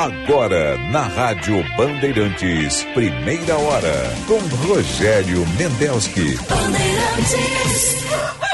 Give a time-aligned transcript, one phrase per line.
[0.00, 6.38] Agora, na Rádio Bandeirantes, primeira hora, com Rogério Mendelski.
[6.48, 8.49] Bandeirantes.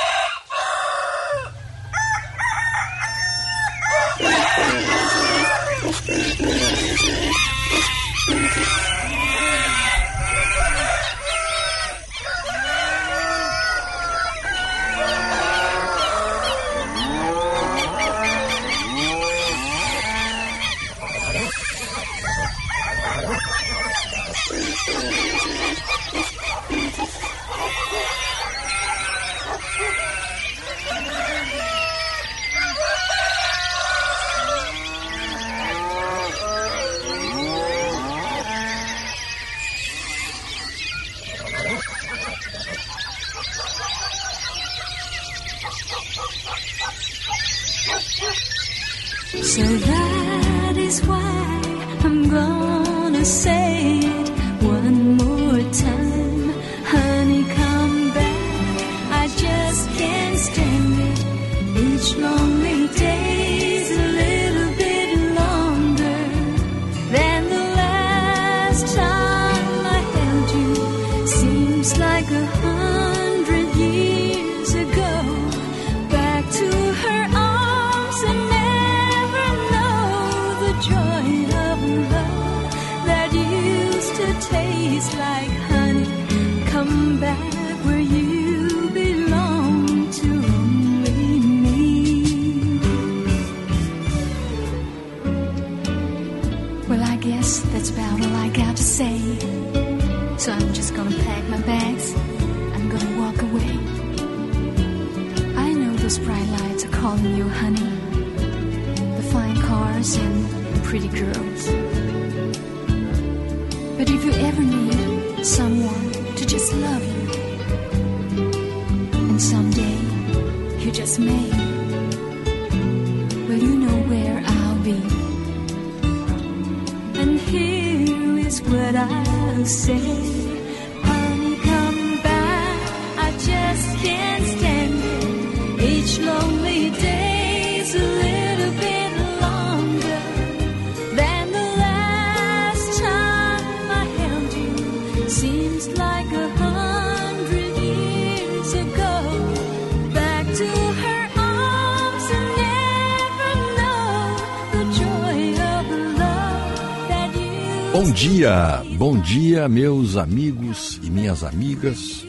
[159.39, 162.25] Dia, meus amigos e minhas amigas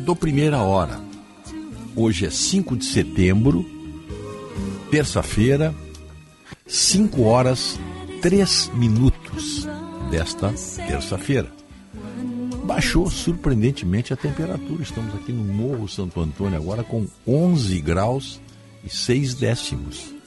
[0.00, 1.00] do Primeira Hora.
[1.96, 3.64] Hoje é 5 de setembro,
[4.90, 5.74] terça-feira,
[6.66, 7.80] 5 horas
[8.20, 9.66] 3 minutos
[10.10, 10.52] desta
[10.86, 11.50] terça-feira.
[12.64, 14.82] Baixou surpreendentemente a temperatura.
[14.82, 18.38] Estamos aqui no Morro Santo Antônio agora com 11 graus
[18.84, 20.19] e 6 décimos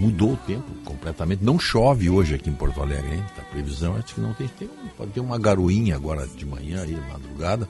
[0.00, 1.44] mudou o tempo completamente.
[1.44, 3.24] Não chove hoje aqui em Porto Alegre, hein?
[3.38, 4.66] A previsão é que não tem, tem
[4.96, 7.68] pode ter uma garoinha agora de manhã aí, madrugada,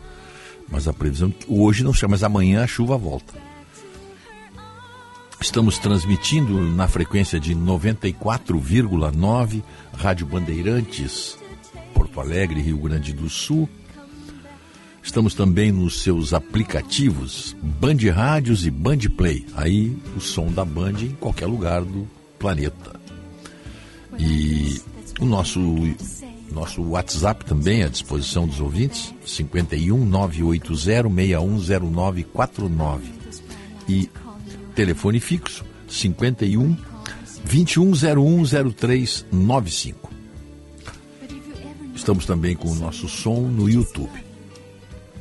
[0.69, 3.35] mas a previsão hoje não chove, mas amanhã a chuva volta.
[5.41, 11.37] Estamos transmitindo na frequência de 94,9 Rádio Bandeirantes,
[11.93, 13.69] Porto Alegre, Rio Grande do Sul.
[15.03, 19.47] Estamos também nos seus aplicativos Band Rádios e Band Play.
[19.57, 22.07] Aí o som da Band em qualquer lugar do
[22.41, 22.99] planeta.
[24.19, 24.81] E
[25.21, 25.61] o nosso
[26.51, 33.13] nosso WhatsApp também à disposição dos ouvintes, 51 980 610949.
[33.89, 34.11] E
[34.75, 36.77] telefone fixo, 51
[37.47, 39.95] 21010395.
[41.95, 44.25] Estamos também com o nosso som no YouTube.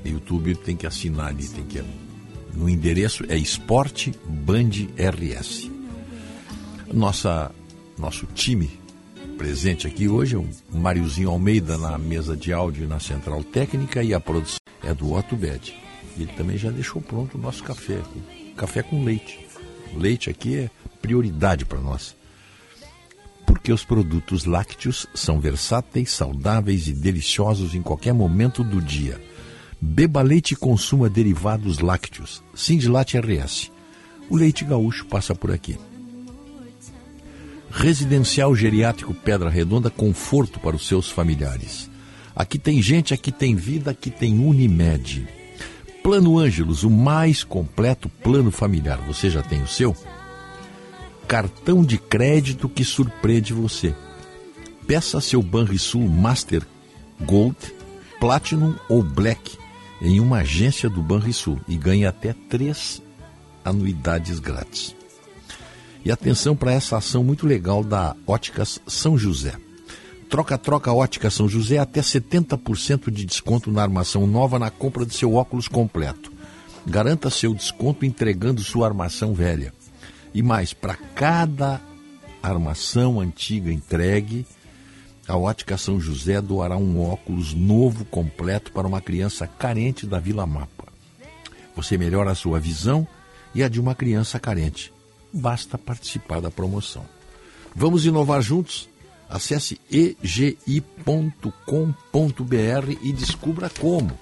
[0.03, 1.83] YouTube tem que assinar ali, tem que
[2.53, 5.69] no endereço é Esporte Band RS.
[6.93, 7.51] Nossa,
[7.97, 8.79] nosso time
[9.37, 14.13] presente aqui hoje é o Mariozinho Almeida na mesa de áudio na central técnica e
[14.13, 15.75] a produção é do Otto Bed.
[16.17, 17.99] Ele também já deixou pronto o nosso café.
[18.57, 19.47] Café com leite.
[19.93, 20.69] O leite aqui é
[20.99, 22.15] prioridade para nós.
[23.45, 29.21] Porque os produtos lácteos são versáteis, saudáveis e deliciosos em qualquer momento do dia.
[29.79, 32.43] Beba leite e consuma derivados lácteos.
[32.55, 33.71] Sindilate RS.
[34.27, 35.77] O leite gaúcho passa por aqui.
[37.71, 41.89] Residencial Geriátrico Pedra Redonda, conforto para os seus familiares.
[42.35, 45.27] Aqui tem gente, aqui tem vida, aqui tem Unimed.
[46.03, 48.99] Plano Ângelos, o mais completo plano familiar.
[49.07, 49.95] Você já tem o seu?
[51.29, 53.93] cartão de crédito que surpreende você.
[54.87, 56.65] Peça seu Banrisul Master
[57.21, 57.55] Gold,
[58.19, 59.55] Platinum ou Black
[60.01, 62.99] em uma agência do Banrisul e ganhe até três
[63.63, 64.95] anuidades grátis.
[66.03, 69.55] E atenção para essa ação muito legal da Óticas São José.
[70.29, 75.33] Troca-troca Ótica São José até 70% de desconto na armação nova na compra de seu
[75.33, 76.31] óculos completo.
[76.85, 79.73] Garanta seu desconto entregando sua armação velha.
[80.33, 81.81] E mais, para cada
[82.41, 84.45] armação antiga entregue,
[85.27, 90.45] a Ótica São José doará um óculos novo completo para uma criança carente da Vila
[90.45, 90.85] Mapa.
[91.75, 93.07] Você melhora a sua visão
[93.53, 94.93] e a de uma criança carente.
[95.31, 97.05] Basta participar da promoção.
[97.75, 98.89] Vamos inovar juntos?
[99.29, 100.73] Acesse egi.com.br
[103.01, 104.17] e descubra como.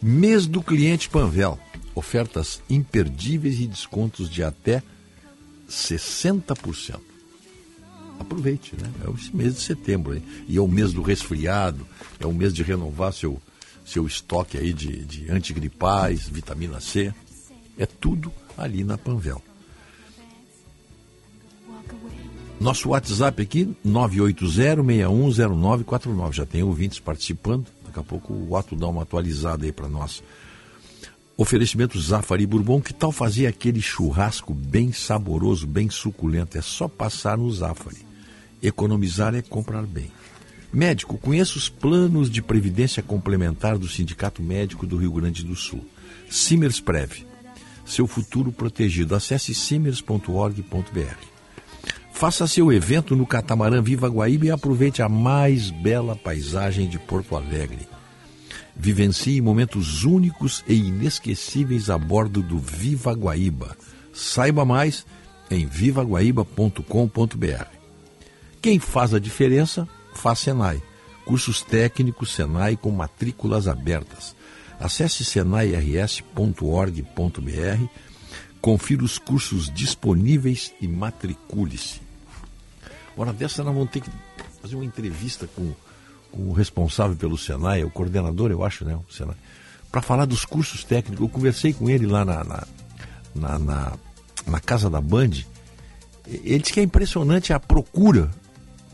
[0.00, 1.58] Mês do cliente Panvel.
[1.94, 4.82] Ofertas imperdíveis e descontos de até
[5.68, 7.00] 60%.
[8.18, 8.90] Aproveite, né?
[9.04, 10.14] É o mês de setembro.
[10.14, 10.22] Hein?
[10.46, 11.86] E é o mês do resfriado,
[12.20, 13.40] é o mês de renovar seu,
[13.84, 17.12] seu estoque aí de, de antigripais, vitamina C.
[17.78, 19.42] É tudo ali na Panvel.
[22.62, 26.32] Nosso WhatsApp aqui, 980-610949.
[26.32, 27.66] Já tem ouvintes participando.
[27.84, 30.22] Daqui a pouco o Otto dá uma atualizada aí para nós.
[31.36, 36.56] Oferecimento Zafari Bourbon, que tal fazer aquele churrasco bem saboroso, bem suculento?
[36.56, 38.06] É só passar no Zafari.
[38.62, 40.12] Economizar é comprar bem.
[40.72, 45.84] Médico, conheça os planos de previdência complementar do Sindicato Médico do Rio Grande do Sul.
[46.30, 47.26] Simers Prev.
[47.84, 49.16] Seu futuro protegido.
[49.16, 51.31] Acesse simers.org.br.
[52.12, 57.34] Faça seu evento no catamarã Viva Guaíba e aproveite a mais bela paisagem de Porto
[57.34, 57.88] Alegre.
[58.76, 63.76] Vivencie momentos únicos e inesquecíveis a bordo do Viva Guaíba.
[64.12, 65.04] Saiba mais
[65.50, 67.66] em vivaguaíba.com.br.
[68.60, 70.80] Quem faz a diferença, faz Senai.
[71.24, 74.36] Cursos técnicos Senai com matrículas abertas.
[74.78, 77.88] Acesse senairs.org.br,
[78.62, 82.00] confira os cursos disponíveis e matricule-se.
[83.16, 84.10] Hora dessa nós vamos ter que
[84.62, 85.74] fazer uma entrevista com,
[86.30, 88.98] com o responsável pelo Senai, o coordenador, eu acho, né?
[89.10, 89.34] Senai,
[89.90, 91.20] para falar dos cursos técnicos.
[91.20, 92.66] Eu conversei com ele lá na, na,
[93.34, 93.92] na, na,
[94.46, 95.30] na casa da Band.
[96.26, 98.30] Ele disse que é impressionante a procura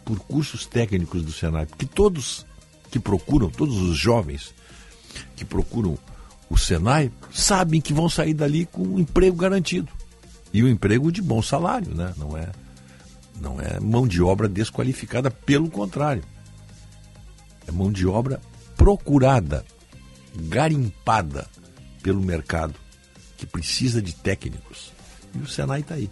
[0.03, 2.47] por cursos técnicos do Senai, porque todos
[2.91, 4.55] que procuram, todos os jovens
[5.37, 5.99] que procuram
[6.51, 9.93] o Senai, sabem que vão sair dali com um emprego garantido.
[10.53, 12.15] E um emprego de bom salário, né?
[12.17, 12.49] Não é
[13.41, 16.25] não é mão de obra desqualificada, pelo contrário.
[17.67, 18.41] É mão de obra
[18.77, 19.65] procurada,
[20.35, 21.49] garimpada
[22.03, 22.75] pelo mercado,
[23.37, 24.93] que precisa de técnicos.
[25.35, 26.11] E o Senai está aí.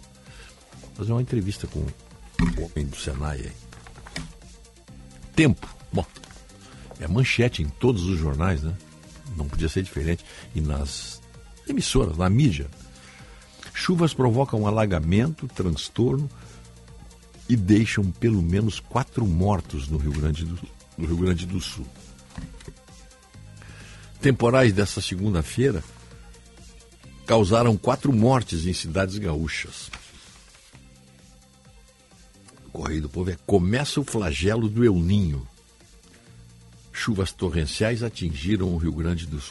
[0.81, 3.51] Vou fazer uma entrevista com o homem do Senai aí.
[5.35, 5.67] Tempo.
[5.91, 6.05] Bom,
[6.99, 8.73] é manchete em todos os jornais, né?
[9.37, 10.25] Não podia ser diferente.
[10.53, 11.21] E nas
[11.67, 12.67] emissoras, na mídia.
[13.73, 16.27] Chuvas provocam alagamento, transtorno,
[17.47, 20.59] e deixam pelo menos quatro mortos no Rio Grande do,
[20.97, 21.87] no Rio Grande do Sul.
[24.19, 25.83] Temporais dessa segunda-feira
[27.25, 29.89] causaram quatro mortes em cidades gaúchas.
[32.65, 35.47] O Correio do Povo é começa o flagelo do El Ninho.
[36.97, 39.41] Chuvas torrenciais atingiram o Rio Grande do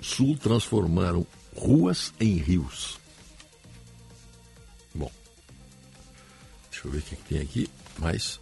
[0.00, 2.98] Sul, transformaram ruas em rios.
[6.76, 7.70] Deixa eu ver o que, tem aqui.
[7.98, 8.38] Mais.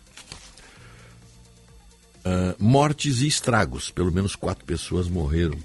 [2.24, 3.90] Uh, mortes e estragos.
[3.90, 5.56] Pelo menos quatro pessoas morreram.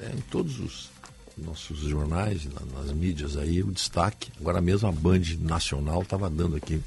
[0.00, 0.90] É, em todos os
[1.36, 4.30] nossos jornais, nas mídias aí, o destaque.
[4.38, 6.82] Agora mesmo a Band Nacional estava dando aqui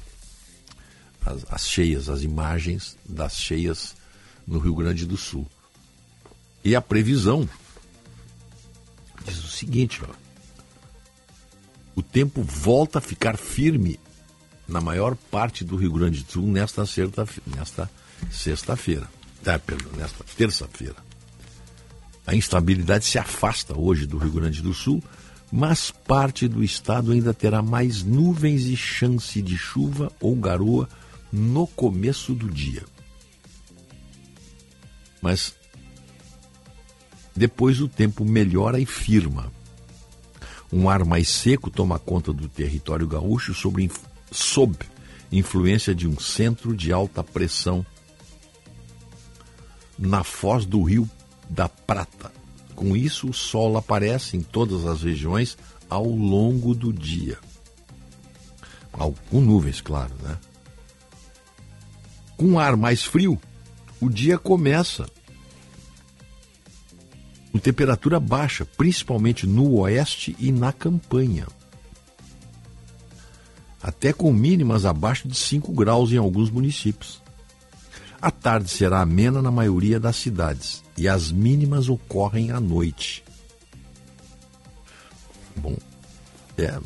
[1.26, 3.96] as, as cheias, as imagens das cheias
[4.46, 5.46] no Rio Grande do Sul.
[6.64, 7.48] E a previsão
[9.24, 10.12] diz o seguinte, ó.
[11.96, 14.00] O tempo volta a ficar firme
[14.66, 17.42] na maior parte do Rio Grande do Sul nesta sexta-feira.
[18.30, 18.78] Sexta
[19.46, 20.96] ah, perdão, nesta terça-feira.
[22.26, 25.02] A instabilidade se afasta hoje do Rio Grande do Sul,
[25.52, 30.88] mas parte do estado ainda terá mais nuvens e chance de chuva ou garoa
[31.30, 32.82] no começo do dia.
[35.24, 35.54] Mas
[37.34, 39.50] depois o tempo melhora e firma.
[40.70, 43.90] Um ar mais seco toma conta do território gaúcho sobre
[44.30, 44.76] sob
[45.32, 47.86] influência de um centro de alta pressão
[49.98, 51.08] na foz do Rio
[51.48, 52.30] da Prata.
[52.74, 55.56] Com isso, o sol aparece em todas as regiões
[55.88, 57.38] ao longo do dia.
[59.30, 60.36] Com nuvens, claro, né?
[62.36, 63.40] Com ar mais frio,
[64.00, 65.06] o dia começa
[67.52, 71.46] com temperatura baixa, principalmente no oeste e na campanha.
[73.80, 77.22] Até com mínimas abaixo de 5 graus em alguns municípios.
[78.20, 83.22] A tarde será amena na maioria das cidades e as mínimas ocorrem à noite.
[85.54, 85.76] Bom,
[86.58, 86.80] é.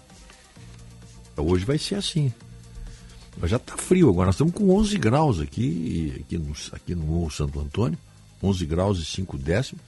[1.36, 2.32] Hoje vai ser assim.
[3.40, 4.26] Mas já está frio agora.
[4.26, 7.99] Nós estamos com 11 graus aqui, aqui no, aqui no Morro Santo Antônio.
[8.42, 9.83] 11 graus e 5 décimos.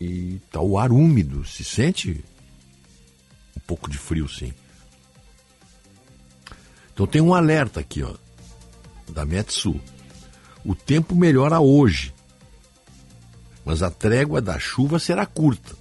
[0.00, 1.44] E está o ar úmido.
[1.46, 2.24] Se sente
[3.56, 4.52] um pouco de frio, sim.
[6.92, 8.14] Então tem um alerta aqui, ó,
[9.08, 9.80] da Metsu.
[10.64, 12.12] O tempo melhora hoje,
[13.64, 15.76] mas a trégua da chuva será curta.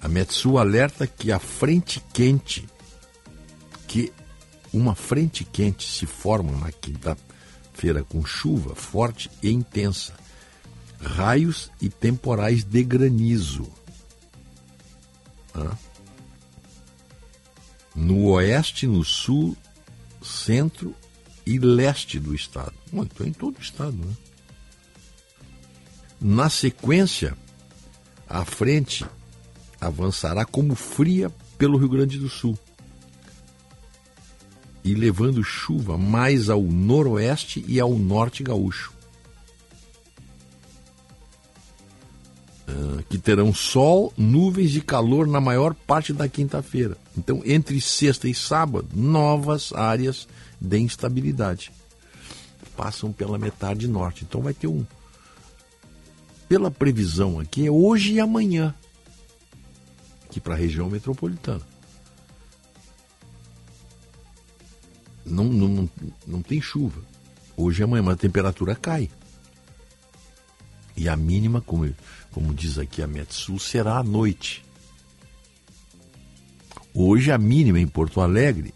[0.00, 2.66] A Metsu alerta que a frente quente,
[3.86, 4.12] que
[4.72, 10.14] uma frente quente se forma na quinta-feira com chuva forte e intensa,
[11.00, 13.70] raios e temporais de granizo.
[17.94, 19.56] No oeste, no sul,
[20.22, 20.94] centro
[21.44, 22.72] e leste do estado.
[22.90, 24.16] Muito, em todo o estado, né?
[26.18, 27.36] Na sequência,
[28.28, 29.04] a frente
[29.80, 32.56] avançará como fria pelo Rio Grande do Sul
[34.84, 38.92] e levando chuva mais ao noroeste e ao norte gaúcho.
[42.68, 46.96] Uh, que terão sol, nuvens e calor na maior parte da quinta-feira.
[47.16, 50.26] Então, entre sexta e sábado, novas áreas
[50.60, 51.70] de instabilidade
[52.76, 54.24] passam pela metade norte.
[54.24, 54.84] Então, vai ter um.
[56.48, 58.74] Pela previsão aqui, é hoje e amanhã,
[60.24, 61.71] aqui para a região metropolitana.
[65.24, 65.90] Não, não,
[66.26, 67.00] não tem chuva.
[67.56, 69.10] Hoje e amanhã, mas a temperatura cai.
[70.96, 71.94] E a mínima, como,
[72.30, 74.64] como diz aqui a Metsul, será à noite.
[76.94, 78.74] Hoje a mínima em Porto Alegre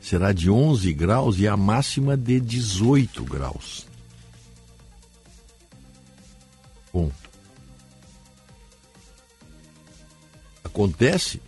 [0.00, 3.86] será de 11 graus e a máxima de 18 graus.
[6.92, 7.12] Bom,
[10.64, 11.42] acontece,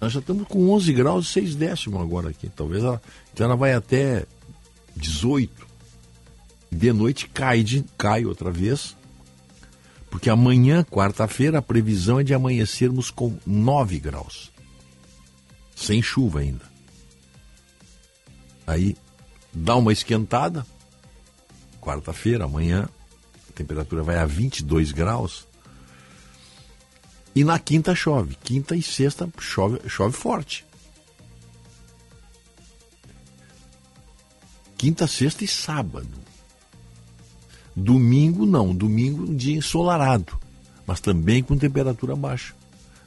[0.00, 2.48] nós já estamos com 11 graus e 6 décimos agora aqui.
[2.48, 3.02] Talvez ela,
[3.32, 4.24] então ela vai até
[4.96, 5.66] 18.
[6.70, 8.94] De noite cai, de, cai outra vez,
[10.10, 14.50] porque amanhã, quarta-feira, a previsão é de amanhecermos com 9 graus.
[15.74, 16.64] Sem chuva ainda.
[18.66, 18.96] Aí
[19.52, 20.66] dá uma esquentada.
[21.80, 22.88] Quarta-feira, amanhã,
[23.48, 25.47] a temperatura vai a 22 graus.
[27.38, 28.36] E na quinta chove.
[28.42, 30.66] Quinta e sexta chove, chove forte.
[34.76, 36.18] Quinta, sexta e sábado.
[37.76, 40.36] Domingo não, domingo um dia ensolarado,
[40.84, 42.56] mas também com temperatura baixa.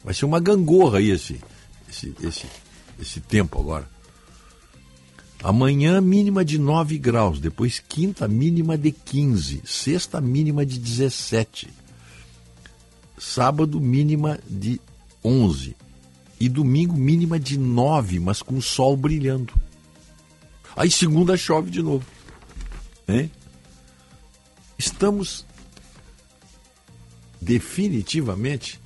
[0.01, 1.41] Vai ser uma gangorra aí esse,
[1.89, 2.45] esse, esse,
[3.01, 3.89] esse tempo agora.
[5.43, 11.80] Amanhã mínima de 9 graus, depois quinta mínima de 15, sexta mínima de 17,
[13.21, 14.81] sábado mínima de
[15.23, 15.75] 11
[16.39, 19.53] e domingo mínima de 9, mas com o sol brilhando.
[20.75, 22.03] Aí segunda chove de novo.
[23.07, 23.31] Hein?
[24.75, 25.45] Estamos
[27.39, 28.81] definitivamente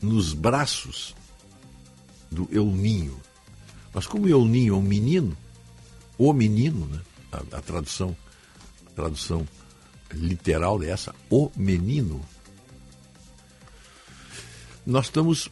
[0.00, 1.14] nos braços
[2.28, 3.20] do El Ninho.
[3.94, 5.36] Mas como El Ninho é um menino,
[6.18, 7.00] o menino, né?
[7.30, 8.16] a, a tradução,
[8.88, 9.46] a tradução
[10.12, 12.20] literal dessa, o menino,
[14.86, 15.48] nós estamos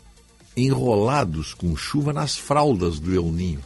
[0.56, 3.62] enrolados com chuva nas fraldas do El Ninho.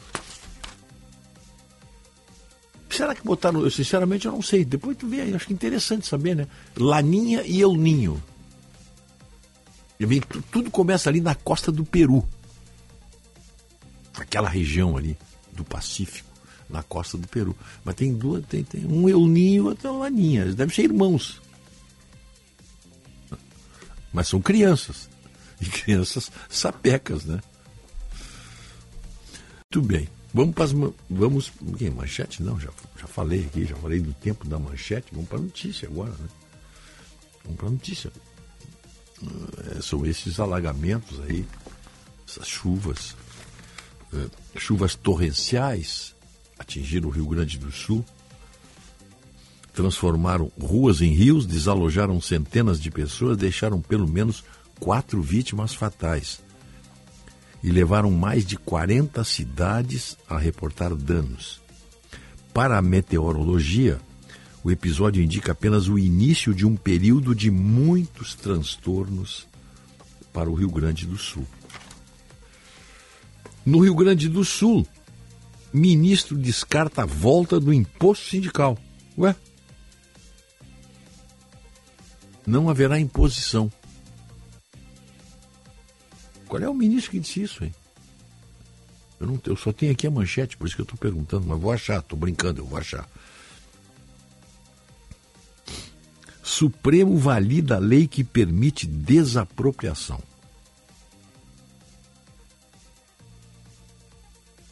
[2.91, 3.61] Será que botaram?
[3.61, 4.65] Eu, sinceramente, eu não sei.
[4.65, 6.47] Depois tu vê acho que interessante saber, né?
[6.77, 8.23] Laninha e El Ninho.
[10.53, 12.29] Tudo começa ali na costa do Peru.
[14.15, 15.19] Aquela região ali
[15.53, 16.31] do Pacífico,
[16.75, 17.57] na costa do Peru.
[17.85, 20.43] Mas tem duas, tem, tem um El Ninho e outra Laninha.
[20.43, 21.41] Eles devem ser irmãos.
[24.13, 25.09] Mas são crianças.
[25.61, 27.41] E crianças sapecas, né?
[29.73, 30.09] Muito bem.
[30.33, 30.73] Vamos para as.
[31.09, 31.53] Vamos.
[31.79, 32.43] Que, manchete?
[32.43, 35.07] Não, já, já falei aqui, já falei do tempo da manchete.
[35.13, 36.29] Vamos para a notícia agora, né?
[37.45, 38.13] Vamos para a notícia.
[39.77, 41.47] É, são esses alagamentos aí,
[42.29, 43.17] essas chuvas,
[44.13, 46.14] é, chuvas torrenciais
[46.59, 48.05] atingiram o Rio Grande do Sul,
[49.73, 54.45] transformaram ruas em rios, desalojaram centenas de pessoas, deixaram pelo menos
[54.79, 56.43] quatro vítimas fatais.
[57.63, 61.63] e levaram mais de 40 cidades a reportar danos.
[62.53, 63.99] Para a meteorologia,
[64.63, 69.47] o episódio indica apenas o início de um período de muitos transtornos
[70.31, 71.47] para o Rio Grande do Sul.
[73.65, 74.87] No Rio Grande do Sul,
[75.75, 78.79] ministro descarta a volta do imposto sindical.
[79.19, 79.35] Ué?
[82.47, 83.71] Não haverá imposição.
[86.47, 87.75] Qual é o ministro que disse isso, hein?
[89.19, 91.61] Eu, não, eu só tenho aqui a manchete, por isso que eu estou perguntando, mas
[91.61, 93.09] vou achar, estou brincando, eu vou achar.
[96.43, 100.23] Supremo valida a lei que permite desapropriação.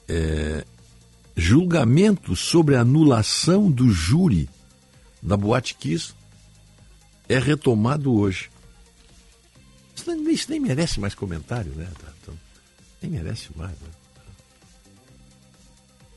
[0.06, 0.64] É,
[1.36, 4.48] julgamento sobre anulação do júri
[5.22, 6.14] da Boate Kiss
[7.28, 8.50] é retomado hoje.
[9.94, 11.88] Isso nem, isso nem merece mais comentário, né?
[12.20, 12.34] Então,
[13.00, 13.72] nem merece mais.
[13.72, 13.88] Né?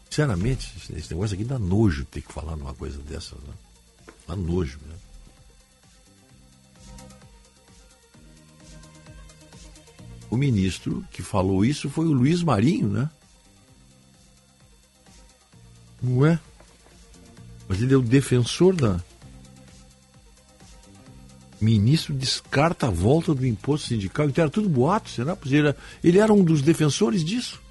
[0.10, 3.36] Sinceramente, esse negócio aqui dá nojo ter que falar numa coisa dessa.
[3.36, 3.54] Né?
[4.28, 4.96] Dá nojo, né?
[10.30, 13.10] O ministro que falou isso foi o Luiz Marinho, né?
[16.02, 16.40] Não é?
[17.68, 19.02] Mas ele é o defensor da.
[21.60, 24.28] Ministro descarta a volta do imposto sindical.
[24.28, 25.36] Então era tudo boato, será?
[25.36, 27.62] Pois ele era, ele era um dos defensores disso.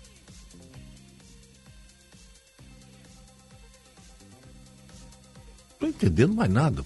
[5.80, 6.84] Não estou entendendo mais nada.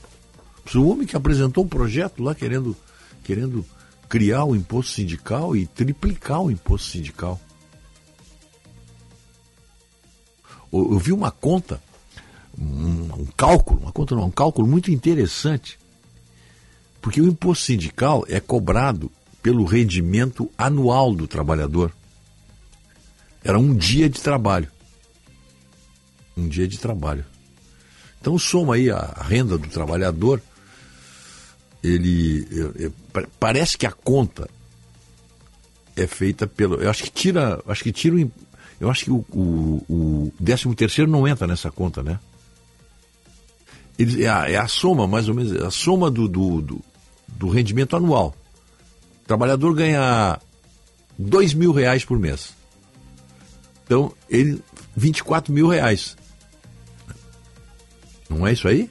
[0.74, 2.76] O homem que apresentou um projeto lá querendo,
[3.24, 3.64] querendo
[4.08, 7.40] criar o imposto sindical e triplicar o imposto sindical.
[10.72, 11.82] Eu vi uma conta,
[12.58, 15.78] um, um cálculo, uma conta não, um cálculo muito interessante.
[17.00, 19.10] Porque o imposto sindical é cobrado
[19.42, 21.92] pelo rendimento anual do trabalhador.
[23.42, 24.70] Era um dia de trabalho.
[26.36, 27.24] Um dia de trabalho.
[28.20, 30.42] Então soma aí a renda do trabalhador,
[31.82, 32.46] ele
[33.38, 34.48] parece que a conta
[35.96, 38.16] é feita pelo, eu acho que tira, acho que tira
[38.80, 42.18] eu acho que o, o, o 13 terceiro não entra nessa conta, né?
[43.98, 46.84] Ele, é, a, é, a, soma, mais ou menos, a soma do, do, do,
[47.26, 48.34] do rendimento anual.
[49.24, 50.38] O trabalhador ganha
[51.18, 52.54] 2 mil reais por mês.
[53.84, 54.62] Então, ele,
[54.96, 56.16] 24 mil reais.
[58.30, 58.88] Não é isso aí?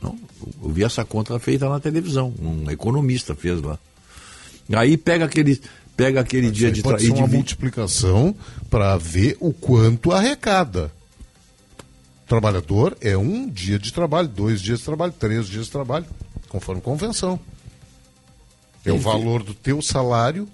[0.00, 0.18] Não,
[0.62, 3.78] eu vi essa conta feita na televisão, um economista fez lá.
[4.72, 5.60] Aí pega aquele,
[6.00, 7.04] pega aquele Mas dia de trabalho.
[7.04, 8.34] Pode ser uma multiplicação
[8.70, 10.90] para ver o quanto arrecada.
[12.26, 16.06] Trabalhador é um dia de trabalho, dois dias de trabalho, três dias de trabalho,
[16.48, 17.38] conforme convenção.
[18.84, 18.98] É Enfim.
[18.98, 20.48] o valor do teu salário,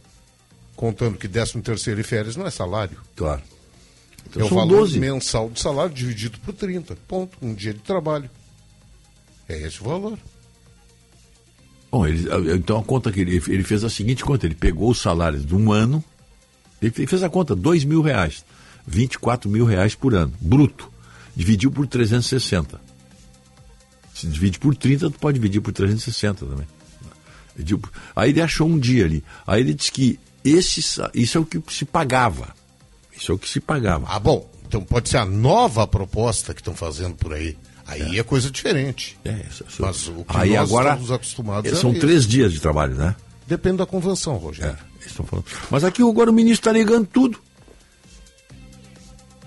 [0.74, 2.98] contando que 13 terceiro e férias não é salário.
[3.14, 3.42] Claro.
[4.28, 4.98] Então, é o valor 12.
[4.98, 6.96] mensal do salário dividido por 30.
[7.06, 7.38] Ponto.
[7.40, 8.28] Um dia de trabalho.
[9.48, 10.18] É esse o valor.
[11.90, 15.00] Bom, ele, então a conta que ele, ele fez a seguinte conta: ele pegou os
[15.00, 16.02] salários de um ano,
[16.80, 18.44] ele fez a conta, dois mil reais,
[18.86, 20.90] 24 mil reais por ano, bruto.
[21.34, 22.80] Dividiu por 360.
[24.14, 26.66] Se divide por 30, tu pode dividir por 360 também.
[28.14, 29.22] Aí ele achou um dia ali.
[29.46, 30.80] Aí ele disse que esse,
[31.14, 32.54] isso é o que se pagava.
[33.14, 34.06] Isso é o que se pagava.
[34.08, 34.50] Ah, bom.
[34.66, 37.56] Então pode ser a nova proposta que estão fazendo por aí.
[37.86, 39.18] Aí é, é coisa diferente.
[39.24, 39.82] É, isso, isso.
[39.82, 42.94] Mas o que aí nós agora, estamos acostumados é São é três dias de trabalho,
[42.96, 43.14] né?
[43.46, 44.76] Depende da convenção, Rogério.
[44.76, 44.96] É.
[45.70, 47.38] Mas aqui agora o ministro está negando tudo.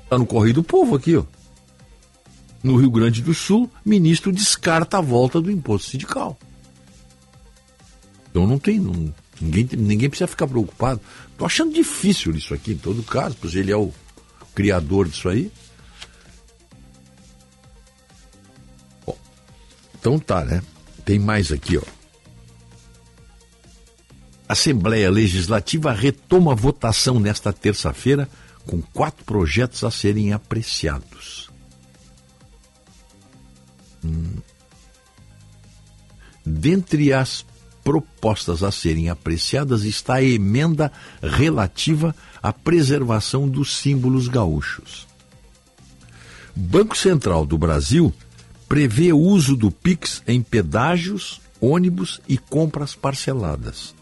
[0.04, 1.24] Está no Correio do Povo aqui, ó.
[2.64, 6.38] No Rio Grande do Sul, ministro descarta a volta do imposto sindical.
[8.30, 8.80] Então não tem.
[8.80, 11.02] Não, ninguém, ninguém precisa ficar preocupado.
[11.32, 13.92] Estou achando difícil isso aqui, em todo caso, pois ele é o
[14.56, 15.52] criador disso aí.
[20.00, 20.62] Então tá, né?
[21.06, 21.84] Tem mais aqui, ó.
[24.48, 28.28] Assembleia Legislativa retoma a votação nesta terça-feira
[28.66, 31.50] com quatro projetos a serem apreciados.
[34.04, 34.38] Hum.
[36.46, 37.46] Dentre as
[37.84, 45.08] propostas a serem apreciadas está a emenda relativa à preservação dos símbolos gaúchos.
[46.56, 48.14] Banco Central do Brasil
[48.70, 53.96] prevê o uso do Pix em pedágios, ônibus e compras parceladas.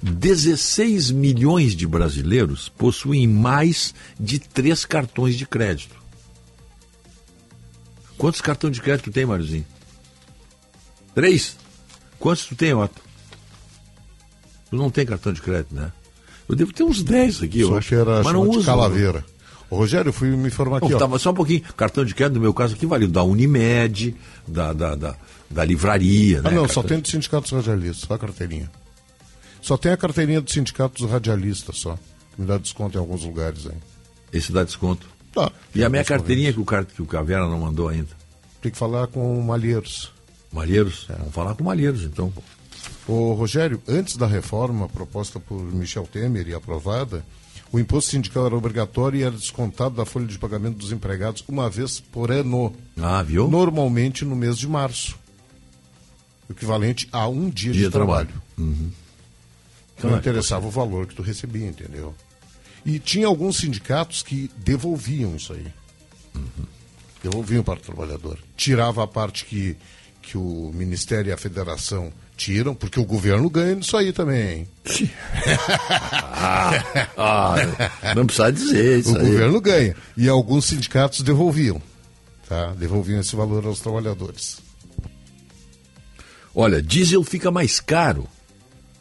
[0.00, 5.96] 16 milhões de brasileiros possuem mais de três cartões de crédito.
[8.16, 9.66] Quantos cartões de crédito tem, Mariozinho?
[11.14, 11.56] Três?
[12.18, 13.02] Quantos tu tem, Otto?
[14.70, 15.90] Tu não tem cartão de crédito, né?
[16.48, 17.88] Eu devo ter uns 10 aqui, eu Só acho.
[17.88, 18.64] que era mas não uso.
[18.66, 19.24] calaveira.
[19.70, 20.98] Ô, Rogério, eu fui me informar aqui, Não, ó.
[20.98, 21.62] tava só um pouquinho.
[21.76, 24.14] Cartão de crédito, no meu caso aqui, valeu da Unimed,
[24.46, 25.16] da, da, da,
[25.50, 26.40] da livraria.
[26.44, 26.56] Ah, né?
[26.56, 28.70] não, só tem dos sindicatos radialistas, só a carteirinha.
[29.60, 31.96] Só tem a carteirinha dos sindicatos radialistas só.
[32.34, 33.76] que Me dá desconto em alguns lugares aí.
[34.32, 35.06] Esse dá desconto.
[35.32, 35.50] Tá.
[35.74, 36.84] E a minha carteirinha que o, car...
[36.84, 38.10] que o Cavera não mandou ainda.
[38.60, 40.12] Tem que falar com o Malheiros.
[40.52, 41.06] Malheiros?
[41.10, 41.14] É.
[41.14, 42.32] Vamos falar com Malheiros, então.
[43.08, 47.24] Ô, Rogério, antes da reforma proposta por Michel Temer e aprovada,
[47.74, 51.68] o imposto sindical era obrigatório e era descontado da folha de pagamento dos empregados uma
[51.68, 52.72] vez por ano.
[52.96, 53.48] Ah, viu?
[53.48, 55.18] Normalmente no mês de março.
[56.48, 58.28] Equivalente a um dia, Dia de trabalho.
[58.28, 58.92] trabalho.
[59.96, 62.14] Então, não é, interessava o valor que tu recebia, entendeu?
[62.86, 65.66] E tinha alguns sindicatos que devolviam isso aí.
[67.24, 68.38] Devolviam para o trabalhador.
[68.56, 69.76] Tirava a parte que,
[70.22, 74.60] que o Ministério e a Federação tiram, porque o governo ganha nisso aí também.
[74.60, 74.68] hein?
[77.16, 77.54] Ah,
[78.14, 79.26] não precisa dizer isso O aí.
[79.26, 79.96] governo ganha.
[80.16, 81.80] E alguns sindicatos devolviam.
[82.48, 82.72] Tá?
[82.74, 84.58] Devolviam esse valor aos trabalhadores.
[86.54, 88.28] Olha, diesel fica mais caro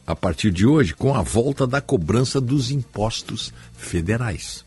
[0.07, 4.63] a partir de hoje com a volta da cobrança dos impostos federais.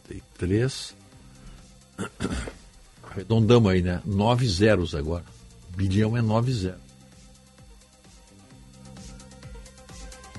[0.06, 0.94] 63.
[3.10, 4.00] Arredondamos aí, né?
[4.04, 5.24] Nove zeros agora.
[5.76, 6.78] Bilhão é nove zeros.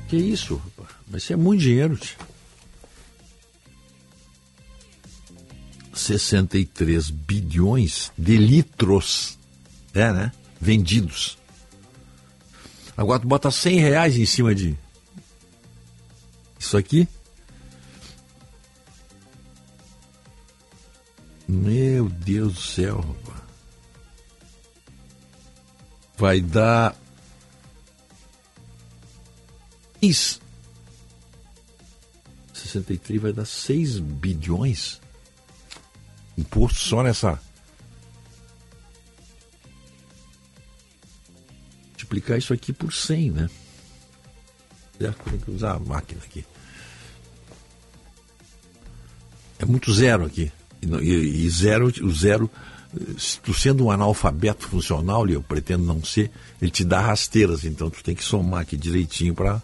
[0.08, 0.96] Que isso, rapaz?
[1.10, 2.31] Mas isso é muito dinheiro, tio.
[5.94, 9.38] 63 bilhões de litros.
[9.94, 10.32] É, né?
[10.60, 11.38] Vendidos.
[12.96, 14.78] Agora tu bota 100 reais em cima de.
[16.60, 17.08] Isso aqui.
[21.48, 23.18] Meu Deus do céu.
[26.18, 26.96] Vai dar.
[30.02, 30.40] Isso.
[32.54, 35.02] 63 vai dar 6 bilhões.
[36.38, 37.40] Imposto só nessa.
[41.90, 43.50] Multiplicar isso aqui por 100, né?
[44.98, 45.30] Certo?
[45.30, 46.46] Tem que usar a máquina aqui.
[49.60, 50.52] É muito zero aqui.
[50.82, 52.50] E, zero, o zero,
[53.18, 57.64] se tu sendo um analfabeto funcional, e eu pretendo não ser, ele te dá rasteiras,
[57.64, 59.62] então tu tem que somar aqui direitinho para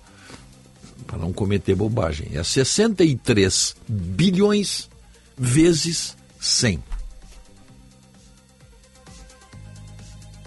[1.08, 2.32] para não cometer bobagem.
[2.34, 4.90] É 63 bilhões
[5.38, 6.84] vezes 100.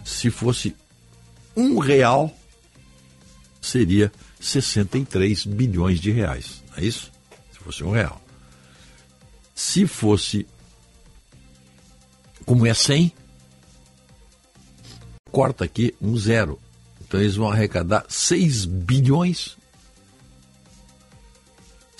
[0.04, 0.76] Se fosse
[1.56, 2.34] um real,
[3.60, 6.62] seria 63 bilhões de reais.
[6.76, 7.10] É isso?
[7.52, 8.20] Se fosse um real.
[9.54, 10.46] Se fosse
[12.44, 13.12] como é 100,
[15.30, 16.58] corta aqui um zero.
[17.00, 19.56] Então eles vão arrecadar 6 bilhões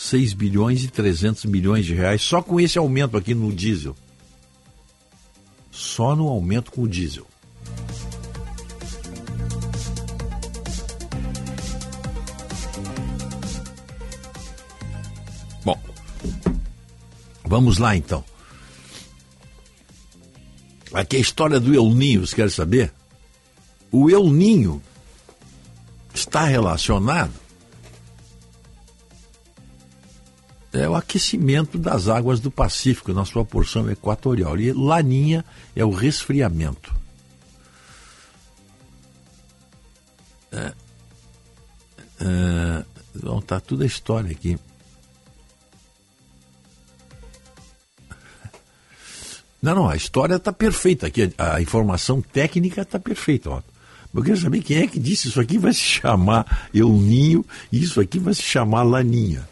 [0.01, 3.95] 6 bilhões e 300 milhões de reais só com esse aumento aqui no diesel.
[5.71, 7.27] Só no aumento com o diesel.
[15.63, 15.79] Bom,
[17.45, 18.25] vamos lá então.
[20.95, 22.91] Aqui a história do Euninho, você quer saber?
[23.93, 24.83] O Euninho
[26.15, 27.50] está relacionado
[30.73, 34.59] é o aquecimento das águas do Pacífico na sua porção equatorial.
[34.59, 36.95] E Laninha é o resfriamento.
[40.53, 40.73] É,
[42.21, 44.59] é, então tá tudo a história aqui.
[49.63, 53.51] Não, não, a história está perfeita aqui, a, a, informação técnica está perfeita.
[53.51, 53.63] Ó.
[54.15, 58.01] Eu quero saber quem é que disse isso aqui vai se chamar Euninho e isso
[58.01, 59.47] aqui vai se chamar Laninha.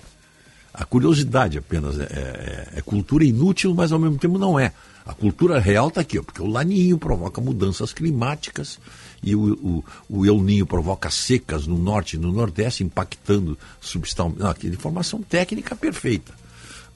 [0.78, 4.72] A curiosidade apenas é, é, é, cultura inútil, mas ao mesmo tempo não é.
[5.04, 8.78] A cultura real está aqui, ó, porque o laninho provoca mudanças climáticas
[9.20, 14.44] e o, o, o El Ninho provoca secas no norte e no nordeste, impactando substâncias.
[14.44, 16.32] Aqui, informação técnica perfeita.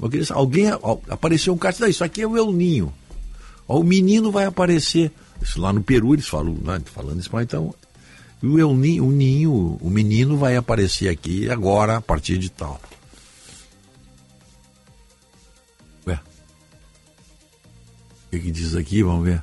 [0.09, 0.67] Queria, alguém
[1.09, 2.93] apareceu um cara e isso aqui é o El Ninho.
[3.67, 5.11] Ó, o menino vai aparecer.
[5.41, 7.75] Isso lá no Peru eles falam, né, falando espanhol, então.
[8.41, 12.49] E o El Ninho, o ninho, o menino vai aparecer aqui agora, a partir de
[12.49, 12.81] tal.
[18.33, 19.03] O que diz aqui?
[19.03, 19.43] Vamos ver.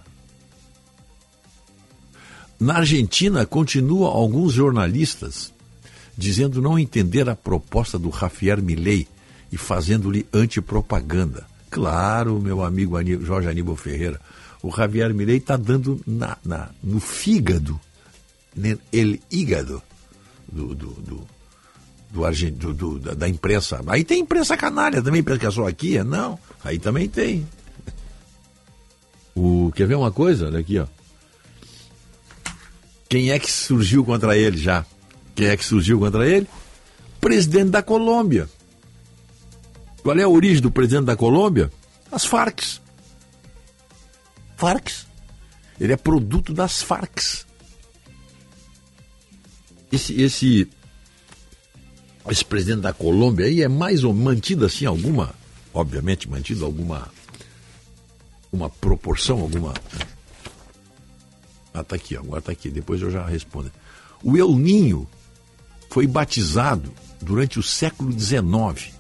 [2.59, 5.53] Na Argentina, continuam alguns jornalistas
[6.17, 9.07] dizendo não entender a proposta do Javier Milei
[9.51, 11.45] e fazendo-lhe antipropaganda.
[11.69, 14.19] Claro, meu amigo Jorge Aníbal Ferreira,
[14.61, 17.79] o Javier Milei está dando na, na, no fígado,
[18.91, 19.81] el hígado
[20.51, 21.27] do, do, do,
[22.11, 23.81] do, do, da, imprensa.
[23.87, 26.03] Aí tem imprensa canalha também, pensa que é só aqui?
[26.03, 27.47] Não, aí também tem.
[29.39, 30.47] O, quer ver uma coisa?
[30.47, 30.85] Olha aqui, ó.
[33.07, 34.85] Quem é que surgiu contra ele já?
[35.33, 36.45] Quem é que surgiu contra ele?
[37.21, 38.49] Presidente da Colômbia.
[40.03, 41.71] Qual é a origem do presidente da Colômbia?
[42.11, 42.81] As Farcs.
[44.57, 45.07] Farcs.
[45.79, 47.47] Ele é produto das Farcs.
[49.89, 50.69] Esse, esse,
[52.29, 55.33] esse presidente da Colômbia aí é mais ou mantido assim alguma,
[55.73, 57.09] obviamente mantido alguma
[58.51, 59.73] uma proporção, alguma.
[61.73, 63.71] Ah, tá aqui, agora tá aqui, depois eu já respondo.
[64.23, 65.07] O El Ninho
[65.89, 68.93] foi batizado durante o século XIX.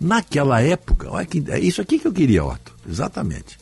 [0.00, 3.58] Naquela época, olha que, é isso aqui que eu queria, Otto, exatamente.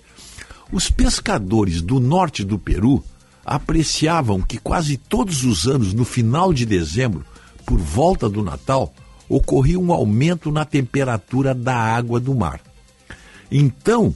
[0.71, 3.03] Os pescadores do norte do Peru
[3.45, 7.25] apreciavam que quase todos os anos, no final de dezembro,
[7.65, 8.93] por volta do Natal,
[9.29, 12.61] ocorria um aumento na temperatura da água do mar.
[13.51, 14.15] Então,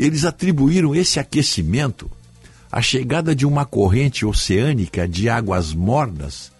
[0.00, 2.10] eles atribuíram esse aquecimento
[2.72, 6.50] à chegada de uma corrente oceânica de águas mornas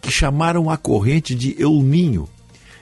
[0.00, 2.26] que chamaram a corrente de El Ninho,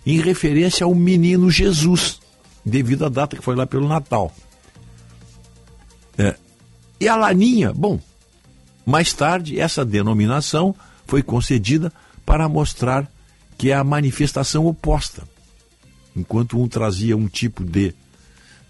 [0.06, 2.20] em referência ao menino Jesus,
[2.64, 4.32] devido à data que foi lá pelo Natal.
[6.16, 6.36] É.
[7.00, 7.98] E a Laninha, bom,
[8.86, 11.92] mais tarde essa denominação foi concedida
[12.24, 13.10] para mostrar
[13.58, 15.24] que é a manifestação oposta.
[16.14, 17.92] Enquanto um trazia um tipo de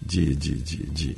[0.05, 1.17] de, de, de,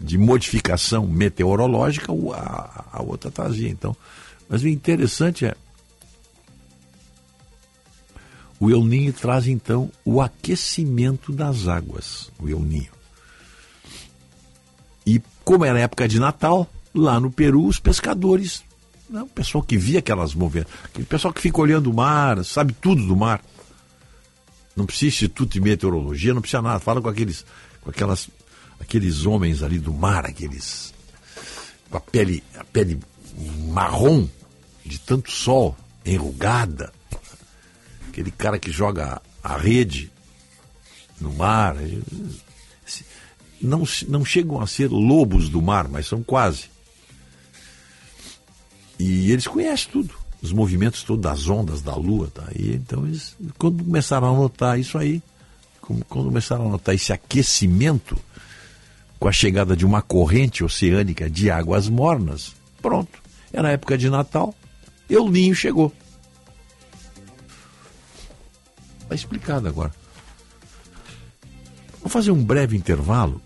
[0.00, 3.68] de, modificação meteorológica, a, a outra trazia.
[3.68, 3.96] Então,
[4.48, 5.54] mas o interessante é
[8.58, 12.92] o El Ninho traz então o aquecimento das águas, o El Ninho.
[15.06, 18.62] E como era época de Natal, lá no Peru, os pescadores,
[19.08, 22.74] né, o pessoal que via aquelas movimentos, aquele pessoal que fica olhando o mar, sabe
[22.74, 23.42] tudo do mar.
[24.76, 26.78] Não precisa instituto de meteorologia, não precisa nada.
[26.78, 27.44] Fala com aqueles
[27.80, 28.28] com aquelas,
[28.78, 30.92] aqueles homens ali do mar, aqueles
[31.90, 33.00] com a pele, a pele
[33.68, 34.28] marrom
[34.84, 36.92] de tanto sol, enrugada,
[38.08, 40.10] aquele cara que joga a rede
[41.20, 41.76] no mar,
[43.60, 46.70] não, não chegam a ser lobos do mar, mas são quase.
[48.98, 52.48] E eles conhecem tudo, os movimentos todos das ondas da lua, tá?
[52.54, 55.22] E então eles, quando começaram a notar isso aí,
[56.08, 58.16] começaram a notar esse aquecimento
[59.18, 63.20] com a chegada de uma corrente oceânica de águas mornas, pronto.
[63.52, 64.54] Era época de Natal,
[65.08, 65.92] El Ninho chegou.
[69.02, 69.92] Está explicado agora.
[72.00, 73.42] Vou fazer um breve intervalo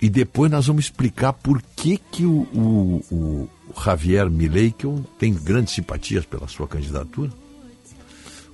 [0.00, 5.04] e depois nós vamos explicar por que, que o, o, o Javier Milei, que eu
[5.18, 7.32] tenho grandes simpatias pela sua candidatura,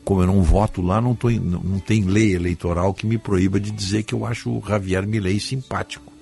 [0.04, 3.60] como eu não voto lá, não, tô, não, não tem lei eleitoral que me proíba
[3.60, 6.12] de dizer que eu acho o Javier Milei simpático.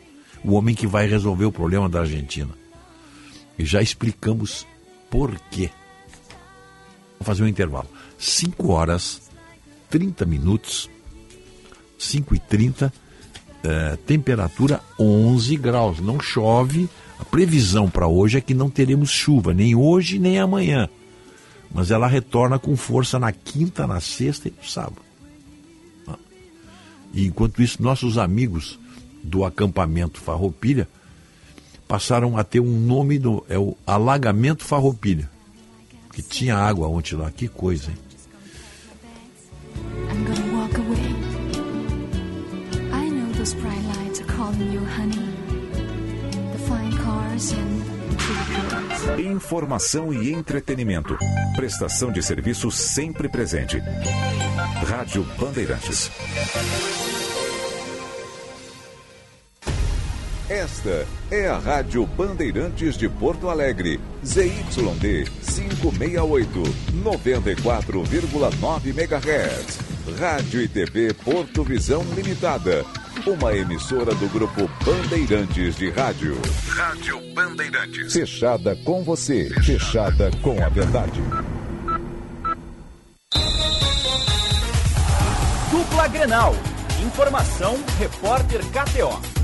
[0.44, 2.50] O homem que vai resolver o problema da Argentina.
[3.58, 4.66] E já explicamos
[5.10, 5.70] por quê.
[7.18, 7.88] Vou fazer um intervalo.
[8.18, 9.22] 5 horas,
[9.90, 10.88] 30 minutos.
[11.98, 12.90] 5h30,
[13.62, 16.00] é, temperatura 11 graus.
[16.00, 16.88] Não chove.
[17.18, 20.88] A previsão para hoje é que não teremos chuva, nem hoje nem amanhã.
[21.72, 25.02] Mas ela retorna com força na quinta, na sexta e no sábado.
[26.08, 26.18] Ah.
[27.14, 28.78] E enquanto isso, nossos amigos
[29.22, 30.88] do acampamento Farroupilha
[31.86, 35.28] passaram a ter um nome do é o alagamento Farroupilha,
[36.12, 37.96] que tinha água ontem lá, que coisa, hein?
[49.18, 51.16] Informação e entretenimento.
[51.56, 53.82] Prestação de serviço sempre presente.
[54.86, 56.10] Rádio Bandeirantes.
[60.48, 66.62] Esta é a Rádio Bandeirantes de Porto Alegre, ZYD 568,
[67.04, 69.78] 94,9 MHz.
[70.18, 72.84] Rádio e TV Porto Visão Limitada,
[73.26, 76.36] uma emissora do grupo Bandeirantes de Rádio.
[76.68, 78.12] Rádio Bandeirantes.
[78.12, 81.20] Fechada com você, fechada com a verdade.
[85.70, 86.54] Dupla Grenal.
[87.04, 89.40] Informação, repórter KTO.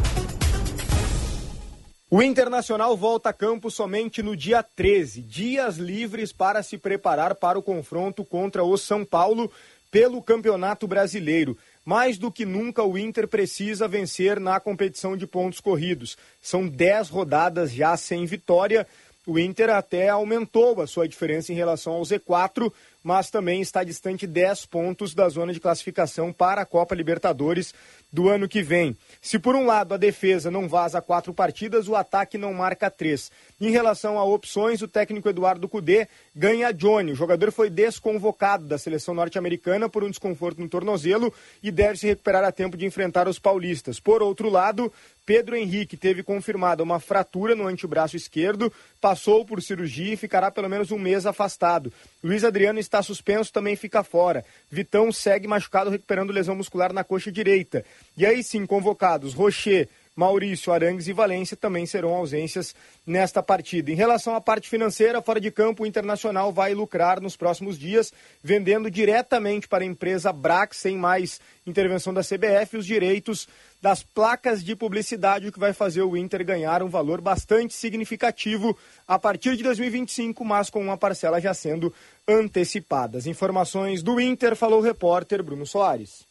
[2.09, 7.59] O Internacional volta a campo somente no dia 13, dias livres para se preparar para
[7.59, 9.51] o confronto contra o São Paulo
[9.91, 11.57] pelo Campeonato Brasileiro.
[11.87, 16.19] Mais do que nunca, o Inter precisa vencer na competição de pontos corridos.
[16.43, 18.85] São 10 rodadas já sem vitória.
[19.25, 22.73] O Inter até aumentou a sua diferença em relação ao Z4,
[23.05, 27.73] mas também está distante 10 pontos da zona de classificação para a Copa Libertadores
[28.17, 28.97] do ano que vem.
[29.21, 33.31] Se por um lado a defesa não vaza quatro partidas, o ataque não marca três.
[33.61, 37.13] Em relação a opções, o técnico Eduardo Cudê ganha Johnny.
[37.13, 41.31] O jogador foi desconvocado da seleção norte-americana por um desconforto no tornozelo
[41.63, 44.01] e deve se recuperar a tempo de enfrentar os paulistas.
[44.01, 44.91] Por outro lado,
[45.27, 50.69] Pedro Henrique teve confirmada uma fratura no antebraço esquerdo, passou por cirurgia e ficará pelo
[50.71, 51.93] menos um mês afastado.
[52.23, 54.45] Luiz Adriano está suspenso, também fica fora.
[54.71, 57.85] Vitão segue machucado, recuperando lesão muscular na coxa direita.
[58.17, 62.75] E aí sim, convocados Rocher, Maurício, Arangues e Valência também serão ausências
[63.07, 63.91] nesta partida.
[63.91, 68.15] Em relação à parte financeira, fora de campo, o Internacional vai lucrar nos próximos dias,
[68.43, 73.47] vendendo diretamente para a empresa Brax, sem mais intervenção da CBF, os direitos
[73.83, 78.75] das placas de publicidade, o que vai fazer o Inter ganhar um valor bastante significativo
[79.07, 81.93] a partir de 2025, mas com uma parcela já sendo
[82.27, 83.19] antecipada.
[83.19, 86.25] As informações do Inter, falou o repórter Bruno Soares.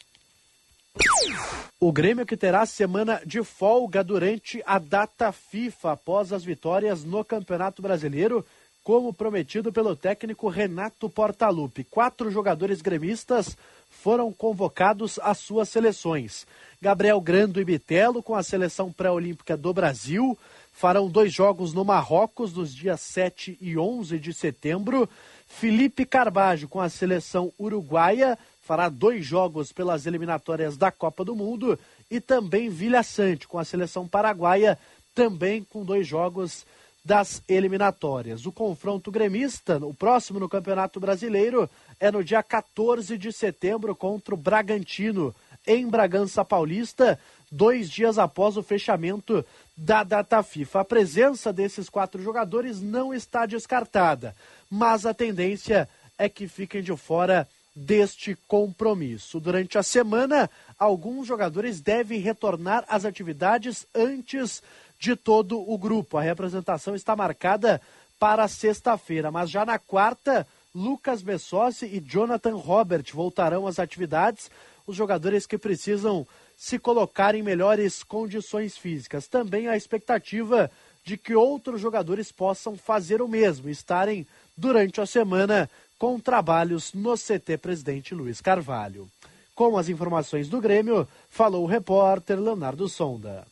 [1.80, 7.24] O Grêmio que terá semana de folga durante a data FIFA após as vitórias no
[7.24, 8.46] Campeonato Brasileiro,
[8.84, 11.84] como prometido pelo técnico Renato Portaluppi.
[11.84, 13.58] Quatro jogadores gremistas
[13.90, 16.46] foram convocados às suas seleções.
[16.82, 20.38] Gabriel Grando e Bitelo com a seleção pré-olímpica do Brasil
[20.72, 25.10] farão dois jogos no Marrocos nos dias 7 e 11 de setembro.
[25.48, 31.78] Felipe Carbajo com a seleção uruguaia fará dois jogos pelas eliminatórias da Copa do Mundo
[32.10, 34.78] e também Vilha Sante com a seleção paraguaia,
[35.14, 36.66] também com dois jogos
[37.04, 38.48] das eliminatórias.
[38.48, 44.34] O confronto gremista, o próximo no Campeonato Brasileiro, é no dia 14 de setembro contra
[44.34, 45.34] o Bragantino,
[45.68, 47.20] em Bragança Paulista,
[47.52, 49.46] dois dias após o fechamento
[49.78, 50.80] da data FIFA.
[50.80, 54.36] A presença desses quatro jogadores não está descartada,
[54.72, 59.40] mas a tendência é que fiquem de fora deste compromisso.
[59.40, 64.64] Durante a semana, alguns jogadores devem retornar às atividades antes
[64.98, 66.18] de todo o grupo.
[66.18, 67.82] A representação está marcada
[68.18, 74.50] para sexta-feira, mas já na quarta, Lucas Bessossi e Jonathan Robert voltarão às atividades,
[74.88, 79.28] os jogadores que precisam se colocar em melhores condições físicas.
[79.28, 80.72] Também a expectativa
[81.04, 84.26] de que outros jogadores possam fazer o mesmo, estarem
[84.58, 85.70] durante a semana
[86.06, 89.08] com trabalhos no CT Presidente Luiz Carvalho.
[89.56, 93.44] Com as informações do Grêmio, falou o repórter Leonardo Sonda.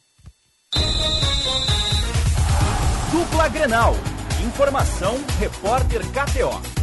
[3.11, 3.95] Dupla Grenal.
[4.45, 6.82] Informação, repórter KTO.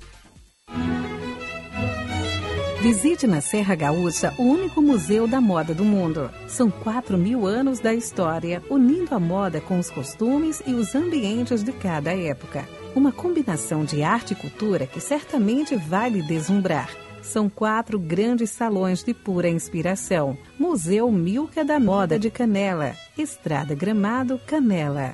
[2.81, 6.31] Visite na Serra Gaúcha o único museu da moda do mundo.
[6.47, 11.63] São 4 mil anos da história, unindo a moda com os costumes e os ambientes
[11.63, 12.67] de cada época.
[12.95, 16.89] Uma combinação de arte e cultura que certamente vai lhe deslumbrar.
[17.21, 20.35] São quatro grandes salões de pura inspiração.
[20.57, 25.13] Museu Milka da Moda de Canela, Estrada Gramado, Canela.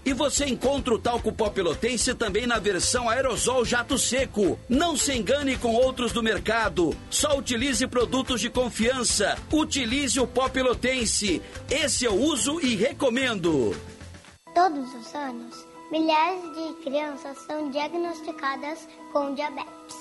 [0.03, 4.59] E você encontra o talco pó pelotense também na versão aerosol jato seco.
[4.67, 6.95] Não se engane com outros do mercado.
[7.09, 9.37] Só utilize produtos de confiança.
[9.51, 11.41] Utilize o pó pelotense.
[11.69, 13.75] Esse eu uso e recomendo.
[14.55, 19.95] Todos os anos, milhares de crianças são diagnosticadas com diabetes.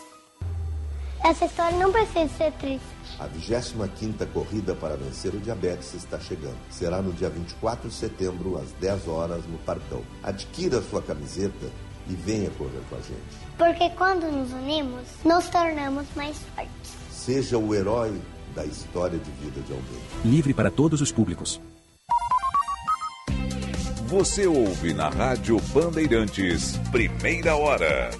[1.23, 3.00] Essa história não precisa ser triste.
[3.21, 6.57] A 25ª Corrida para Vencer o Diabetes está chegando.
[6.71, 10.03] Será no dia 24 de setembro, às 10 horas, no Parcão.
[10.23, 11.67] Adquira sua camiseta
[12.09, 13.21] e venha correr com a gente.
[13.59, 16.97] Porque quando nos unimos, nos tornamos mais fortes.
[17.11, 18.19] Seja o herói
[18.55, 20.01] da história de vida de alguém.
[20.25, 21.61] Livre para todos os públicos.
[24.07, 28.11] Você ouve na Rádio Bandeirantes, primeira hora.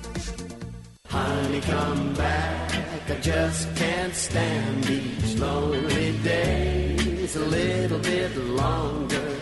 [1.11, 3.11] Honey, come back.
[3.11, 9.35] I just can't stand these lonely days a little bit longer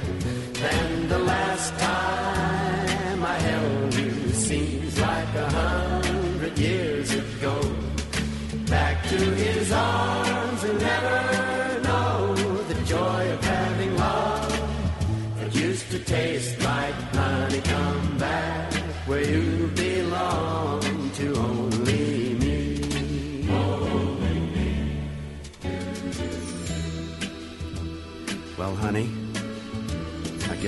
[0.54, 2.57] than the last time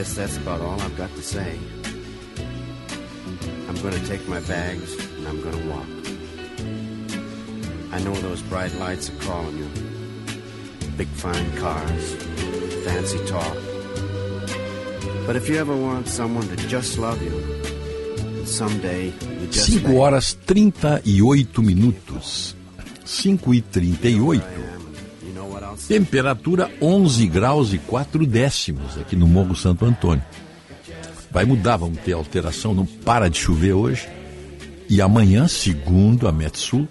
[0.01, 1.59] guess that's about all I've got to say.
[3.69, 5.91] I'm to take my bags and I'm to walk.
[7.93, 9.69] I know those bright lights are calling you.
[10.97, 12.15] Big fine cars,
[12.83, 13.57] fancy talk.
[15.27, 17.37] But if you ever want someone to just love you,
[18.47, 22.57] someday you just 5 horas 38 minutos.
[23.05, 24.80] 5 e 38.
[25.89, 30.25] Temperatura 11 graus e 4 décimos aqui no Morro Santo Antônio.
[31.31, 34.09] Vai mudar, vamos ter alteração, não para de chover hoje.
[34.89, 36.89] E amanhã, segundo a Metsul,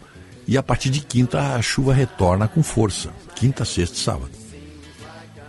[0.47, 3.11] e a partir de quinta a chuva retorna com força.
[3.35, 4.31] Quinta, sexta e sábado.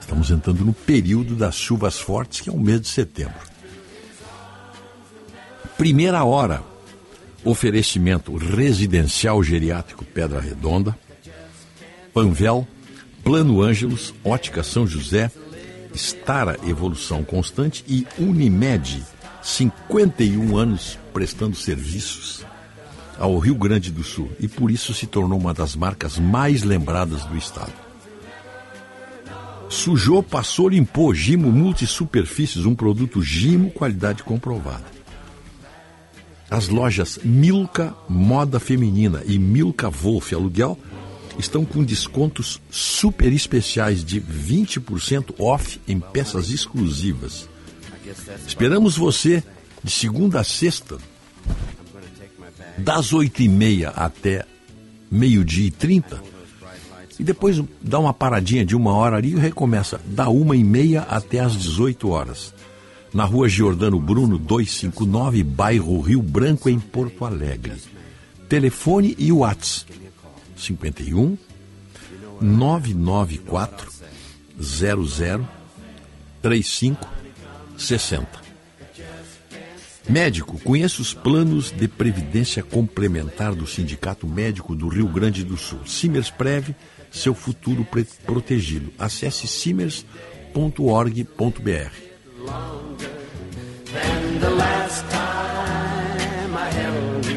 [0.00, 3.38] Estamos entrando no período das chuvas fortes, que é o mês de setembro.
[5.78, 6.62] Primeira hora,
[7.44, 10.98] oferecimento residencial geriátrico Pedra Redonda,
[12.12, 12.66] Panvel,
[13.22, 15.30] Plano Ângelos, Ótica São José,
[15.94, 19.02] Estara Evolução Constante e Unimed,
[19.42, 22.44] 51 anos prestando serviços
[23.18, 27.24] ao Rio Grande do Sul e por isso se tornou uma das marcas mais lembradas
[27.24, 27.72] do estado.
[29.68, 31.14] Sujou, passou, limpou.
[31.14, 34.84] Gimo Multisuperfícies, um produto Gimo, qualidade comprovada.
[36.50, 40.76] As lojas Milka Moda Feminina e Milka Wolf Aluguel
[41.40, 47.48] estão com descontos super especiais de 20% off em peças exclusivas.
[48.46, 49.42] Esperamos você
[49.82, 50.98] de segunda a sexta,
[52.78, 54.44] das 8h30 até
[55.10, 56.30] meio-dia e 30
[57.20, 61.02] e depois dá uma paradinha de uma hora ali e recomeça da uma e meia
[61.02, 62.54] até às 18 horas.
[63.12, 67.74] Na rua Giordano Bruno 259, bairro Rio Branco, em Porto Alegre.
[68.48, 70.09] Telefone e WhatsApp
[70.60, 71.36] 51
[72.40, 73.90] 994
[74.60, 75.48] 00
[76.42, 77.08] 35
[77.76, 78.40] 60.
[80.08, 85.86] Médico, conheça os planos de previdência complementar do Sindicato Médico do Rio Grande do Sul.
[85.86, 86.74] Simers Preve,
[87.10, 87.86] seu futuro
[88.26, 88.92] protegido.
[88.98, 90.10] Acesse simers.org.br.
[93.92, 95.80] Back to his arms
[96.22, 97.36] and never know the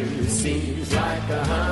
[0.84, 1.63] joy of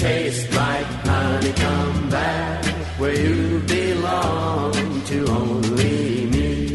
[0.00, 1.52] taste like honey.
[1.52, 2.64] Come back
[2.98, 4.72] where you belong
[5.06, 6.70] to only me.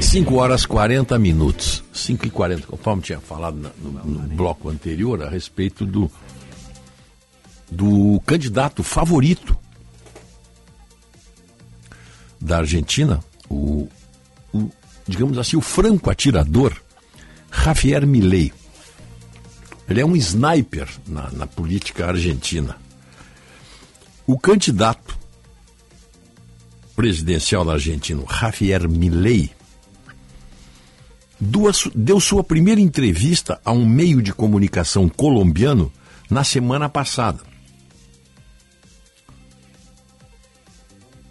[0.00, 1.82] 5 horas 40 minutos.
[1.92, 6.10] 5 e 40, conforme tinha falado no, no bloco anterior, a respeito do,
[7.70, 9.56] do candidato favorito
[12.40, 13.88] da Argentina, o,
[14.52, 14.70] o,
[15.08, 16.76] digamos assim, o franco atirador
[17.50, 18.52] Javier Milei.
[19.88, 22.76] Ele é um sniper na, na política argentina.
[24.26, 25.18] O candidato
[26.96, 29.50] presidencial da Argentina, Javier Milei,
[31.94, 35.92] deu sua primeira entrevista a um meio de comunicação colombiano
[36.30, 37.40] na semana passada.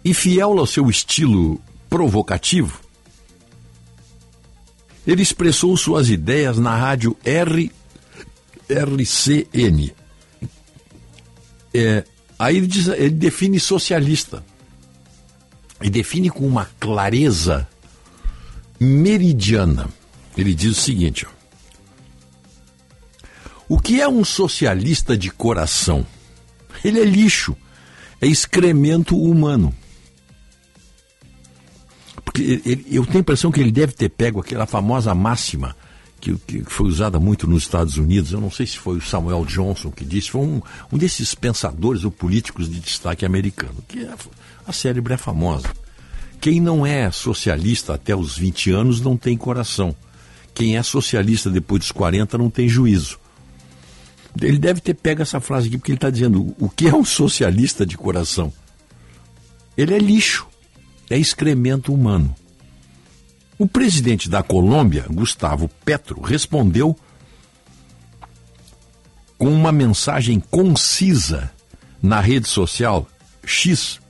[0.04, 2.80] E fiel ao seu estilo provocativo,
[5.06, 7.72] ele expressou suas ideias na rádio R,
[8.68, 9.92] RCN.
[11.72, 12.04] É,
[12.38, 14.44] aí ele, diz- ele define socialista.
[15.82, 17.68] E define com uma clareza
[18.80, 19.88] meridiana.
[20.36, 21.30] Ele diz o seguinte: ó,
[23.68, 26.06] O que é um socialista de coração?
[26.84, 27.56] Ele é lixo,
[28.20, 29.74] é excremento humano.
[32.24, 35.76] Porque ele- eu tenho a impressão que ele deve ter pego aquela famosa máxima
[36.32, 38.32] que, que foi usada muito nos Estados Unidos.
[38.32, 42.04] Eu não sei se foi o Samuel Johnson que disse, foi um, um desses pensadores
[42.04, 44.14] ou políticos de destaque americano, que é,
[44.66, 45.68] a célebre é famosa.
[46.40, 49.94] Quem não é socialista até os 20 anos não tem coração.
[50.54, 53.18] Quem é socialista depois dos 40 não tem juízo.
[54.40, 57.04] Ele deve ter pego essa frase aqui porque ele está dizendo o que é um
[57.04, 58.52] socialista de coração?
[59.76, 60.46] Ele é lixo,
[61.10, 62.34] é excremento humano.
[63.58, 66.96] O presidente da Colômbia, Gustavo Petro, respondeu
[69.38, 71.50] com uma mensagem concisa
[72.02, 73.06] na rede social
[73.44, 74.00] X.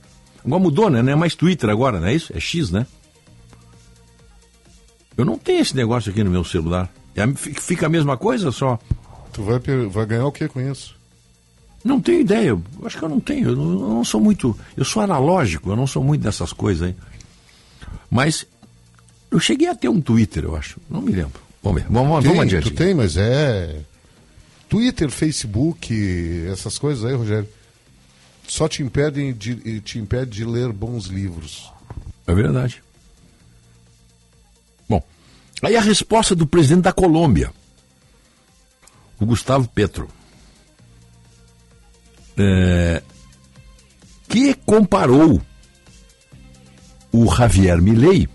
[0.43, 1.01] Agora mudou, né?
[1.01, 2.35] Não é mais Twitter agora, não é isso?
[2.35, 2.85] É X, né?
[5.17, 6.91] Eu não tenho esse negócio aqui no meu celular.
[7.15, 8.79] É Fica a mesma coisa só?
[9.31, 10.95] Tu vai, vai ganhar o que com isso?
[11.83, 12.49] Não tenho ideia.
[12.49, 13.49] Eu acho que eu não tenho.
[13.49, 14.57] Eu não, eu não sou muito.
[14.75, 16.95] Eu sou analógico, eu não sou muito dessas coisas aí.
[18.09, 18.45] Mas
[19.35, 20.79] eu cheguei a ter um Twitter, eu acho.
[20.89, 21.41] Não me lembro.
[21.61, 21.89] Vamos ver.
[21.89, 22.71] Vamos, Tem, vamos adiante.
[22.71, 23.81] Tu tem, mas é.
[24.69, 25.93] Twitter, Facebook,
[26.49, 27.47] essas coisas aí, Rogério,
[28.47, 31.69] só te impedem de, te impede de ler bons livros.
[32.25, 32.81] É verdade.
[34.87, 35.03] Bom,
[35.61, 37.51] aí a resposta do presidente da Colômbia,
[39.19, 40.07] o Gustavo Petro,
[42.37, 43.03] é,
[44.29, 45.41] que comparou
[47.11, 48.29] o Javier Milei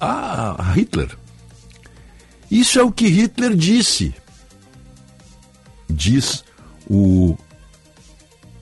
[0.00, 1.16] a Hitler.
[2.50, 4.14] Isso é o que Hitler disse,
[5.88, 6.44] diz
[6.88, 7.36] o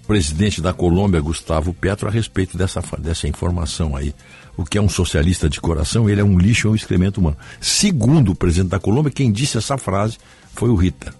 [0.06, 4.14] presidente da Colômbia, Gustavo Petro, a respeito dessa, dessa informação aí.
[4.56, 7.36] O que é um socialista de coração, ele é um lixo, é um excremento humano.
[7.60, 10.18] Segundo o presidente da Colômbia, quem disse essa frase
[10.54, 11.14] foi o Hitler.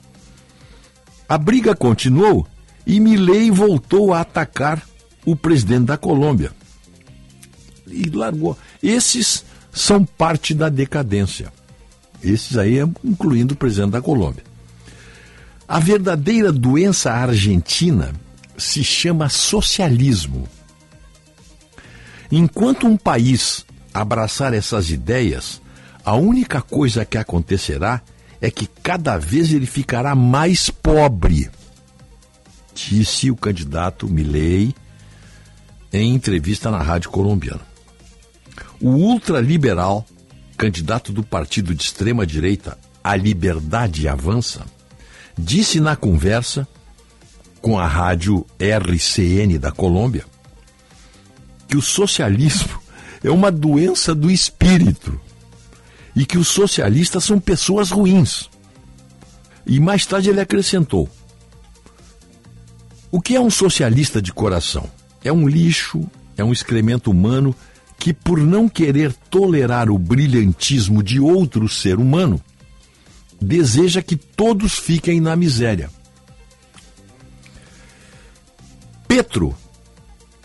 [1.28, 2.46] A briga continuou
[2.86, 4.82] e Milei voltou a atacar
[5.24, 6.52] o presidente da Colômbia.
[7.86, 8.56] E largou.
[8.82, 11.52] Esses são parte da decadência.
[12.22, 14.44] Esses aí, incluindo o presidente da Colômbia.
[15.66, 18.12] A verdadeira doença argentina
[18.56, 20.46] se chama socialismo.
[22.30, 25.60] Enquanto um país abraçar essas ideias,
[26.04, 28.02] a única coisa que acontecerá
[28.40, 31.50] é que cada vez ele ficará mais pobre,
[32.74, 34.74] disse o candidato Milei
[35.92, 37.71] em entrevista na rádio colombiana.
[38.82, 40.04] O ultraliberal,
[40.56, 44.66] candidato do partido de extrema direita A Liberdade Avança,
[45.38, 46.66] disse na conversa
[47.60, 50.24] com a rádio RCN da Colômbia
[51.68, 52.82] que o socialismo
[53.22, 55.18] é uma doença do espírito
[56.16, 58.50] e que os socialistas são pessoas ruins.
[59.64, 61.08] E mais tarde ele acrescentou:
[63.12, 64.90] O que é um socialista de coração?
[65.22, 66.02] É um lixo,
[66.36, 67.54] é um excremento humano
[68.02, 72.42] que, por não querer tolerar o brilhantismo de outro ser humano,
[73.40, 75.88] deseja que todos fiquem na miséria.
[79.06, 79.54] Petro,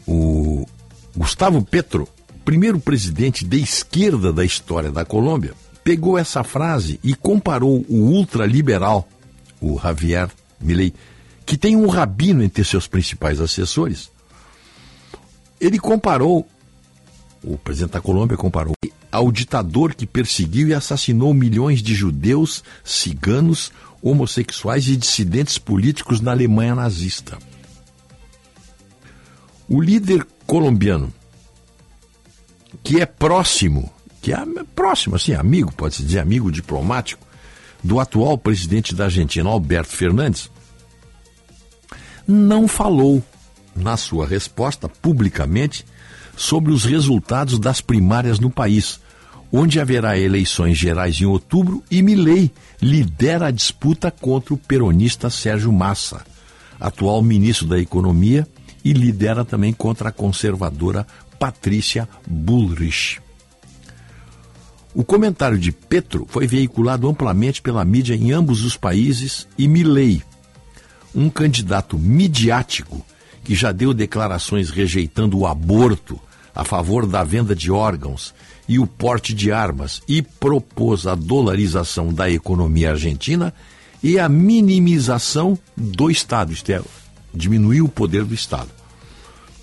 [0.05, 0.67] o
[1.15, 2.07] Gustavo Petro,
[2.45, 9.09] primeiro presidente de esquerda da história da Colômbia, pegou essa frase e comparou o ultraliberal,
[9.59, 10.29] o Javier
[10.61, 10.93] Milei,
[11.43, 14.11] que tem um rabino entre seus principais assessores.
[15.59, 16.47] Ele comparou,
[17.43, 18.73] o presidente da Colômbia comparou
[19.11, 23.71] ao ditador que perseguiu e assassinou milhões de judeus, ciganos,
[24.01, 27.37] homossexuais e dissidentes políticos na Alemanha nazista.
[29.67, 31.13] O líder colombiano,
[32.83, 34.37] que é próximo, que é
[34.75, 37.25] próximo, assim, amigo, pode-se dizer, amigo diplomático,
[37.83, 40.49] do atual presidente da Argentina, Alberto Fernandes,
[42.27, 43.23] não falou,
[43.75, 45.85] na sua resposta, publicamente,
[46.37, 49.01] sobre os resultados das primárias no país,
[49.51, 55.73] onde haverá eleições gerais em outubro e Milei lidera a disputa contra o peronista Sérgio
[55.73, 56.23] Massa,
[56.79, 58.47] atual ministro da Economia,
[58.85, 61.05] e lidera também contra a conservadora
[61.39, 63.19] Patrícia Bullrich.
[64.93, 70.21] O comentário de Petro foi veiculado amplamente pela mídia em ambos os países e Milley,
[71.13, 73.03] um candidato midiático
[73.43, 76.19] que já deu declarações rejeitando o aborto,
[76.57, 78.33] a favor da venda de órgãos
[78.67, 83.53] e o porte de armas e propôs a dolarização da economia argentina
[84.01, 86.81] e a minimização do Estado, isto é,
[87.31, 88.71] diminuir o poder do Estado.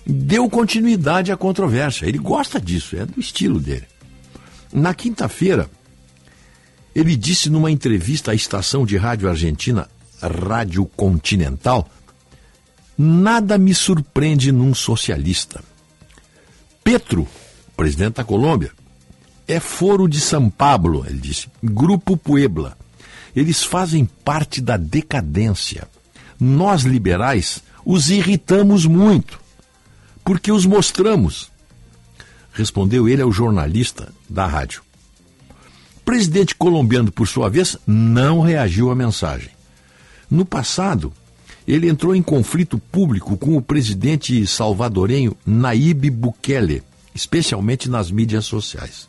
[0.07, 2.05] Deu continuidade à controvérsia.
[2.05, 3.87] Ele gosta disso, é do estilo dele.
[4.71, 5.69] Na quinta-feira,
[6.95, 9.89] ele disse numa entrevista à estação de rádio argentina
[10.21, 11.89] Rádio Continental:
[12.97, 15.61] Nada me surpreende num socialista.
[16.85, 17.27] Petro,
[17.75, 18.71] presidente da Colômbia,
[19.47, 22.77] é foro de São Pablo, ele disse, Grupo Puebla.
[23.35, 25.87] Eles fazem parte da decadência.
[26.39, 29.39] Nós, liberais, os irritamos muito,
[30.23, 31.51] porque os mostramos
[32.53, 34.83] respondeu ele ao jornalista da rádio.
[35.97, 39.49] O presidente colombiano, por sua vez, não reagiu à mensagem.
[40.29, 41.11] No passado,
[41.67, 49.07] ele entrou em conflito público com o presidente salvadorenho Naíbe Bukele, especialmente nas mídias sociais.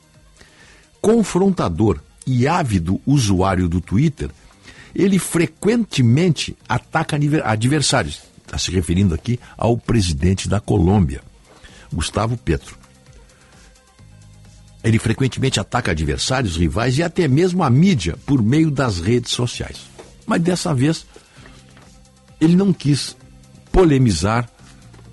[1.00, 4.30] Confrontador e ávido usuário do Twitter,
[4.94, 8.22] ele frequentemente ataca adversários.
[8.44, 11.20] Está se referindo aqui ao presidente da Colômbia,
[11.92, 12.78] Gustavo Petro.
[14.82, 19.78] Ele frequentemente ataca adversários, rivais e até mesmo a mídia por meio das redes sociais.
[20.24, 21.04] Mas dessa vez,
[22.40, 23.16] ele não quis
[23.72, 24.48] polemizar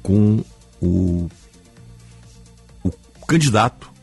[0.01, 0.43] com
[0.81, 1.29] o,
[2.83, 2.91] o
[3.25, 3.93] candidato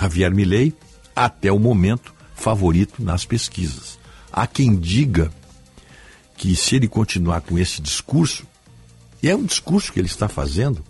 [0.00, 0.72] Javier Milei,
[1.14, 3.98] até o momento favorito nas pesquisas.
[4.32, 5.30] Há quem diga
[6.36, 8.46] que se ele continuar com esse discurso,
[9.22, 10.82] e é um discurso que ele está fazendo,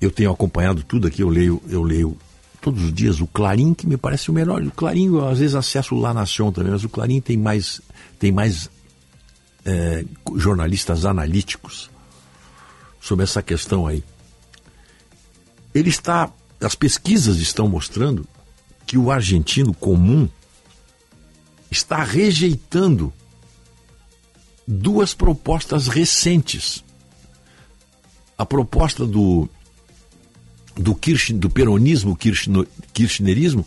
[0.00, 2.16] eu tenho acompanhado tudo aqui, eu leio, eu leio
[2.62, 4.62] todos os dias o Clarim, que me parece o melhor.
[4.62, 7.82] O Clarim, eu às vezes acesso o La Nation também, mas o Clarim tem mais,
[8.18, 8.70] tem mais
[9.64, 10.04] é,
[10.36, 11.90] jornalistas analíticos
[13.00, 14.04] sobre essa questão aí.
[15.74, 18.26] Ele está, as pesquisas estão mostrando
[18.86, 20.28] que o argentino comum
[21.68, 23.12] está rejeitando
[24.68, 26.84] duas propostas recentes.
[28.38, 29.48] A proposta do
[30.76, 33.66] do, Kirch, do peronismo kirchno, kirchnerismo,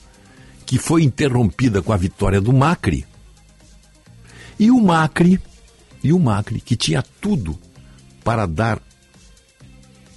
[0.66, 3.06] que foi interrompida com a vitória do Macri.
[4.60, 5.40] E o Macri,
[6.04, 7.58] e o Macri, que tinha tudo
[8.24, 8.82] para dar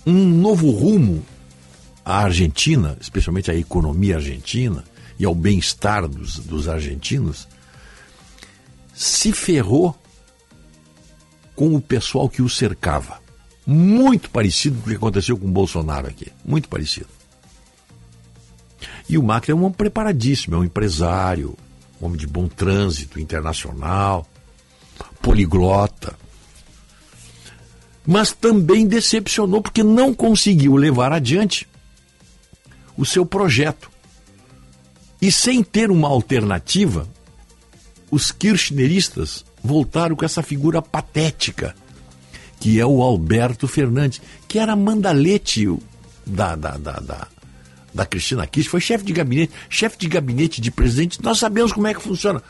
[0.06, 1.24] um novo rumo
[2.04, 4.82] à Argentina, especialmente à economia argentina
[5.18, 7.46] e ao bem-estar dos, dos argentinos,
[8.94, 9.94] se ferrou
[11.54, 13.27] com o pessoal que o cercava
[13.70, 16.32] muito parecido com o que aconteceu com o Bolsonaro aqui.
[16.42, 17.08] Muito parecido.
[19.06, 21.54] E o Macri é um homem preparadíssimo, é um empresário,
[22.00, 24.26] um homem de bom trânsito internacional,
[25.20, 26.16] poliglota.
[28.06, 31.68] Mas também decepcionou porque não conseguiu levar adiante
[32.96, 33.90] o seu projeto.
[35.20, 37.06] E sem ter uma alternativa,
[38.10, 41.76] os kirchneristas voltaram com essa figura patética
[42.60, 45.68] que é o Alberto Fernandes, que era mandalete
[46.26, 47.28] da, da, da, da,
[47.94, 51.86] da Cristina Kirchner, foi chefe de gabinete, chefe de gabinete de presidente, nós sabemos como
[51.86, 52.42] é que funciona.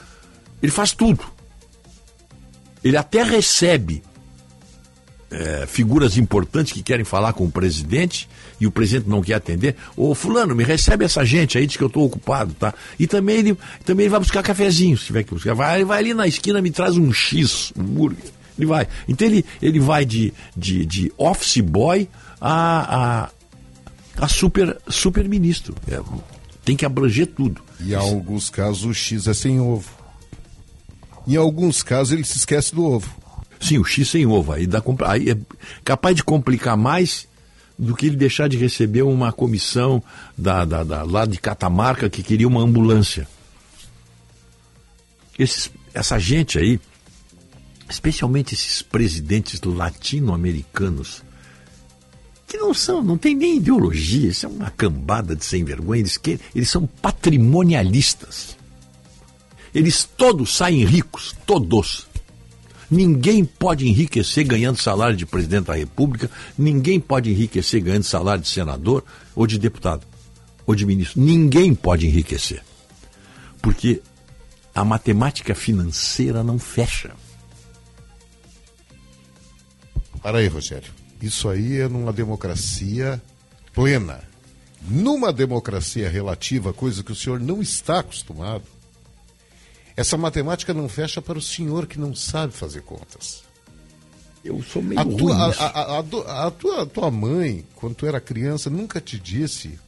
[0.62, 1.24] Ele faz tudo.
[2.82, 4.02] Ele até recebe
[5.30, 8.28] é, figuras importantes que querem falar com o presidente
[8.60, 9.76] e o presidente não quer atender.
[9.96, 12.74] Ô fulano, me recebe essa gente aí, diz que eu estou ocupado, tá?
[12.98, 15.54] E também ele, também ele vai buscar cafezinho, se tiver que buscar.
[15.54, 18.37] Vai, vai ali na esquina, me traz um X, um hambúrguer.
[18.58, 18.88] Ele vai.
[19.06, 22.08] Então ele, ele vai de, de, de office boy
[22.40, 23.28] a,
[24.16, 25.74] a, a super, super ministro.
[25.88, 26.00] É,
[26.64, 27.62] tem que abranger tudo.
[27.80, 29.88] E em alguns casos o X é sem ovo.
[31.26, 33.08] Em alguns casos ele se esquece do ovo.
[33.60, 34.52] Sim, o X sem ovo.
[34.52, 35.36] Aí, dá, aí é
[35.84, 37.28] capaz de complicar mais
[37.78, 40.02] do que ele deixar de receber uma comissão
[40.36, 43.28] da, da, da, lá de Catamarca que queria uma ambulância.
[45.38, 46.80] Esses, essa gente aí,
[47.88, 51.22] especialmente esses presidentes latino-americanos,
[52.46, 56.16] que não são, não tem nem ideologia, isso é uma cambada de sem vergonha, eles,
[56.16, 58.56] que, eles são patrimonialistas.
[59.74, 62.06] Eles todos saem ricos, todos.
[62.90, 68.48] Ninguém pode enriquecer ganhando salário de presidente da República, ninguém pode enriquecer ganhando salário de
[68.48, 69.04] senador
[69.36, 70.06] ou de deputado
[70.66, 71.20] ou de ministro.
[71.20, 72.62] Ninguém pode enriquecer.
[73.60, 74.00] Porque
[74.74, 77.12] a matemática financeira não fecha.
[80.22, 80.92] Para aí, Rogério.
[81.20, 83.20] Isso aí é numa democracia
[83.72, 84.20] plena.
[84.88, 88.64] Numa democracia relativa, coisa que o senhor não está acostumado,
[89.96, 93.42] essa matemática não fecha para o senhor que não sabe fazer contas.
[94.44, 97.96] Eu sou meio a tua, ruim a, a, a, a, a tua, tua mãe, quando
[97.96, 99.78] tu era criança, nunca te disse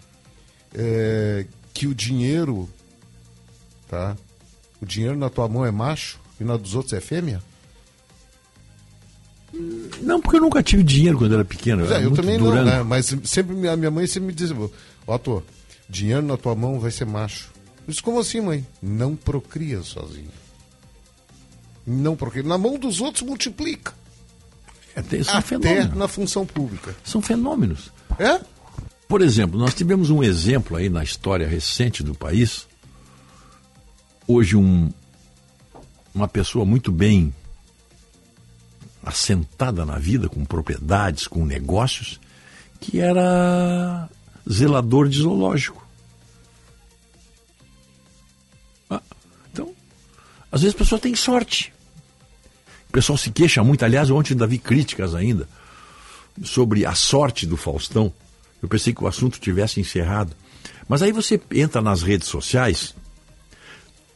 [0.74, 2.68] é, que o dinheiro,
[3.88, 4.16] tá?
[4.80, 7.40] O dinheiro na tua mão é macho e na dos outros é fêmea?
[10.00, 11.80] Não, porque eu nunca tive dinheiro quando era pequeno.
[11.80, 12.64] Pois é, era eu também durando.
[12.64, 12.82] não, né?
[12.82, 14.56] Mas sempre minha, minha mãe sempre me dizia,
[15.06, 15.18] ó,
[15.88, 17.50] dinheiro na tua mão vai ser macho.
[17.86, 18.66] Eu disse, como assim, mãe?
[18.80, 20.30] Não procria sozinho.
[21.86, 22.42] Não procria.
[22.42, 23.92] Na mão dos outros multiplica.
[24.94, 25.96] Até, são Até fenômenos.
[25.96, 26.94] na função pública.
[27.04, 27.92] São fenômenos.
[28.18, 28.40] É?
[29.08, 32.66] Por exemplo, nós tivemos um exemplo aí na história recente do país.
[34.26, 34.92] Hoje, um,
[36.14, 37.34] uma pessoa muito bem
[39.04, 42.20] assentada na vida, com propriedades, com negócios,
[42.80, 44.08] que era
[44.50, 45.86] zelador de zoológico.
[48.88, 49.02] Ah,
[49.52, 49.72] então,
[50.50, 51.72] às vezes a pessoa tem sorte.
[52.88, 53.84] O pessoal se queixa muito.
[53.84, 55.48] Aliás, ontem ainda vi críticas ainda
[56.42, 58.12] sobre a sorte do Faustão.
[58.62, 60.34] Eu pensei que o assunto tivesse encerrado.
[60.88, 62.94] Mas aí você entra nas redes sociais,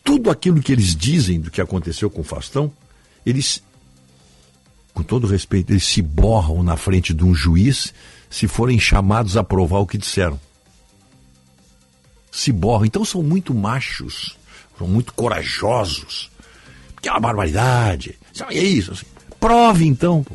[0.03, 2.71] tudo aquilo que eles dizem do que aconteceu com o Faustão,
[3.25, 3.63] eles,
[4.95, 7.93] com todo respeito, eles se borram na frente de um juiz
[8.31, 10.41] se forem chamados a provar o que disseram.
[12.31, 12.87] Se borram.
[12.87, 14.39] Então são muito machos,
[14.79, 16.31] são muito corajosos.
[17.03, 18.19] Que é uma barbaridade.
[18.51, 18.93] É isso.
[18.93, 19.05] assim.
[19.39, 20.23] Prove então.
[20.23, 20.35] Pô.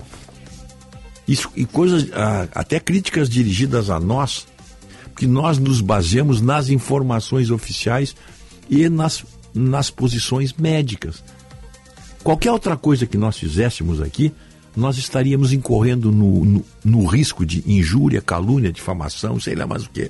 [1.28, 4.48] Isso, e coisas, ah, até críticas dirigidas a nós,
[5.16, 8.16] que nós nos baseamos nas informações oficiais
[8.70, 11.24] e nas, nas posições médicas.
[12.24, 14.34] Qualquer outra coisa que nós fizéssemos aqui,
[14.80, 19.90] nós estaríamos incorrendo no, no, no risco de injúria, calúnia, difamação, sei lá mais o
[19.90, 20.10] que.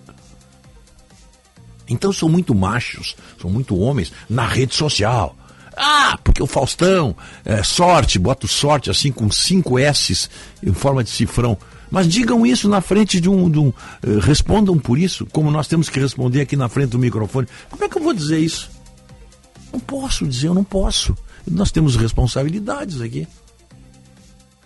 [1.87, 5.35] Então são muito machos, são muito homens na rede social.
[5.75, 10.29] Ah, porque o Faustão, é, sorte, boto sorte assim com cinco S's
[10.61, 11.57] em forma de cifrão.
[11.89, 13.49] Mas digam isso na frente de um.
[13.49, 16.99] De um eh, respondam por isso, como nós temos que responder aqui na frente do
[16.99, 17.47] microfone.
[17.69, 18.69] Como é que eu vou dizer isso?
[19.73, 21.17] Não posso dizer, eu não posso.
[21.49, 23.27] Nós temos responsabilidades aqui.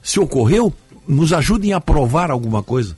[0.03, 0.73] Se ocorreu,
[1.07, 2.95] nos ajudem a provar alguma coisa.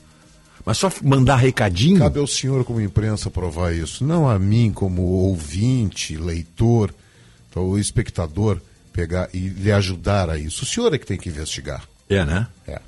[0.66, 2.00] Mas só mandar recadinho.
[2.00, 4.04] Cabe ao senhor, como imprensa, provar isso.
[4.04, 6.94] Não a mim, como ouvinte, leitor,
[7.54, 8.60] ou espectador,
[8.92, 10.64] pegar e lhe ajudar a isso.
[10.64, 11.84] O senhor é que tem que investigar.
[12.10, 12.48] É, né?
[12.68, 12.82] É.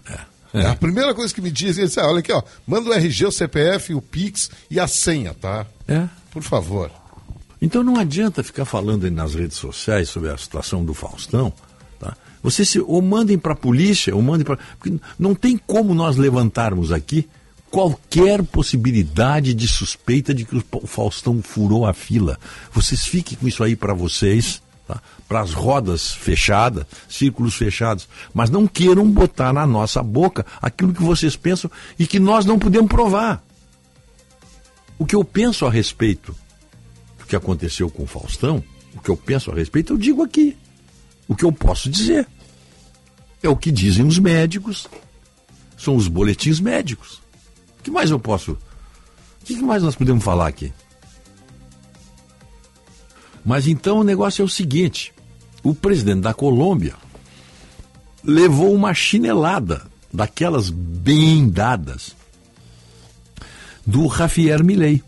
[0.54, 0.66] é.
[0.66, 3.94] A primeira coisa que me dizem é: olha aqui, ó, manda o RG, o CPF,
[3.94, 5.66] o Pix e a senha, tá?
[5.88, 6.08] É.
[6.32, 6.92] Por favor.
[7.62, 11.54] Então não adianta ficar falando nas redes sociais sobre a situação do Faustão.
[12.48, 12.52] Tá?
[12.52, 14.58] Você se, ou mandem para a polícia, ou mandem para.
[15.20, 17.28] Não tem como nós levantarmos aqui
[17.70, 22.40] qualquer possibilidade de suspeita de que o Faustão furou a fila.
[22.72, 25.02] Vocês fiquem com isso aí para vocês, tá?
[25.28, 28.08] para as rodas fechadas, círculos fechados.
[28.34, 31.70] Mas não queiram botar na nossa boca aquilo que vocês pensam
[32.00, 33.44] e que nós não podemos provar.
[34.98, 36.34] O que eu penso a respeito
[37.20, 38.64] do que aconteceu com o Faustão,
[38.96, 40.58] o que eu penso a respeito, eu digo aqui.
[41.28, 42.26] O que eu posso dizer.
[43.42, 44.88] É o que dizem os médicos,
[45.78, 47.22] são os boletins médicos.
[47.80, 48.58] O que mais eu posso?
[49.42, 50.74] O que mais nós podemos falar aqui?
[53.46, 55.14] Mas então o negócio é o seguinte:
[55.64, 56.96] o presidente da Colômbia
[58.24, 62.16] levou uma chinelada daquelas bem dadas
[63.86, 65.02] do Javier Milei.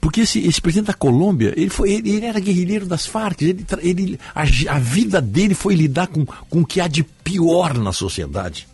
[0.00, 3.66] Porque esse, esse, presidente da Colômbia, ele, foi, ele, ele era guerrilheiro das Farc, ele,
[3.82, 7.92] ele, a, a, vida dele foi lidar com, com o que há de pior na
[7.92, 8.66] sociedade.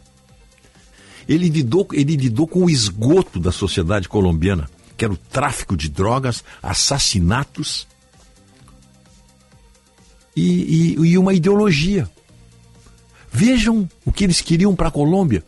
[1.28, 5.88] Ele lidou, ele lidou com o esgoto da sociedade colombiana, que era o tráfico de
[5.88, 7.88] drogas, assassinatos
[10.36, 12.08] e, e, e uma ideologia.
[13.32, 15.44] Vejam o que eles queriam para a Colômbia.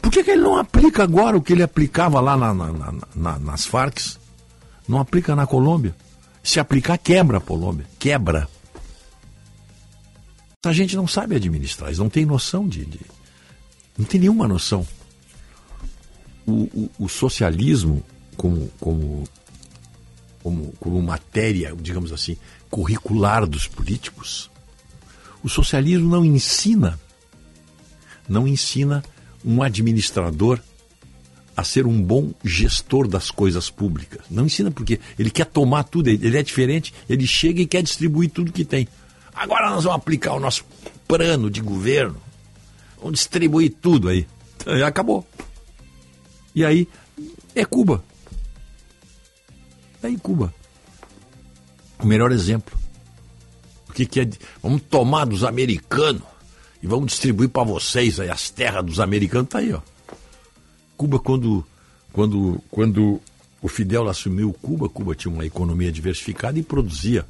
[0.00, 2.94] Por que, que ele não aplica agora o que ele aplicava lá na, na, na,
[3.14, 4.18] na, nas Farcs?
[4.88, 5.94] Não aplica na Colômbia?
[6.42, 7.86] Se aplicar, quebra a Colômbia.
[7.98, 8.48] Quebra.
[10.64, 12.84] A gente não sabe administrar, eles não tem noção de.
[12.84, 13.00] de
[13.96, 14.86] não tem nenhuma noção.
[16.46, 18.02] O, o, o socialismo,
[18.36, 19.24] como, como,
[20.42, 22.36] como, como matéria, digamos assim,
[22.70, 24.50] curricular dos políticos,
[25.42, 26.98] o socialismo não ensina,
[28.28, 29.04] não ensina
[29.44, 30.60] um administrador
[31.58, 34.20] a ser um bom gestor das coisas públicas.
[34.30, 38.30] Não ensina porque ele quer tomar tudo, ele é diferente, ele chega e quer distribuir
[38.30, 38.86] tudo que tem.
[39.34, 40.64] Agora nós vamos aplicar o nosso
[41.08, 42.16] plano de governo,
[42.96, 44.24] vamos distribuir tudo aí.
[44.56, 45.26] Então, acabou.
[46.54, 46.86] E aí
[47.56, 48.04] é Cuba.
[50.00, 50.54] Aí Cuba.
[51.98, 52.78] O melhor exemplo.
[53.88, 54.30] O que, que é?
[54.62, 56.22] Vamos tomar dos americanos
[56.80, 59.48] e vamos distribuir para vocês aí as terras dos americanos.
[59.48, 59.80] Tá aí, ó.
[60.98, 61.64] Cuba, quando,
[62.12, 63.20] quando, quando
[63.62, 67.24] o Fidel assumiu Cuba, Cuba tinha uma economia diversificada e produzia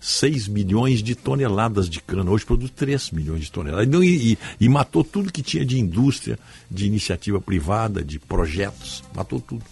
[0.00, 2.30] 6 milhões de toneladas de cana.
[2.30, 3.86] Hoje produz 3 milhões de toneladas.
[4.02, 6.36] E, e, e, matou tudo que tinha de indústria,
[6.68, 9.04] de iniciativa privada, de projetos.
[9.14, 9.64] Matou tudo.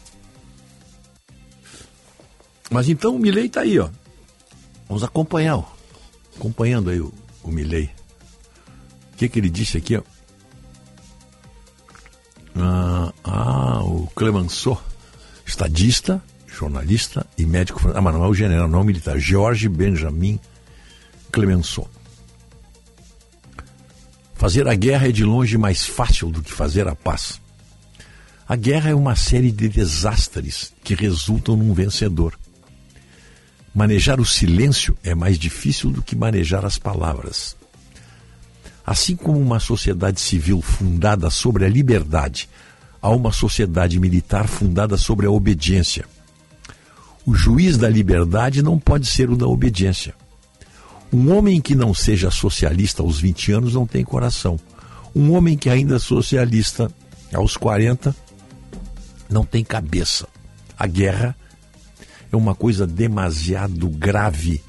[2.70, 3.88] Mas então o Milley está aí, ó.
[4.86, 5.64] Vamos acompanhar, ó.
[6.36, 7.12] acompanhando aí o,
[7.42, 7.90] o Milley
[9.20, 10.00] que, que ele disse aqui?
[12.56, 14.82] Ah, ah, o Clemenceau,
[15.46, 17.80] estadista, jornalista e médico.
[17.94, 19.18] Ah, mas não é o general, não é o militar.
[19.18, 20.38] George Benjamin
[21.30, 21.88] Clemenceau.
[24.34, 27.40] Fazer a guerra é de longe mais fácil do que fazer a paz.
[28.48, 32.38] A guerra é uma série de desastres que resultam num vencedor.
[33.72, 37.56] Manejar o silêncio é mais difícil do que manejar as palavras.
[38.90, 42.48] Assim como uma sociedade civil fundada sobre a liberdade,
[43.00, 46.06] há uma sociedade militar fundada sobre a obediência.
[47.24, 50.12] O juiz da liberdade não pode ser o da obediência.
[51.12, 54.58] Um homem que não seja socialista aos 20 anos não tem coração.
[55.14, 56.90] Um homem que ainda é socialista
[57.32, 58.12] aos 40
[59.28, 60.26] não tem cabeça.
[60.76, 61.36] A guerra
[62.32, 64.60] é uma coisa demasiado grave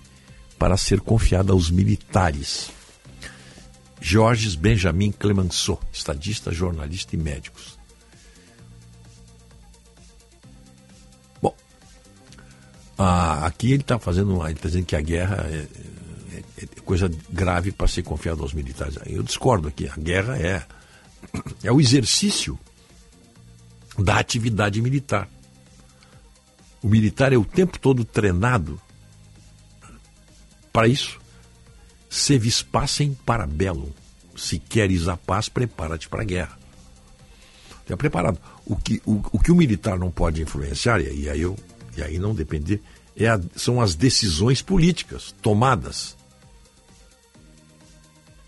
[0.60, 2.70] para ser confiada aos militares.
[4.02, 7.78] Georges Benjamin Clemenceau, estadista, jornalista e médicos.
[11.40, 11.56] Bom,
[12.98, 15.68] aqui ele está fazendo, ele está dizendo que a guerra é,
[16.34, 18.98] é, é coisa grave para ser confiada aos militares.
[19.06, 19.88] Eu discordo aqui.
[19.88, 20.66] A guerra é
[21.64, 22.58] é o exercício
[24.00, 25.30] da atividade militar.
[26.82, 28.82] O militar é o tempo todo treinado
[30.74, 31.21] para isso
[32.12, 33.96] se vis pacem para belo.
[34.36, 36.60] Se queres a paz, prepara-te para a guerra.
[37.88, 38.38] Já preparado.
[38.66, 41.58] O que o, o que o militar não pode influenciar, e aí, eu,
[41.96, 42.82] e aí não depender,
[43.16, 46.18] é a, são as decisões políticas tomadas.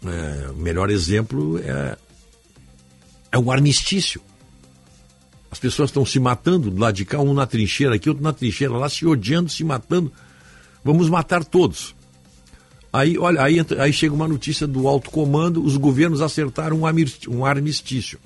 [0.05, 1.97] É, o melhor exemplo é,
[3.32, 4.22] é o armistício.
[5.49, 8.34] As pessoas estão se matando do lado de cá, um na trincheira aqui, outro na
[8.34, 10.11] trincheira lá, se odiando, se matando.
[10.84, 11.95] Vamos matar todos.
[12.94, 16.82] Aí, olha, aí, aí chega uma notícia do alto comando, os governos acertaram
[17.28, 18.20] um armistício.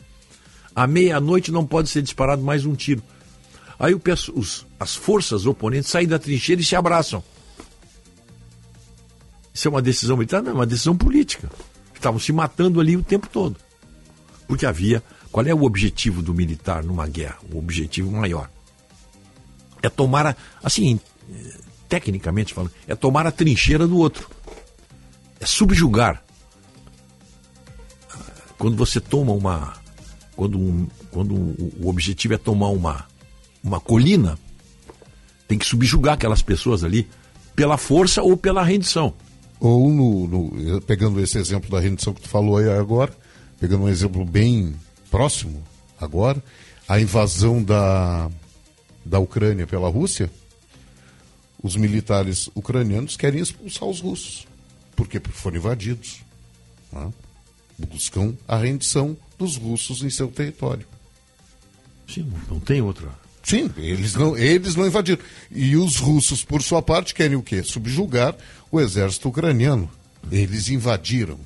[0.76, 3.02] À meia-noite não pode ser disparado mais um tiro.
[3.80, 4.02] Aí o,
[4.36, 7.24] os, as forças oponentes saem da trincheira e se abraçam.
[9.54, 10.44] Isso é uma decisão militar?
[10.44, 11.50] Não, é uma decisão política.
[11.96, 13.56] Estavam se matando ali o tempo todo.
[14.50, 15.02] Porque havia.
[15.32, 17.38] Qual é o objetivo do militar numa guerra?
[17.54, 18.50] O objetivo maior.
[19.82, 20.36] É tomar a.
[20.62, 21.00] Assim,
[21.88, 24.37] tecnicamente falando, é tomar a trincheira do outro
[25.40, 26.24] é subjugar.
[28.58, 29.74] Quando você toma uma.
[30.36, 33.06] Quando, um, quando o objetivo é tomar uma,
[33.64, 34.38] uma colina,
[35.48, 37.08] tem que subjugar aquelas pessoas ali
[37.56, 39.14] pela força ou pela rendição.
[39.60, 43.12] Ou no, no, pegando esse exemplo da rendição que tu falou aí agora,
[43.60, 44.76] pegando um exemplo bem
[45.10, 45.64] próximo
[46.00, 46.44] agora,
[46.88, 48.30] a invasão da,
[49.04, 50.30] da Ucrânia pela Rússia,
[51.62, 54.48] os militares ucranianos querem expulsar os russos.
[54.98, 55.20] Por quê?
[55.20, 56.22] Porque foram invadidos.
[56.92, 57.14] Né?
[57.78, 60.86] Buscam a rendição dos russos em seu território.
[62.10, 63.08] Sim, não tem outra.
[63.44, 65.22] Sim, eles não, eles não invadiram.
[65.52, 67.62] E os russos, por sua parte, querem o quê?
[67.62, 68.36] Subjugar
[68.72, 69.90] o exército ucraniano.
[70.32, 71.40] Eles invadiram.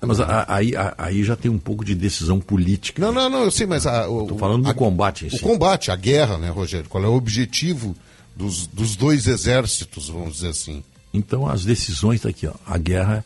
[0.00, 3.00] Mas aí, aí já tem um pouco de decisão política.
[3.00, 3.86] Não, não, não, eu sei, mas.
[3.86, 5.36] Estou falando do a, combate em si.
[5.36, 6.88] O combate, a guerra, né, Rogério?
[6.90, 7.96] Qual é o objetivo
[8.36, 10.84] dos, dos dois exércitos, vamos dizer assim?
[11.14, 12.54] Então as decisões tá aqui, ó.
[12.66, 13.24] A guerra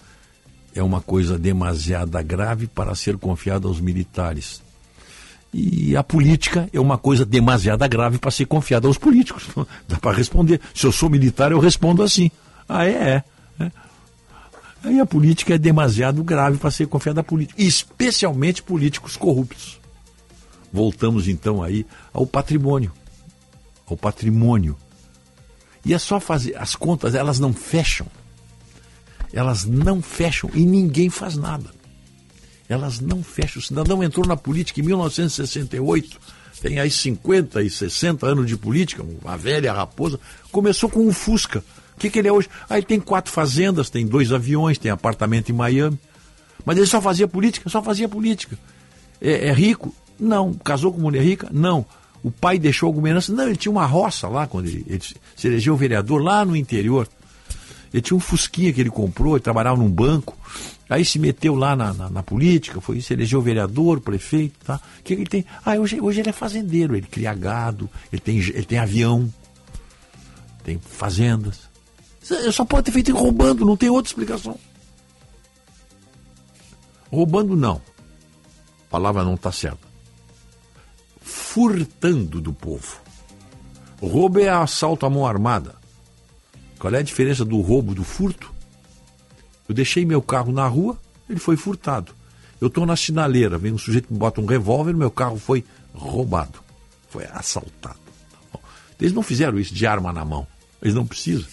[0.75, 4.63] é uma coisa demasiada grave para ser confiada aos militares.
[5.53, 9.49] E a política é uma coisa demasiada grave para ser confiada aos políticos.
[9.89, 10.61] Dá para responder.
[10.75, 12.31] Se eu sou militar, eu respondo assim.
[12.69, 13.25] Ah, é, é.
[13.65, 13.73] é.
[14.85, 19.81] Aí a política é demasiado grave para ser confiada a políticos, especialmente políticos corruptos.
[20.71, 22.93] Voltamos então aí ao patrimônio.
[23.87, 24.77] Ao patrimônio.
[25.89, 26.55] E é só fazer.
[26.59, 28.07] As contas, elas não fecham.
[29.33, 31.71] Elas não fecham e ninguém faz nada.
[32.69, 33.59] Elas não fecham.
[33.59, 36.21] O cidadão entrou na política em 1968,
[36.61, 40.21] tem aí 50 e 60 anos de política, uma velha raposa,
[40.53, 41.65] começou com um Fusca.
[41.97, 42.51] O que, que ele é hoje?
[42.71, 45.99] Ele tem quatro fazendas, tem dois aviões, tem apartamento em Miami.
[46.67, 47.71] Mas ele só fazia política?
[47.71, 48.59] Só fazia política.
[49.23, 49.95] É, é rico?
[50.21, 50.53] Não.
[50.53, 51.49] Casou com mulher rica?
[51.51, 51.87] Não.
[52.23, 53.33] O pai deixou alguma herança?
[53.33, 55.03] Não, ele tinha uma roça lá, quando ele, ele
[55.37, 57.09] se elegeu vereador, lá no interior.
[57.93, 60.37] Ele tinha um Fusquinha que ele comprou, ele trabalhava num banco.
[60.89, 64.81] Aí se meteu lá na, na, na política, foi se elegeu vereador, prefeito, tá?
[64.99, 65.45] O que, que, ele tem?
[65.65, 69.33] Ah, hoje, hoje ele é fazendeiro, ele cria gado, ele tem, ele tem avião,
[70.65, 71.69] tem fazendas.
[72.53, 74.59] Só pode ter feito roubando, não tem outra explicação.
[77.11, 77.81] Roubando não.
[78.87, 79.88] A palavra não está certa.
[81.39, 83.01] Furtando do povo.
[84.01, 85.77] roubo é assalto à mão armada.
[86.79, 88.53] Qual é a diferença do roubo do furto?
[89.69, 92.13] Eu deixei meu carro na rua, ele foi furtado.
[92.61, 95.65] Eu estou na sinaleira, vem um sujeito que me bota um revólver, meu carro foi
[95.95, 96.59] roubado,
[97.09, 97.99] foi assaltado.
[99.01, 100.47] Eles não fizeram isso de arma na mão.
[100.83, 101.47] Eles não precisam.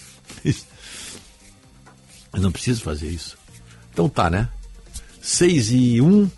[0.44, 0.66] Eles
[2.34, 3.38] não precisam fazer isso.
[3.92, 4.48] Então tá, né?
[5.22, 6.30] 6 e 1.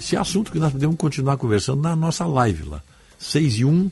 [0.00, 2.82] Esse é assunto que nós podemos continuar conversando na nossa live lá.
[3.18, 3.90] 6 e 1, um,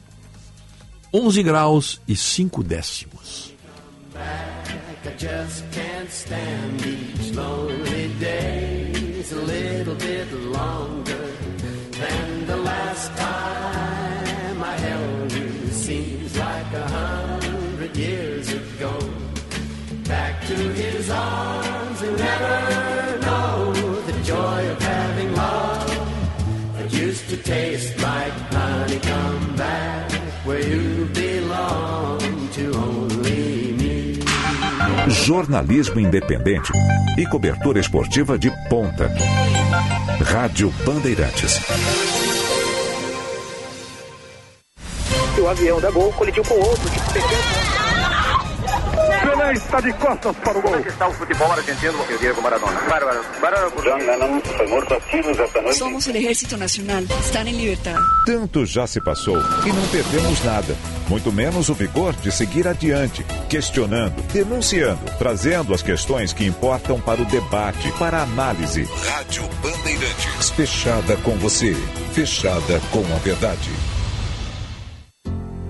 [1.13, 3.53] 11 graus e 5 décimos.
[13.21, 13.88] I
[27.43, 29.01] taste like honey.
[29.01, 30.13] Come back
[30.45, 32.19] where you belong
[32.53, 34.21] to only me.
[35.09, 36.73] Jornalismo independente
[37.17, 39.11] e cobertura esportiva de ponta.
[40.25, 41.61] Rádio Bandeirantes.
[45.41, 47.68] O avião da Gol colidiu com outro de 60
[49.53, 50.77] Está de costas para o gol.
[50.79, 52.81] está o futebol argentino e Diego Maradona.
[52.89, 53.21] Bárbaro.
[53.41, 53.73] Bárbaro.
[53.83, 55.79] John Lennon foi morto a tiros esta noite.
[55.79, 57.05] Somos el Ejército Nacional.
[57.21, 57.97] Están en libertad.
[58.27, 60.77] Tanto já se passou e não perdemos nada.
[61.09, 67.23] Muito menos o vigor de seguir adiante, questionando, denunciando, trazendo as questões que importam para
[67.23, 68.87] o debate, para a análise.
[69.07, 70.51] Rádio Bandeirantes.
[70.51, 71.75] Fechada com você.
[72.13, 73.98] Fechada com a verdade.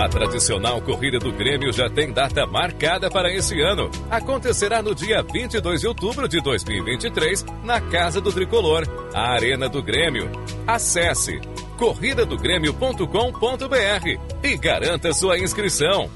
[0.00, 3.90] A tradicional corrida do Grêmio já tem data marcada para esse ano.
[4.10, 9.82] Acontecerá no dia 22 de outubro de 2023, na Casa do Tricolor, a Arena do
[9.82, 10.30] Grêmio.
[10.66, 11.38] Acesse
[11.76, 16.08] corridadogrêmio.com.br e garanta sua inscrição.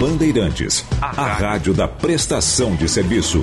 [0.00, 3.42] Bandeirantes, a rádio da prestação de serviço.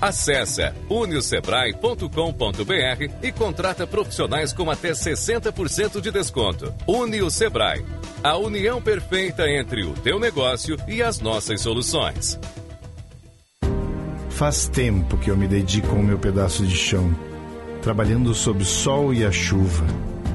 [0.00, 6.74] Acesse uniosebrae.com.br e contrata profissionais com até 60% de desconto.
[6.86, 7.84] Unio Sebrae,
[8.22, 12.38] a união perfeita entre o teu negócio e as nossas soluções.
[14.30, 17.16] Faz tempo que eu me dedico ao meu pedaço de chão,
[17.80, 19.86] trabalhando sob o sol e a chuva,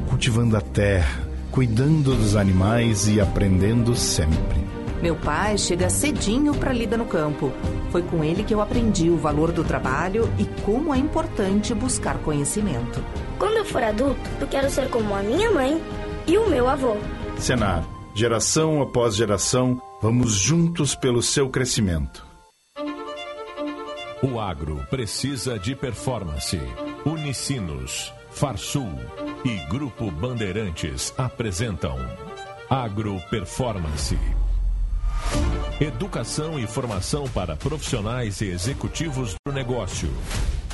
[0.09, 4.70] cultivando a terra, cuidando dos animais e aprendendo sempre.
[5.02, 7.52] Meu pai chega cedinho para lida no campo.
[7.91, 12.18] Foi com ele que eu aprendi o valor do trabalho e como é importante buscar
[12.20, 13.04] conhecimento.
[13.39, 15.82] Quando eu for adulto, eu quero ser como a minha mãe
[16.28, 16.95] e o meu avô.
[17.38, 17.84] Senar,
[18.14, 22.26] geração após geração, Vamos juntos pelo seu crescimento.
[24.24, 26.60] O agro precisa de performance.
[27.06, 28.89] Unicinos, Farsul
[29.45, 31.97] e Grupo Bandeirantes apresentam
[32.68, 34.18] Agro Performance.
[35.80, 40.11] Educação e formação para profissionais e executivos do negócio.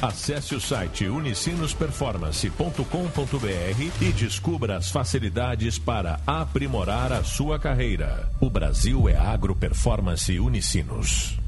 [0.02, 8.30] Acesse o site unicinosperformance.com.br e descubra as facilidades para aprimorar a sua carreira.
[8.40, 11.40] O Brasil é Agro Performance Unicinos.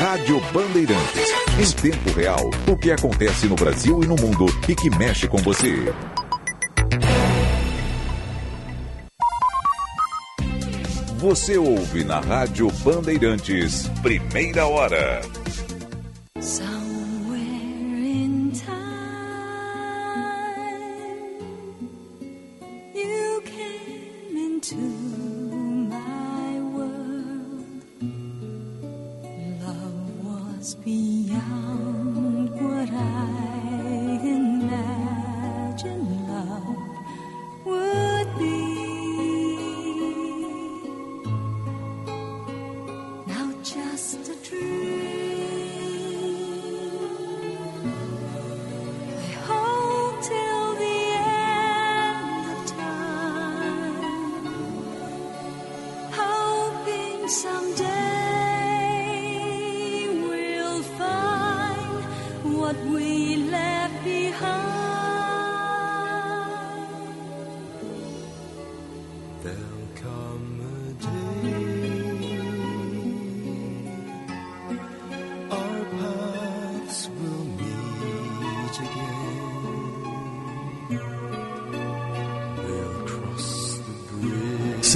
[0.00, 1.30] Rádio Bandeirantes.
[1.58, 5.38] Em tempo real, o que acontece no Brasil e no mundo e que mexe com
[5.38, 5.94] você.
[11.18, 15.22] Você ouve na Rádio Bandeirantes, primeira hora.
[16.38, 16.85] Somewhere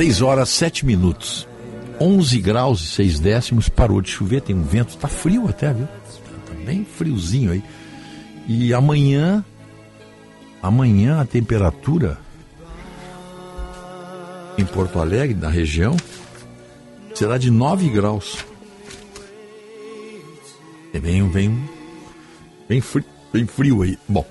[0.01, 1.47] 6 horas 7 minutos.
[2.01, 5.87] 11 graus e 6 décimos, parou de chover, tem um vento, tá frio até, viu?
[5.87, 7.63] Tá bem friozinho aí.
[8.49, 9.45] E amanhã,
[10.63, 12.17] amanhã a temperatura
[14.57, 15.95] em Porto Alegre, na região,
[17.15, 18.39] será de 9 graus.
[20.95, 21.63] É bem, bem,
[22.67, 23.99] bem, frio, bem frio aí.
[24.09, 24.25] Bom,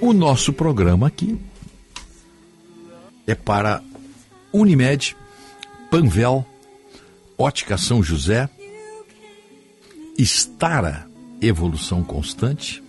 [0.00, 1.38] o nosso programa aqui
[3.26, 3.82] é para
[4.52, 5.16] Unimed,
[5.90, 6.46] Panvel,
[7.36, 8.48] Ótica São José,
[10.16, 11.06] Estara
[11.40, 12.82] Evolução Constante,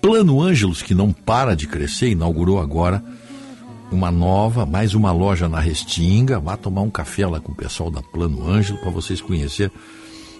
[0.00, 3.04] Plano Ângelos, que não para de crescer, inaugurou agora
[3.92, 6.40] uma nova, mais uma loja na Restinga.
[6.40, 9.70] Vá tomar um café lá com o pessoal da Plano Ângelo para vocês conhecer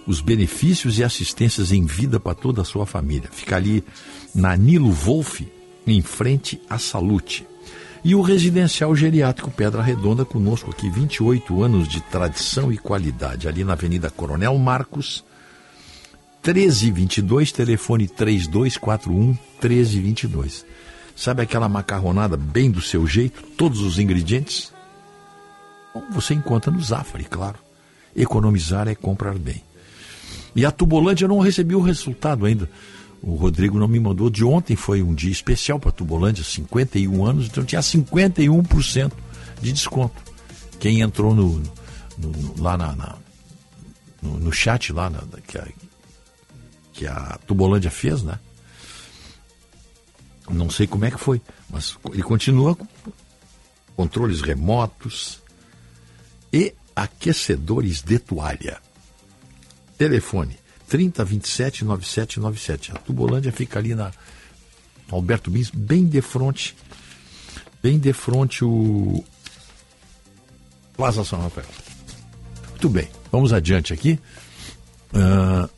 [0.05, 3.29] os benefícios e assistências em vida para toda a sua família.
[3.31, 3.83] Fica ali
[4.35, 5.41] na Nilo Wolf,
[5.87, 7.47] em frente à Salute.
[8.03, 13.63] E o Residencial Geriátrico Pedra Redonda, conosco aqui, 28 anos de tradição e qualidade, ali
[13.63, 15.23] na Avenida Coronel Marcos,
[16.45, 20.65] 1322, telefone 3241 1322.
[21.15, 24.73] Sabe aquela macarronada bem do seu jeito, todos os ingredientes?
[25.93, 27.59] Bom, você encontra no Zafari, claro.
[28.13, 29.63] Economizar é comprar bem.
[30.53, 32.69] E a Tubolândia eu não recebi o resultado ainda.
[33.25, 34.29] O Rodrigo não me mandou.
[34.29, 39.11] De ontem foi um dia especial para Tubolândia, 51 anos, então tinha 51%
[39.61, 40.21] de desconto.
[40.77, 41.59] Quem entrou no,
[42.17, 43.15] no- no- lá na, na-
[44.21, 45.67] no, no chat lá na- que, a,
[46.91, 48.37] que a Tubolândia fez, né?
[50.49, 52.85] Não sei como é que foi, mas ele continua com
[53.95, 55.41] controles remotos
[56.51, 58.81] e aquecedores de toalha.
[59.97, 60.57] Telefone
[60.87, 62.91] 3027 9797.
[62.91, 64.11] A Tubolândia fica ali na
[65.11, 66.75] Alberto Bins, bem de frente,
[67.81, 69.23] bem de frente o
[70.95, 71.67] Plaza São Rafael.
[72.69, 74.19] Muito bem, vamos adiante aqui.
[75.13, 75.69] Ah,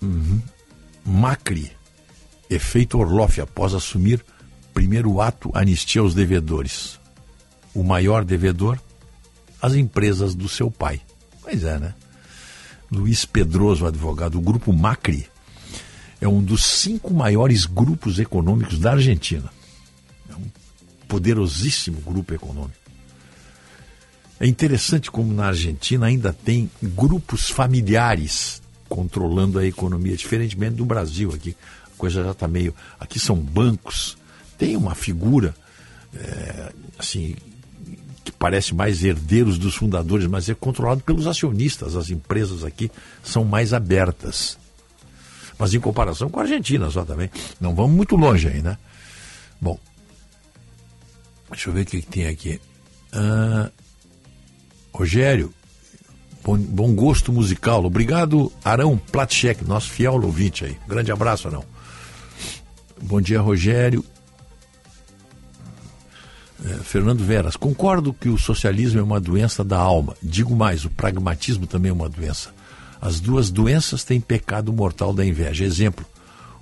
[0.00, 0.40] uhum.
[1.04, 1.72] Macri,
[2.48, 4.24] efeito Orloff após assumir
[4.72, 6.98] primeiro ato anistia aos devedores.
[7.74, 8.78] O maior devedor,
[9.60, 11.00] as empresas do seu pai.
[11.42, 11.94] Pois é, né?
[12.90, 15.26] Luiz Pedroso, advogado, o grupo Macri
[16.20, 19.50] é um dos cinco maiores grupos econômicos da Argentina.
[20.30, 20.44] É um
[21.08, 22.80] poderosíssimo grupo econômico.
[24.38, 31.32] É interessante como na Argentina ainda tem grupos familiares controlando a economia, diferentemente do Brasil
[31.32, 31.56] aqui.
[31.94, 32.74] A coisa já está meio.
[33.00, 34.16] Aqui são bancos,
[34.58, 35.54] tem uma figura
[36.14, 37.34] é, assim
[38.24, 41.96] que parece mais herdeiros dos fundadores, mas é controlado pelos acionistas.
[41.96, 42.90] As empresas aqui
[43.22, 44.58] são mais abertas.
[45.58, 47.30] Mas em comparação com a Argentina só também.
[47.60, 48.76] Não vamos muito longe aí, né?
[49.60, 49.78] Bom.
[51.50, 52.60] Deixa eu ver o que, que tem aqui.
[53.12, 53.70] Ah,
[54.92, 55.52] Rogério,
[56.44, 57.84] bom, bom, gosto musical.
[57.84, 60.76] Obrigado, Arão Platchek, nosso fiel ouvinte aí.
[60.86, 61.64] Grande abraço, Arão.
[63.00, 64.04] Bom dia, Rogério.
[66.64, 70.16] É, Fernando Veras, concordo que o socialismo é uma doença da alma.
[70.22, 72.54] Digo mais, o pragmatismo também é uma doença.
[73.00, 75.64] As duas doenças têm pecado mortal da inveja.
[75.64, 76.06] Exemplo: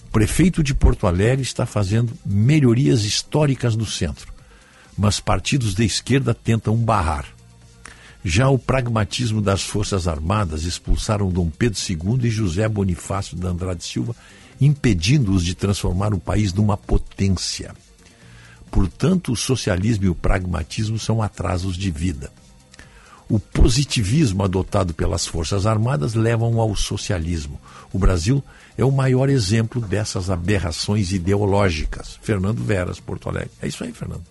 [0.07, 4.33] o prefeito de Porto Alegre está fazendo melhorias históricas no centro,
[4.97, 7.27] mas partidos de esquerda tentam barrar.
[8.25, 13.85] Já o pragmatismo das Forças Armadas expulsaram Dom Pedro II e José Bonifácio de Andrade
[13.85, 14.15] Silva,
[14.59, 17.75] impedindo-os de transformar o país numa potência.
[18.71, 22.33] Portanto, o socialismo e o pragmatismo são atrasos de vida.
[23.29, 27.61] O positivismo adotado pelas Forças Armadas levam ao socialismo.
[27.93, 28.43] O Brasil
[28.77, 32.19] é o maior exemplo dessas aberrações ideológicas.
[32.23, 33.51] Fernando Veras, Porto Alegre.
[33.63, 34.25] É isso aí, Fernando.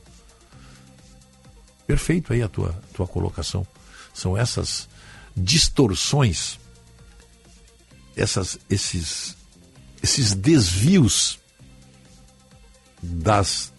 [1.87, 3.65] Perfeito aí a tua, tua colocação.
[4.13, 4.89] São essas
[5.35, 6.59] distorções,
[8.17, 9.37] essas, esses,
[10.03, 11.39] esses desvios
[13.01, 13.71] das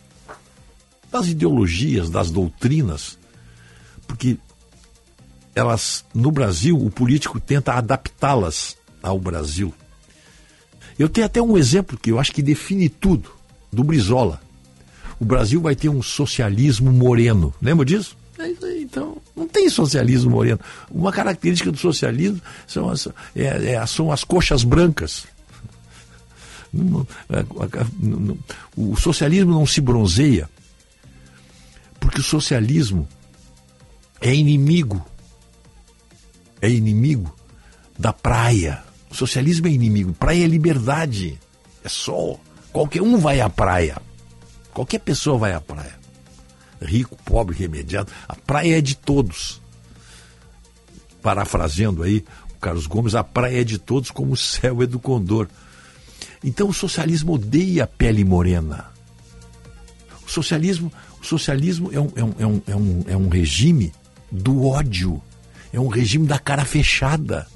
[1.10, 3.18] das ideologias, das doutrinas,
[4.06, 4.38] porque
[5.54, 9.74] elas, no Brasil, o político tenta adaptá-las ao Brasil.
[10.98, 13.30] Eu tenho até um exemplo que eu acho que define tudo,
[13.72, 14.40] do Brizola.
[15.18, 17.54] O Brasil vai ter um socialismo moreno.
[17.60, 18.16] Lembra disso?
[18.38, 18.48] É
[18.80, 20.58] então, não tem socialismo moreno.
[20.90, 23.06] Uma característica do socialismo são as,
[23.36, 25.24] é, é, são as coxas brancas.
[27.28, 27.44] É,
[28.76, 30.48] o socialismo não se bronzeia,
[32.10, 33.06] porque o socialismo
[34.20, 35.00] é inimigo.
[36.60, 37.32] É inimigo
[37.96, 38.82] da praia.
[39.08, 40.12] O socialismo é inimigo.
[40.14, 41.38] Praia é liberdade.
[41.84, 42.40] É sol.
[42.72, 43.96] Qualquer um vai à praia.
[44.74, 46.00] Qualquer pessoa vai à praia.
[46.82, 48.10] Rico, pobre, remediado.
[48.28, 49.62] A praia é de todos.
[51.22, 54.98] Parafraseando aí o Carlos Gomes, a praia é de todos como o céu é do
[54.98, 55.46] condor.
[56.42, 58.90] Então o socialismo odeia a pele morena.
[60.26, 63.92] O socialismo o socialismo é um, é um, é um, é um, é um regime
[64.30, 65.20] do ódio,
[65.72, 67.46] é um regime da cara fechada.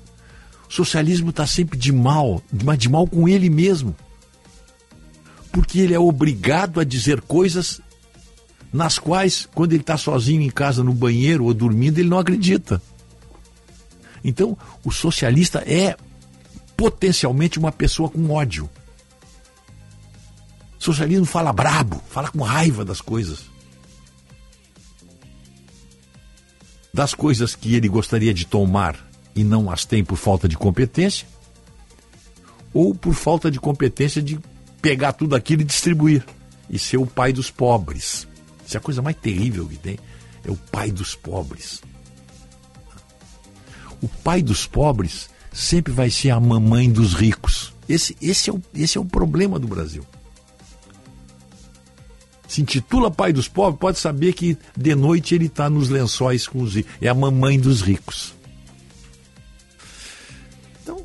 [0.69, 3.97] O socialismo está sempre de mal, mas de mal com ele mesmo.
[5.51, 7.81] Porque ele é obrigado a dizer coisas
[8.73, 12.83] nas quais, quando ele está sozinho em casa, no banheiro ou dormindo, ele não acredita.
[14.23, 15.97] Então, o socialista é
[16.77, 18.69] potencialmente uma pessoa com ódio.
[20.79, 23.54] O socialismo fala brabo, fala com raiva das coisas.
[26.95, 28.97] Das coisas que ele gostaria de tomar
[29.35, 31.27] e não as tem por falta de competência,
[32.73, 34.39] ou por falta de competência de
[34.81, 36.25] pegar tudo aquilo e distribuir
[36.71, 38.29] e ser o pai dos pobres.
[38.65, 39.99] Isso é a coisa mais terrível que tem,
[40.45, 41.83] é o pai dos pobres.
[44.01, 47.73] O pai dos pobres sempre vai ser a mamãe dos ricos.
[47.89, 50.07] Esse, esse, é, o, esse é o problema do Brasil
[52.55, 56.63] se intitula pai dos pobres, pode saber que de noite ele está nos lençóis com
[56.63, 56.77] os.
[57.01, 58.33] É a mamãe dos ricos.
[60.81, 61.05] Então.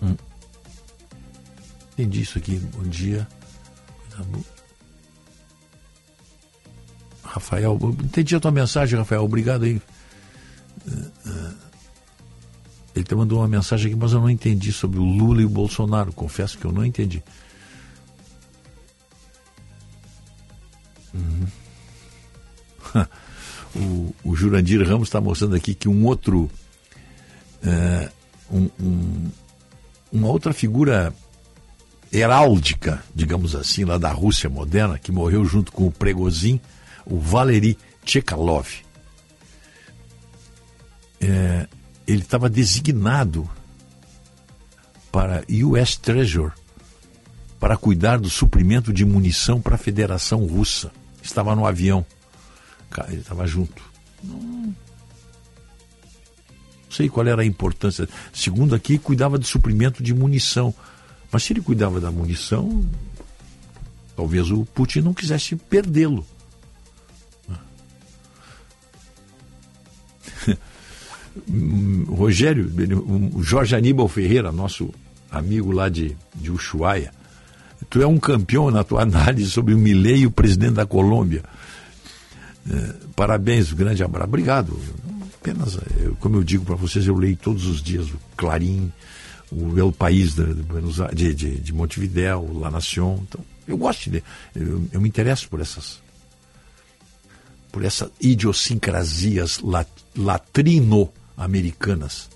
[0.00, 0.14] hum.
[1.94, 2.60] Entendi isso aqui.
[2.76, 3.26] Bom dia.
[7.24, 9.24] Rafael, entendi a tua mensagem, Rafael.
[9.24, 9.82] Obrigado aí.
[10.86, 11.67] Uh, uh.
[12.98, 15.48] Ele te mandou uma mensagem aqui, mas eu não entendi sobre o Lula e o
[15.48, 16.12] Bolsonaro.
[16.12, 17.22] Confesso que eu não entendi.
[21.14, 21.46] Uhum.
[23.76, 26.50] o, o, Jurandir Ramos está mostrando aqui que um outro.
[27.62, 28.10] É,
[28.50, 29.30] um, um,
[30.10, 31.14] uma outra figura
[32.12, 36.60] heráldica, digamos assim, lá da Rússia moderna, que morreu junto com o Pregozin,
[37.06, 38.66] o Valery Tchekalov.
[41.20, 41.68] É,
[42.08, 43.48] ele estava designado
[45.12, 46.52] para US Treasure
[47.60, 50.90] para cuidar do suprimento de munição para a Federação Russa.
[51.22, 52.06] Estava no avião.
[53.08, 53.82] Ele estava junto.
[54.24, 54.74] Não
[56.88, 58.08] sei qual era a importância.
[58.32, 60.74] Segundo aqui, cuidava do suprimento de munição.
[61.30, 62.88] Mas se ele cuidava da munição,
[64.16, 66.26] talvez o Putin não quisesse perdê-lo.
[72.08, 72.70] Rogério,
[73.34, 74.90] o Jorge Aníbal Ferreira, nosso
[75.30, 77.12] amigo lá de, de Ushuaia,
[77.88, 81.42] tu é um campeão na tua análise sobre o Milei o presidente da Colômbia.
[82.70, 84.28] É, parabéns, grande abraço.
[84.28, 84.78] Obrigado.
[85.40, 85.78] Apenas,
[86.20, 88.92] como eu digo para vocês, eu leio todos os dias o Clarim,
[89.50, 90.54] o El País de,
[91.14, 93.20] de, de, de Montevideo, La Nación.
[93.28, 94.22] Então, eu gosto de.
[94.54, 96.00] Eu, eu me interesso por essas
[97.70, 99.60] por essas idiosincrasias
[101.38, 102.28] latrino-americanas.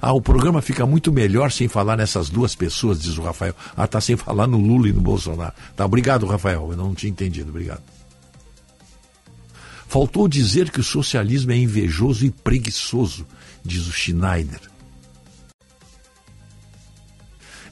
[0.00, 3.54] Ah, o programa fica muito melhor sem falar nessas duas pessoas, diz o Rafael.
[3.76, 5.54] Ah, tá sem falar no Lula e no Bolsonaro.
[5.74, 6.68] Tá, obrigado, Rafael.
[6.70, 7.82] Eu não tinha entendido, obrigado.
[9.88, 13.26] Faltou dizer que o socialismo é invejoso e preguiçoso,
[13.64, 14.60] diz o Schneider.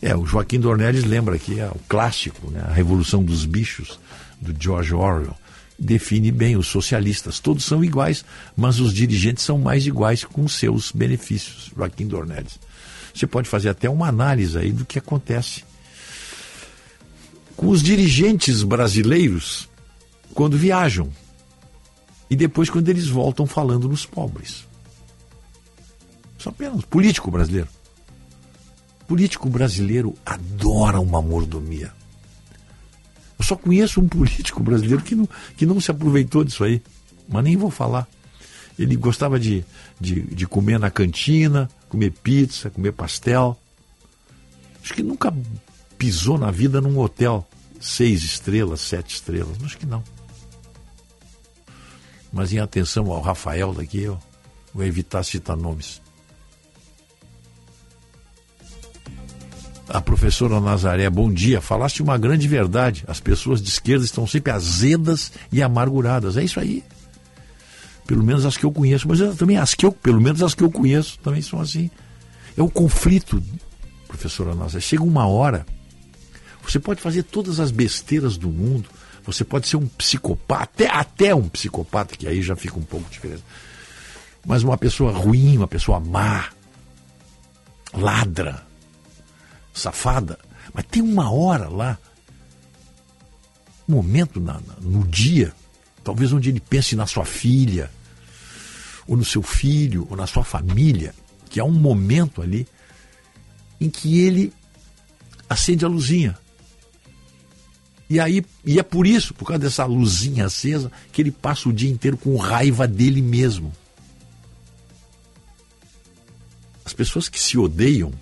[0.01, 2.63] É, o Joaquim Dornelles lembra que é o clássico, né?
[2.67, 3.99] a Revolução dos Bichos,
[4.41, 5.37] do George Orwell,
[5.79, 7.41] define bem os socialistas.
[7.41, 8.25] Todos são iguais,
[8.57, 11.71] mas os dirigentes são mais iguais com seus benefícios.
[11.77, 12.59] Joaquim Dornelles.
[13.15, 15.65] Você pode fazer até uma análise aí do que acontece
[17.57, 19.69] com os dirigentes brasileiros
[20.35, 21.11] quando viajam
[22.29, 24.67] e depois quando eles voltam falando nos pobres.
[26.39, 27.69] Só apenas político brasileiro.
[29.07, 31.93] Político brasileiro adora uma mordomia.
[33.39, 36.81] Eu só conheço um político brasileiro que não, que não se aproveitou disso aí.
[37.29, 38.07] Mas nem vou falar.
[38.79, 39.65] Ele gostava de,
[40.01, 43.59] de, de comer na cantina, comer pizza, comer pastel.
[44.83, 45.33] Acho que nunca
[45.97, 47.47] pisou na vida num hotel
[47.81, 49.57] seis estrelas, sete estrelas.
[49.63, 50.03] Acho que não.
[52.33, 54.21] Mas em atenção ao Rafael daqui, eu
[54.75, 56.03] vou evitar citar nomes.
[59.89, 61.61] A professora Nazaré, bom dia.
[61.61, 63.05] Falaste uma grande verdade.
[63.07, 66.37] As pessoas de esquerda estão sempre azedas e amarguradas.
[66.37, 66.83] É isso aí.
[68.07, 69.07] Pelo menos as que eu conheço.
[69.07, 71.91] Mas eu, também as que eu, pelo menos as que eu conheço, também são assim.
[72.57, 73.43] É o conflito,
[74.09, 74.81] professora Nazaré.
[74.81, 75.67] Chega uma hora,
[76.63, 78.89] você pode fazer todas as besteiras do mundo.
[79.27, 83.09] Você pode ser um psicopata, até, até um psicopata, que aí já fica um pouco
[83.11, 83.45] diferente.
[84.47, 86.47] Mas uma pessoa ruim, uma pessoa má,
[87.95, 88.67] ladra,
[89.75, 90.39] safada,
[90.73, 91.99] mas tem uma hora lá,
[93.89, 95.53] um momento na, na, no dia,
[96.03, 97.91] talvez onde ele pense na sua filha,
[99.07, 101.15] ou no seu filho, ou na sua família,
[101.51, 102.67] que há um momento ali
[103.81, 104.53] em que ele
[105.49, 106.39] acende a luzinha.
[108.09, 111.73] E aí, e é por isso, por causa dessa luzinha acesa, que ele passa o
[111.73, 113.73] dia inteiro com raiva dele mesmo.
[116.85, 118.13] As pessoas que se odeiam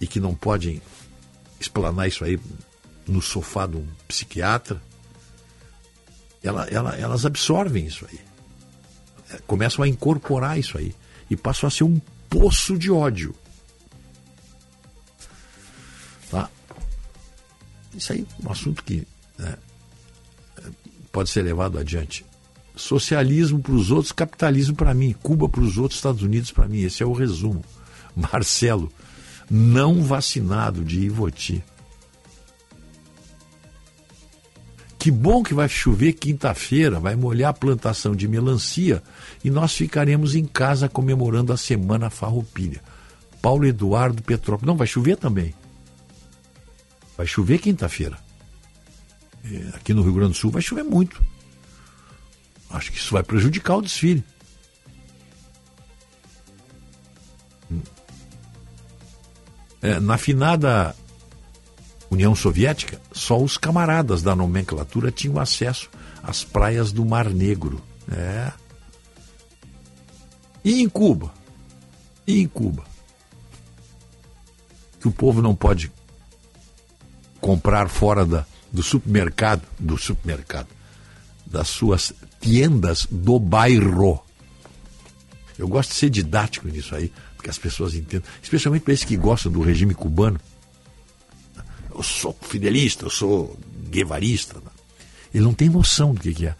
[0.00, 0.80] e que não podem
[1.60, 2.38] explanar isso aí
[3.06, 4.80] no sofá de um psiquiatra,
[6.42, 8.20] ela, ela, elas absorvem isso aí.
[9.30, 10.94] É, começam a incorporar isso aí.
[11.28, 13.34] E passam a ser um poço de ódio.
[16.30, 16.48] Tá?
[17.94, 19.06] Isso aí é um assunto que
[19.38, 19.56] né,
[21.10, 22.24] pode ser levado adiante.
[22.76, 25.14] Socialismo para os outros, capitalismo para mim.
[25.22, 26.82] Cuba para os outros, Estados Unidos para mim.
[26.82, 27.64] Esse é o resumo.
[28.14, 28.92] Marcelo,
[29.50, 31.62] não vacinado de Ivoti.
[34.98, 39.02] Que bom que vai chover quinta-feira, vai molhar a plantação de melancia
[39.44, 42.82] e nós ficaremos em casa comemorando a Semana Farroupilha.
[43.40, 44.66] Paulo Eduardo Petrópolis.
[44.66, 45.54] Não, vai chover também.
[47.16, 48.18] Vai chover quinta-feira.
[49.44, 51.22] É, aqui no Rio Grande do Sul vai chover muito.
[52.68, 54.24] Acho que isso vai prejudicar o desfile.
[59.86, 60.96] É, na finada
[62.10, 65.88] União Soviética, só os camaradas da nomenclatura tinham acesso
[66.24, 67.80] às praias do Mar Negro.
[68.10, 68.52] É.
[70.64, 71.32] E em Cuba?
[72.26, 72.82] E em Cuba?
[74.98, 75.92] Que o povo não pode
[77.40, 80.66] comprar fora da, do supermercado, do supermercado,
[81.46, 84.20] das suas tiendas do bairro.
[85.56, 87.12] Eu gosto de ser didático nisso aí,
[87.46, 90.40] porque as pessoas entendam, especialmente para esses que gostam do regime cubano.
[91.94, 93.56] Eu sou fidelista, eu sou
[93.88, 94.56] guevarista.
[95.32, 96.54] Ele não tem noção do que, que é.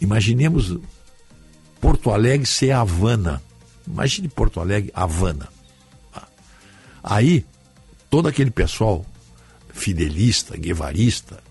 [0.00, 0.78] Imaginemos
[1.80, 3.42] Porto Alegre ser Havana.
[3.86, 5.48] Imagine Porto Alegre, Havana.
[7.02, 7.44] Aí,
[8.08, 9.04] todo aquele pessoal
[9.72, 11.42] fidelista, guevarista,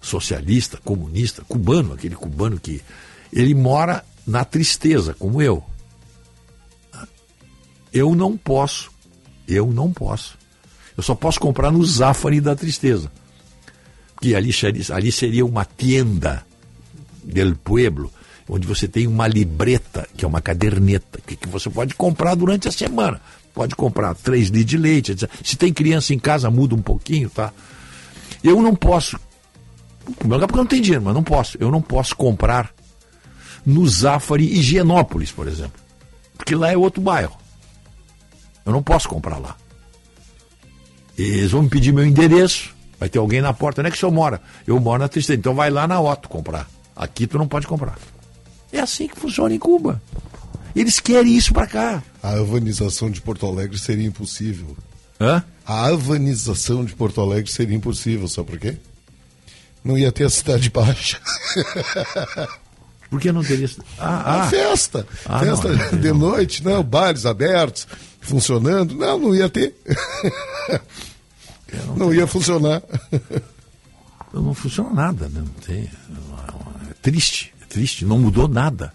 [0.00, 2.82] socialista, comunista, cubano, aquele cubano que
[3.32, 5.64] ele mora na tristeza, como eu.
[7.94, 8.90] Eu não posso,
[9.46, 10.36] eu não posso.
[10.96, 13.10] Eu só posso comprar no Zafari da tristeza.
[14.14, 14.50] Porque ali,
[14.92, 16.44] ali seria uma tienda
[17.22, 18.12] del pueblo,
[18.48, 22.66] onde você tem uma libreta, que é uma caderneta, que, que você pode comprar durante
[22.66, 23.20] a semana.
[23.54, 25.12] Pode comprar três litros de leite.
[25.12, 25.30] Etc.
[25.44, 27.52] Se tem criança em casa, muda um pouquinho, tá?
[28.42, 29.20] Eu não posso.
[30.04, 31.56] Porque eu não tenho dinheiro, mas não posso.
[31.60, 32.74] Eu não posso comprar
[33.64, 35.80] no Zafari Higienópolis, por exemplo.
[36.36, 37.43] Porque lá é outro bairro.
[38.64, 39.56] Eu não posso comprar lá.
[41.16, 42.74] Eles vão me pedir meu endereço.
[42.98, 43.80] Vai ter alguém na porta.
[43.80, 44.40] Onde é que o senhor mora?
[44.66, 45.38] Eu moro na Tristeza.
[45.38, 46.68] Então vai lá na Otto comprar.
[46.96, 47.98] Aqui tu não pode comprar.
[48.72, 50.00] É assim que funciona em Cuba.
[50.74, 52.02] Eles querem isso para cá.
[52.22, 54.76] A havanização de Porto Alegre seria impossível.
[55.20, 55.44] Hã?
[55.64, 58.76] A havanização de Porto Alegre seria impossível, sabe por quê?
[59.84, 61.20] Não ia ter a cidade baixa.
[63.14, 63.70] Por que não teria.
[63.96, 64.46] Ah, ah.
[64.48, 65.06] festa.
[65.24, 66.18] Ah, festa não, não, de não.
[66.18, 67.86] noite, não, bares abertos,
[68.20, 68.92] funcionando.
[68.92, 69.72] Não, não ia ter.
[71.86, 72.82] não, não ia funcionar.
[74.32, 75.44] Não funciona nada, né?
[75.46, 75.88] não tem.
[76.90, 78.92] É triste, é triste, não mudou nada.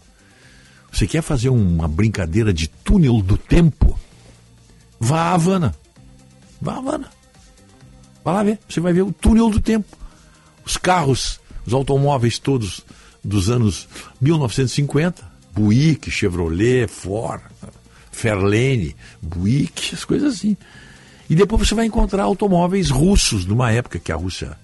[0.91, 3.97] Você quer fazer uma brincadeira de túnel do tempo?
[4.99, 5.73] Vá à Havana.
[6.61, 7.09] Vá à Havana.
[8.21, 8.59] Vai lá ver.
[8.67, 9.97] Você vai ver o túnel do tempo.
[10.65, 12.83] Os carros, os automóveis todos
[13.23, 13.87] dos anos
[14.21, 15.29] 1950.
[15.53, 17.41] Buick, Chevrolet, Ford,
[18.11, 20.55] Fairlane, Buick, as coisas assim.
[21.29, 24.57] E depois você vai encontrar automóveis russos, numa época que a Rússia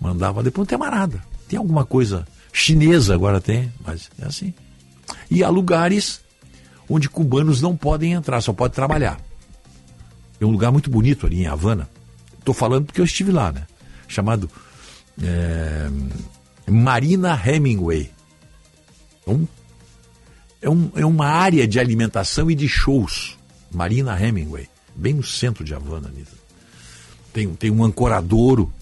[0.00, 0.42] mandava.
[0.42, 1.22] Depois não tem mais nada.
[1.48, 4.54] Tem alguma coisa chinesa agora tem, mas é assim.
[5.30, 6.20] E há lugares
[6.88, 9.20] onde cubanos não podem entrar, só pode trabalhar.
[10.40, 11.88] É um lugar muito bonito ali em Havana.
[12.38, 13.66] Estou falando porque eu estive lá, né?
[14.08, 14.50] Chamado
[15.22, 15.88] é,
[16.70, 18.10] Marina Hemingway.
[19.26, 19.46] Um,
[20.62, 23.38] é, um, é uma área de alimentação e de shows.
[23.70, 26.08] Marina Hemingway, bem no centro de Havana.
[26.08, 26.26] Ali.
[27.32, 28.72] Tem, tem um ancoradouro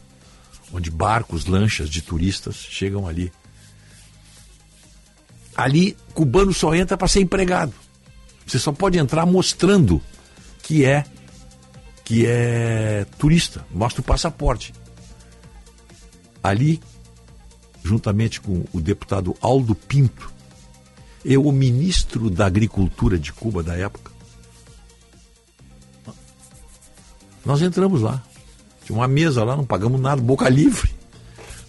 [0.73, 3.33] onde barcos, lanchas de turistas chegam ali.
[5.57, 7.73] Ali, cubano só entra para ser empregado.
[8.47, 10.01] Você só pode entrar mostrando
[10.63, 11.05] que é
[12.05, 14.73] que é turista, mostra o passaporte.
[16.43, 16.81] Ali,
[17.89, 20.31] juntamente com o deputado Aldo Pinto,
[21.25, 24.13] eu, o ministro da Agricultura de Cuba da época,
[27.45, 28.23] nós entramos lá.
[28.85, 30.95] Tinha uma mesa lá, não pagamos nada, boca livre.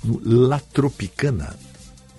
[0.04, 1.56] No La Tropicana,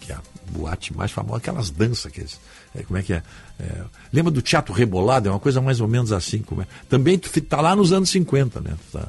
[0.00, 2.40] que é a boate mais famosa, aquelas danças que eles,
[2.74, 3.22] é, como é que é?
[3.58, 3.84] é?
[4.12, 5.28] Lembra do teatro rebolado?
[5.28, 6.38] É uma coisa mais ou menos assim.
[6.38, 6.66] Como é.
[6.88, 8.76] Também está lá nos anos 50, né?
[8.92, 9.08] Tá.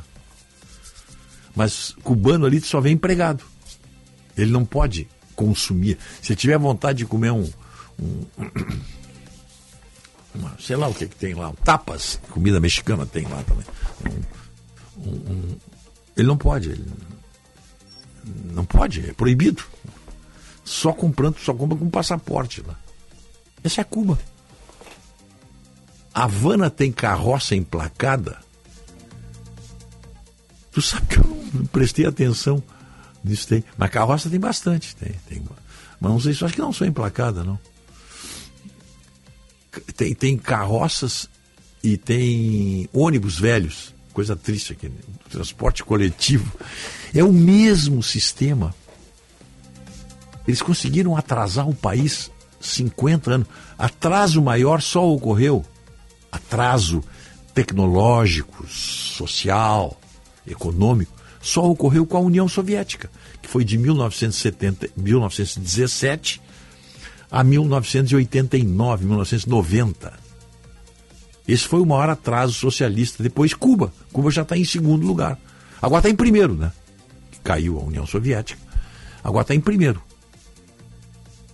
[1.56, 3.44] Mas cubano ali só vem empregado.
[4.38, 5.98] Ele não pode consumir.
[6.22, 7.50] Se tiver vontade de comer um,
[8.00, 8.26] um
[10.36, 13.66] uma, sei lá o que, que tem lá, tapas, comida mexicana tem lá também.
[14.98, 15.58] Um, um,
[16.16, 16.70] ele não pode.
[16.70, 16.86] Ele
[18.54, 19.64] não pode, é proibido.
[20.64, 22.78] Só comprando, só compra com passaporte lá.
[23.64, 24.18] Essa é Cuba.
[26.14, 28.40] Havana tem carroça emplacada.
[30.72, 32.64] Tu sabe que eu não prestei atenção
[33.24, 33.64] nisso tem.
[33.78, 35.44] Mas carroça tem bastante, tem, tem.
[36.00, 37.60] Mas não sei se acho que não são emplacadas, não.
[39.96, 41.30] Tem, tem carroças
[41.84, 43.94] e tem ônibus velhos.
[44.14, 44.90] Coisa triste aqui.
[44.90, 44.96] Né?
[45.30, 46.52] Transporte coletivo.
[47.14, 48.76] É o mesmo sistema.
[50.48, 52.30] Eles conseguiram atrasar o país
[52.60, 53.48] 50 anos.
[53.78, 55.66] Atraso maior só ocorreu.
[56.32, 57.04] Atraso
[57.54, 60.00] tecnológico, social,
[60.48, 63.10] econômico, só ocorreu com a União Soviética,
[63.42, 66.42] que foi de 1970, 1917
[67.32, 70.14] a 1989, 1990.
[71.48, 73.24] Esse foi o maior atraso socialista.
[73.24, 73.92] Depois Cuba.
[74.14, 75.40] Cuba já está em segundo lugar.
[75.82, 76.72] Agora está em primeiro, né?
[77.44, 78.62] Caiu a União Soviética.
[79.24, 80.02] Agora está em primeiro.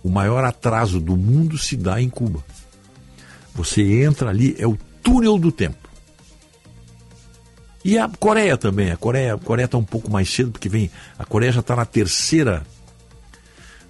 [0.02, 2.44] O maior atraso do mundo se dá em Cuba.
[3.54, 5.87] Você entra ali, é o túnel do tempo.
[7.88, 8.90] E a Coreia também.
[8.90, 10.90] A Coreia a Coreia está um pouco mais cedo, porque vem.
[11.18, 12.66] A Coreia já está na terceira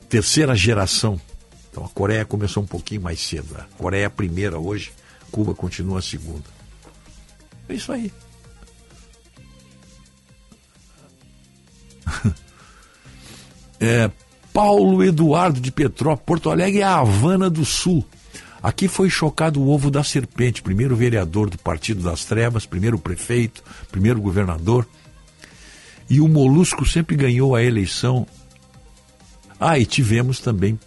[0.08, 1.20] terceira geração.
[1.68, 3.56] Então a Coreia começou um pouquinho mais cedo.
[3.58, 4.92] A Coreia é a primeira hoje,
[5.32, 6.44] Cuba continua a segunda.
[7.68, 8.12] É isso aí.
[13.80, 14.08] é,
[14.52, 18.06] Paulo Eduardo de Petrópolis, Porto Alegre é a Havana do Sul.
[18.62, 23.62] Aqui foi chocado o ovo da serpente, primeiro vereador do Partido das Trevas, primeiro prefeito,
[23.90, 24.86] primeiro governador.
[26.10, 28.26] E o Molusco sempre ganhou a eleição.
[29.60, 30.78] Ah, e tivemos também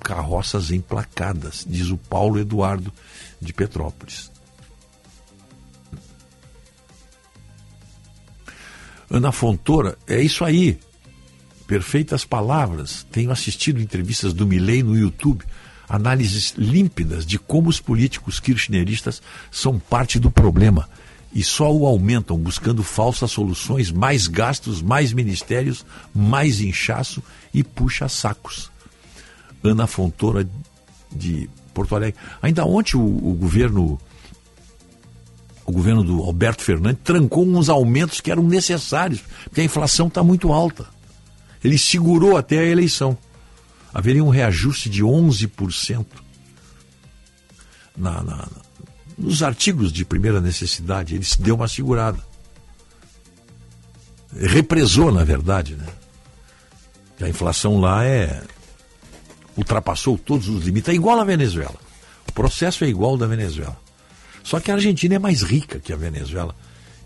[0.00, 2.92] carroças emplacadas, diz o Paulo Eduardo
[3.40, 4.30] de Petrópolis.
[9.10, 10.78] Ana Fontoura, é isso aí.
[11.66, 13.06] Perfeitas palavras.
[13.10, 15.44] Tenho assistido entrevistas do Milley no YouTube
[15.94, 20.88] análises límpidas de como os políticos kirchneristas são parte do problema
[21.34, 25.84] e só o aumentam buscando falsas soluções, mais gastos, mais ministérios,
[26.14, 27.22] mais inchaço
[27.52, 28.70] e puxa-sacos.
[29.62, 30.48] Ana Fontoura
[31.10, 32.18] de Porto Alegre.
[32.40, 33.98] Ainda ontem o, o governo
[35.66, 40.22] o governo do Alberto Fernandes trancou uns aumentos que eram necessários, porque a inflação está
[40.22, 40.86] muito alta.
[41.64, 43.16] Ele segurou até a eleição.
[43.94, 46.04] Haveria um reajuste de 11%
[47.96, 48.48] na, na,
[49.16, 51.14] nos artigos de primeira necessidade.
[51.14, 52.18] Ele se deu uma segurada.
[54.36, 55.86] Represou, na verdade, né?
[57.20, 58.42] A inflação lá é
[59.56, 60.88] ultrapassou todos os limites.
[60.88, 61.76] É igual à Venezuela.
[62.28, 63.80] O processo é igual da Venezuela.
[64.42, 66.54] Só que a Argentina é mais rica que a Venezuela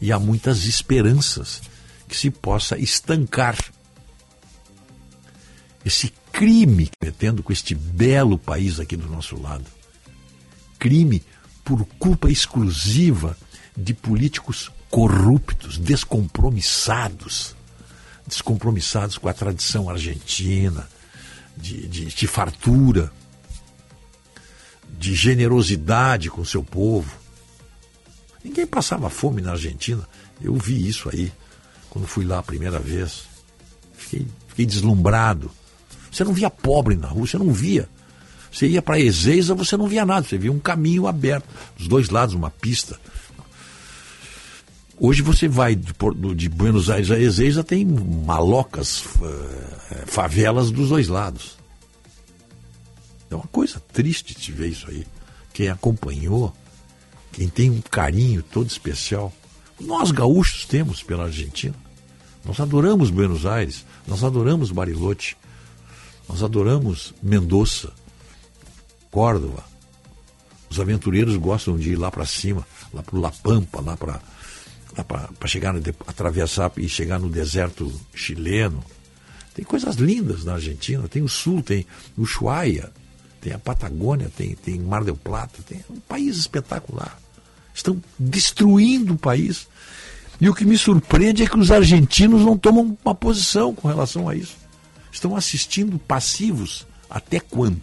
[0.01, 1.60] e há muitas esperanças
[2.09, 3.56] que se possa estancar
[5.85, 9.65] esse crime cometendo com este belo país aqui do nosso lado.
[10.78, 11.20] Crime
[11.65, 13.36] por culpa exclusiva
[13.77, 17.56] de políticos corruptos, descompromissados,
[18.24, 20.89] descompromissados com a tradição argentina,
[21.56, 23.12] de, de, de fartura,
[24.97, 27.19] de generosidade com o seu povo.
[28.44, 30.09] Ninguém passava fome na Argentina.
[30.40, 31.32] Eu vi isso aí
[31.90, 33.24] quando fui lá a primeira vez.
[33.93, 35.51] Fiquei, fiquei deslumbrado.
[36.19, 37.89] Você não via pobre na rua, você não via.
[38.51, 41.47] Você ia para Ezeiza, você não via nada, você via um caminho aberto,
[41.77, 42.99] dos dois lados, uma pista.
[44.99, 51.57] Hoje você vai de, Buenos Aires a Ezeiza, tem malocas, eh, favelas dos dois lados.
[53.31, 55.07] É uma coisa triste de ver isso aí.
[55.53, 56.53] Quem acompanhou,
[57.31, 59.32] quem tem um carinho todo especial.
[59.78, 61.77] Nós gaúchos temos pela Argentina.
[62.45, 65.36] Nós adoramos Buenos Aires, nós adoramos Bariloche,
[66.28, 67.92] nós adoramos Mendoza,
[69.10, 69.64] Córdoba.
[70.70, 74.20] Os aventureiros gostam de ir lá para cima, lá para La Pampa, lá para
[75.05, 75.74] para chegar
[76.06, 78.82] atravessar e chegar no deserto chileno.
[79.55, 81.86] Tem coisas lindas na Argentina, tem o sul, tem
[82.16, 82.90] o Ushuaia,
[83.40, 87.18] tem a Patagônia, tem, tem Mar del Plata, tem um país espetacular.
[87.74, 89.68] Estão destruindo o país.
[90.40, 94.28] E o que me surpreende é que os argentinos não tomam uma posição com relação
[94.28, 94.56] a isso.
[95.10, 97.82] Estão assistindo passivos até quando?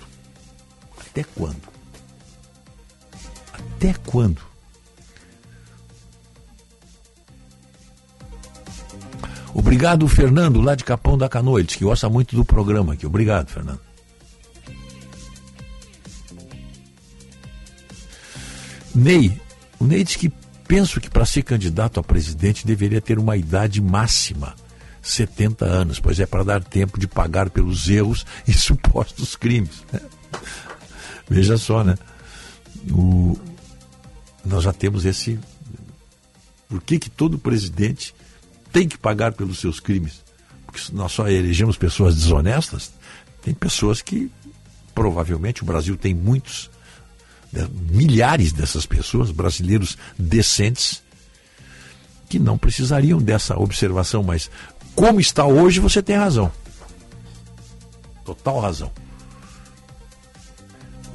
[1.00, 1.62] Até quando?
[3.54, 4.42] Até quando?
[9.54, 11.60] Obrigado, Fernando, lá de Capão da Canoa.
[11.60, 13.06] Ele diz que gosta muito do programa aqui.
[13.06, 13.80] Obrigado, Fernando.
[18.94, 19.40] Ney,
[19.80, 20.32] o Ney diz que
[20.68, 24.56] penso que para ser candidato a presidente deveria ter uma idade máxima
[25.06, 29.84] 70 anos, pois é para dar tempo de pagar pelos erros e supostos crimes.
[31.30, 31.96] Veja só, né?
[32.92, 33.38] O,
[34.44, 35.40] nós já temos esse.
[36.68, 38.16] Por que, que todo presidente
[38.72, 40.24] tem que pagar pelos seus crimes?
[40.66, 42.92] Porque nós só elegemos pessoas desonestas.
[43.42, 44.32] Tem pessoas que,
[44.94, 46.70] provavelmente, o Brasil tem muitos,
[47.54, 51.04] né, milhares dessas pessoas, brasileiros decentes,
[52.28, 54.50] que não precisariam dessa observação, mas
[54.96, 56.52] como está hoje, você tem razão.
[58.24, 58.92] Total razão.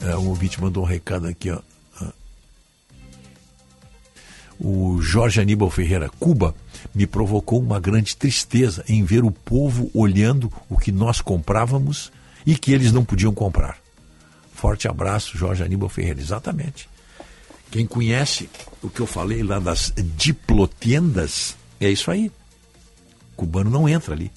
[0.02, 1.60] É, um ouvinte mandou um recado aqui, ó.
[4.62, 6.54] O Jorge Aníbal Ferreira, Cuba,
[6.94, 12.12] me provocou uma grande tristeza em ver o povo olhando o que nós comprávamos
[12.44, 13.78] e que eles não podiam comprar.
[14.52, 16.20] Forte abraço, Jorge Aníbal Ferreira.
[16.20, 16.90] Exatamente.
[17.70, 18.50] Quem conhece
[18.82, 22.30] o que eu falei lá das diplotendas, é isso aí.
[23.40, 24.30] Cubano não entra ali.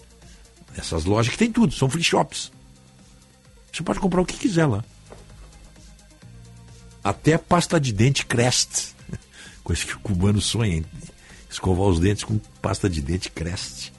[0.78, 2.54] Essas lojas que tem tudo, são free shops.
[3.70, 4.82] Você pode comprar o que quiser lá.
[7.04, 8.94] Até pasta de dente Crest.
[9.62, 10.86] Coisa que o cubano sonha em
[11.50, 13.92] escovar os dentes com pasta de dente Crest.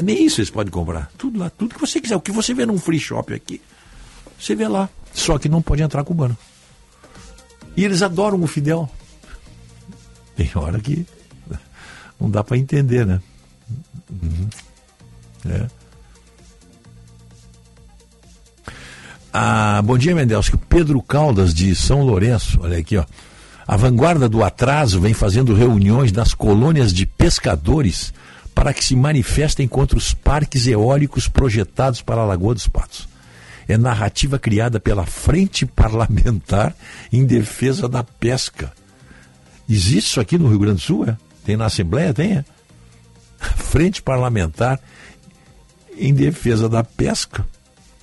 [0.00, 1.10] Nem isso eles podem comprar.
[1.18, 2.14] Tudo lá, tudo que você quiser.
[2.14, 3.60] O que você vê num free shop aqui,
[4.38, 4.88] você vê lá.
[5.12, 6.38] Só que não pode entrar cubano.
[7.76, 8.88] E eles adoram o Fidel.
[10.36, 11.04] Tem hora que
[12.20, 13.20] não dá para entender, né?
[15.44, 15.52] Uhum.
[15.52, 15.66] É.
[19.32, 20.58] Ah, bom dia, Mendelski.
[20.68, 22.58] Pedro Caldas, de São Lourenço.
[22.60, 23.04] Olha aqui, ó.
[23.66, 28.12] A vanguarda do atraso vem fazendo reuniões nas colônias de pescadores
[28.54, 33.08] para que se manifestem contra os parques eólicos projetados para a Lagoa dos Patos.
[33.66, 36.74] É narrativa criada pela Frente Parlamentar
[37.10, 38.72] em Defesa da Pesca.
[39.68, 41.08] Existe isso aqui no Rio Grande do Sul?
[41.08, 41.16] É?
[41.44, 42.12] Tem na Assembleia?
[42.12, 42.32] Tem?
[42.32, 42.44] É?
[43.56, 44.78] Frente Parlamentar
[45.96, 47.46] em Defesa da Pesca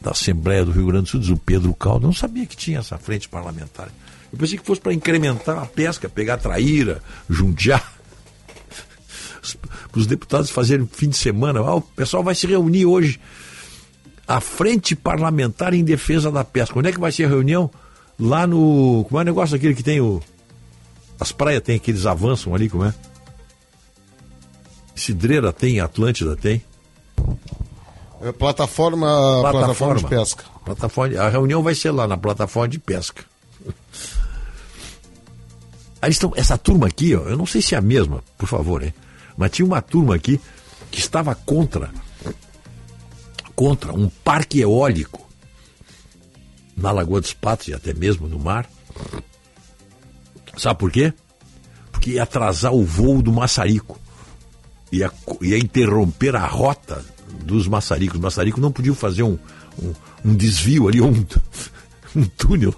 [0.01, 2.07] da Assembleia do Rio Grande do Sul, diz o Pedro Caldo.
[2.07, 3.89] não sabia que tinha essa frente parlamentar.
[4.31, 7.81] Eu pensei que fosse para incrementar a pesca, pegar traíra, jundiar.
[9.91, 11.61] Para os deputados fazerem fim de semana.
[11.61, 13.19] Ah, o pessoal vai se reunir hoje.
[14.27, 16.77] A Frente Parlamentar em Defesa da Pesca.
[16.77, 17.71] Onde é que vai ser a reunião?
[18.19, 19.03] Lá no.
[19.07, 20.21] Como é o negócio aquele que tem o.
[21.19, 22.93] As praias têm aqueles avançam ali, como é?
[24.95, 26.61] Cidreira tem, Atlântida tem.
[28.21, 29.07] É plataforma,
[29.41, 30.43] plataforma, de pesca.
[30.65, 33.23] Plataforma, a reunião vai ser lá na plataforma de pesca.
[36.01, 38.83] Aí estão, essa turma aqui, ó, eu não sei se é a mesma, por favor,
[38.83, 38.93] hein?
[39.37, 40.39] Mas tinha uma turma aqui
[40.91, 41.91] que estava contra
[43.55, 45.29] contra um parque eólico
[46.77, 48.69] na Lagoa dos Patos e até mesmo no mar.
[50.57, 51.13] Sabe por quê?
[51.91, 53.99] Porque ia atrasar o voo do maçarico.
[54.91, 57.03] Ia, ia interromper a rota
[57.43, 58.15] dos maçaricos.
[58.15, 59.38] Os maçaricos não podiam fazer um,
[59.81, 59.93] um,
[60.26, 61.26] um desvio ali, um,
[62.15, 62.73] um túnel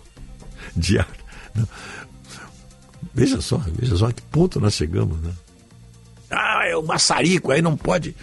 [0.76, 1.08] de ar.
[1.56, 1.68] Não.
[3.14, 5.32] Veja só, veja só a que ponto nós chegamos, né?
[6.30, 8.16] Ah, é o maçarico, aí não pode.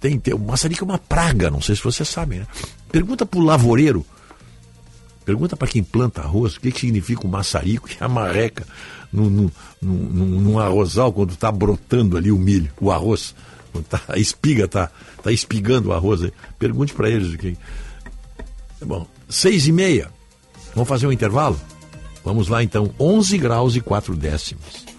[0.00, 2.46] Tem, tem, o maçarico é uma praga, não sei se vocês sabem, né?
[2.90, 4.04] Pergunta pro lavoureiro,
[5.24, 8.66] pergunta para quem planta arroz, o que, que significa o maçarico e a marreca
[9.12, 13.34] num arrozal quando está brotando ali o milho, o arroz.
[13.88, 14.90] Tá, a espiga está
[15.22, 16.32] tá espigando o arroz aí.
[16.58, 17.56] Pergunte para eles que.
[18.80, 20.10] É bom, seis e meia.
[20.74, 21.60] Vamos fazer um intervalo?
[22.24, 24.92] Vamos lá então, 11 graus e 4 décimos.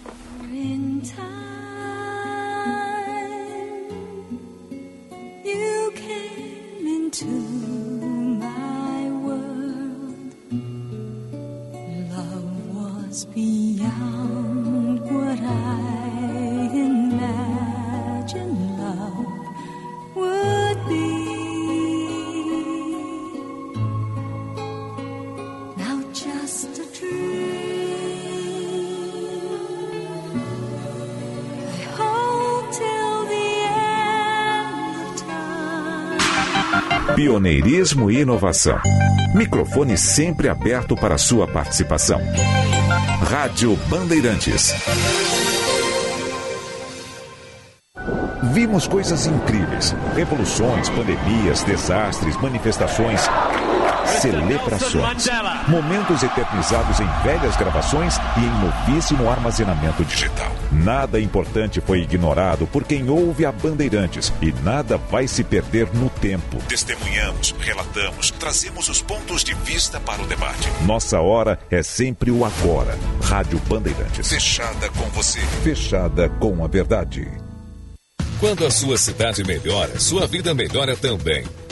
[13.32, 15.83] beyond what I
[37.14, 38.76] Pioneirismo e inovação.
[39.36, 42.20] Microfone sempre aberto para sua participação.
[43.30, 44.74] Rádio Bandeirantes.
[48.52, 53.20] Vimos coisas incríveis: revoluções, pandemias, desastres, manifestações,
[54.06, 55.28] celebrações.
[55.68, 60.52] Momentos eternizados em velhas gravações e em novíssimo armazenamento digital.
[60.70, 66.10] Nada importante foi ignorado por quem ouve a Bandeirantes e nada vai se perder no
[66.10, 66.58] tempo.
[66.68, 70.68] Testemunhamos, relatamos, trazemos os pontos de vista para o debate.
[70.82, 72.98] Nossa hora é sempre o agora.
[73.22, 74.28] Rádio Bandeirantes.
[74.28, 75.40] Fechada com você.
[75.62, 77.26] Fechada com a verdade.
[78.40, 81.44] Quando a sua cidade melhora, sua vida melhora também.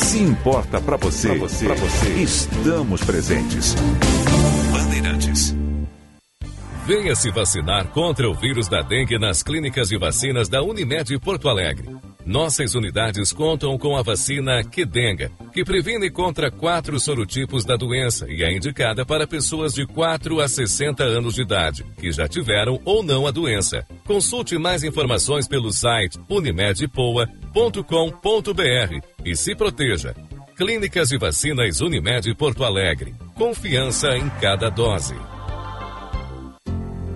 [0.00, 3.74] Se importa para você, pra você, pra você, estamos presentes.
[4.72, 5.54] Bandeirantes.
[6.86, 11.48] Venha se vacinar contra o vírus da dengue nas clínicas de vacinas da Unimed Porto
[11.48, 11.88] Alegre.
[12.26, 18.42] Nossas unidades contam com a vacina Quedenga, que previne contra quatro sorotipos da doença e
[18.42, 23.02] é indicada para pessoas de 4 a 60 anos de idade, que já tiveram ou
[23.02, 23.86] não a doença.
[24.06, 26.18] Consulte mais informações pelo site
[27.54, 30.14] unimedpoa.com.br e se proteja.
[30.56, 33.14] Clínicas e Vacinas Unimed Porto Alegre.
[33.34, 35.14] Confiança em cada dose.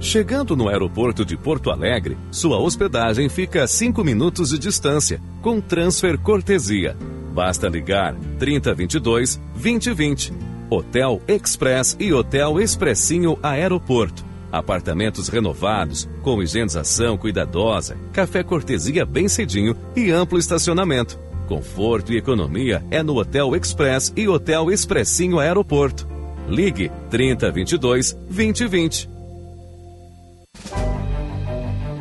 [0.01, 5.61] Chegando no aeroporto de Porto Alegre, sua hospedagem fica a 5 minutos de distância, com
[5.61, 6.97] transfer cortesia.
[7.33, 10.33] Basta ligar 3022 2020.
[10.71, 14.34] Hotel Express e Hotel Expressinho Aeroporto.
[14.55, 21.19] Apartamentos renovados, com higienização cuidadosa, café cortesia bem cedinho e amplo estacionamento.
[21.49, 26.07] Conforto e economia é no Hotel Express e Hotel Expressinho Aeroporto.
[26.47, 29.11] Ligue 3022 2020.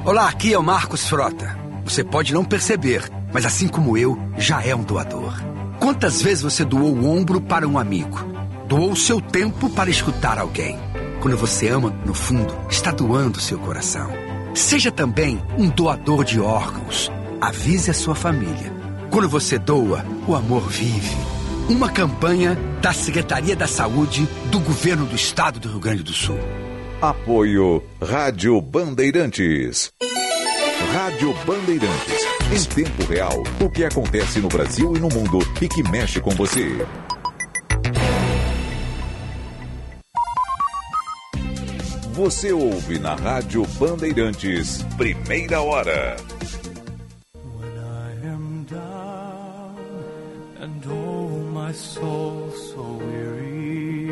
[0.05, 1.57] Olá, aqui é o Marcos Frota.
[1.83, 5.41] Você pode não perceber, mas assim como eu, já é um doador.
[5.79, 8.19] Quantas vezes você doou o ombro para um amigo?
[8.67, 10.92] Doou o seu tempo para escutar alguém?
[11.23, 14.11] Quando você ama, no fundo, está doando seu coração.
[14.53, 17.09] Seja também um doador de órgãos.
[17.39, 18.73] Avise a sua família.
[19.09, 21.15] Quando você doa, o amor vive.
[21.69, 26.37] Uma campanha da Secretaria da Saúde do Governo do Estado do Rio Grande do Sul.
[27.01, 29.93] Apoio Rádio Bandeirantes.
[30.91, 32.21] Rádio Bandeirantes.
[32.51, 36.31] Em tempo real, o que acontece no Brasil e no mundo e que mexe com
[36.31, 36.85] você.
[42.13, 46.15] Você ouve na Rádio Bandeirantes, primeira hora.
[50.59, 54.07] and oh my soul so weary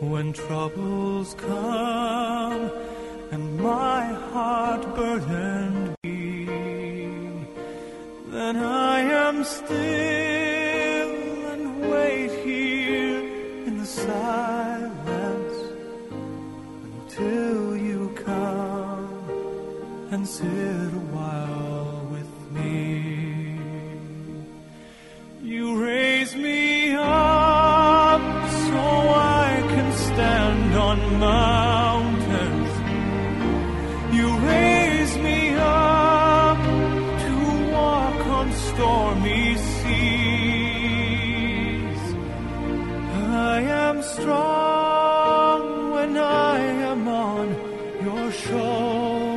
[0.00, 2.70] when troubles come
[3.30, 6.46] and my heart burdened be
[8.30, 10.49] then I am still
[20.20, 23.58] and sit a while with me
[25.40, 28.20] you raise me up
[28.66, 28.82] so
[29.40, 32.72] I can stand on mountains.
[34.14, 36.58] You raise me up
[37.24, 37.34] to
[37.72, 40.00] walk on stormy seas.
[43.48, 46.58] I am strong when I
[46.90, 47.46] am on
[48.04, 49.29] your shoulders.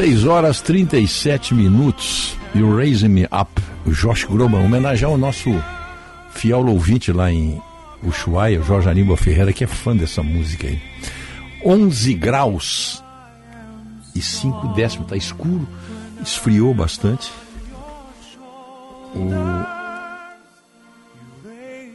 [0.00, 2.34] 6 horas 37 minutos.
[2.54, 3.50] You Raise Me Up.
[3.84, 5.50] O Josh Groban, homenagear o nosso
[6.32, 7.60] fiel ouvinte lá em
[8.02, 10.80] Ushuaia, o Jorge Aníbal Ferreira, que é fã dessa música aí.
[11.62, 13.04] 11 graus
[14.16, 15.68] e 5 décimos, tá escuro,
[16.22, 17.30] esfriou bastante.
[19.14, 19.80] O-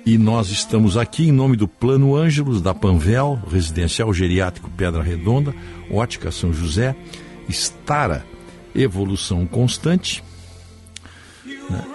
[0.05, 5.55] E nós estamos aqui em nome do Plano Ângelos, da Panvel, Residencial Geriátrico Pedra Redonda,
[5.89, 6.95] Ótica São José,
[7.47, 8.25] Estara,
[8.73, 10.23] Evolução Constante.
[11.69, 11.85] né?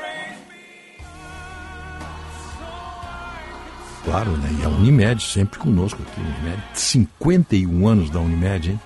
[4.04, 4.50] Claro, né?
[4.60, 6.62] E a Unimed sempre conosco aqui, Unimed.
[6.74, 8.80] 51 anos da Unimed, hein?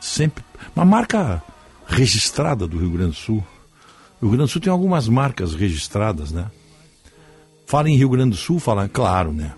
[0.00, 0.44] Sempre.
[0.74, 1.42] Uma marca
[1.86, 3.44] registrada do Rio Grande do Sul.
[4.20, 6.46] O Rio Grande do Sul tem algumas marcas registradas, né?
[7.66, 9.52] Fala em Rio Grande do Sul, fala, claro, né?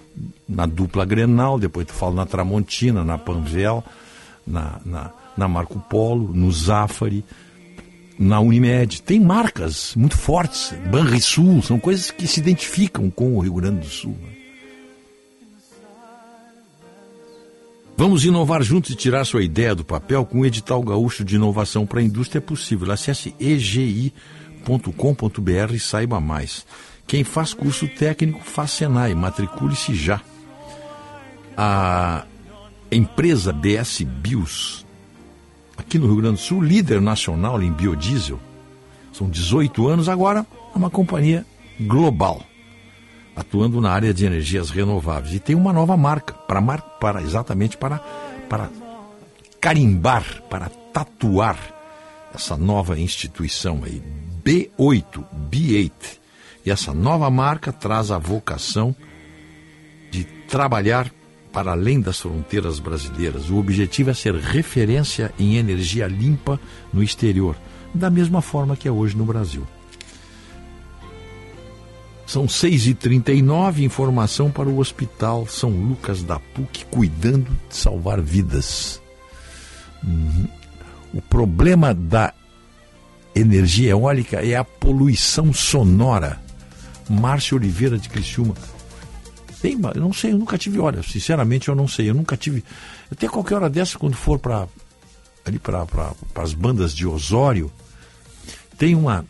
[0.48, 3.84] Na dupla Grenal, depois tu fala na Tramontina, na Panvel,
[4.46, 5.10] na, na,
[5.40, 7.24] na Marco Polo, no Zafari,
[8.18, 9.00] na Unimed.
[9.00, 13.86] Tem marcas muito fortes, Banrisul, são coisas que se identificam com o Rio Grande do
[13.86, 14.16] Sul.
[14.22, 14.28] né?
[17.96, 21.86] Vamos inovar juntos e tirar sua ideia do papel com o edital gaúcho de inovação
[21.86, 22.90] para a indústria é possível.
[22.90, 24.14] Acesse egi.com.br
[25.74, 26.66] e saiba mais.
[27.06, 30.20] Quem faz curso técnico faz Senai, matricule-se já.
[31.56, 32.24] A
[32.90, 34.86] empresa BS Bios,
[35.90, 38.38] aqui no Rio Grande do Sul, líder nacional em biodiesel,
[39.12, 41.44] são 18 anos agora, é uma companhia
[41.80, 42.40] global,
[43.34, 45.34] atuando na área de energias renováveis.
[45.34, 47.98] E tem uma nova marca, para, mar, para exatamente para,
[48.48, 48.70] para
[49.60, 51.58] carimbar, para tatuar
[52.32, 54.00] essa nova instituição aí,
[54.44, 55.92] B8, B8.
[56.64, 58.94] E essa nova marca traz a vocação
[60.12, 61.10] de trabalhar
[61.52, 63.50] para além das fronteiras brasileiras.
[63.50, 66.60] O objetivo é ser referência em energia limpa
[66.92, 67.56] no exterior,
[67.92, 69.66] da mesma forma que é hoje no Brasil.
[72.26, 79.02] São 6h39, informação para o Hospital São Lucas da PUC, cuidando de salvar vidas.
[80.04, 80.46] Uhum.
[81.12, 82.32] O problema da
[83.34, 86.40] energia eólica é a poluição sonora.
[87.08, 88.54] Márcio Oliveira de Criciúma.
[89.60, 92.64] Tem, eu não sei, eu nunca tive, olha, sinceramente eu não sei, eu nunca tive.
[93.10, 94.66] Até qualquer hora dessa, quando for para
[95.44, 95.86] ali para
[96.36, 97.70] as bandas de Osório,
[98.78, 99.24] tem uma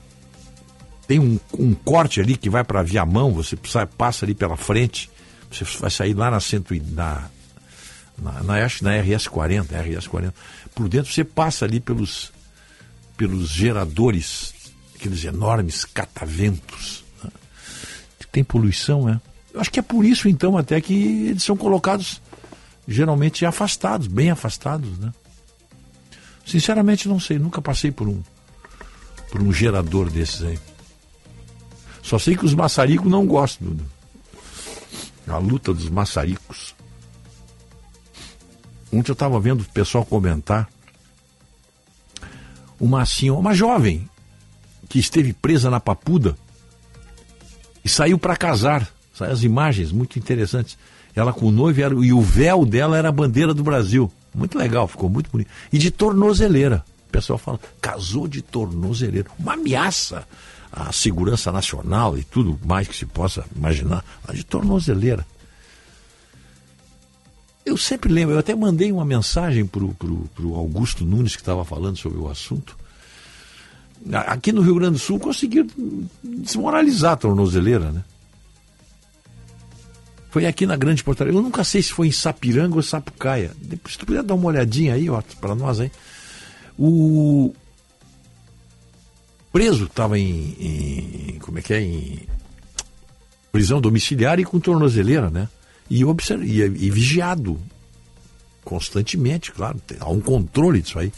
[1.07, 3.57] tem um, um corte ali que vai para Viamão, você
[3.98, 5.11] passa ali pela frente
[5.51, 7.28] Você vai sair lá na centro na
[8.16, 10.35] na, na, na RS 40, RS 40.
[10.74, 12.32] Por dentro você passa ali pelos
[13.16, 14.55] pelos geradores,
[14.94, 17.05] aqueles enormes cataventos.
[17.23, 17.31] Né?
[18.31, 19.20] Tem poluição, né?
[19.52, 22.20] Eu acho que é por isso então até que eles são colocados
[22.86, 25.12] geralmente afastados, bem afastados, né?
[26.44, 28.22] Sinceramente não sei, nunca passei por um
[29.31, 30.59] por um gerador desses aí.
[32.02, 33.77] Só sei que os maçaricos não gostam.
[35.28, 36.74] A luta dos maçaricos.
[38.93, 40.68] Ontem eu estava vendo o pessoal comentar
[42.81, 44.09] uma assim, uma jovem
[44.89, 46.36] que esteve presa na papuda
[47.85, 48.90] e saiu para casar.
[49.20, 50.78] As imagens muito interessantes.
[51.14, 54.10] Ela com o noivo e o véu dela era a bandeira do Brasil.
[54.34, 55.51] Muito legal, ficou muito bonito.
[55.72, 56.84] E de tornozeleira.
[57.09, 59.28] O pessoal fala, casou de tornozeleira.
[59.38, 60.26] Uma ameaça
[60.70, 64.05] à segurança nacional e tudo mais que se possa imaginar.
[64.26, 65.26] Mas de tornozeleira.
[67.66, 71.97] Eu sempre lembro, eu até mandei uma mensagem para o Augusto Nunes, que estava falando
[71.97, 72.76] sobre o assunto.
[74.12, 75.68] Aqui no Rio Grande do Sul conseguiram
[76.22, 78.02] desmoralizar a tornozeleira, né?
[80.31, 81.32] Foi aqui na Grande Portaria.
[81.32, 83.51] Eu nunca sei se foi em Sapiranga ou Sapucaia.
[83.61, 85.90] Depois, se tu puder dar uma olhadinha aí, ó, para nós aí.
[86.78, 87.52] O
[89.52, 91.82] preso estava em, em, Como é que é?
[91.82, 92.20] Em
[93.51, 95.48] prisão domiciliar e com tornozeleira, né?
[95.90, 96.44] E, observ...
[96.44, 97.61] e, e vigiado
[98.65, 99.81] constantemente, claro.
[99.98, 101.12] Há um controle disso aí.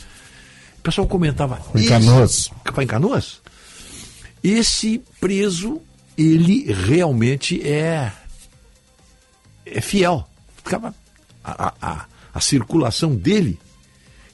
[0.79, 1.61] O pessoal comentava.
[1.75, 2.51] Em Canoas.
[2.81, 3.43] Em Canoas?
[4.43, 5.83] Esse preso,
[6.17, 8.11] ele realmente é
[9.65, 10.29] é fiel.
[10.57, 10.95] Ficava
[11.45, 13.59] a, a, a circulação dele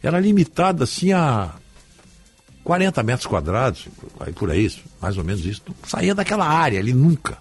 [0.03, 1.55] era limitada assim a
[2.65, 3.89] 40 metros quadrados,
[4.21, 5.63] aí por aí, mais ou menos isso.
[5.67, 7.39] Não saía daquela área ali nunca.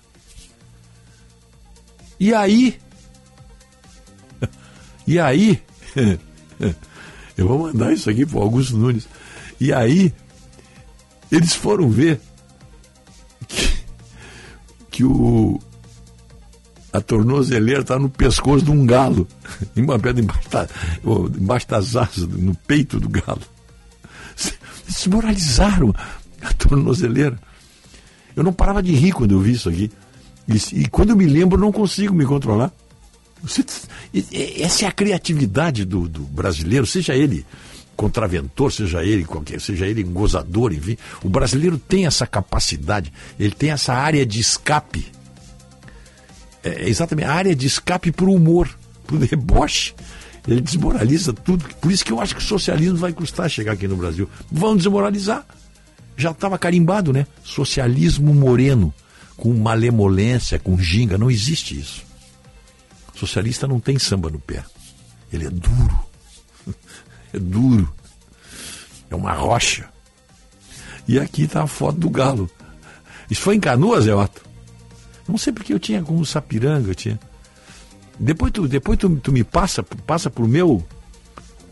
[2.19, 2.79] E aí.
[5.05, 5.61] E aí.
[7.37, 9.07] Eu vou mandar isso aqui para Augusto Nunes.
[9.59, 10.13] E aí.
[11.31, 12.19] Eles foram ver
[13.47, 13.83] que,
[14.91, 15.59] que o,
[16.97, 19.27] a tornozeleira está no pescoço de um galo,
[19.77, 20.67] uma pedra embaixo, da,
[21.39, 23.41] embaixo das asas, no peito do galo.
[24.87, 25.93] Desmoralizaram
[26.41, 27.37] a tornozeleira.
[28.35, 29.91] Eu não parava de rir quando eu vi isso aqui.
[30.47, 32.71] E, e quando eu me lembro, não consigo me controlar.
[34.59, 37.45] Essa é a criatividade do, do, brasileiro, seja ele
[37.95, 40.97] contraventor, seja ele qualquer, seja ele gozador, enfim.
[41.23, 45.16] O brasileiro tem essa capacidade, ele tem essa área de escape
[46.63, 48.69] é, é exatamente a área de escape para o humor,
[49.05, 49.93] para o deboche.
[50.47, 51.65] Ele desmoraliza tudo.
[51.81, 54.29] Por isso que eu acho que o socialismo vai custar chegar aqui no Brasil.
[54.49, 55.45] Vão desmoralizar.
[56.15, 57.27] Já estava carimbado, né?
[57.43, 58.93] Socialismo moreno,
[59.35, 61.17] com malemolência, com ginga.
[61.17, 62.03] Não existe isso.
[63.13, 64.63] socialista não tem samba no pé.
[65.31, 65.99] Ele é duro.
[67.33, 67.93] É duro.
[69.09, 69.89] É uma rocha.
[71.05, 72.49] E aqui está a foto do galo.
[73.29, 74.46] Isso foi em Canoas, Otto?
[75.27, 77.19] Não sei porque eu tinha como Sapiranga, eu tinha.
[78.19, 80.85] Depois tu, depois tu, tu me passa, passa pro meu.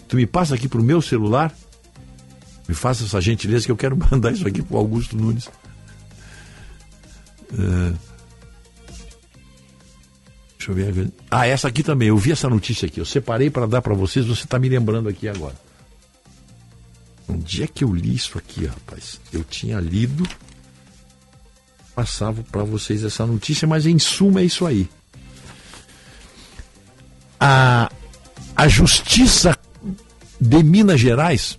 [0.08, 1.54] Tu me passa aqui pro meu celular.
[2.68, 5.48] Me faça essa gentileza que eu quero mandar isso aqui pro Augusto Nunes.
[7.52, 7.98] Uh,
[10.58, 11.12] deixa eu ver.
[11.32, 12.10] Ah, essa aqui também.
[12.10, 13.00] Eu vi essa notícia aqui.
[13.00, 14.26] Eu separei para dar para vocês.
[14.26, 15.56] Você está me lembrando aqui agora.
[17.28, 19.20] Onde é que eu li isso aqui, rapaz?
[19.34, 20.28] Eu tinha lido
[21.96, 24.90] passava para vocês essa notícia, mas em suma é isso aí.
[27.40, 27.90] A,
[28.56, 29.58] a Justiça
[30.40, 31.58] de Minas Gerais.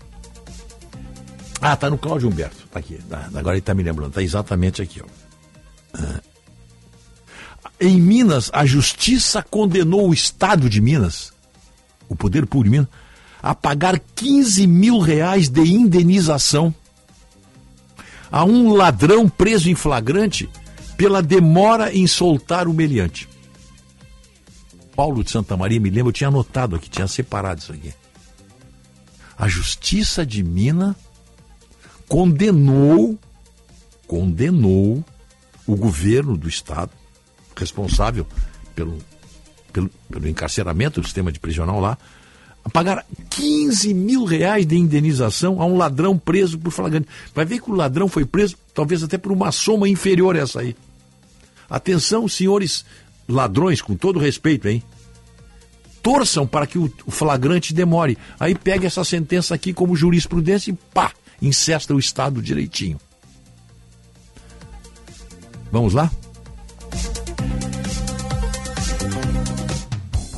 [1.61, 2.69] Ah, tá no Cláudio Humberto.
[2.71, 2.99] Tá aqui.
[3.09, 4.13] Tá, agora ele tá me lembrando.
[4.13, 5.07] Tá exatamente aqui, ó.
[5.95, 6.21] Ah.
[7.81, 11.33] Em Minas, a justiça condenou o Estado de Minas,
[12.09, 12.89] o Poder Público de Minas,
[13.43, 16.75] a pagar 15 mil reais de indenização
[18.31, 20.48] a um ladrão preso em flagrante
[20.97, 23.28] pela demora em soltar o meliante.
[24.94, 27.93] Paulo de Santa Maria, me lembro, eu tinha anotado aqui, tinha separado isso aqui.
[29.39, 30.97] A Justiça de Minas
[32.09, 33.19] condenou,
[34.07, 35.05] condenou
[35.66, 36.93] o governo do Estado,
[37.55, 38.27] responsável
[38.74, 38.98] pelo,
[39.73, 41.98] pelo, pelo encarceramento do sistema de prisional lá,
[42.68, 47.09] pagar 15 mil reais de indenização a um ladrão preso por flagrante.
[47.34, 50.60] Vai ver que o ladrão foi preso, talvez até por uma soma inferior a essa
[50.60, 50.76] aí.
[51.68, 52.84] Atenção, senhores
[53.28, 54.82] ladrões, com todo respeito, hein?
[56.02, 58.16] Torçam para que o flagrante demore.
[58.38, 61.12] Aí pega essa sentença aqui como jurisprudência e pá,
[61.43, 63.01] incesta o Estado direitinho.
[65.72, 66.10] Vamos lá?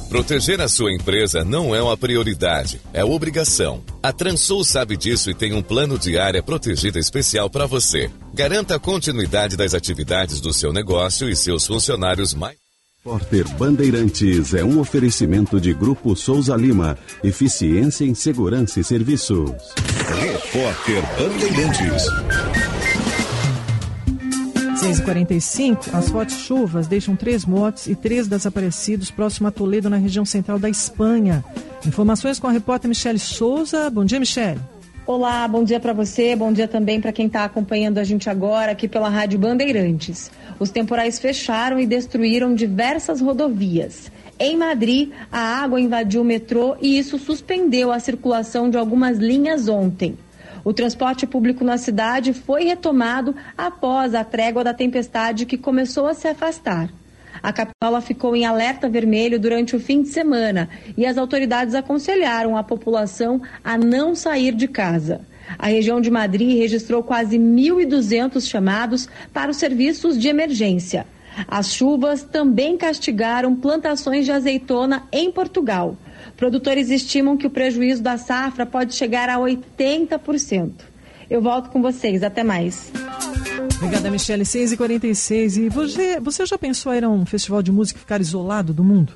[0.08, 3.82] Proteger a sua empresa não é uma prioridade, é obrigação.
[4.02, 8.10] A Transul sabe disso e tem um plano de área protegida especial para você.
[8.32, 12.56] Garanta a continuidade das atividades do seu negócio e seus funcionários mais.
[13.04, 16.98] Repórter Bandeirantes é um oferecimento de Grupo Souza Lima.
[17.22, 19.50] Eficiência em Segurança e Serviços.
[20.20, 22.77] Repórter Bandeirantes.
[24.78, 30.24] 6h45, as fortes chuvas deixam três mortes e três desaparecidos próximo a Toledo, na região
[30.24, 31.44] central da Espanha.
[31.84, 33.90] Informações com a repórter Michele Souza.
[33.90, 34.60] Bom dia, Michele.
[35.04, 38.70] Olá, bom dia para você, bom dia também para quem está acompanhando a gente agora
[38.70, 40.30] aqui pela Rádio Bandeirantes.
[40.60, 44.12] Os temporais fecharam e destruíram diversas rodovias.
[44.38, 49.66] Em Madrid, a água invadiu o metrô e isso suspendeu a circulação de algumas linhas
[49.68, 50.16] ontem.
[50.68, 56.12] O transporte público na cidade foi retomado após a trégua da tempestade que começou a
[56.12, 56.90] se afastar.
[57.42, 62.54] A capital ficou em alerta vermelho durante o fim de semana e as autoridades aconselharam
[62.54, 65.22] a população a não sair de casa.
[65.58, 71.06] A região de Madrid registrou quase 1.200 chamados para os serviços de emergência.
[71.46, 75.96] As chuvas também castigaram plantações de azeitona em Portugal.
[76.38, 80.70] Produtores estimam que o prejuízo da safra pode chegar a 80%.
[81.28, 82.22] Eu volto com vocês.
[82.22, 82.92] Até mais.
[83.76, 84.44] Obrigada, Michele.
[84.44, 85.56] 6h46.
[85.56, 88.84] E você, você já pensou em ir a um festival de música ficar isolado do
[88.84, 89.14] mundo?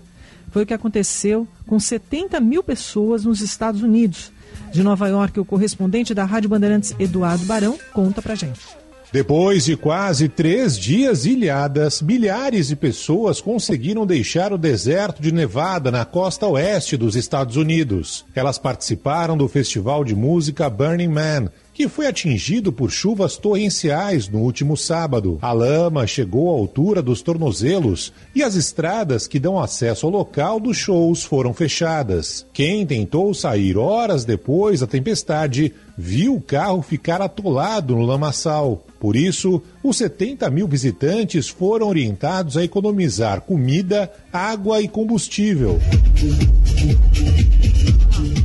[0.51, 4.32] Foi o que aconteceu com 70 mil pessoas nos Estados Unidos.
[4.73, 8.82] De Nova York, o correspondente da Rádio Bandeirantes, Eduardo Barão, conta pra gente.
[9.12, 15.90] Depois de quase três dias ilhadas, milhares de pessoas conseguiram deixar o deserto de Nevada
[15.90, 18.24] na costa oeste dos Estados Unidos.
[18.34, 24.39] Elas participaram do festival de música Burning Man, que foi atingido por chuvas torrenciais no
[24.39, 25.39] último sábado.
[25.43, 30.59] A lama chegou à altura dos tornozelos e as estradas que dão acesso ao local
[30.59, 32.47] dos shows foram fechadas.
[32.51, 38.86] Quem tentou sair horas depois da tempestade viu o carro ficar atolado no lamaçal.
[39.03, 45.81] Por isso, os 70 mil visitantes foram orientados a economizar comida, água e combustível.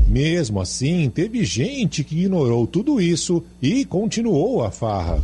[0.07, 5.21] Mesmo assim, teve gente que ignorou tudo isso e continuou a farra.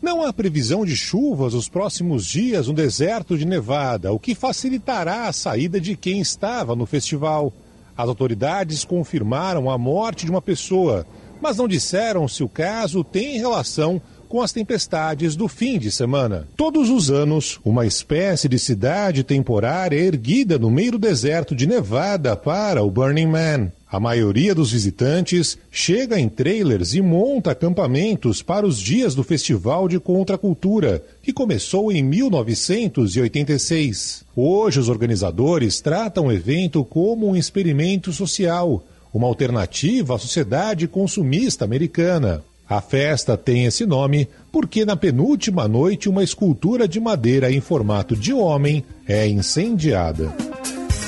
[0.00, 5.26] Não há previsão de chuvas nos próximos dias no deserto de Nevada, o que facilitará
[5.26, 7.52] a saída de quem estava no festival.
[7.96, 11.04] As autoridades confirmaram a morte de uma pessoa,
[11.40, 16.46] mas não disseram se o caso tem relação com as tempestades do fim de semana.
[16.56, 21.66] Todos os anos, uma espécie de cidade temporária é erguida no meio do deserto de
[21.66, 23.72] Nevada para o Burning Man.
[23.90, 29.88] A maioria dos visitantes chega em trailers e monta acampamentos para os dias do Festival
[29.88, 34.24] de Contracultura, que começou em 1986.
[34.36, 41.64] Hoje, os organizadores tratam o evento como um experimento social uma alternativa à sociedade consumista
[41.64, 42.42] americana.
[42.68, 48.14] A festa tem esse nome porque na penúltima noite uma escultura de madeira em formato
[48.14, 50.34] de homem é incendiada.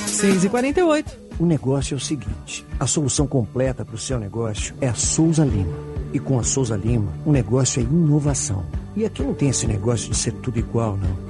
[0.06, 4.74] 6 e 48 O negócio é o seguinte: a solução completa para o seu negócio
[4.80, 5.76] é a Souza Lima.
[6.12, 8.64] E com a Souza Lima, o negócio é inovação.
[8.96, 11.29] E aqui não tem esse negócio de ser tudo igual, não.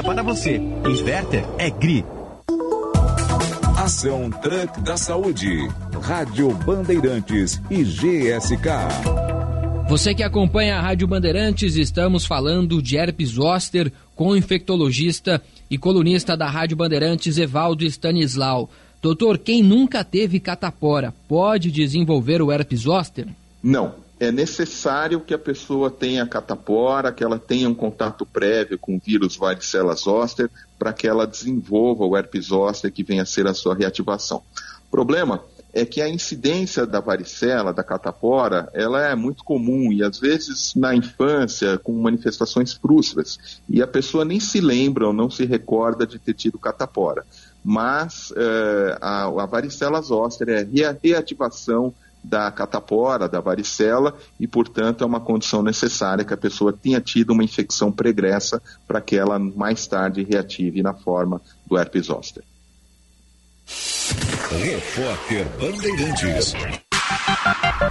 [0.03, 0.57] para você.
[0.57, 2.05] Inverter é GRI.
[3.77, 5.67] Ação Truck da Saúde.
[6.01, 8.69] Rádio Bandeirantes e GSK.
[9.89, 15.77] Você que acompanha a Rádio Bandeirantes, estamos falando de herpes zoster com o infectologista e
[15.77, 18.69] colunista da Rádio Bandeirantes, Evaldo Stanislau.
[19.01, 23.27] Doutor, quem nunca teve catapora pode desenvolver o herpes zoster?
[23.61, 28.95] Não, é necessário que a pessoa tenha catapora, que ela tenha um contato prévio com
[28.95, 33.47] o vírus varicela zoster, para que ela desenvolva o herpes zoster que venha a ser
[33.47, 34.43] a sua reativação.
[34.87, 35.43] O problema
[35.73, 40.75] é que a incidência da varicela, da catapora, ela é muito comum e às vezes
[40.75, 46.05] na infância com manifestações frustras e a pessoa nem se lembra ou não se recorda
[46.05, 47.25] de ter tido catapora.
[47.63, 51.91] Mas eh, a, a varicela zoster é a reativação
[52.23, 57.31] da catapora, da varicela, e, portanto, é uma condição necessária que a pessoa tenha tido
[57.31, 62.43] uma infecção pregressa para que ela mais tarde reative na forma do herpes zoster.
[64.51, 66.53] Repórter Bandeirantes.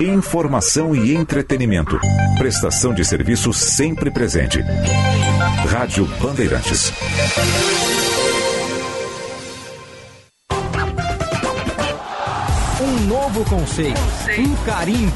[0.01, 1.99] Informação e entretenimento.
[2.39, 4.61] Prestação de serviço sempre presente.
[5.69, 6.93] Rádio Bandeirantes.
[13.31, 14.01] Novo conceito,
[14.39, 15.13] um carinho.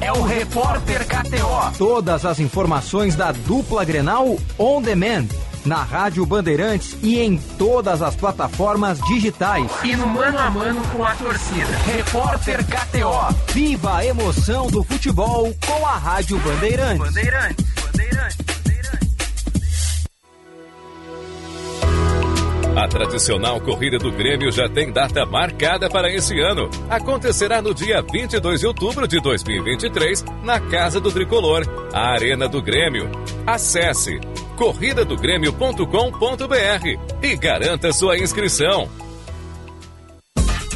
[0.00, 1.76] É o Repórter KTO.
[1.76, 5.26] Todas as informações da dupla Grenal on demand.
[5.64, 9.70] Na Rádio Bandeirantes e em todas as plataformas digitais.
[9.84, 11.76] E no mano a mano com a torcida.
[11.84, 13.52] Repórter KTO.
[13.52, 16.98] Viva a emoção do futebol com a Rádio Bandeirantes.
[16.98, 18.51] Bandeirantes, Bandeirantes.
[22.74, 26.70] A tradicional corrida do Grêmio já tem data marcada para esse ano.
[26.88, 32.62] Acontecerá no dia 22 de outubro de 2023, na Casa do Tricolor, a Arena do
[32.62, 33.10] Grêmio.
[33.46, 34.18] Acesse
[34.56, 38.88] corridadogrêmio.com.br e garanta sua inscrição.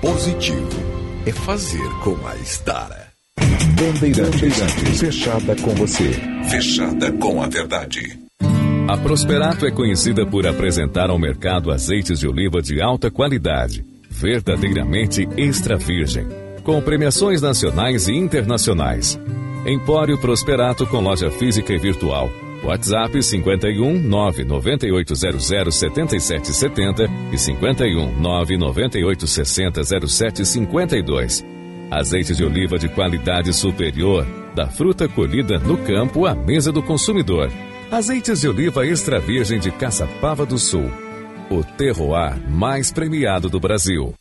[0.00, 0.68] positivo
[1.26, 3.08] é fazer com a Estara.
[3.78, 6.10] Bandeirantes, fechada com você.
[6.48, 8.18] Fechada com a verdade.
[8.88, 15.28] A Prosperato é conhecida por apresentar ao mercado azeites de oliva de alta qualidade, verdadeiramente
[15.36, 16.26] extra virgem,
[16.64, 19.20] com premiações nacionais e internacionais.
[19.66, 22.30] Empório Prosperato com loja física e virtual
[22.62, 31.44] WhatsApp 51 99800 7770 e 51 99860 0752.
[31.90, 37.50] Azeite de oliva de qualidade superior, da fruta colhida no campo à mesa do consumidor.
[37.90, 40.90] Azeites de oliva extra virgem de Caçapava do Sul.
[41.50, 44.14] O terroir mais premiado do Brasil.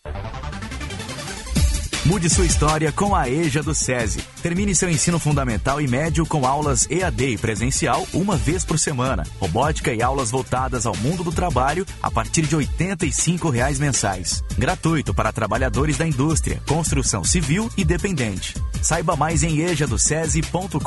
[2.05, 4.21] Mude sua história com a EJA do SESI.
[4.41, 9.23] Termine seu ensino fundamental e médio com aulas EAD e presencial uma vez por semana.
[9.37, 14.41] Robótica e aulas voltadas ao mundo do trabalho a partir de 85 reais mensais.
[14.57, 18.55] Gratuito para trabalhadores da indústria, construção civil e dependente.
[18.81, 20.79] Saiba mais em ejadocese.com.br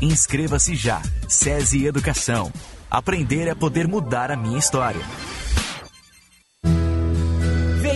[0.00, 1.02] e inscreva-se já.
[1.28, 2.50] SESI Educação.
[2.90, 5.02] Aprender é poder mudar a minha história.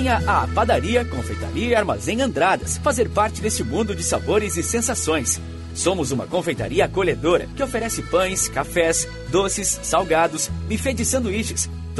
[0.01, 5.39] Venha à Padaria, Confeitaria e Armazém Andradas fazer parte desse mundo de sabores e sensações.
[5.75, 11.69] Somos uma confeitaria acolhedora que oferece pães, cafés, doces, salgados, buffet de sanduíches,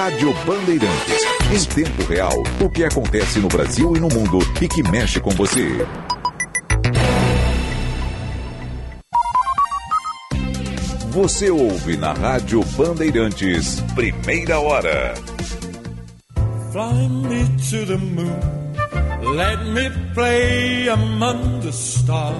[0.00, 1.26] Rádio Bandeirantes.
[1.52, 5.28] Em tempo real, o que acontece no Brasil e no mundo e que mexe com
[5.28, 5.86] você.
[11.10, 15.12] Você ouve na Rádio Bandeirantes, primeira hora.
[16.72, 18.40] Fly me to the moon.
[19.36, 22.38] Let me play among the stars.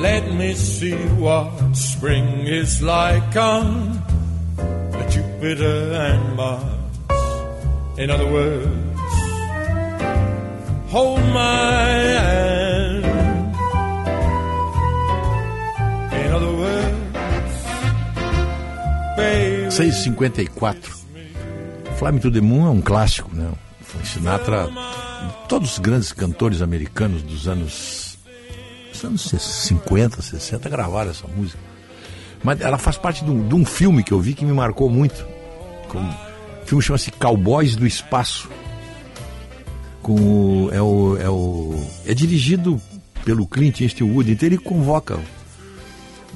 [0.00, 4.09] Let me see what spring is like on
[5.40, 6.62] Jupiter and Mars.
[7.96, 8.68] In other words,
[10.90, 11.88] hold my
[12.20, 13.04] hand.
[16.12, 17.64] In other words,
[19.16, 19.70] baby.
[19.70, 20.76] 6h54.
[21.96, 23.50] Fly Me to the Moon é um clássico, né?
[23.80, 24.68] Frank Sinatra,
[25.48, 28.18] todos os grandes cantores americanos dos anos,
[28.92, 31.69] dos anos 50, 60 gravaram essa música.
[32.42, 34.88] Mas ela faz parte de um, de um filme que eu vi que me marcou
[34.88, 35.26] muito.
[35.88, 38.48] Com, o filme chama-se Cowboys do Espaço.
[40.02, 42.80] Com é, o, é, o, é dirigido
[43.24, 45.18] pelo Clint Eastwood, então ele convoca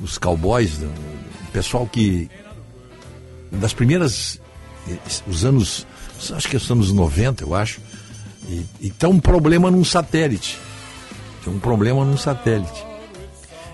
[0.02, 2.28] os cowboys, o pessoal que
[3.50, 4.40] das primeiras
[5.26, 5.86] os anos
[6.32, 7.80] acho que é os anos 90 eu acho
[8.48, 10.58] e, e tem um problema num satélite
[11.42, 12.84] tem um problema num satélite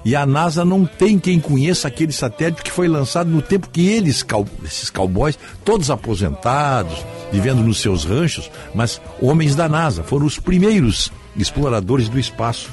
[0.05, 3.87] e a NASA não tem quem conheça aquele satélite que foi lançado no tempo que
[3.87, 4.25] eles,
[4.65, 11.13] esses cowboys, todos aposentados, vivendo nos seus ranchos, mas homens da NASA, foram os primeiros
[11.37, 12.71] exploradores do espaço.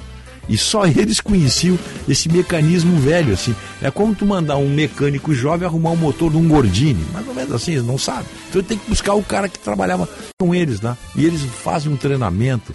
[0.49, 1.77] E só eles conheciam
[2.07, 3.53] esse mecanismo velho, assim.
[3.81, 7.05] É como tu mandar um mecânico jovem arrumar um motor de um Gordini.
[7.11, 8.27] Mais ou menos assim, eles não sabem.
[8.49, 10.07] Então tem que buscar o cara que trabalhava
[10.39, 10.95] com eles, né?
[11.17, 12.73] E eles fazem um treinamento,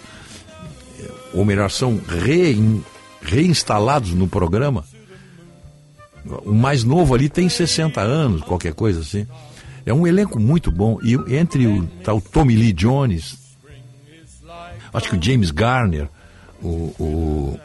[1.33, 2.83] ou melhor, são rein,
[3.23, 4.83] reinstalados no programa.
[6.45, 9.27] O mais novo ali tem 60 anos, qualquer coisa assim.
[9.85, 10.97] É um elenco muito bom.
[11.03, 13.37] E entre o, tá o Tommy Lee Jones,
[14.93, 16.07] acho que o James Garner,
[16.61, 17.59] o, o,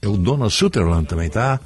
[0.00, 1.58] é o Donald Sutherland também, tá?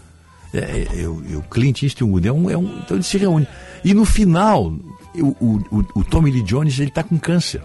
[0.55, 3.47] É, é, é, o, o Clint Eastwood, é um, é um, então ele se reúne.
[3.85, 4.73] E no final,
[5.15, 5.27] o,
[5.71, 7.63] o, o Tommy Lee Jones, ele tá com câncer.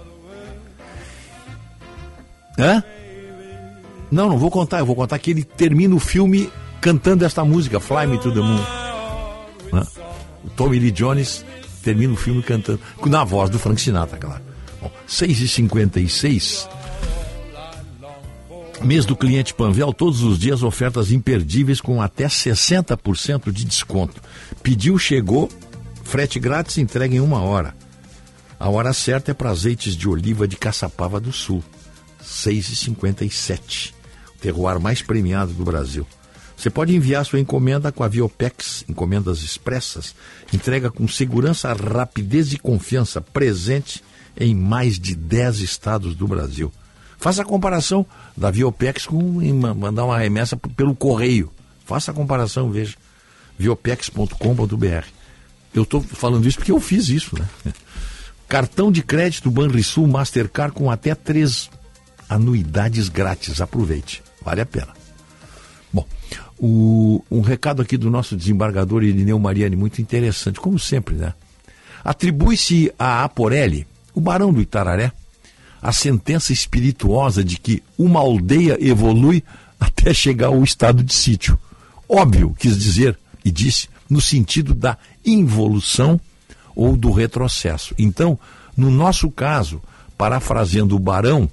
[2.57, 2.83] Hã?
[4.11, 7.79] Não, não vou contar, eu vou contar que ele termina o filme cantando esta música,
[7.79, 8.63] Fly Me to the Moon.
[9.73, 9.87] Hã?
[10.45, 11.45] O Tommy Lee Jones
[11.83, 14.41] termina o filme cantando, na voz do Frank Sinatra, claro.
[14.81, 16.69] Bom, 6h56.
[18.83, 24.21] Mês do cliente Panvel, todos os dias ofertas imperdíveis com até 60% de desconto.
[24.61, 25.49] Pediu, chegou,
[26.03, 27.75] frete grátis, entrega em uma hora.
[28.59, 31.63] A hora certa é para azeites de oliva de Caçapava do Sul,
[32.23, 33.96] 6,57.
[34.41, 36.05] Terroir mais premiado do Brasil.
[36.57, 40.15] Você pode enviar sua encomenda com a Viopex, encomendas expressas,
[40.51, 44.03] entrega com segurança, rapidez e confiança, presente
[44.35, 46.73] em mais de 10 estados do Brasil.
[47.19, 48.05] Faça a comparação
[48.35, 49.39] da Viopex com
[49.75, 51.51] mandar uma remessa pelo correio.
[51.85, 52.95] Faça a comparação, veja.
[53.57, 55.05] viopex.com.br.
[55.73, 57.47] Eu estou falando isso porque eu fiz isso, né?
[58.47, 61.69] Cartão de crédito Banrisul Mastercard com até três
[62.29, 63.59] anuidades grátis.
[63.61, 64.93] Aproveite, vale a pena.
[65.91, 66.05] Bom,
[66.57, 71.33] o, um recado aqui do nosso desembargador Irineu Mariani, muito interessante, como sempre, né?
[72.01, 75.11] Atribui-se a Aporelli, o barão do Itararé,
[75.81, 79.43] a sentença espirituosa de que uma aldeia evolui
[79.77, 81.59] até chegar ao estado de sítio.
[82.07, 86.17] Óbvio, quis dizer, e disse, no sentido da involução
[86.73, 87.93] ou do retrocesso.
[87.97, 88.39] Então,
[88.77, 89.81] no nosso caso,
[90.17, 91.49] parafraseando o Barão,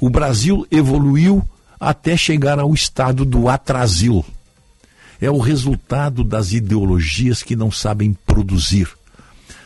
[0.00, 1.46] o Brasil evoluiu
[1.84, 4.24] até chegar ao estado do atrasil.
[5.20, 8.88] É o resultado das ideologias que não sabem produzir.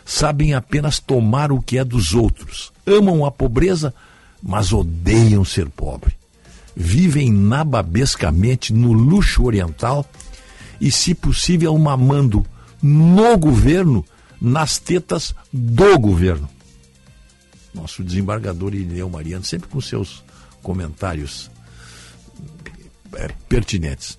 [0.05, 2.73] Sabem apenas tomar o que é dos outros.
[2.85, 3.95] Amam a pobreza,
[4.43, 6.13] mas odeiam ser pobre.
[6.75, 10.05] Vivem nababescamente no luxo oriental
[10.81, 12.45] e, se possível, mamando
[12.83, 14.05] no governo,
[14.41, 16.49] nas tetas do governo.
[17.73, 20.25] Nosso desembargador Irineu Mariano, sempre com seus
[20.63, 21.49] comentários
[23.15, 24.19] é, pertinentes.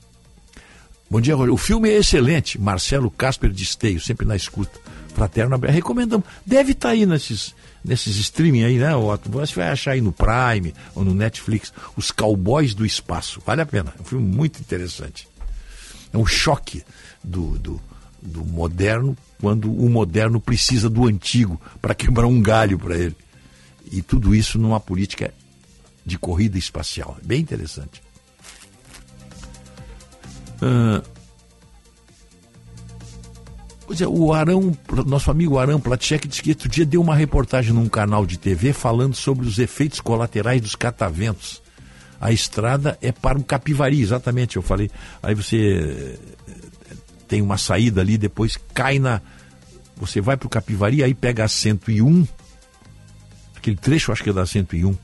[1.10, 2.60] Bom dia, O filme é excelente.
[2.60, 4.80] Marcelo Casper de Esteio, sempre na escuta.
[5.14, 6.26] Fraterno Recomendamos.
[6.46, 9.30] Deve estar tá aí nesses, nesses streaming aí, né, Otto?
[9.30, 11.74] Você vai achar aí no Prime ou no Netflix.
[11.96, 13.42] Os Cowboys do Espaço.
[13.46, 13.94] Vale a pena.
[13.98, 15.28] É um filme muito interessante.
[16.14, 16.84] É um choque
[17.24, 17.82] do, do,
[18.22, 23.16] do moderno quando o moderno precisa do antigo para quebrar um galho para ele.
[23.92, 25.34] E tudo isso numa política
[26.06, 27.18] de corrida espacial.
[27.22, 28.02] É bem interessante.
[30.62, 31.02] Uh,
[33.88, 37.74] pois é, o Arão, nosso amigo Arão Platchek disse que outro dia deu uma reportagem
[37.74, 41.62] num canal de TV falando sobre os efeitos colaterais dos cataventos.
[42.22, 44.92] A estrada é para o Capivari, exatamente, eu falei.
[45.24, 46.18] Aí você
[46.48, 46.94] eh,
[47.28, 49.22] tem uma saída ali, depois cai na.
[49.96, 52.28] Você vai para o Capivari, aí pega a 101,
[53.56, 54.98] aquele trecho acho que é da 101,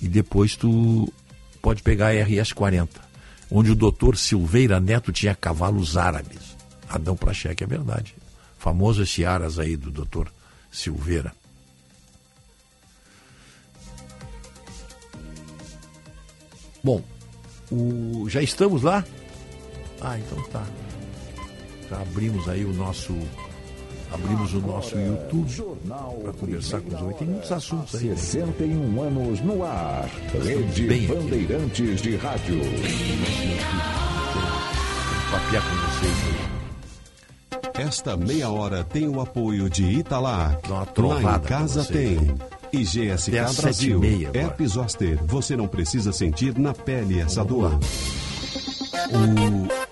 [0.00, 1.12] e depois tu
[1.60, 3.00] pode pegar a RS 40,
[3.52, 6.56] onde o doutor Silveira Neto tinha cavalos árabes.
[6.88, 8.14] Adão Pracheque é verdade.
[8.58, 10.32] Famoso esse aras aí do doutor
[10.70, 11.32] Silveira.
[16.82, 17.02] Bom,
[17.70, 18.26] o...
[18.28, 19.04] já estamos lá?
[20.00, 20.66] Ah, então tá.
[21.90, 23.12] Já abrimos aí o nosso
[24.12, 25.72] Abrimos o nosso YouTube
[26.22, 27.18] para conversar com os ouvintes.
[27.18, 28.08] Tem muitos assuntos aí.
[28.08, 28.16] Né?
[28.16, 30.08] 61 anos no ar.
[30.44, 32.10] Rede Bem Bandeirantes aqui.
[32.10, 32.60] de Rádio.
[35.30, 36.52] Papiar com vocês
[37.74, 40.68] esta meia hora tem o apoio de Italac.
[40.68, 40.86] Lá
[41.36, 42.18] em casa tem.
[42.72, 44.00] IGSK Até Brasil.
[44.04, 45.18] Episoster.
[45.24, 47.78] Você não precisa sentir na pele essa dor.
[49.10, 49.91] O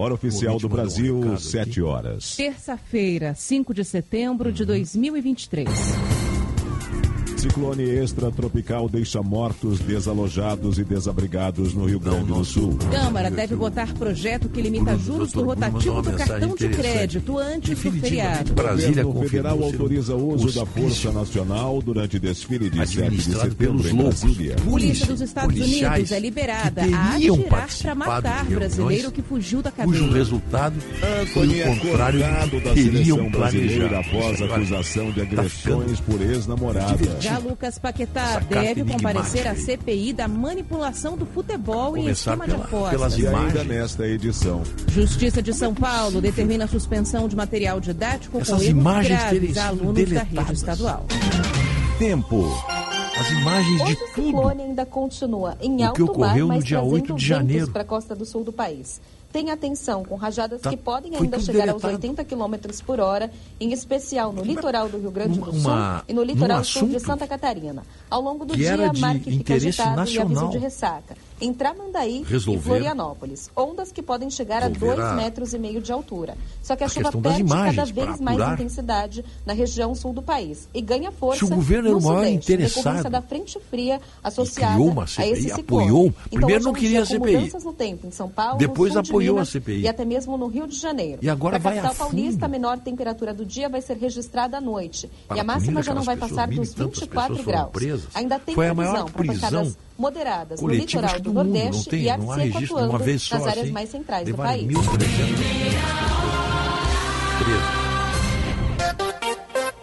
[0.00, 2.34] Hora oficial do Brasil, 7 horas.
[2.34, 4.54] Terça-feira, 5 de setembro uhum.
[4.54, 5.68] de 2023.
[7.40, 12.76] Ciclone extratropical deixa mortos, desalojados e desabrigados no Rio Grande do Sul.
[12.90, 17.92] Câmara deve votar projeto que limita juros do rotativo do cartão de crédito antes do
[17.92, 18.52] feriado.
[18.52, 23.88] Brasília o federal autoriza o uso da Força Nacional durante desfile de 7 de setembro
[23.88, 24.56] em Brasília.
[24.56, 29.98] Polícia dos Estados Unidos é liberada a atirar para matar brasileiro que fugiu da cadeia.
[29.98, 30.76] Cujo resultado
[31.32, 34.00] foi o é contrário da que brasileira.
[34.00, 37.29] Após acusação de agressões por ex-namorada.
[37.30, 42.58] Já Lucas Paquetá Essa deve comparecer à CPI da manipulação do futebol em esquema pela,
[42.58, 42.90] de apostas.
[42.90, 43.18] Pelas.
[43.18, 44.62] E ainda nesta edição.
[44.88, 49.68] Justiça de São Paulo determina a suspensão de material didático Essas com erros graves a
[49.68, 50.32] alunos deletadas.
[50.32, 51.06] da rede estadual.
[51.98, 52.44] Tempo.
[53.20, 54.20] As imagens Hoje de tudo.
[54.20, 57.82] O ciclone ainda continua em alto que ocorreu mar, no dia 8 de janeiro para
[57.82, 59.00] a costa do sul do país.
[59.32, 61.86] Tenha atenção com rajadas tá, que podem ainda chegar deletado.
[61.86, 62.54] aos 80 km
[62.84, 63.30] por hora,
[63.60, 65.72] em especial no litoral do Rio Grande do Sul
[66.08, 67.84] e no litoral sul de Santa Catarina.
[68.10, 70.28] Ao longo do dia, a mar fica agitado nacional.
[70.28, 72.60] e aviso de ressaca em Tramandaí Resolver.
[72.60, 73.50] e Florianópolis.
[73.56, 76.36] Ondas que podem chegar a 2,5 metros e meio de altura.
[76.62, 80.68] Só que a, a chuva perde cada vez mais intensidade na região sul do país
[80.74, 84.00] e ganha força Se o governo no era o maior sudeste, interessado da frente fria
[84.22, 85.62] associada uma CPI, a esse ciclone.
[85.84, 86.06] apoiou.
[86.06, 87.50] Então, Primeiro não queria a CPI.
[87.64, 90.46] No tempo em São Paulo, depois apoiou de Minas, a CPI e até mesmo no
[90.46, 91.18] Rio de Janeiro.
[91.22, 92.16] E agora Na vai capital a fundo.
[92.16, 95.10] paulista, a menor temperatura do dia vai ser registrada à noite.
[95.28, 97.70] Para e a máxima já não vai passar dos 24 graus.
[98.14, 102.10] Ainda tem foi a maior prisão moderadas Coletivos no litoral do, do Nordeste tem, e
[102.10, 102.28] artes
[102.66, 104.66] se uma vez só, nas áreas assim, mais centrais do país.
[104.66, 104.80] 1.300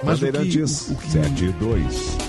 [0.04, 1.12] Mas o que, o, o que...
[1.12, 2.27] 72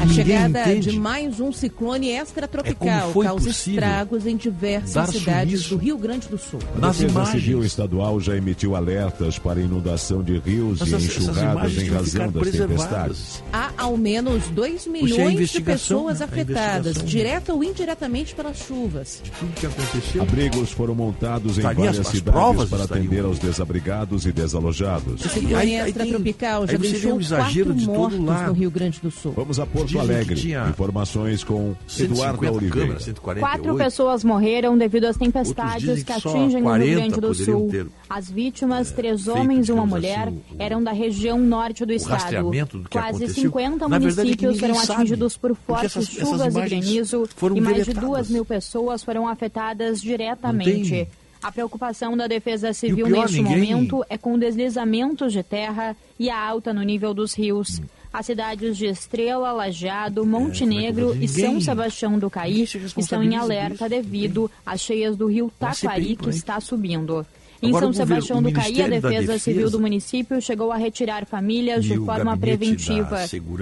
[0.00, 0.90] a chegada entende.
[0.90, 6.28] de mais um ciclone é extratropical é causa estragos em diversas cidades do Rio Grande
[6.28, 6.60] do Sul.
[6.78, 7.42] Nas imagens.
[7.42, 12.50] Civil Estadual já emitiu alertas para inundação de rios essas, e enxurradas em razão das
[12.50, 13.42] tempestades.
[13.52, 19.20] Há ao menos 2 milhões de pessoas afetadas, direta ou indiretamente pelas chuvas.
[19.22, 20.22] De tudo que aconteceu.
[20.22, 25.24] Abrigos foram montados em várias as cidades para atender aos desabrigados e desalojados.
[25.24, 28.48] O ciclone extratropical já deixou um exagero de todo lado.
[28.48, 29.32] no Rio Grande do Sul.
[29.34, 30.34] Vamos a Porto Alegre.
[30.34, 30.68] Tinha...
[30.68, 32.96] Informações com Eduardo Oliveira.
[33.40, 37.68] Quatro pessoas morreram devido às tempestades que, que atingem o Rio Grande do Sul.
[37.70, 41.84] Ter, As vítimas, é, três homens e uma mulher, assim, o, eram da região norte
[41.84, 42.50] do estado.
[42.50, 47.60] Do Quase 50 Na municípios foram atingidos por fortes essas, chuvas essas e granizo e
[47.60, 47.86] mais deletadas.
[47.86, 51.08] de duas mil pessoas foram afetadas diretamente.
[51.42, 53.74] A preocupação da Defesa Civil pior, neste ninguém...
[53.74, 57.80] momento é com deslizamentos de terra e a alta no nível dos rios.
[58.12, 62.62] As cidades de Estrela, Lajado, Montenegro é, e São Sebastião do Caí
[62.96, 67.26] estão em alerta devido às cheias do rio Taquari, que está subindo.
[67.60, 71.84] Em Agora, São Sebastião do Caí, a Defesa, Civil do município chegou a retirar famílias
[71.84, 73.18] de forma preventiva.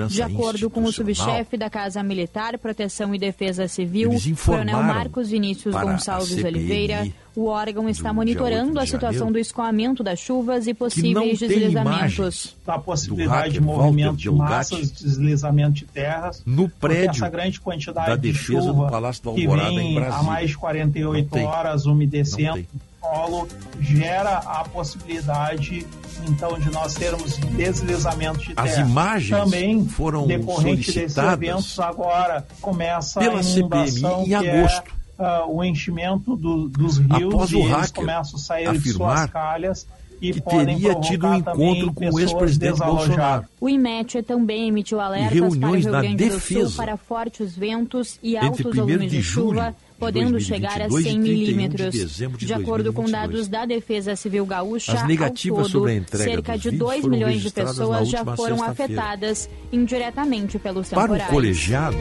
[0.09, 4.11] De acordo com o subchefe da Casa Militar, Proteção e Defesa Civil,
[4.45, 10.67] Coronel Marcos Vinícius Gonçalves Oliveira, o órgão está monitorando a situação do escoamento das chuvas
[10.67, 12.57] e possíveis deslizamentos.
[12.65, 18.09] Tá a possibilidade de movimento de massas, deslizamento de terras, no prédio essa grande quantidade
[18.09, 20.19] da defesa de chuva do Palácio do Alvorada, que vem em Brasília.
[20.19, 22.67] há mais de 48 horas umedecendo
[23.07, 23.49] protocolo
[23.81, 25.87] gera a possibilidade
[26.29, 28.67] então de nós termos deslizamentos de terra.
[28.67, 34.61] As imagens também foram decorrentes desses eventos agora começa pela a inundação CPMI em é,
[34.61, 34.91] agosto.
[34.91, 38.93] É, Uh, o enchimento do, dos rios Após o e hacker começam a sair de
[38.93, 39.87] suas calhas
[40.21, 43.47] e que teria tido um encontro com o ex-presidente Bolsonaro.
[43.59, 48.37] O IMET também emitiu alertas para o Rio Grande do Sul para fortes ventos e
[48.37, 51.93] altos volumes de, de julho, podendo chegar a 100 milímetros.
[51.93, 55.95] De, de, de, acordo com dados da Defesa Civil Gaúcha, As negativas todo, sobre a
[55.95, 61.23] entrega cerca de 2 milhões de pessoas já foram afetadas indiretamente pelo temporais.
[61.23, 61.97] Para o colegiado...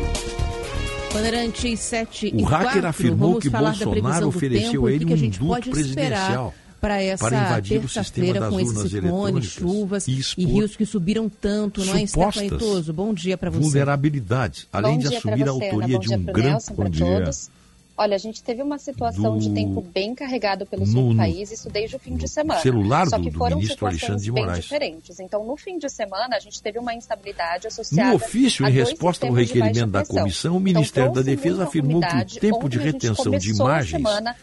[1.13, 6.53] Bandeirantes 7 o e hacker 4, afirmou que Bolsonaro ofereceu a ele um duto presidencial
[6.81, 12.03] para essa terça-feira com esses ciclones, chuvas e, e, rios que subiram tanto, não é,
[12.03, 12.87] Estefanitoso?
[12.87, 13.61] Tá bom dia para você.
[13.61, 16.65] Vulnerabilidades, além bom de assumir você, a autoria de um grande...
[16.75, 17.05] Bom dia.
[17.05, 17.49] Todos.
[17.97, 19.39] Olha, a gente teve uma situação do...
[19.39, 22.59] de tempo bem carregado pelo sul no, país, isso desde o fim de semana.
[22.59, 24.51] Celular Só que do, foram ministro Alexandre de Moraes.
[24.51, 25.19] Bem diferentes.
[25.21, 28.09] Então, no fim de semana, a gente teve uma instabilidade associada.
[28.09, 32.01] No ofício, em resposta ao requerimento da comissão, o então, Ministério então, da Defesa afirmou
[32.01, 34.35] que o tempo de retenção de imagens semana,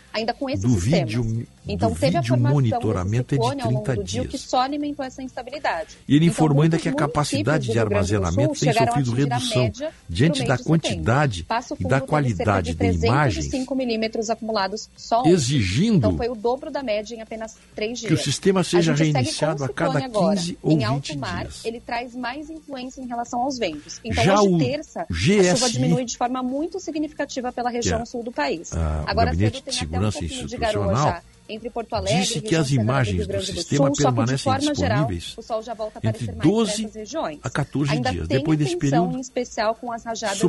[0.59, 0.79] do sistema.
[0.79, 4.06] vídeo então seja teve a formação um monitoramento é de 30 dias.
[4.06, 5.97] Dia, que só alimentou essa instabilidade.
[6.09, 9.70] E ele então, informou ainda que a capacidade de armazenamento tem sofrido redução
[10.09, 11.47] diante da quantidade
[11.78, 13.51] e da qualidade de, de imagens.
[13.72, 18.09] milímetros acumulados só exigindo então, foi o dobro da média em apenas 3 dias.
[18.09, 20.40] Que o sistema seja a reiniciado a cada 15 agora.
[20.62, 21.64] ou 20 em alto mar, dias.
[21.64, 24.01] Ele traz mais influência em relação aos ventos.
[24.05, 25.40] Então Já hoje terça, GSI...
[25.40, 28.02] a chuva diminui de forma muito significativa pela região yeah.
[28.02, 28.72] É sul do país.
[28.72, 31.22] Ah, agora o Gabinete cedo, de Segurança um Institucional
[31.53, 36.27] entre Porto Alegre Disse que as imagens do, do sistema Sul, permanecem disponíveis geral, entre
[36.33, 36.89] 12
[37.43, 40.41] a 14 Ainda dias depois desse período, especial com as rajadas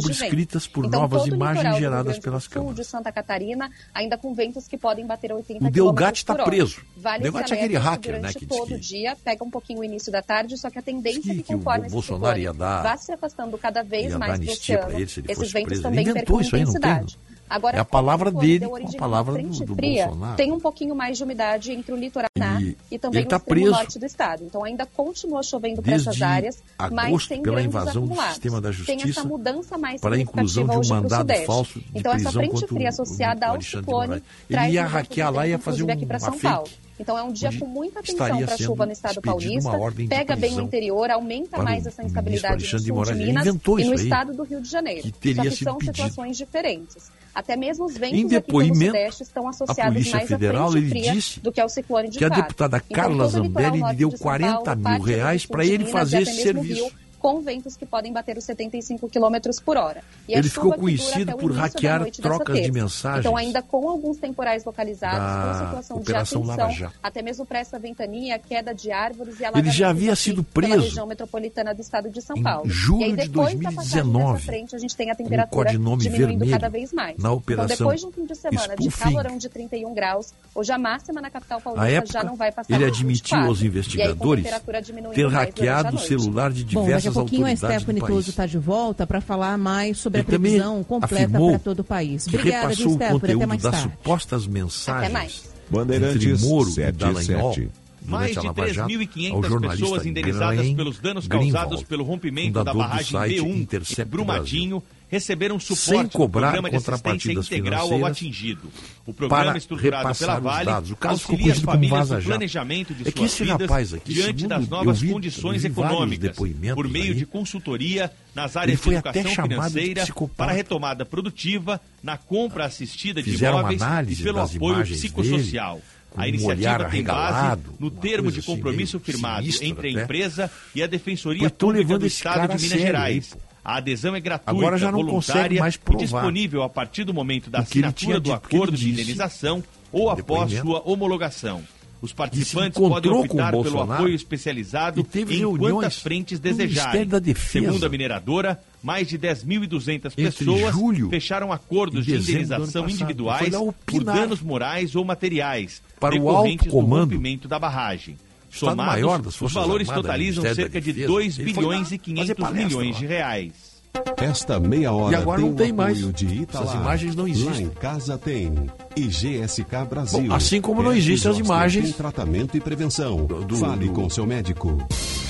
[0.72, 2.76] por então, novas imagens geradas pelas câmeras.
[2.76, 6.82] de Santa Catarina, ainda com ventos que podem bater 80 O Delgate está preso.
[6.96, 8.78] Vale o Delgate é aquele hacker, né, que todo que...
[8.78, 11.54] dia, pega um pouquinho o início da tarde, só que a tendência é que, que
[11.54, 14.92] conforme o Bolsonaro ia dar, vai se afastando cada vez mais do oceano.
[14.94, 16.74] Ele, Esses ventos também percam intensidade.
[16.74, 17.32] Não tem, não.
[17.54, 20.36] Agora, é a palavra dele, a palavra do, do fria, Bolsonaro.
[20.36, 22.28] Tem um pouquinho mais de umidade entre o litoral
[22.60, 23.70] e, e também tá o preso.
[23.70, 24.44] norte do estado.
[24.44, 28.32] Então ainda continua chovendo para essas áreas, mas tem pela invasão acumulados.
[28.32, 31.80] do sistema da justiça tem essa mudança mais para a inclusão de um mandado falso
[31.80, 35.84] de Então essa frente fria associada ao ciclone traz ia hackear lá e ia fazer
[35.84, 36.68] um, aqui para São Paulo.
[37.00, 39.72] Então é um dia com muita atenção para a chuva no estado paulista.
[40.10, 44.34] Pega bem o interior, aumenta mais essa instabilidade no sul de Minas e no estado
[44.34, 45.04] do Rio de Janeiro.
[45.04, 47.12] Que teria Só que são situações diferentes.
[47.34, 50.97] Até mesmo os ventos em depoimento, sudeste estão associados a Polícia mais Federal, à frente
[50.97, 53.95] ele disse do que ao ciclone de Que a deputada então, Carla então, Zambelli lhe
[53.95, 56.84] deu 40 Paulo, mil reais para ele fazer esse serviço.
[56.84, 60.04] Rio, com ventos que podem bater os 75 km por hora.
[60.28, 63.22] E Ele ficou conhecido por hackear trocas de mensagens.
[63.22, 68.38] Então, ainda com alguns temporais localizados, com situação de atenção, até mesmo para essa ventania,
[68.38, 69.74] queda de árvores e alagamentos.
[69.74, 70.76] Ele já havia sido preso.
[70.76, 72.68] Na região metropolitana do estado de São Paulo.
[72.68, 74.44] Em julho e aí, de 2019.
[74.44, 77.16] Frente, a gente tem a temperatura codinome vermelho, cada vez mais.
[77.18, 78.90] Na então, operação então, depois de um fim de semana Spoofing.
[78.90, 82.52] de calorão de 31 graus, hoje a máxima na capital paulista época, já não vai
[82.52, 87.56] passar Ele admitiu aos investigadores aí, ter hackeado o celular de diversas um pouquinho a
[87.56, 91.84] Stephanie Toso está de volta para falar mais sobre a previsão completa para todo o
[91.84, 92.27] país.
[92.27, 93.35] Obrigada, Stephanie.
[93.35, 93.91] Até mais das tarde.
[93.98, 95.53] supostas mensagens até mais.
[95.69, 97.53] Bandeirantes entre Moro 7, e Dallagnol.
[97.53, 97.69] 7.
[98.06, 104.06] Mais de 3.500 pessoas indenizadas Graham, pelos danos Greenwald, causados pelo rompimento da barragem B1
[104.06, 104.84] Brumadinho Brasil
[105.14, 108.72] receberam suporte Sem cobrar do programa de contrapartidas integral ao atingido.
[109.06, 110.91] O programa para é estruturado pela Vale dados.
[110.91, 114.68] O caso auxilia as famílias no planejamento de é suas vidas rapaz aqui, diante das
[114.68, 116.35] novas vi, condições econômicas,
[116.73, 122.18] por meio aí, de consultoria nas áreas de educação financeira, de para retomada produtiva, na
[122.18, 125.76] compra assistida de imóveis e pelo apoio psicossocial.
[125.76, 126.03] Dele.
[126.15, 130.44] A iniciativa um tem base no termo de compromisso assim, firmado sinistra, entre a empresa
[130.44, 130.49] né?
[130.76, 134.77] e a Defensoria Pública do Estado de Minas sério, Gerais, a adesão é gratuita, Agora
[134.77, 138.90] já não voluntária mais e disponível a partir do momento da assinatura do acordo de
[138.90, 141.64] indenização ou após sua homologação.
[142.02, 147.07] Os participantes podem optar pelo apoio especializado em quantas frentes desejarem.
[147.38, 150.76] Segundo a mineradora, mais de 10.200 pessoas
[151.10, 157.48] fecharam acordos de indenização individuais por danos morais ou materiais para decorrentes o do rompimento
[157.48, 158.18] da barragem.
[158.54, 162.54] Somados, Estado maior das Forças os valores Armadas, totalizam cerca de 2 bilhões e 500
[162.54, 163.74] milhões de reais.
[164.18, 166.14] Esta meia hora e agora tem não tem mais.
[166.14, 167.54] de Essas imagens não existem.
[167.54, 168.54] Lá em casa tem
[168.96, 170.22] IGSK Brasil.
[170.22, 171.96] Bom, assim como não existem as imagens.
[171.96, 173.26] Tratamento e prevenção.
[173.26, 174.78] Do, do, Fale com seu médico.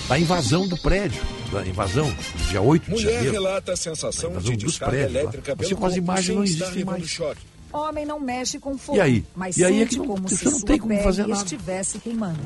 [0.10, 1.22] A invasão do prédio,
[1.52, 2.14] da invasão,
[2.50, 3.26] dia 8 de Mulher janeiro.
[3.26, 5.58] Mulher relata a sensação de descarga prédios, elétrica lá.
[5.58, 7.10] pelo assim, as imagens não existem mais.
[7.10, 7.53] Choque.
[7.74, 9.26] Homem não mexe com fogo, e aí?
[9.36, 11.42] mas e aí é que não, como se não tem como fazer nada.
[11.42, 12.40] estivesse queimando.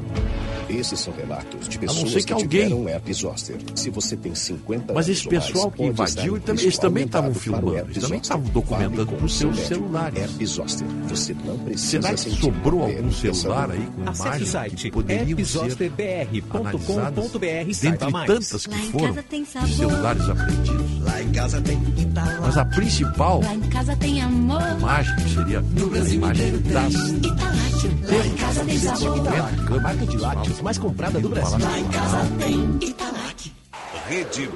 [0.70, 2.64] Esses são relatos de pessoas que, que alguém...
[2.64, 3.58] tiveram herpes zoster.
[3.76, 8.20] Se você tem 50 Mas esse pessoal que invadiu, eles também estavam filmando, eles também
[8.20, 10.20] estavam documentando vale nos seus celulares.
[10.20, 10.88] Herpes zoster.
[11.08, 15.46] Você não precisa Será que sobrou algum celular aí com Acesse imagem site, que poderiam
[15.46, 15.78] ser
[16.54, 19.14] analisadas dentre tantas que foram
[19.66, 21.02] de celulares apreendidos?
[21.02, 21.78] Lá em casa tem
[22.42, 23.42] Mas a principal
[24.78, 25.74] imagem casa tem amor.
[25.74, 26.94] imagem que seria a imagem das
[28.08, 29.28] Lá em casa tem sabor.
[29.28, 31.58] a marca de lácteos mais comprada do Brasil.
[31.60, 33.54] Lá em casa tem Italate.
[34.08, 34.50] Rede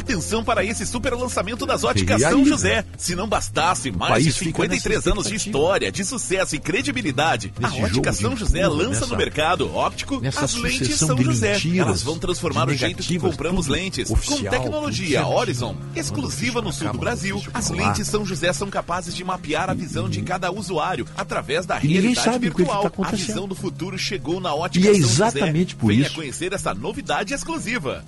[0.00, 2.84] Atenção para esse super lançamento das óticas aí, São José.
[2.96, 8.12] Se não bastasse mais de 53 anos de história, de sucesso e credibilidade, a ótica
[8.12, 11.52] São José tudo, lança nessa, no mercado óptico as lentes São José.
[11.52, 14.10] Mentiras, Elas vão transformar o jeito que compramos lentes.
[14.10, 19.14] Oficial, Com tecnologia Horizon, exclusiva no sul do Brasil, as lentes São José são capazes
[19.14, 22.88] de mapear a visão de cada usuário através da realidade virtual.
[22.88, 25.00] Tá a visão do futuro chegou na ótica São José.
[25.00, 26.14] E é exatamente por Venha isso.
[26.14, 28.04] conhecer essa novidade exclusiva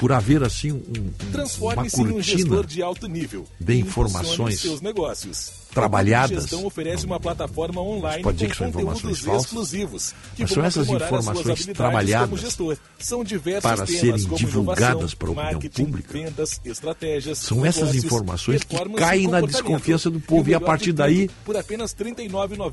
[0.00, 1.10] por haver assim um, um
[1.60, 4.58] uma cortina um de alto nível de informações.
[4.58, 6.38] seus negócios trabalhadas.
[6.38, 10.14] A gestão oferece uma plataforma online pode com conteúdos exclusivos.
[10.34, 12.76] Que Mas são essas informações trabalhadas gestor.
[12.98, 16.12] São diversos para temas, serem divulgadas para a opinião pública.
[16.12, 21.30] Vendas, estratégias, são essas informações que caem na desconfiança do povo e, a partir daí
[21.44, 21.94] por apenas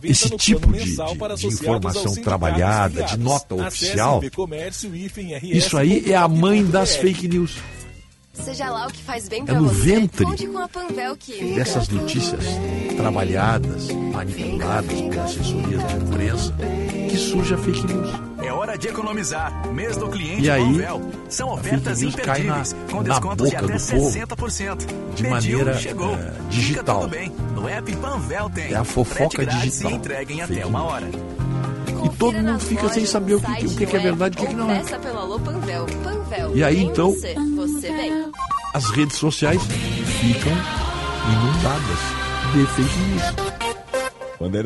[0.03, 4.21] esse tipo de, de, de informação trabalhada, de nota oficial.
[5.43, 7.57] Isso aí é a mãe das fake news.
[8.43, 9.81] Seja lá o que faz bem é pra no você.
[9.81, 10.25] Ventre.
[10.25, 11.55] Conte com a Panvel que.
[11.55, 12.43] Dessas notícias
[12.95, 16.53] trabalhadas, manipuladas por assessorias de imprensa,
[17.09, 18.09] que surge a fake news.
[18.41, 19.67] É hora de economizar.
[19.73, 21.01] Mês do cliente e aí, Panvel.
[21.29, 24.77] São ofertas imperdíveis, na, com descontos de até 60%.
[24.77, 26.13] De Pediu, maneira chegou.
[26.13, 27.09] Uh, digital.
[27.53, 28.73] No app Panvel tem.
[28.73, 29.91] É a fofoca digital.
[29.91, 31.07] entreguem até uma hora.
[32.05, 34.55] E todo mundo fica sem saber o que, o que é verdade e o que
[34.55, 34.79] não é.
[34.79, 35.85] Peça pelo Alô Panvel
[36.53, 37.11] e aí então.
[37.11, 37.91] Você, você
[38.73, 40.51] as redes sociais ficam
[41.31, 41.99] inundadas
[42.53, 43.57] de fake news.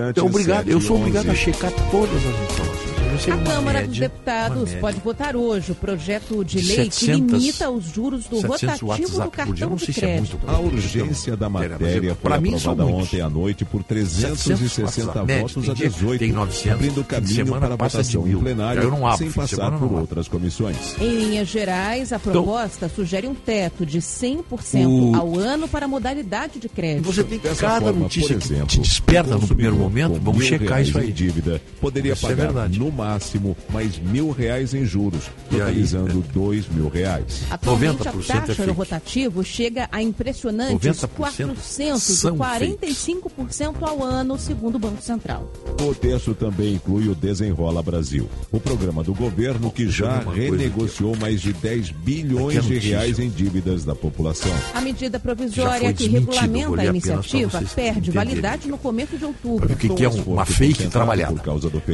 [0.09, 0.67] Então, obrigado.
[0.67, 2.80] Eu sou obrigado a checar todas as informações
[3.29, 5.71] a Câmara dos Deputados pode votar hoje.
[5.71, 9.91] O projeto de lei 700, que limita os juros do rotativo WhatsApp, do cartão de
[9.91, 10.39] é crédito.
[10.47, 15.73] É a urgência da matéria foi mim, aprovada ontem à noite por 360 votos a
[15.73, 19.71] 18, tem 900, abrindo caminho para a votação em plenário eu não abro, sem passar
[19.77, 20.99] por outras comissões.
[20.99, 25.15] Em linhas gerais, a então- proposta então, sugere um teto de 100% o...
[25.15, 27.05] ao ano para a modalidade de crédito.
[27.05, 30.81] Você tem Dessa cada forma, notícia exemplo, que te desperta no primeiro momento, vamos checar
[30.81, 31.11] isso aí.
[31.11, 36.69] dívida poderia isso é pagar no máximo máximo mais mil reais em juros, totalizando dois
[36.69, 37.41] mil reais.
[37.49, 45.01] Atualmente, a taxa do é rotativo chega a impressionantes 445% ao ano, segundo o Banco
[45.01, 45.51] Central.
[45.81, 51.41] O texto também inclui o Desenrola Brasil, o programa do governo que já renegociou mais
[51.41, 54.53] de 10 bilhões de reais em dívidas da população.
[54.73, 59.73] A medida provisória que regulamenta a iniciativa perde validade no começo de outubro.
[59.73, 61.41] O que, que é uma fake trabalhada?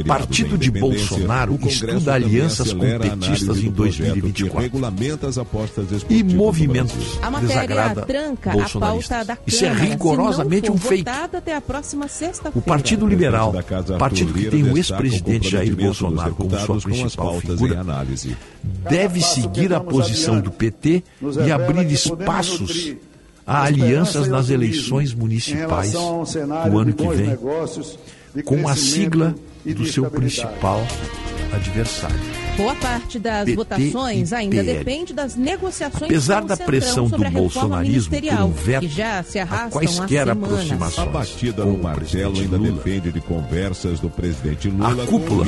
[0.06, 4.70] Partido de Bolsonaro Bolsonaro estuda alianças com petistas em 2024.
[6.08, 9.30] e movimentos a desagrada tranca bolsonaristas.
[9.30, 11.04] A Isso é rigorosamente um fake.
[12.54, 13.54] o Partido Liberal,
[13.98, 17.84] partido que tem o ex-presidente Jair Bolsonaro como sua principal figura,
[18.88, 21.02] deve seguir a posição do PT
[21.46, 22.96] e abrir espaços
[23.46, 27.38] a alianças nas eleições municipais do ano que vem
[28.44, 29.34] com a sigla
[29.64, 30.86] do seu principal
[31.52, 32.18] adversário.
[32.56, 38.34] Boa parte das PT votações ainda depende das negociações Apesar da pressão do bolsonarismo por
[38.34, 41.06] um veto, que já se arrastam quaisquer aproximações.
[41.06, 45.44] A batida no martelo ainda depende de conversas do presidente Lula a cúpula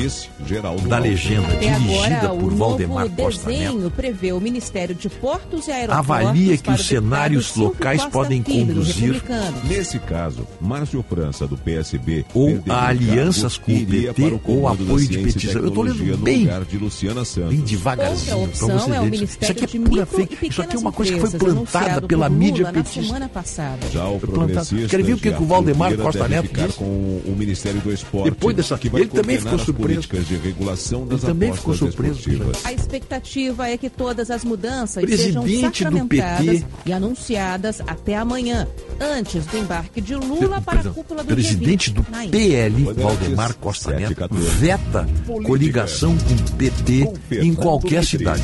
[0.46, 5.66] geral da legenda Até dirigida agora, por Valdemar Costa Neto prevê o Ministério de Portos
[5.66, 9.22] e Aeroportos avalia que os cenários locais podem conduzir
[9.64, 15.18] nesse caso, Márcio França do PSB ou a alianças com o PT ou apoio de
[15.18, 15.54] petistas.
[15.56, 17.50] Eu estou no bem, lugar de Luciana Santos.
[17.50, 19.22] Bem devagarzinho, Outra você é ver.
[19.22, 20.48] Isso aqui é pura fake.
[20.48, 23.02] Isso aqui é uma coisa que foi plantada pela Lula mídia na petista.
[23.02, 23.78] semana passada.
[23.92, 26.78] Já o progressista Quer ver o que, o Valdemar Costa Neto ficar disse?
[26.78, 28.30] com o Ministério do Esporte.
[28.30, 30.00] Depois dessa, que vai ele também ficou surpreso.
[30.00, 32.20] De regulação das ele também ficou surpreso.
[32.64, 38.66] A expectativa é que todas as mudanças Presidente sejam sacramentadas e anunciadas até amanhã,
[39.00, 44.28] antes do embarque de Lula para a cúpula do Presidente do PL, Valdemar Costa Neto,
[44.58, 45.06] veta
[45.44, 47.08] coligação com o PT
[47.42, 48.42] em é qualquer cidade.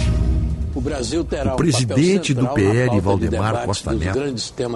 [0.75, 4.21] O, o presidente um do PL, Valdemar Costa Neto,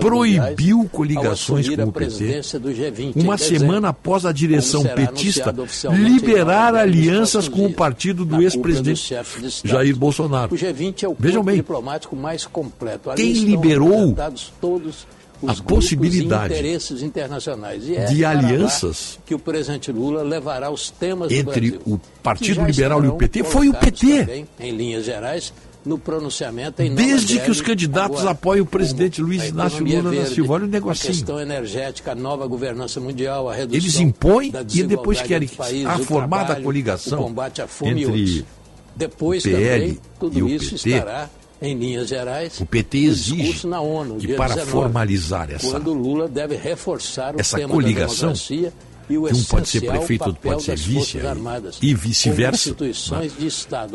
[0.01, 2.41] proibiu coligações com o PT
[3.16, 5.55] uma semana após a direção petista
[5.93, 9.15] liberar alianças com o partido do ex-presidente
[9.62, 10.55] Jair Bolsonaro.
[10.55, 10.73] É
[11.19, 11.62] Vejam bem,
[13.15, 14.16] quem liberou
[15.43, 17.89] os a possibilidade interesses internacionais.
[17.89, 22.65] E é de alianças que o presidente Lula levará os temas entre Brasil, o Partido
[22.65, 25.53] Liberal e o PT foi o PT em linhas gerais
[25.85, 30.27] no pronunciamento em desde que os candidatos agora, apoiem o presidente Luiz Inácio Lula da
[30.27, 31.12] Silva olha o negocinho.
[31.12, 35.87] a questão energética a nova governança mundial a redução eles impõem e depois querem país,
[35.87, 37.35] a formada trabalho, coligação
[37.85, 38.45] entre
[38.95, 41.31] depois PL também tudo e o isso PT, estará
[41.62, 46.28] em linhas gerais, O PT exige na ONU, que para 19, formalizar essa- quando Lula
[46.28, 48.73] deve reforçar o essa tema coligação, e
[49.09, 51.19] que um pode ser prefeito, outro pode ser vice,
[51.82, 52.74] e vice-versa.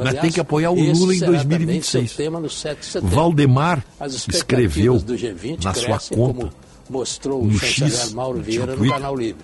[0.03, 2.11] Mas tem que apoiar o Lula em será também 2026.
[2.11, 3.15] seu tema no 7 de setembro.
[3.15, 3.85] Valdemar
[4.29, 6.49] escreveu do G20 na sua conta, como
[6.89, 9.41] mostrou o no X, Mauro no Vieira no Canal Livre.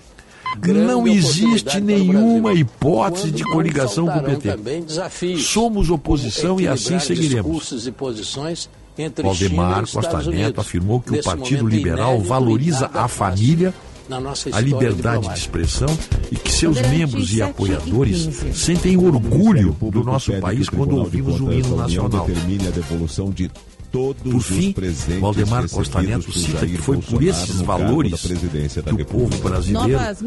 [0.66, 5.38] Não existe o nenhuma Brasil, hipótese quando de coligação com o PT.
[5.38, 7.86] Somos oposição e assim seguiremos.
[7.86, 10.34] e posições entre China Valdemar e Costa Unidos.
[10.34, 13.74] Neto afirmou que o Nesse Partido momento Liberal inédito valoriza a família,
[14.08, 15.88] na nossa a liberdade de expressão
[16.30, 18.54] e que seus Bandeirantes membros e 7 e apoiadores 15.
[18.54, 22.26] sentem orgulho do nosso país o quando ouvimos o hino nacional.
[22.26, 23.50] determine a devolução de
[23.92, 28.10] todos Por fim, os presentes Valdemar Costa Neto cita Jair que foi por esses valores
[28.12, 29.48] da presidência da que o povo República.
[29.50, 30.18] brasileiro Novas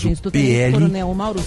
[0.00, 0.76] fez o PL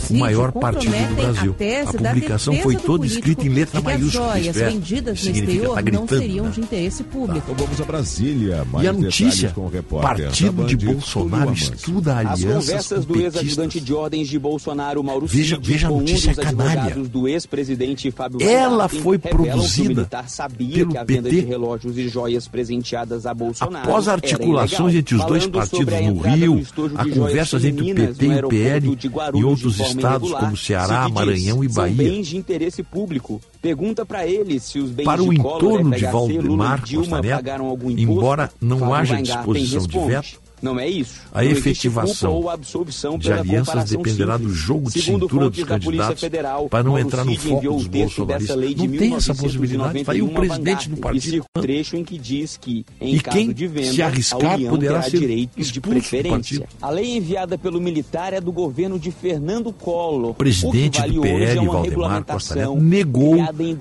[0.09, 1.55] o maior partido do Brasil.
[1.85, 5.75] A, A publicação foi toda escrita em letra maiúscula, As joias é, vendidas no exterior
[5.75, 6.51] tá não gritando, seriam né?
[6.51, 7.49] de interesse público.
[7.51, 8.65] Então vamos a Brasília.
[8.65, 13.05] Mais E a notícia, detalhes com o repórter partido de Bolsonaro estuda As alianças conversas
[13.05, 16.33] com do ex-ajudante de ordens de Bolsonaro, Mauro Veja- Cid, veja a com um notícia
[16.33, 16.71] dos canalha.
[16.71, 20.09] advogados do ex-presidente Fábio Ela foi produzida
[20.57, 21.41] pelo que a venda PT.
[21.53, 23.87] Relógios e joias presenteadas a Bolsonaro.
[23.87, 28.39] Após articulações entre os dois partidos a no Rio, joias conversas entre o PT e
[28.39, 28.97] o PL
[29.35, 31.95] e outros estados irregular, como Ceará, diz, Maranhão e Bahia.
[31.95, 33.39] bens de interesse público.
[33.61, 37.49] Pergunta para ele se os bens Para o entorno de Valdemar Costa Neto,
[37.97, 41.21] embora não haja disposição de veto, Não é isso.
[41.31, 44.53] a Não efetivação ou absolvição de alianças dependerá simples.
[44.53, 48.77] do jogo de Segundo cintura dos candidatos Federal, para não entrar no foco dos bolsonaristas.
[48.77, 51.45] Não tem essa possibilidade, vai o 1991 a presidente do partido.
[51.61, 55.19] Trecho em que diz que, em E caso quem de venda, se arriscar poderá ser
[55.19, 56.59] direitos de expulso do preferência.
[56.61, 56.65] partido.
[56.81, 60.31] A lei enviada pelo militar é do governo de Fernando Collor.
[60.31, 63.37] O presidente o do PL, é Valdemar Costa Neto, negou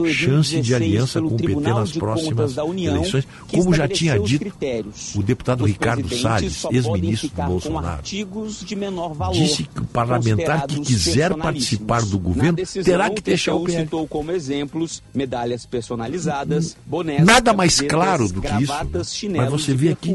[0.08, 4.52] chance de 2016 aliança com o PT nas próximas União, eleições, como já tinha dito
[5.14, 8.02] o deputado Ricardo Salles, ex-ministro Bolsonaro.
[9.14, 13.82] valor, Disse que o parlamentar que quiser participar do governo terá que deixar o PL.
[13.84, 19.38] citou como exemplos medalhas personalizadas, bonés, Nada mais claro do que isso, né?
[19.38, 20.10] Mas você e vê aqui.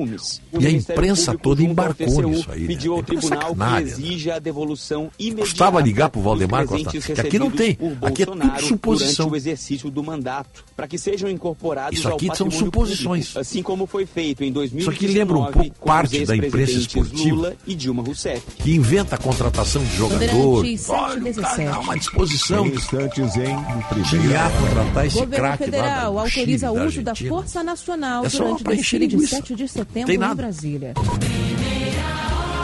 [0.51, 2.67] O e a imprensa toda embarcou nisso aí, né?
[2.67, 6.65] Pediu ao É tribunal que sacanagem, exija a devolução imediata Custava ligar pro dos Valdemar
[6.65, 9.29] Costa, que aqui não tem, aqui é tudo suposição.
[9.29, 13.27] O exercício do mandato, para que sejam incorporados Isso aqui são suposições.
[13.27, 16.71] público, assim como foi feito em Isso 2019 aqui lembra um pouco parte da imprensa
[16.73, 17.29] esportiva.
[17.35, 18.41] Lula e Dilma Rousseff.
[18.57, 20.59] que inventa a contratação de jogador.
[20.59, 21.43] Olha, o 717.
[21.57, 24.49] cara dá uma disposição Em instantes em de primeira ir hora.
[24.67, 27.35] contratar esse craque lá Federal da autoriza o da uso da Argentina.
[27.35, 29.35] Força Nacional É durante o desfile de linguiça.
[29.37, 30.35] 7 de Tem setembro em nada.
[30.35, 30.93] Brasília.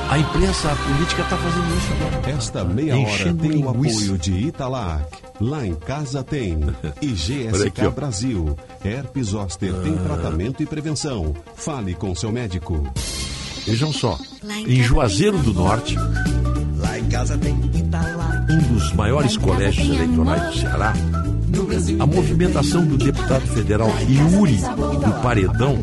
[0.09, 2.37] A imprensa política está fazendo isso agora.
[2.37, 3.97] Esta meia hora tem o linguiça.
[4.03, 5.05] apoio de Italac.
[5.41, 6.59] Lá em casa tem.
[7.01, 7.89] E Olha GSK aqui.
[7.89, 8.55] Brasil.
[8.85, 11.33] Herpes zoster tem tratamento e prevenção.
[11.55, 12.83] Fale com seu médico.
[13.65, 14.19] Vejam só,
[14.67, 15.95] em Juazeiro do Norte,
[18.49, 20.93] um dos maiores colégios eleitorais do Ceará,
[21.99, 25.81] a movimentação do deputado federal Yuri do Paredão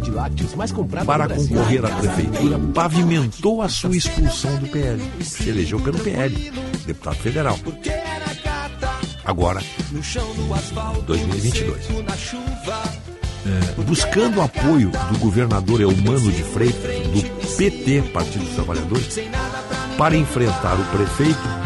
[1.06, 5.02] para concorrer à prefeitura pavimentou a sua expulsão do PL.
[5.22, 6.52] Se elegeu pelo PL,
[6.86, 7.58] deputado federal.
[9.24, 9.62] Agora,
[11.06, 13.09] 2022.
[13.46, 19.18] É, buscando apoio do governador Eumano de Freitas, do PT, Partido dos Trabalhadores,
[19.96, 21.59] para enfrentar o prefeito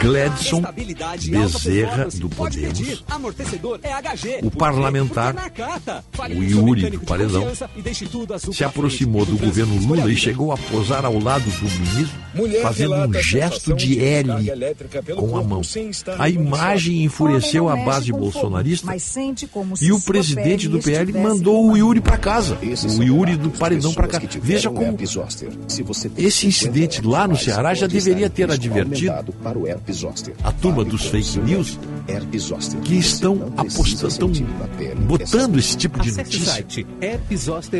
[0.00, 0.62] Gladson
[1.28, 3.04] Bezerra do Podemos,
[4.42, 5.34] o parlamentar,
[6.30, 7.46] o Yuri do Paredão,
[8.52, 12.18] se aproximou do governo Lula e chegou a posar ao lado do ministro,
[12.62, 14.30] fazendo um gesto de L
[15.16, 15.60] com a mão.
[16.18, 18.94] A imagem enfureceu a base bolsonarista
[19.80, 22.58] e o presidente do PL mandou o Yuri para casa,
[22.98, 24.26] o Yuri do Paredão para casa.
[24.40, 24.96] Veja como
[26.16, 28.95] esse incidente lá no Ceará já deveria ter advertido
[29.42, 30.34] para o herpes zoster.
[30.42, 32.80] a turma dos fake news Herpes zoster.
[32.80, 34.32] que estão apostando,
[35.06, 36.64] botando esse tipo de notícia.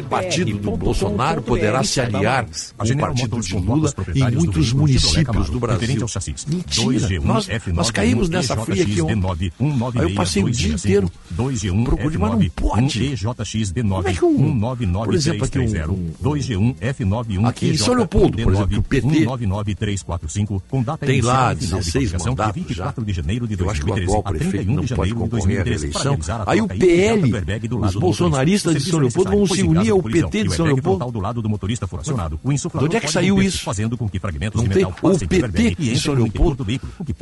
[0.01, 2.47] O partido do Bolsonaro poderá se aliar
[2.79, 6.07] ao partido de Lula em muitos municípios do Brasil.
[6.49, 9.17] Mentira, 2G1 nós, F91 nós caímos nessa fria aqui ontem.
[9.17, 9.53] EJXD9
[9.97, 13.01] Aí eu passei o dia inteiro 2G1 procurando, mas não pode.
[13.13, 14.61] EJXD9 Como é que um-
[15.05, 15.89] por exemplo, aqui um- 1999330
[16.23, 21.55] 2G1 F91 Aqui em São Leopoldo, por exemplo, o PT 199345 com data tem lá
[21.55, 23.07] 16 mandatos 24 já.
[23.07, 26.19] de janeiro de 2013, Eu acho que o atual prefeito não pode concorrer à eleição.
[26.47, 27.33] Aí o PL,
[27.81, 31.11] os bolsonaristas de São Leopoldo vão se unir ao PT de São Leopoldo.
[31.11, 33.63] do lado do motorista de onde é que saiu isso?
[33.65, 36.67] Fazendo com que fragmentos de metal o PT de São Leopoldo,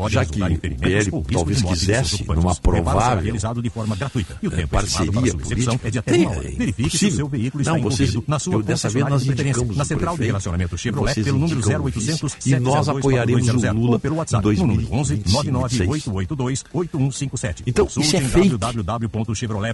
[0.09, 7.07] já que o PL talvez quisesse, numa provável é, é parceria política, é verifique se
[7.07, 11.23] o seu veículo está envolvido na sua concessionária de preferência, na central de relacionamento Chevrolet,
[11.23, 17.63] pelo número 0800 e nós apoiaremos o Lula pelo WhatsApp, 2011 998828157.
[17.67, 18.59] Então, isso é feito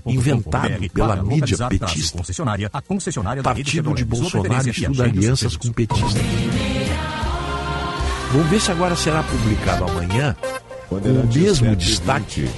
[0.06, 2.18] Inventado pela mídia petista.
[2.18, 6.14] Concessionária, a concessionária Partido de Bolsonaro estuda alianças com petistas.
[8.32, 10.36] Vamos ver se agora será publicado amanhã
[10.90, 11.00] o
[11.32, 12.48] mesmo destaque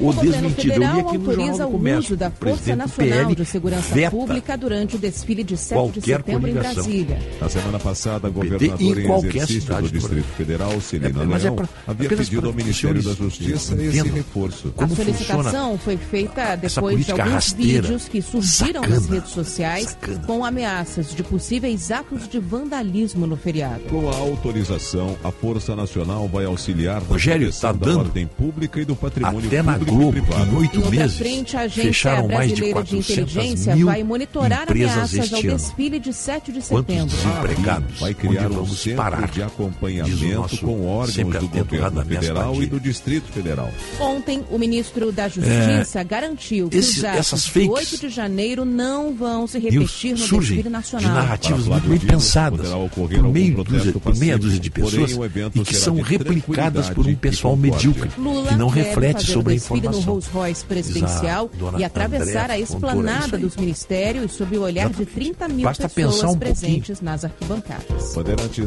[0.00, 0.62] o, o desmentido.
[0.62, 2.16] federal li aqui no Jornal do Comércio.
[2.16, 7.18] da Força Nacional de Segurança Pública durante o desfile de 7 de setembro em Brasília.
[7.40, 10.26] Na semana passada, a governadora em, qualquer exercício do Distrito.
[10.36, 11.68] Federal, Celina é, Leão, é pra...
[11.86, 14.72] havia pedido ao Ministério da Justiça esse reforço.
[14.78, 19.84] a solicitação foi feita depois de alguns rasteira, vídeos que surgiram sacana, nas redes sociais
[19.90, 20.26] sacana.
[20.26, 23.80] com ameaças de possíveis atos de vandalismo no feriado.
[23.90, 28.84] Com a autorização, a Força Nacional vai auxiliar na Rogério, tá da ordem pública e
[28.84, 34.04] do patrimônio público Globo, em oito meses, frente, fecharam mais de 400 de mil vai
[34.04, 35.58] monitorar empresas este ano.
[35.58, 36.86] Desfile de 7 de setembro.
[36.86, 38.00] Quantos desempregados?
[38.00, 39.30] Vai criar onde vamos um parar?
[39.30, 43.70] de acompanhamento nosso, com órgãos do governo federal e do Distrito Federal.
[43.98, 48.08] Ontem, o ministro da é, Justiça é, garantiu que esse, os atos de 8 de
[48.08, 51.08] janeiro não vão se repetir no desfile nacional.
[51.08, 55.60] De narrativas muito bem pensadas, por, meio dúzia, por meia dúzia de pessoas porém, e
[55.60, 60.30] que são replicadas por um pessoal medíocre, que não reflete sobre a informação no Rolls
[60.30, 65.64] Royce presidencial e atravessar André, a esplanada dos ministérios sob o olhar de 30 mil
[65.64, 67.10] Basta pessoas um presentes pouquinho.
[67.10, 68.14] nas arquibancadas.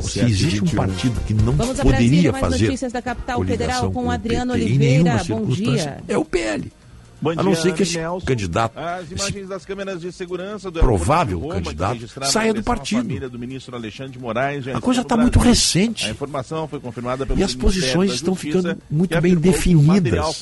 [0.03, 4.03] Se existe um partido que não Vamos poderia Brasília, mais notícias da capital federal com,
[4.03, 5.23] com Adriano PT, Oliveira.
[5.27, 5.97] Bom dia.
[6.07, 6.71] É o PL.
[7.23, 8.25] Bom a não ser que esse Nelson.
[8.25, 8.77] candidato.
[8.77, 13.29] As imagens das câmeras de segurança do provável Roma, candidato saia do partido.
[13.29, 16.07] Do Moraes, a coisa está muito recente.
[16.07, 20.41] A informação foi confirmada pelo e as posições estão ficando muito bem definidas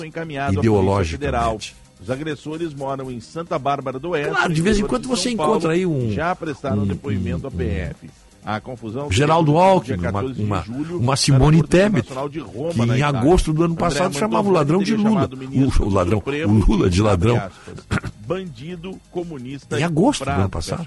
[0.52, 1.76] ideologicamente.
[2.02, 4.32] Os agressores moram em Santa Bárbara do Oeste.
[4.32, 6.12] Claro, de vez em quando você Paulo, encontra aí um.
[6.12, 8.10] Já prestaram um, depoimento à PF.
[8.44, 9.12] A confusão.
[9.12, 14.50] Geraldo Alckmin, uma, uma, uma Simone Tebet, que em agosto do ano passado André chamava
[14.50, 15.30] o ladrão de Lula.
[15.30, 17.38] O, o ladrão, Supremo, o Lula de ladrão.
[17.38, 19.80] Aspas, bandido comunista.
[19.80, 20.86] Em agosto do ano passado.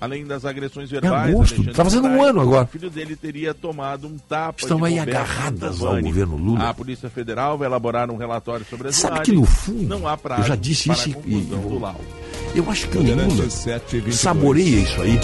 [0.00, 1.30] Além das agressões verbais.
[1.30, 1.70] Em agosto.
[1.70, 2.64] Está fazendo um ano agora.
[2.64, 4.60] O filho dele teria tomado um tapa.
[4.60, 6.70] Estão aí agarradas ao governo Lula.
[6.70, 10.16] A Polícia Federal vai elaborar um relatório sobre as Sabe que no fundo, não há
[10.16, 11.94] prazo eu já disse isso e, eu,
[12.54, 13.48] eu acho que o Lula
[14.10, 15.20] saboreia isso aí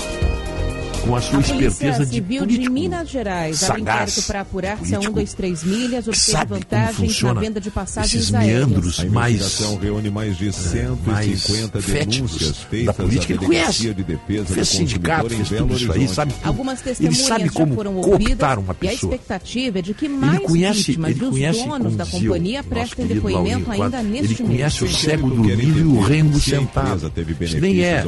[1.00, 5.00] com a sua a esperteza de civil de Minas Gerais sagaz, para apurar se a
[5.36, 9.12] três milhas obteve vantagens na venda de passagens meandros aéreas.
[9.12, 13.94] mais a reúne mais de 150 mais denúncias feitas da política ele conhece.
[13.94, 16.34] De defesa fez sindicato, fez tudo isso aí, sabe?
[16.42, 16.80] Algumas
[17.12, 18.80] sabe como cooptar uma pessoa.
[18.80, 22.62] E a expectativa é de que mais ele conhece, vítimas ele conhece, donos da companhia
[22.62, 24.40] prestem depoimento Laurinho, ainda neste mês.
[24.40, 27.12] Ele conhece o cego do milho, e o remo sentado.
[27.40, 28.04] Isso nem é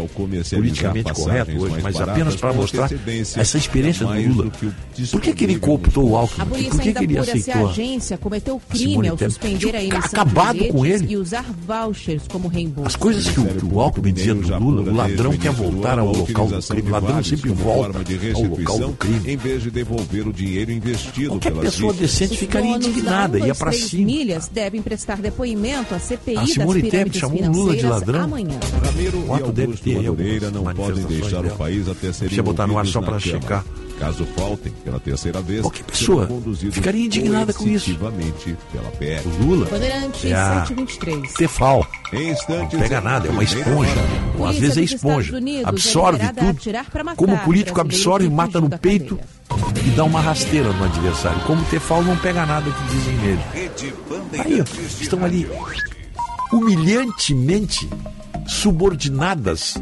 [0.51, 3.41] politicamente correto hoje, mas apenas para mostrar lá.
[3.41, 4.45] Essa experiência é do Lula.
[4.45, 6.43] Do Por que, que ele cooptou o Alckmin?
[6.43, 7.67] A polícia Por que, ainda que ele aceitou?
[7.67, 11.07] A agência cometeu crime ao suspender a emissão acabado com ele.
[11.13, 12.89] e usar vouchers como reembolso.
[12.89, 16.47] As coisas que o, o Alckmin dizia do Lula, o ladrão quer voltar ao local
[16.49, 16.89] do crime.
[16.89, 17.99] O ladrão sempre volta
[18.35, 19.33] ao local do crime.
[19.33, 24.07] Em vez de devolver o dinheiro investido Qualquer pessoa decente ficaria indignada, ia para cima.
[24.07, 28.23] milhas devem prestar depoimento à CPI a Simone Tebet chamou Lula de ladrão.
[28.23, 28.59] Amanhã.
[28.85, 29.53] Ramiro o ato
[30.03, 32.35] Madureira não podem deixar o país até serem
[32.73, 33.65] no ar só para checar.
[33.99, 36.29] Caso faltem pela terceira vez, qualquer pessoa
[36.73, 37.97] ficaria indignada com isso.
[37.97, 38.11] Pela
[39.25, 39.69] O Lula
[40.25, 40.67] é a ah.
[41.37, 41.87] Tefal.
[42.49, 43.95] Não pega nada, é uma esponja.
[44.37, 45.39] Ou às vezes é esponja.
[45.65, 47.17] Absorve tudo.
[47.17, 49.21] Como político absorve, mata no peito
[49.87, 51.41] e dá uma rasteira no adversário.
[51.43, 53.41] Como Tefal não pega nada que dizem nele.
[54.45, 54.65] Aí, ó,
[55.01, 55.47] estão ali
[56.53, 57.89] humilhantemente
[58.49, 59.77] subordinadas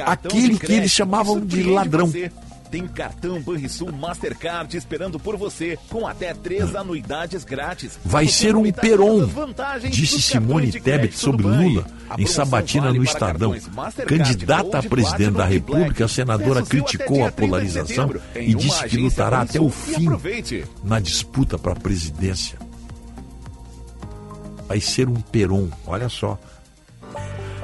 [0.00, 2.06] aquele que eles chamavam de ladrão.
[2.06, 2.30] Você.
[2.70, 7.98] Tem cartão Banrisul Mastercard esperando por você, com até três anuidades grátis.
[8.04, 9.26] Vai você ser um peron,
[9.90, 11.86] disse Simone Tebet sobre Lula
[12.18, 13.54] em sabatina vale no Estadão.
[14.06, 19.60] Candidata a presidente da República, a senadora criticou a polarização e disse que lutará até
[19.60, 20.06] o fim
[20.84, 22.58] na disputa para a presidência.
[24.66, 26.38] Vai ser um peron, olha só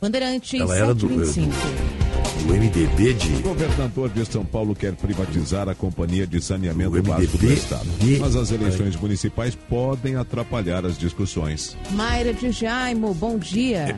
[0.00, 2.42] Bandeirantes Ela era do, 725.
[2.42, 3.28] do, do MDB O de.
[3.42, 7.86] governador de São Paulo quer privatizar a Companhia de Saneamento O Básico do Estado.
[8.00, 11.74] de- Mas as eleições municipais podem atrapalhar as discussões.
[11.92, 13.96] Mayra de Jaimo, bom dia.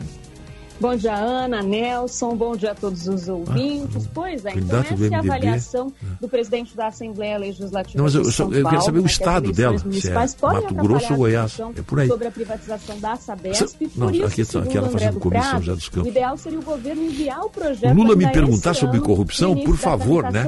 [0.80, 4.08] Bom dia, Ana, Nelson, bom dia a todos os ouvintes.
[4.12, 8.22] pois é, então essa é a avaliação do presidente da Assembleia Legislativa Não, mas eu,
[8.22, 11.18] eu eu quero Paulo, saber o né, as estado dela, se é Mato Grosso ou
[11.18, 11.58] Goiás.
[11.76, 12.08] É por aí.
[12.08, 13.88] Sobre a privatização da Sabesp.
[13.96, 16.06] Não, por isso, aqui- aqui ela fazendo do comício em São Prado, José dos Campos.
[16.06, 19.76] O ideal seria o governo enviar o projeto O Lula me perguntar sobre corrupção, por
[19.76, 20.44] favor, né?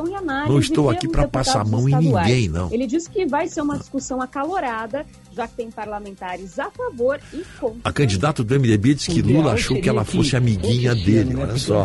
[0.49, 2.69] Não estou aqui para passar a mão em ninguém, não.
[2.73, 5.07] Ele disse que vai ser uma discussão acalorada,
[5.37, 7.81] já que tem parlamentares a favor e contra.
[7.85, 11.35] A candidata do MDB disse que Lula achou que ela fosse amiguinha dele.
[11.35, 11.43] né?
[11.43, 11.85] Olha só.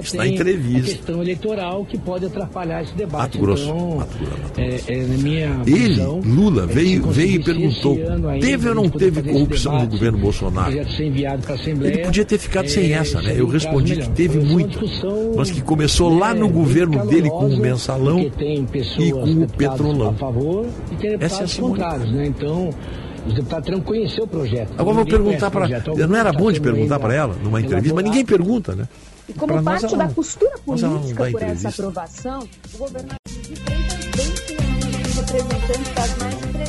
[0.00, 0.90] Está em entrevista.
[0.92, 3.22] A questão eleitoral que pode atrapalhar esse debate.
[3.22, 3.64] Mato Grosso.
[3.64, 7.44] Então, Mato Grosso, Mato é, é, na minha Ele, visão, Lula, é, veio, veio e
[7.44, 7.98] perguntou:
[8.40, 10.70] teve ou não teve corrupção no governo Bolsonaro?
[10.70, 11.94] O projeto ser enviado para a Assembleia.
[11.94, 13.34] Ele podia ter ficado sem é, essa, né?
[13.36, 14.14] Eu respondi que melhor.
[14.14, 14.80] teve uma muito.
[15.36, 20.10] Mas que começou lá no governo dele com o mensalão e com o petrolão.
[20.10, 21.72] A favor e tem Essa é a Simone.
[21.74, 22.26] contrários, né?
[22.26, 22.70] Então,
[23.26, 24.72] os deputados terão que conhecer o projeto.
[24.78, 25.68] Agora vou perguntar para.
[26.06, 28.88] Não era Alguns bom de perguntar para ela numa entrevista, mas ninguém pergunta, né?
[29.28, 33.16] E como Pra parte ela da não- postura não política por essa aprovação, o governador
[33.24, 34.44] 300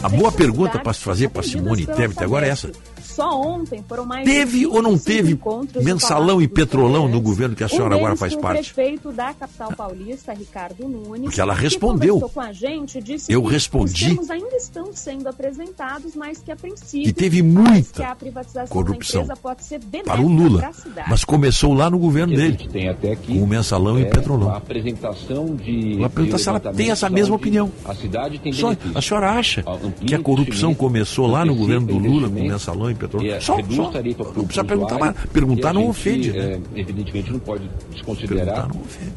[0.04, 2.72] A boa pergunta para se fazer para Simone Tebet agora é essa.
[3.16, 7.64] Só ontem foram mais Teve ou não 25 teve mensalão e petrolão no governo que
[7.64, 8.72] a um senhora agora faz parte?
[8.72, 12.20] O prefeito da capital paulista, Ricardo Nunes, Porque ela respondeu.
[12.30, 14.20] com a gente, disse Eu que respondi.
[14.20, 18.68] Os ainda estão sendo apresentados, mas que a princípio E teve muita que a privatização
[18.68, 20.60] corrupção da empresa pode ser benéfica para o Lula.
[20.60, 21.10] para a cidade.
[21.10, 24.06] Mas começou lá no governo dele, gente tem até aqui com o mensalão e é
[24.06, 24.50] petrolão.
[24.50, 25.96] A apresentação de.
[25.98, 27.72] Vou perguntar de se ela tem essa mesma opinião.
[27.86, 29.64] A cidade tem Só, a senhora acha
[30.06, 33.05] que a corrupção começou lá no governo do Lula com investimento, mensalão e petrolão?
[33.24, 33.92] É, Só, só.
[34.36, 36.62] Não precisa perguntar, mas perguntar não gente, ofende, né?
[36.76, 38.68] é, evidentemente não pode desconsiderar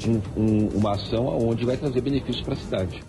[0.06, 3.00] um- um- uma ação onde vai trazer benefícios para a cidade.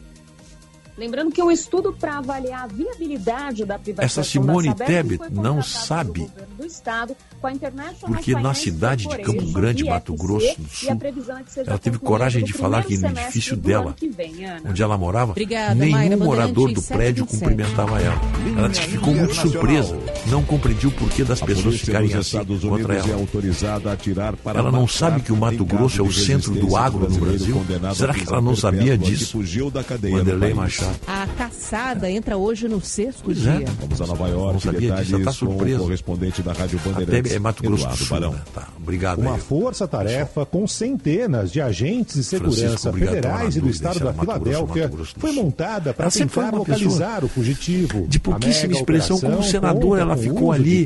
[0.99, 6.29] Lembrando que um estudo para avaliar a viabilidade da privatização Essa Simone Tebet não sabe.
[6.65, 10.89] estado com a International Porque na cidade de Campo Grande, IFC, Mato Grosso do Sul,
[10.89, 14.35] é ela teve coragem de falar que no edifício dela, vem,
[14.67, 17.29] onde ela morava, Obrigada, nenhum Mayra morador do prédio 727.
[17.29, 18.21] cumprimentava ela.
[18.57, 19.97] Ela disse que ficou muito surpresa,
[20.27, 23.21] não compreendia o porquê das A pessoas ficarem assim contra Unidos é ela.
[23.21, 26.75] autorizada a atirar para Ela não sabe que o Mato Grosso é o centro do
[26.75, 27.65] agro no Brasil?
[27.95, 29.31] Será que ela não sabia disso?
[29.31, 30.57] fugiu da cadeia no Vanderlei país.
[30.57, 30.88] Machado.
[31.07, 33.57] A caçada entra hoje no sexto Pois é.
[33.57, 33.67] dia.
[33.79, 35.79] Vamos a Nova Não York, sabia detalhes disso, tá com o surpreso.
[35.79, 38.31] correspondente da Rádio Até Bandeirantes, é Mato Grosso do Eduardo Sul, Barão.
[38.33, 38.41] né?
[38.53, 44.13] Tá, obrigado Uma força-tarefa com centenas de agentes de segurança federais e do estado da
[44.13, 45.43] Filadélfia do foi Sul.
[45.43, 48.07] montada para Ela sempre foi tentar uma pessoa localizar o fugitivo.
[48.07, 50.85] de pouquíssima expressão como senadora, conta ela ficou ali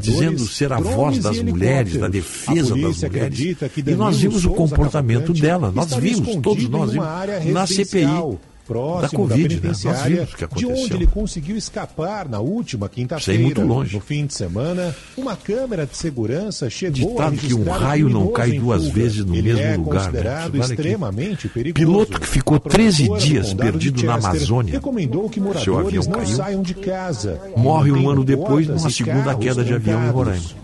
[0.00, 3.40] dizendo ser a voz das mulheres, da defesa das mulheres.
[3.86, 7.06] E nós vimos o comportamento dela, nós vimos, todos nós vimos
[7.52, 8.38] na CPI
[8.70, 9.48] residencial, da próximo Covid, né?
[9.50, 10.84] Nós penitenciária, vimos o que de aconteceu.
[10.84, 13.42] onde ele conseguiu escapar na última Sem quinta-feira.
[13.42, 13.94] muito longe.
[13.94, 18.08] No fim de semana, uma câmera de segurança chegou a Ditado que um o raio
[18.08, 20.00] não cai duas vezes no Ele mesmo é lugar, né?
[20.10, 20.58] considerado aqui.
[20.72, 21.86] extremamente perigoso.
[21.86, 24.72] Piloto que ficou A 13 promotora do dias perdido na Amazônia.
[24.74, 26.36] Recomendou que Seu avião moradores não caiu.
[26.36, 27.40] saiam de casa.
[27.56, 30.10] Morre um ano depois numa segunda queda de avião em.
[30.10, 30.60] Roraima.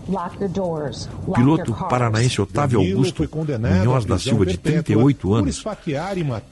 [1.35, 3.27] Piloto paranaense Otávio Augusto
[3.83, 5.63] Munhoz da Silva, de perpétua 38 por anos,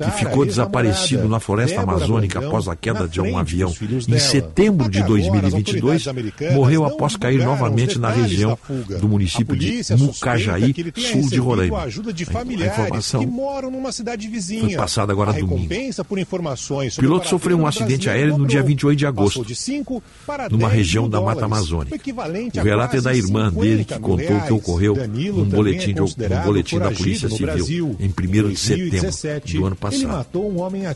[0.03, 3.71] que ficou a desaparecido na floresta Débora amazônica Brandão, após a queda de um avião
[4.07, 8.57] em setembro de Até agora, as 2022, autoridades americanas morreu após cair novamente na região
[8.99, 11.83] do município de Mucajaí, ele sul de Roraima.
[11.83, 15.73] a de A informação foi passada agora domingo.
[15.73, 18.65] O piloto sofreu um acidente aéreo no dia dobrou.
[18.65, 21.95] 28 de agosto, Passou de 5 para numa 10 região da Mata Amazônica.
[21.95, 25.91] o relato é da irmã dele que 50 mil contou o que ocorreu num boletim,
[25.91, 29.67] é de, num considerado boletim da Polícia Civil em 1 de setembro 2017, do ano
[29.67, 30.07] Ele passado.
[30.07, 30.93] matou um homem a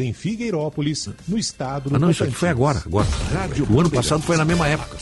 [0.00, 2.82] em Figueirópolis, no estado do Ah, não, isso aqui foi agora.
[2.84, 3.06] agora.
[3.70, 4.96] O ano passado foi na mesma época.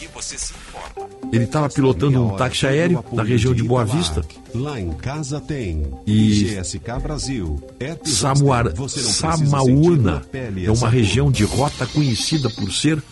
[1.32, 4.24] Ele estava pilotando um táxi aéreo na região de Boa Vista.
[4.55, 5.86] Lá em casa tem.
[6.06, 7.60] E GSK Brasil.
[8.05, 10.23] Samuara, Samauana
[10.65, 13.02] é uma região de rota conhecida por ser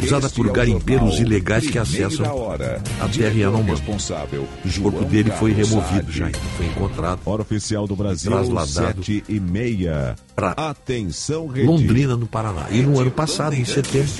[0.00, 2.82] usada por é garimpeiros jornal ilegais que acessam Hora.
[3.00, 3.70] a terra Yanomami.
[3.70, 7.20] responsável, O corpo dele foi removido já, foi encontrado.
[7.24, 10.14] Hora oficial do Brasil, Trasladado sete e meia.
[10.34, 11.66] para Atenção, rede.
[11.66, 12.66] Londrina, no Paraná.
[12.70, 14.10] E no ano passado, em setembro,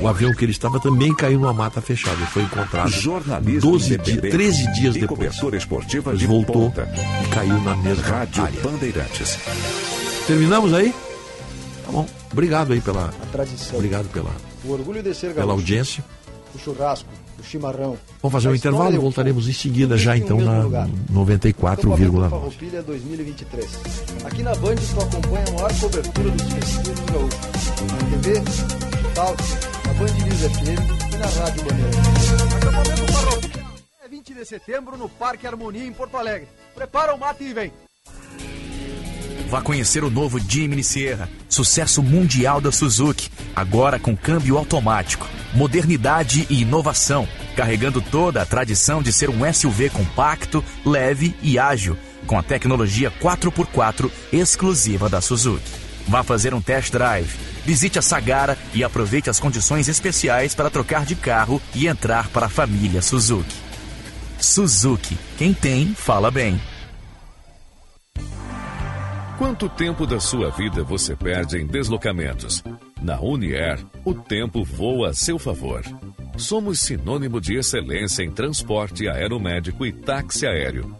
[0.00, 2.16] o avião que ele estava também caiu numa mata fechada.
[2.16, 5.36] Ele foi encontrado Jornalismo 12 dias, independente 13 dias e depois.
[6.04, 6.88] Mas de voltou ponta.
[7.24, 8.60] e caiu na mesma Rádio área.
[8.60, 9.38] Bandeirantes.
[10.26, 10.92] Terminamos aí?
[11.84, 12.06] Tá bom.
[12.32, 13.06] Obrigado aí pela.
[13.22, 13.76] A tradição.
[13.76, 14.30] Obrigado pela,
[14.66, 15.60] O orgulho de ser pela gaúcho.
[15.60, 16.04] audiência.
[16.54, 17.98] O churrasco, o chimarrão.
[18.22, 20.88] Vamos fazer um intervalo e voltaremos em seguida já então na lugar.
[21.12, 22.30] 94,9.
[22.30, 23.66] Farroupilha 2023.
[24.24, 27.38] Aqui na Band tu acompanha a maior cobertura dos festivos gaúchos.
[27.86, 29.36] Na TV, digital,
[29.86, 33.12] na Band News FM e na Rádio Bandeirantes.
[33.12, 33.66] Farroupilha.
[34.04, 36.48] É 20 de setembro no Parque Harmonia em Porto Alegre.
[36.74, 37.72] Prepara o mate e vem.
[39.48, 46.46] Vá conhecer o novo Jimny Sierra, sucesso mundial da Suzuki, agora com câmbio automático, modernidade
[46.50, 52.36] e inovação, carregando toda a tradição de ser um SUV compacto, leve e ágil, com
[52.36, 55.70] a tecnologia 4x4 exclusiva da Suzuki.
[56.08, 57.30] Vá fazer um test drive,
[57.64, 62.46] visite a Sagara e aproveite as condições especiais para trocar de carro e entrar para
[62.46, 63.54] a família Suzuki.
[64.40, 66.60] Suzuki, quem tem, fala bem.
[69.38, 72.64] Quanto tempo da sua vida você perde em deslocamentos?
[73.02, 75.82] Na Unier, o tempo voa a seu favor.
[76.38, 80.96] Somos sinônimo de excelência em transporte aeromédico e táxi aéreo.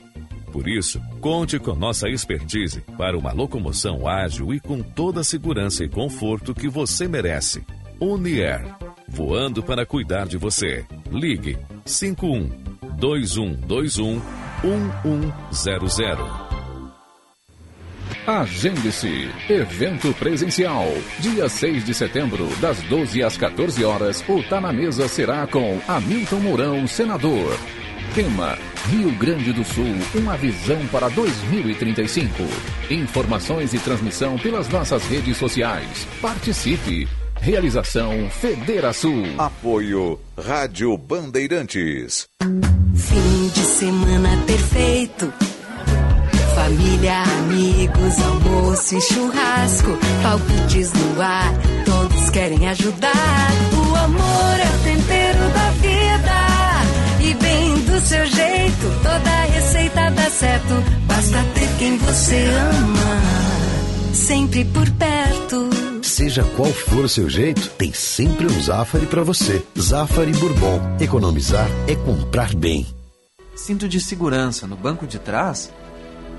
[0.52, 5.82] Por isso, conte com nossa expertise para uma locomoção ágil e com toda a segurança
[5.82, 7.64] e conforto que você merece.
[7.98, 8.62] Unier,
[9.08, 10.84] voando para cuidar de você.
[11.10, 12.50] Ligue 51
[12.98, 14.20] 2121
[15.50, 16.45] 1100.
[18.26, 19.30] Agende-se.
[19.48, 20.88] Evento presencial.
[21.20, 25.80] Dia 6 de setembro, das 12 às 14 horas, o Tá na Mesa será com
[25.86, 27.56] Hamilton Mourão, senador.
[28.16, 28.58] Tema:
[28.90, 32.42] Rio Grande do Sul, uma visão para 2035.
[32.90, 36.08] Informações e transmissão pelas nossas redes sociais.
[36.20, 37.06] Participe.
[37.40, 39.22] Realização Federação.
[39.38, 42.26] Apoio Rádio Bandeirantes.
[42.42, 45.32] Fim de semana perfeito.
[46.56, 49.90] Família, amigos, almoço e churrasco.
[50.22, 51.52] Palpites no ar,
[51.84, 53.50] todos querem ajudar.
[53.74, 57.28] O amor é o tempero da vida.
[57.28, 60.74] E bem do seu jeito, toda receita dá certo.
[61.06, 64.14] Basta ter quem você ama.
[64.14, 65.68] Sempre por perto.
[66.02, 69.62] Seja qual for o seu jeito, tem sempre um Zafari para você.
[69.78, 70.80] Zafari Bourbon.
[70.98, 72.86] Economizar é comprar bem.
[73.54, 75.70] Cinto de segurança no banco de trás?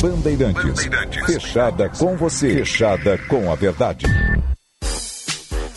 [0.00, 0.88] Bandeirantes.
[1.26, 2.58] Fechada com você.
[2.58, 4.06] Fechada com a verdade.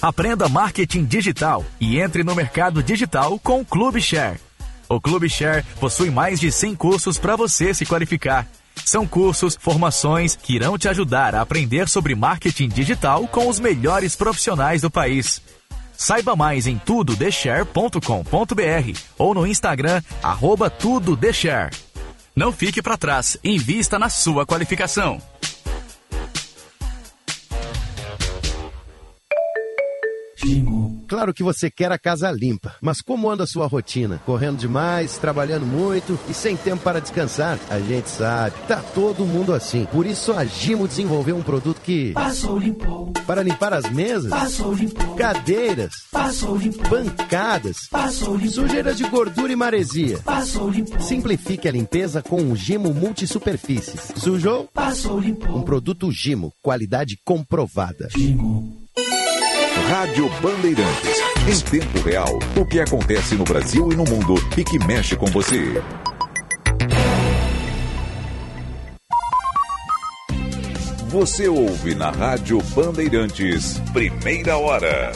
[0.01, 4.39] Aprenda marketing digital e entre no mercado digital com o Clube Share.
[4.87, 8.47] O Clube Share possui mais de 100 cursos para você se qualificar.
[8.85, 14.15] São cursos, formações que irão te ajudar a aprender sobre marketing digital com os melhores
[14.15, 15.41] profissionais do país.
[15.95, 21.75] Saiba mais em tudodeshare.com.br ou no Instagram, arroba tudodeshare.
[22.39, 25.21] Não fique para trás, invista na sua qualificação.
[31.19, 34.21] Claro que você quer a casa limpa, mas como anda a sua rotina?
[34.25, 37.59] Correndo demais, trabalhando muito e sem tempo para descansar?
[37.69, 39.85] A gente sabe, tá todo mundo assim.
[39.91, 42.13] Por isso a Gimo desenvolveu um produto que.
[42.13, 43.11] Passou, limpou.
[43.27, 45.15] Para limpar as mesas, Passou, limpou.
[45.15, 46.89] cadeiras, Passou, limpou.
[46.89, 48.53] bancadas, Passou, limpou.
[48.53, 50.19] sujeiras de gordura e maresia.
[50.19, 51.01] Passou, limpou.
[51.01, 54.13] Simplifique a limpeza com o Gimo Multisuperfícies.
[54.15, 54.69] Sujou?
[54.73, 55.57] Passou, limpou.
[55.57, 58.07] Um produto Gimo, qualidade comprovada.
[59.89, 61.17] Rádio Bandeirantes.
[61.47, 65.25] Em tempo real, o que acontece no Brasil e no mundo e que mexe com
[65.25, 65.81] você.
[71.07, 75.11] Você ouve na Rádio Bandeirantes, primeira hora.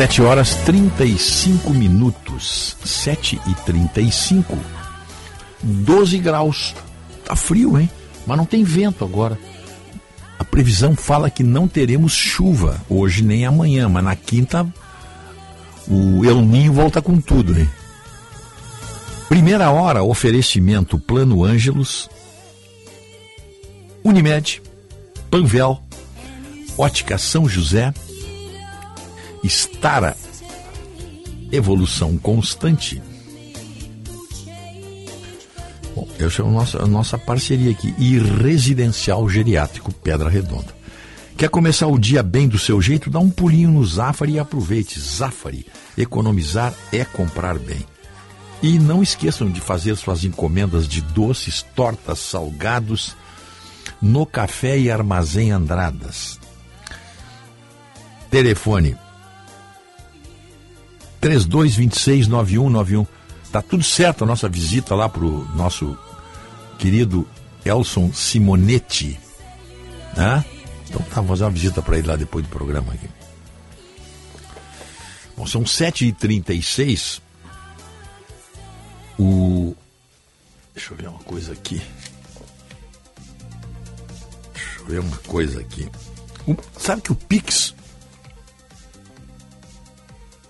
[0.00, 2.74] 7 horas 35 minutos.
[2.82, 4.58] 7 e 35.
[5.62, 6.74] 12 graus.
[7.22, 7.90] Tá frio, hein?
[8.26, 9.38] Mas não tem vento agora.
[10.38, 14.66] A previsão fala que não teremos chuva hoje nem amanhã, mas na quinta
[15.86, 17.68] o El Ninho volta com tudo, hein?
[19.28, 22.08] Primeira hora, oferecimento Plano Ângelos,
[24.02, 24.62] Unimed,
[25.30, 25.78] Panvel,
[26.78, 27.92] Ótica São José,
[29.42, 30.16] Estara,
[31.50, 33.02] evolução constante.
[35.94, 37.94] Bom, essa é a nossa, a nossa parceria aqui.
[37.98, 40.78] E Residencial Geriátrico Pedra Redonda.
[41.36, 43.08] Quer começar o dia bem do seu jeito?
[43.08, 45.00] Dá um pulinho no Zafari e aproveite.
[45.00, 47.84] Zafari, economizar é comprar bem.
[48.62, 53.16] E não esqueçam de fazer suas encomendas de doces, tortas, salgados
[54.02, 56.38] no Café e Armazém Andradas.
[58.30, 58.96] Telefone
[61.20, 63.06] 32269191.
[63.52, 65.96] Tá tudo certo a nossa visita lá pro nosso
[66.78, 67.26] querido
[67.64, 69.18] Elson Simonetti.
[70.16, 70.44] Né?
[70.88, 73.08] Então tá, vamos fazer uma visita para ele lá depois do programa aqui.
[75.36, 77.20] Bom, são 7h36.
[79.18, 79.74] O.
[80.74, 81.80] Deixa eu ver uma coisa aqui.
[84.54, 85.88] Deixa eu ver uma coisa aqui.
[86.46, 87.74] O- Sabe que o Pix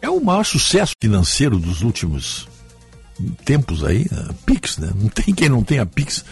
[0.02, 2.48] é o maior sucesso financeiro dos últimos
[3.44, 4.06] tempos aí?
[4.46, 4.90] Pix, né?
[4.94, 6.24] Não tem quem não tenha Pix.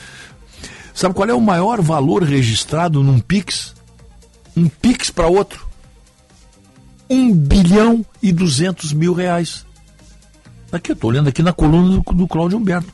[0.94, 3.74] Sabe qual é o maior valor registrado num Pix?
[4.56, 5.68] Um Pix para outro.
[7.08, 9.64] Um bilhão e duzentos mil reais.
[10.70, 12.92] Aqui, eu estou olhando aqui na coluna do, do Cláudio Humberto.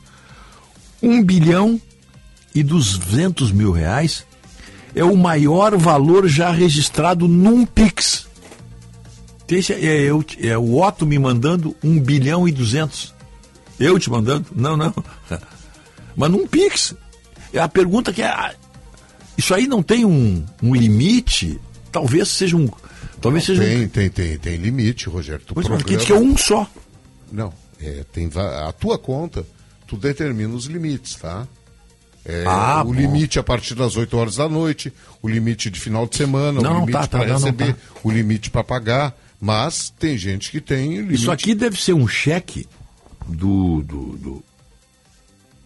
[1.01, 1.79] Um bilhão
[2.53, 4.25] e duzentos mil reais
[4.93, 8.24] é o maior valor já registrado num Pix.
[9.47, 13.13] Esse é, eu, é o Otto me mandando um bilhão e duzentos.
[13.79, 14.47] Eu te mandando?
[14.55, 14.93] Não, não.
[16.15, 16.95] Mas num Pix.
[17.53, 18.27] É a pergunta que é.
[18.27, 18.53] ah,
[19.37, 21.59] Isso aí não tem um, um limite?
[21.91, 22.67] Talvez seja um.
[23.21, 23.87] Talvez seja tem, um.
[23.87, 25.43] tem, tem, tem limite, Rogério.
[25.45, 26.67] Tu Pois, mas programa- que é um só.
[27.31, 29.45] Não, é, tem a tua conta,
[29.87, 31.47] tu determina os limites, tá?
[32.25, 32.93] É, Ah, o bom.
[32.93, 34.91] limite a partir das 8 horas da noite,
[35.21, 37.45] o limite de final de semana, Não, o não limite tá, tá, para não, não
[37.45, 37.79] receber, tá.
[38.03, 39.15] o limite para pagar,
[39.45, 41.13] mas tem gente que tem limite.
[41.13, 42.67] Isso aqui deve ser um cheque
[43.27, 44.43] do, do, do,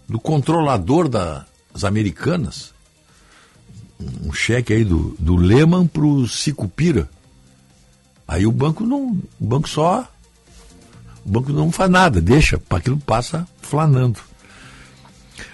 [0.05, 2.73] do controlador das americanas.
[4.21, 7.09] Um cheque aí do, do Lehman para o Sicupira.
[8.27, 9.17] Aí o banco não.
[9.39, 10.05] O banco só.
[11.25, 14.19] O banco não faz nada, deixa, aquilo passa flanando.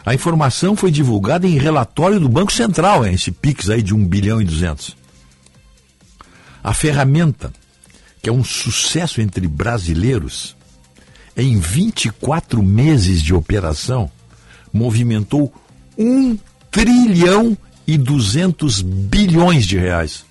[0.03, 4.03] A informação foi divulgada em relatório do Banco Central, hein, esse PIX aí de 1
[4.07, 4.97] bilhão e 200.
[6.63, 7.53] A ferramenta,
[8.25, 10.57] que é um sucesso entre brasileiros,
[11.37, 14.09] em 24 meses de operação,
[14.73, 15.53] movimentou
[15.95, 16.35] 1
[16.71, 17.55] trilhão
[17.85, 20.25] e 200 bilhões de reais.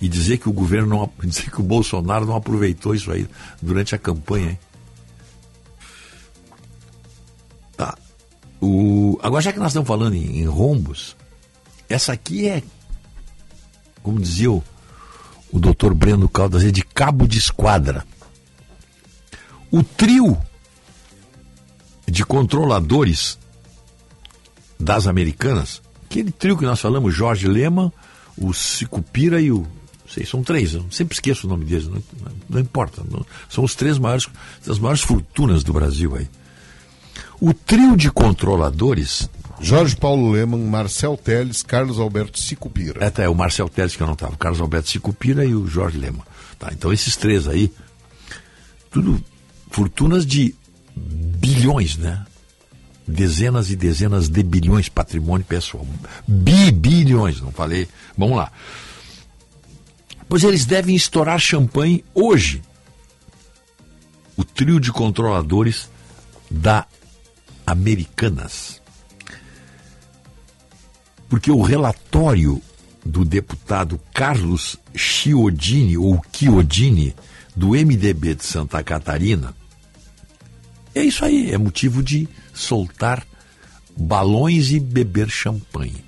[0.00, 3.26] E dizer que o governo não, dizer que o Bolsonaro não aproveitou isso aí
[3.60, 4.58] durante a campanha, hein?
[7.76, 7.98] Tá.
[8.60, 9.18] O...
[9.24, 11.16] Agora, já que nós estamos falando em, em rombos,
[11.88, 12.62] essa aqui é,
[14.04, 14.62] como dizia o,
[15.52, 18.04] o doutor Breno Caldas, é de cabo de esquadra.
[19.70, 20.36] O trio
[22.08, 23.38] de controladores
[24.78, 27.92] das americanas, aquele trio que nós falamos, Jorge Lehmann,
[28.36, 29.66] o Sicupira e o.
[30.08, 32.02] Sei, são três, eu sempre esqueço o nome deles, não,
[32.50, 33.02] não importa.
[33.10, 34.28] não- são os três maiores,
[34.66, 36.28] das maiores fortunas do Brasil aí.
[37.40, 39.28] O trio de controladores.
[39.62, 43.04] Jorge Paulo Leman, Marcel Teles, Carlos Alberto Sicupira.
[43.04, 45.54] É, tá, é o Marcel Teles que eu não estava, o Carlos Alberto Sicupira e
[45.54, 46.26] o Jorge Lema.
[46.58, 47.72] Tá, então esses três aí,
[48.90, 49.22] tudo
[49.70, 50.54] fortunas de
[50.96, 52.26] bilhões, né?
[53.06, 55.86] Dezenas e dezenas de bilhões patrimônio pessoal.
[56.26, 57.88] Bibilhões, não falei.
[58.16, 58.50] Vamos lá.
[60.28, 62.62] Pois eles devem estourar champanhe hoje.
[64.36, 65.88] O trio de controladores
[66.50, 66.86] da
[67.66, 68.81] Americanas.
[71.32, 72.60] Porque o relatório
[73.06, 77.16] do deputado Carlos Chiodini, ou Chiodini,
[77.56, 79.54] do MDB de Santa Catarina,
[80.94, 83.26] é isso aí, é motivo de soltar
[83.96, 86.04] balões e beber champanhe.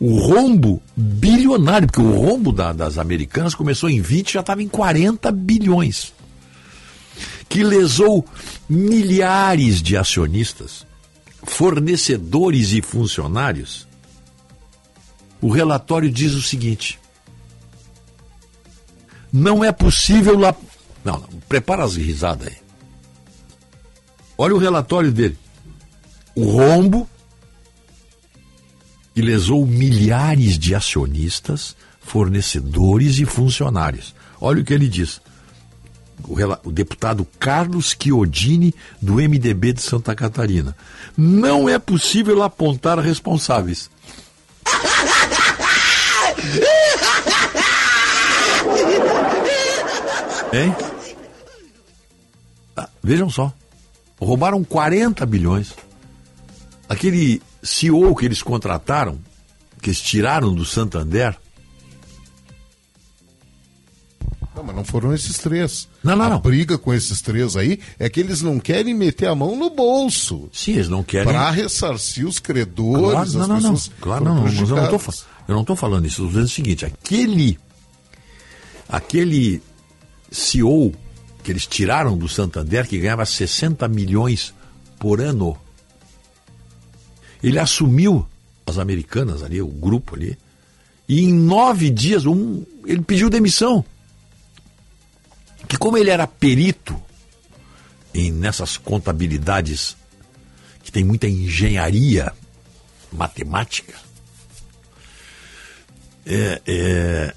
[0.00, 4.68] O rombo bilionário, porque o rombo da- das americanas começou em 20 já estava em
[4.68, 6.12] 40 bilhões,
[7.48, 8.26] que lesou
[8.68, 10.84] milhares de acionistas,
[11.44, 13.86] fornecedores e funcionários.
[15.40, 16.98] O relatório diz o seguinte:
[19.32, 20.54] não é possível lá.
[21.04, 22.56] Não, não, prepara as risadas aí.
[24.36, 25.38] Olha o relatório dele.
[26.34, 27.08] O rombo
[29.14, 34.14] que lesou milhares de acionistas, fornecedores e funcionários.
[34.40, 35.20] Olha o que ele diz.
[36.24, 36.36] O,
[36.68, 40.76] o deputado Carlos Chiodini, do MDB de Santa Catarina.
[41.16, 43.90] Não é possível apontar responsáveis.
[50.52, 50.74] Hein?
[52.76, 53.52] Ah, vejam só.
[54.20, 55.74] Roubaram 40 bilhões.
[56.88, 59.18] Aquele CEO que eles contrataram,
[59.82, 61.36] que eles tiraram do Santander.
[64.54, 65.88] Não, mas não foram esses três.
[66.02, 66.40] Não, não, a não.
[66.40, 70.48] briga com esses três aí é que eles não querem meter a mão no bolso.
[70.52, 71.32] Sim, eles não querem.
[71.32, 73.56] Para ressarcir os credores, Claro, as não, não, não.
[73.74, 75.26] pessoas Claro, não, mas eu não tô, prejudicadas.
[75.48, 76.16] Eu não estou falando isso.
[76.16, 77.58] Estou dizendo o seguinte: aquele,
[78.86, 79.62] aquele
[80.30, 80.94] CEO
[81.42, 84.54] que eles tiraram do Santander, que ganhava 60 milhões
[84.98, 85.56] por ano,
[87.42, 88.26] ele assumiu
[88.66, 90.36] as americanas ali, o grupo ali,
[91.08, 93.82] e em nove dias um, ele pediu demissão.
[95.66, 97.00] Que como ele era perito
[98.12, 99.96] em, nessas contabilidades
[100.82, 102.32] que tem muita engenharia
[103.10, 103.94] matemática,
[106.28, 107.34] é, é,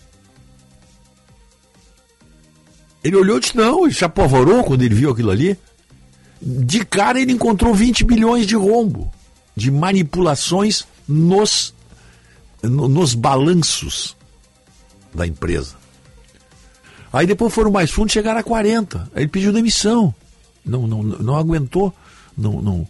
[3.03, 5.57] ele olhou e disse, não, ele se apavorou quando ele viu aquilo ali.
[6.41, 9.11] De cara ele encontrou 20 bilhões de rombo,
[9.55, 11.73] de manipulações nos,
[12.61, 14.15] no- nos balanços
[15.13, 15.75] da empresa.
[17.13, 19.09] Aí depois foram mais fundos, chegaram a 40.
[19.13, 20.13] Aí ele pediu demissão.
[20.65, 21.93] Não, não, não aguentou.
[22.37, 22.87] Não, não.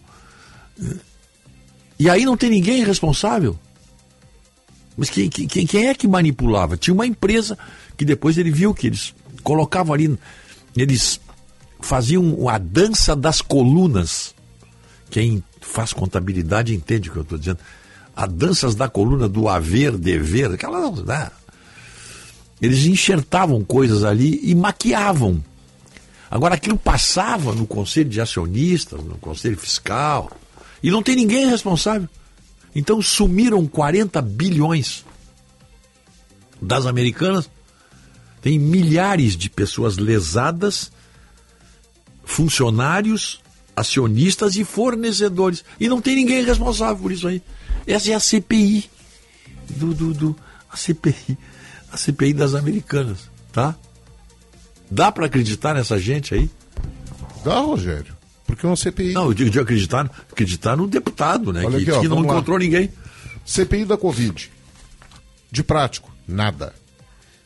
[1.98, 3.58] E aí não tem ninguém responsável.
[4.98, 6.78] Mas quem, quem, quem- é que manipulava?
[6.78, 7.58] Tinha uma empresa
[7.98, 9.14] que depois ele viu que eles
[9.44, 10.18] colocavam ali,
[10.76, 11.20] eles
[11.80, 14.36] faziam a dança das colunas.
[15.10, 17.60] Quem faz contabilidade entende o que eu estou dizendo.
[18.16, 20.92] A danças da coluna do haver, dever, aquela.
[21.04, 21.32] né?
[22.62, 25.44] Eles enxertavam coisas ali e maquiavam.
[26.30, 30.30] Agora aquilo passava no conselho de acionistas, no conselho fiscal,
[30.84, 32.08] e não tem ninguém responsável.
[32.76, 35.06] Então sumiram 40 bilhões
[36.62, 37.50] das americanas.
[38.42, 40.92] Tem milhares de pessoas lesadas,
[42.24, 43.42] funcionários,
[43.76, 45.64] acionistas e fornecedores.
[45.80, 47.42] E não tem ninguém responsável por isso aí.
[47.86, 48.90] Essa é a CPI
[49.70, 50.36] do, do, do-
[50.72, 51.38] a CPI,
[51.92, 53.76] a CPI das americanas, tá?
[54.90, 56.50] Dá para acreditar nessa gente aí?
[57.44, 58.16] Dá, Rogério.
[58.52, 59.14] Porque é uma CPI.
[59.14, 61.64] Não, eu digo de acreditar, acreditar no deputado, né?
[61.64, 62.38] Olha que aqui, ó, que não vamos lá.
[62.38, 62.92] encontrou ninguém.
[63.46, 64.52] CPI da Covid.
[65.50, 66.76] De prático, nada.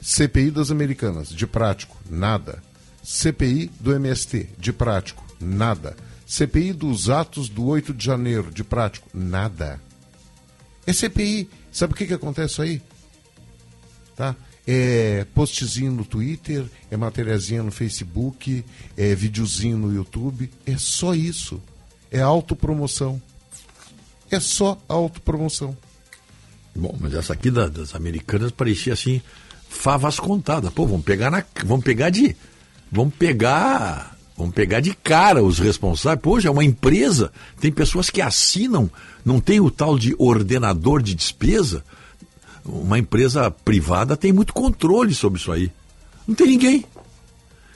[0.01, 1.29] CPI das Americanas.
[1.29, 2.63] De prático, nada.
[3.03, 4.49] CPI do MST.
[4.57, 5.95] De prático, nada.
[6.25, 8.49] CPI dos atos do 8 de janeiro.
[8.49, 9.79] De prático, nada.
[10.87, 11.47] É CPI.
[11.71, 12.81] Sabe o que, que acontece aí?
[14.15, 14.35] Tá?
[14.67, 18.65] É postzinho no Twitter, é materiazinha no Facebook,
[18.97, 20.49] é videozinho no YouTube.
[20.65, 21.61] É só isso.
[22.11, 23.21] É autopromoção.
[24.31, 25.77] É só autopromoção.
[26.75, 29.21] Bom, mas essa aqui da- das americanas parecia assim,
[29.69, 30.73] favas contadas.
[30.73, 31.43] Pô, vamos pegar na.
[31.63, 32.35] Vamos pegar de.
[32.91, 34.17] Vamos pegar.
[34.37, 36.21] Vamos pegar de cara os responsáveis.
[36.21, 37.31] Poxa, é uma empresa.
[37.59, 38.89] Tem pessoas que assinam,
[39.23, 41.83] não tem o tal de ordenador de despesa.
[42.65, 45.71] Uma empresa privada tem muito controle sobre isso aí.
[46.27, 46.85] Não tem ninguém.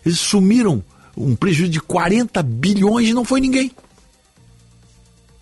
[0.06, 0.84] Eles sumiram
[1.16, 3.72] um prejuízo de 40 bilhões e não foi ninguém.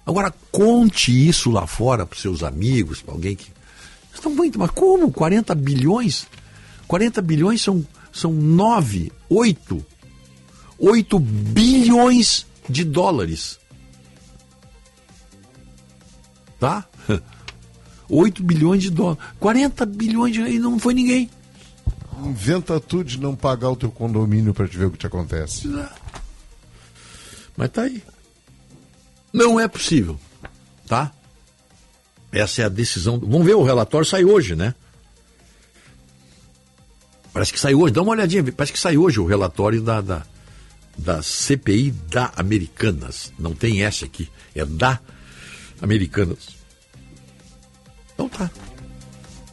[0.06, 3.52] Agora, conte isso lá fora para seus amigos, para alguém que.
[4.14, 5.12] Estão muito, mas como?
[5.12, 6.26] 40 bilhões?
[6.88, 9.86] 40 bilhões são, são 9, 8,
[10.80, 13.60] 8 bilhões de dólares.
[16.60, 16.88] Tá?
[18.10, 19.24] 8 bilhões de dólares.
[19.40, 20.42] 40 bilhões de.
[20.42, 21.30] E não foi ninguém.
[22.24, 25.70] Inventa tudo de não pagar o teu condomínio para te ver o que te acontece.
[27.56, 28.04] Mas tá aí.
[29.32, 30.20] Não é possível,
[30.88, 31.12] tá?
[32.32, 33.20] Essa é a decisão.
[33.20, 34.74] Vamos ver, o relatório sai hoje, né?
[37.38, 37.94] Parece que saiu hoje.
[37.94, 38.44] Dá uma olhadinha.
[38.52, 40.26] Parece que sai hoje o relatório da, da,
[40.98, 43.32] da CPI da Americanas.
[43.38, 44.28] Não tem S aqui.
[44.56, 45.00] É da
[45.80, 46.57] Americanas.
[48.18, 48.50] Então tá.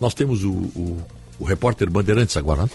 [0.01, 1.05] Nós temos o, o,
[1.39, 2.71] o repórter Bandeirantes agora, né?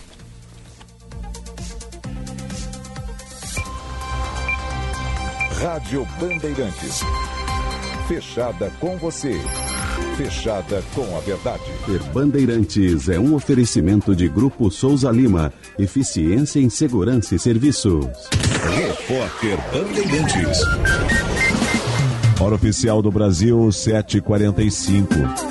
[5.59, 7.01] Rádio Bandeirantes.
[8.07, 9.33] Fechada com você.
[10.15, 11.63] Fechada com a verdade.
[11.87, 15.51] Ter Bandeirantes é um oferecimento de Grupo Souza Lima.
[15.77, 18.05] Eficiência em Segurança e Serviços.
[18.75, 20.59] Repórter Bandeirantes.
[22.39, 25.48] Hora oficial do Brasil, 7h45.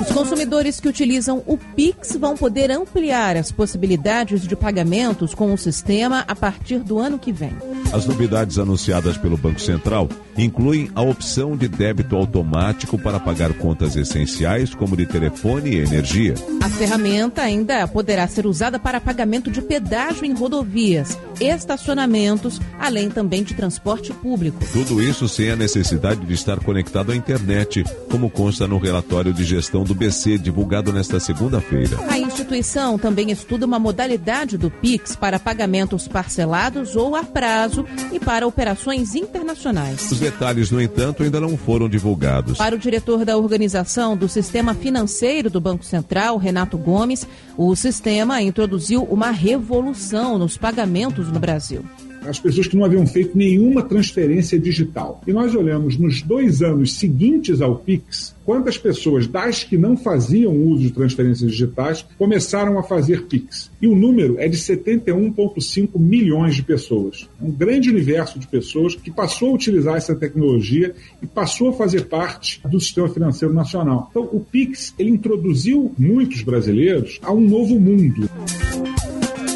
[0.00, 5.58] Os consumidores que utilizam o Pix vão poder ampliar as possibilidades de pagamentos com o
[5.58, 7.56] sistema a partir do ano que vem.
[7.90, 13.96] As novidades anunciadas pelo Banco Central incluem a opção de débito automático para pagar contas
[13.96, 16.34] essenciais, como de telefone e energia.
[16.62, 23.42] A ferramenta ainda poderá ser usada para pagamento de pedágio em rodovias, estacionamentos, além também
[23.42, 24.58] de transporte público.
[24.70, 29.44] Tudo isso sem a necessidade de estar conectado à internet, como consta no relatório de
[29.44, 31.98] gestão do BC divulgado nesta segunda-feira.
[32.08, 37.77] A instituição também estuda uma modalidade do Pix para pagamentos parcelados ou a prazo
[38.12, 40.10] e para operações internacionais.
[40.10, 42.58] Os detalhes, no entanto, ainda não foram divulgados.
[42.58, 47.26] Para o diretor da organização do Sistema Financeiro do Banco Central, Renato Gomes,
[47.56, 51.84] o sistema introduziu uma revolução nos pagamentos no Brasil.
[52.26, 55.20] As pessoas que não haviam feito nenhuma transferência digital.
[55.26, 60.54] E nós olhamos nos dois anos seguintes ao Pix, quantas pessoas das que não faziam
[60.54, 63.70] uso de transferências digitais começaram a fazer Pix.
[63.80, 67.28] E o número é de 71,5 milhões de pessoas.
[67.40, 72.06] Um grande universo de pessoas que passou a utilizar essa tecnologia e passou a fazer
[72.06, 74.08] parte do sistema financeiro nacional.
[74.10, 78.28] Então, o Pix ele introduziu muitos brasileiros a um novo mundo.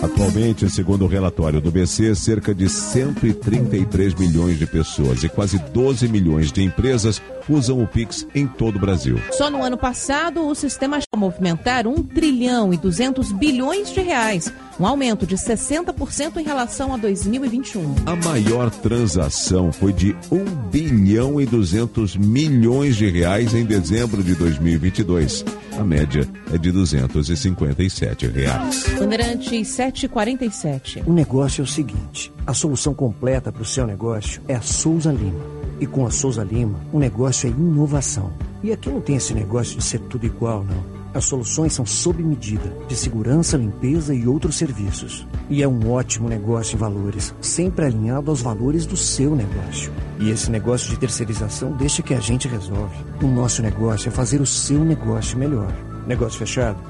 [0.02, 6.08] Atualmente, segundo o relatório do BC, cerca de 133 milhões de pessoas e quase 12
[6.08, 9.16] milhões de empresas usam o Pix em todo o Brasil.
[9.30, 14.86] Só no ano passado, o sistema movimentar 1 trilhão e 200 bilhões de reais, um
[14.86, 17.94] aumento de 60% em relação a 2021.
[18.06, 24.34] A maior transação foi de 1 bilhão e 200 milhões de reais em dezembro de
[24.34, 25.44] 2022.
[25.78, 28.84] A média é de 257 reais.
[28.98, 31.02] Bandeirantes 747.
[31.06, 35.12] O negócio é o seguinte: a solução completa para o seu negócio é a Souza
[35.12, 35.62] Lima.
[35.80, 38.32] E com a Souza Lima, o negócio é inovação.
[38.62, 41.01] E aqui não tem esse negócio de ser tudo igual, não.
[41.14, 45.26] As soluções são sob medida, de segurança, limpeza e outros serviços.
[45.50, 49.92] E é um ótimo negócio em valores, sempre alinhado aos valores do seu negócio.
[50.18, 52.96] E esse negócio de terceirização deixa que a gente resolve.
[53.22, 55.72] O nosso negócio é fazer o seu negócio melhor.
[56.06, 56.80] Negócio fechado?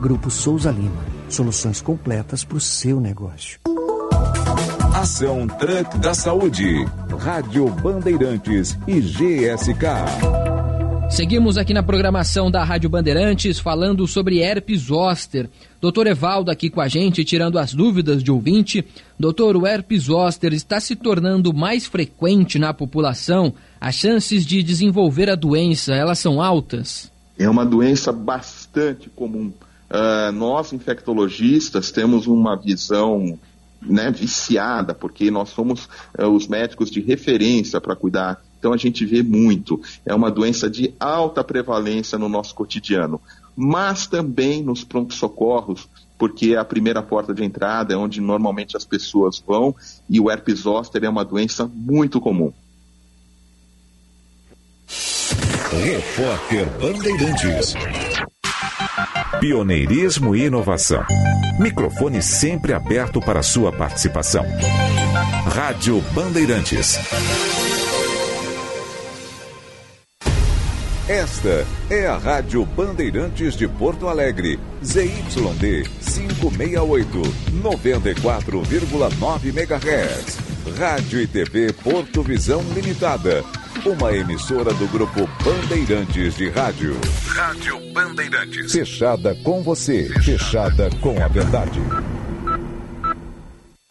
[0.00, 1.02] Grupo Souza Lima.
[1.28, 3.58] Soluções completas para o seu negócio.
[4.94, 6.84] Ação Truck da Saúde.
[7.18, 10.61] Rádio Bandeirantes e GSK.
[11.12, 15.50] Seguimos aqui na programação da Rádio Bandeirantes falando sobre herpes zoster.
[15.78, 18.82] Doutor Evaldo aqui com a gente, tirando as dúvidas de ouvinte.
[19.18, 23.52] Doutor, o herpes zoster está se tornando mais frequente na população?
[23.78, 27.12] As chances de desenvolver a doença, elas são altas?
[27.38, 29.52] É uma doença bastante comum.
[29.90, 33.38] Ah, nós, infectologistas, temos uma visão
[33.82, 38.40] né, viciada, porque nós somos eh, os médicos de referência para cuidar.
[38.62, 39.82] Então a gente vê muito.
[40.06, 43.20] É uma doença de alta prevalência no nosso cotidiano,
[43.56, 48.84] mas também nos pronto-socorros, porque é a primeira porta de entrada, é onde normalmente as
[48.84, 49.74] pessoas vão,
[50.08, 52.52] e o herpes zoster é uma doença muito comum.
[55.72, 57.74] Repórter Bandeirantes.
[59.40, 61.02] Pioneirismo e inovação.
[61.58, 64.44] Microfone sempre aberto para sua participação.
[65.52, 66.96] Rádio Bandeirantes.
[71.08, 77.22] Esta é a Rádio Bandeirantes de Porto Alegre, ZYD 568,
[77.60, 80.38] 94,9 MHz.
[80.78, 83.44] Rádio e TV Porto Visão Limitada,
[83.84, 86.96] uma emissora do grupo Bandeirantes de Rádio.
[87.26, 88.70] Rádio Bandeirantes.
[88.70, 91.80] Fechada com você, fechada com a verdade.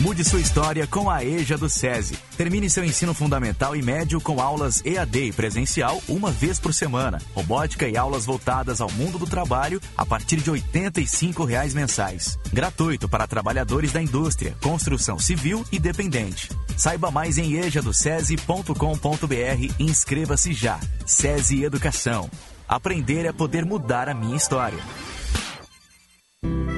[0.00, 2.16] Mude sua história com a EJA do SESI.
[2.34, 7.20] Termine seu ensino fundamental e médio com aulas EAD e presencial uma vez por semana.
[7.34, 12.38] Robótica e aulas voltadas ao mundo do trabalho a partir de 85 reais mensais.
[12.50, 16.48] Gratuito para trabalhadores da indústria, construção civil e dependente.
[16.78, 20.80] Saiba mais em ejadocese.com.br e inscreva-se já.
[21.04, 22.30] SESI Educação.
[22.66, 24.78] Aprender é poder mudar a minha história.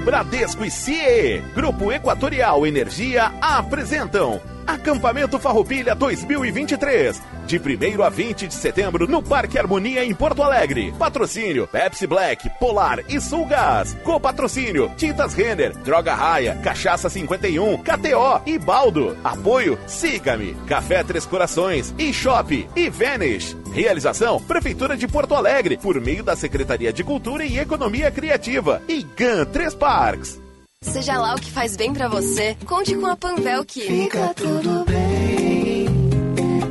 [0.02, 7.22] Bradesco e CIE, Grupo Equatorial Energia apresentam Acampamento Farroupilha 2023.
[7.46, 10.92] De 1 a 20 de setembro no Parque Harmonia em Porto Alegre.
[10.98, 13.96] Patrocínio Pepsi Black, Polar e Sulgás.
[14.04, 19.16] Co-patrocínio Tintas Renner, Droga Raia, Cachaça 51, KTO e Baldo.
[19.22, 23.56] Apoio Siga-me, Café Três Corações, e Shop e Vanish.
[23.72, 29.02] Realização Prefeitura de Porto Alegre por meio da Secretaria de Cultura e Economia Criativa e
[29.02, 30.41] GAN Três Parques.
[30.82, 34.84] Seja lá o que faz bem pra você, conte com a Panvel que Fica tudo
[34.84, 35.86] bem.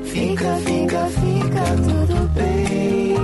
[0.06, 3.16] Fica, fica, fica tudo bem.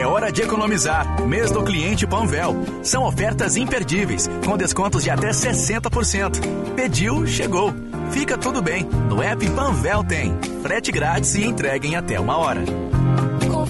[0.00, 1.20] É hora de economizar.
[1.26, 2.54] Mês do cliente Panvel.
[2.82, 6.38] São ofertas imperdíveis, com descontos de até 60%.
[6.76, 7.74] Pediu, chegou.
[8.10, 8.84] Fica tudo bem.
[9.08, 10.36] No app Panvel tem.
[10.62, 12.62] Frete grátis e entrega em até uma hora.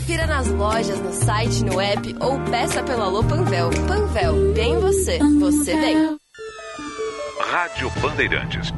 [0.08, 3.68] Confira nas lojas, no site, no app ou peça pelo Alô Panvel.
[3.86, 6.16] Panvel, bem você, você bem.
[7.38, 8.72] Rádio Bandeirantes.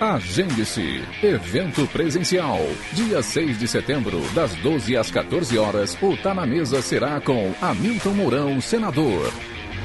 [0.00, 1.04] Agende-se.
[1.22, 2.58] Evento presencial.
[2.94, 7.52] Dia 6 de setembro, das 12 às 14 horas, o Tá na Mesa será com
[7.60, 9.30] Hamilton Mourão, senador.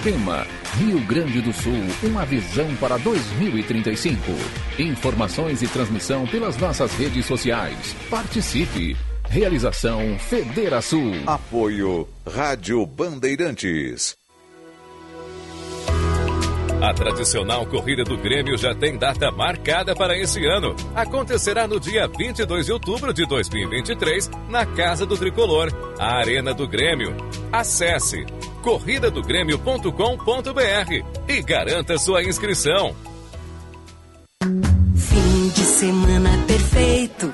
[0.03, 0.47] Tema:
[0.77, 4.21] Rio Grande do Sul, uma visão para 2035.
[4.79, 7.93] Informações e transmissão pelas nossas redes sociais.
[8.09, 8.95] Participe.
[9.33, 11.11] Realização Federação.
[11.25, 14.15] Apoio Rádio Bandeirantes.
[16.79, 20.75] A tradicional corrida do Grêmio já tem data marcada para esse ano.
[20.93, 26.67] Acontecerá no dia 22 de outubro de 2023, na Casa do Tricolor, a Arena do
[26.67, 27.17] Grêmio.
[27.51, 28.27] Acesse
[28.61, 32.95] corridadogrêmio.com.br e garanta sua inscrição.
[34.95, 37.33] Fim de semana perfeito.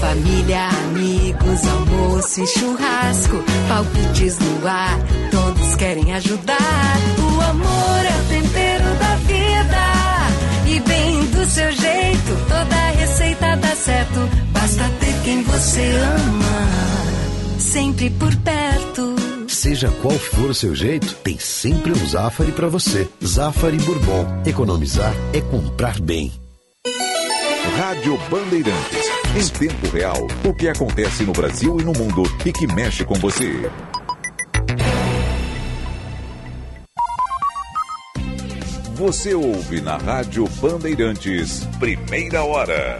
[0.00, 3.44] Família, amigos, almoço e churrasco.
[3.68, 4.98] Palpites no ar,
[5.30, 6.96] todos querem ajudar.
[7.18, 9.58] O amor é o tempero da vida.
[10.66, 14.20] E bem do seu jeito, toda receita dá certo.
[14.52, 17.58] Basta ter quem você ama.
[17.58, 19.16] Sempre por perto.
[19.48, 23.08] Seja qual for o seu jeito, tem sempre um Zafari para você.
[23.24, 24.42] Zafari Bourbon.
[24.46, 26.32] Economizar é comprar bem.
[27.76, 29.17] Rádio Bandeirantes.
[29.36, 33.14] Em tempo real, o que acontece no Brasil e no mundo e que mexe com
[33.14, 33.70] você.
[38.94, 42.98] Você ouve na Rádio Bandeirantes, primeira hora.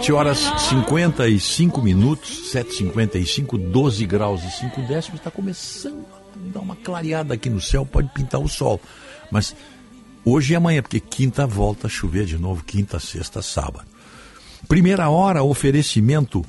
[0.00, 0.38] 7 horas
[0.70, 5.20] 55 minutos, 7h55, 12 graus e 5 décimos.
[5.20, 8.80] Está começando a dar uma clareada aqui no céu, pode pintar o sol.
[9.30, 9.54] Mas
[10.24, 13.86] hoje e amanhã, porque quinta volta a chover de novo, quinta, sexta, sábado.
[14.66, 16.42] Primeira hora, oferecimento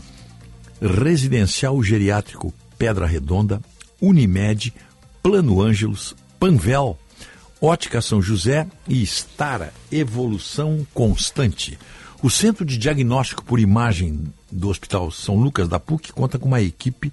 [0.82, 3.62] residencial geriátrico Pedra Redonda,
[4.02, 4.74] Unimed,
[5.22, 6.98] Plano Ângelos, Panvel,
[7.62, 11.78] Ótica São José e Estara Evolução Constante.
[12.24, 16.62] O Centro de Diagnóstico por Imagem do Hospital São Lucas da PUC conta com uma
[16.62, 17.12] equipe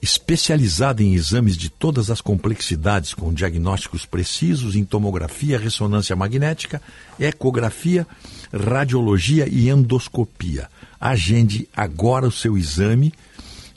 [0.00, 6.80] especializada em exames de todas as complexidades, com diagnósticos precisos em tomografia, ressonância magnética,
[7.18, 8.06] ecografia,
[8.50, 10.70] radiologia e endoscopia.
[10.98, 13.12] Agende agora o seu exame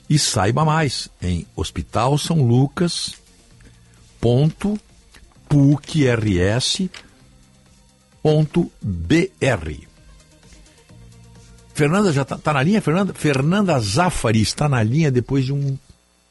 [0.08, 3.12] e saiba mais em Hospital São Lucas.
[4.18, 4.80] Ponto,
[5.50, 6.88] PUCRS,
[8.22, 9.93] ponto BR.
[11.74, 12.80] Fernanda já está na linha?
[12.80, 15.76] Fernanda, Fernanda Zafari está na linha depois de um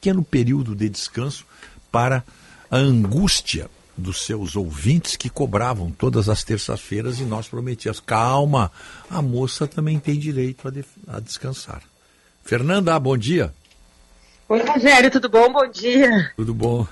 [0.00, 1.44] pequeno período de descanso
[1.92, 2.24] para
[2.70, 8.72] a angústia dos seus ouvintes que cobravam todas as terças-feiras e nós prometíamos, calma,
[9.08, 11.82] a moça também tem direito a, de- a descansar.
[12.44, 13.54] Fernanda, bom dia.
[14.48, 15.52] Oi, Rogério, tudo bom?
[15.52, 16.32] Bom dia.
[16.36, 16.86] Tudo bom?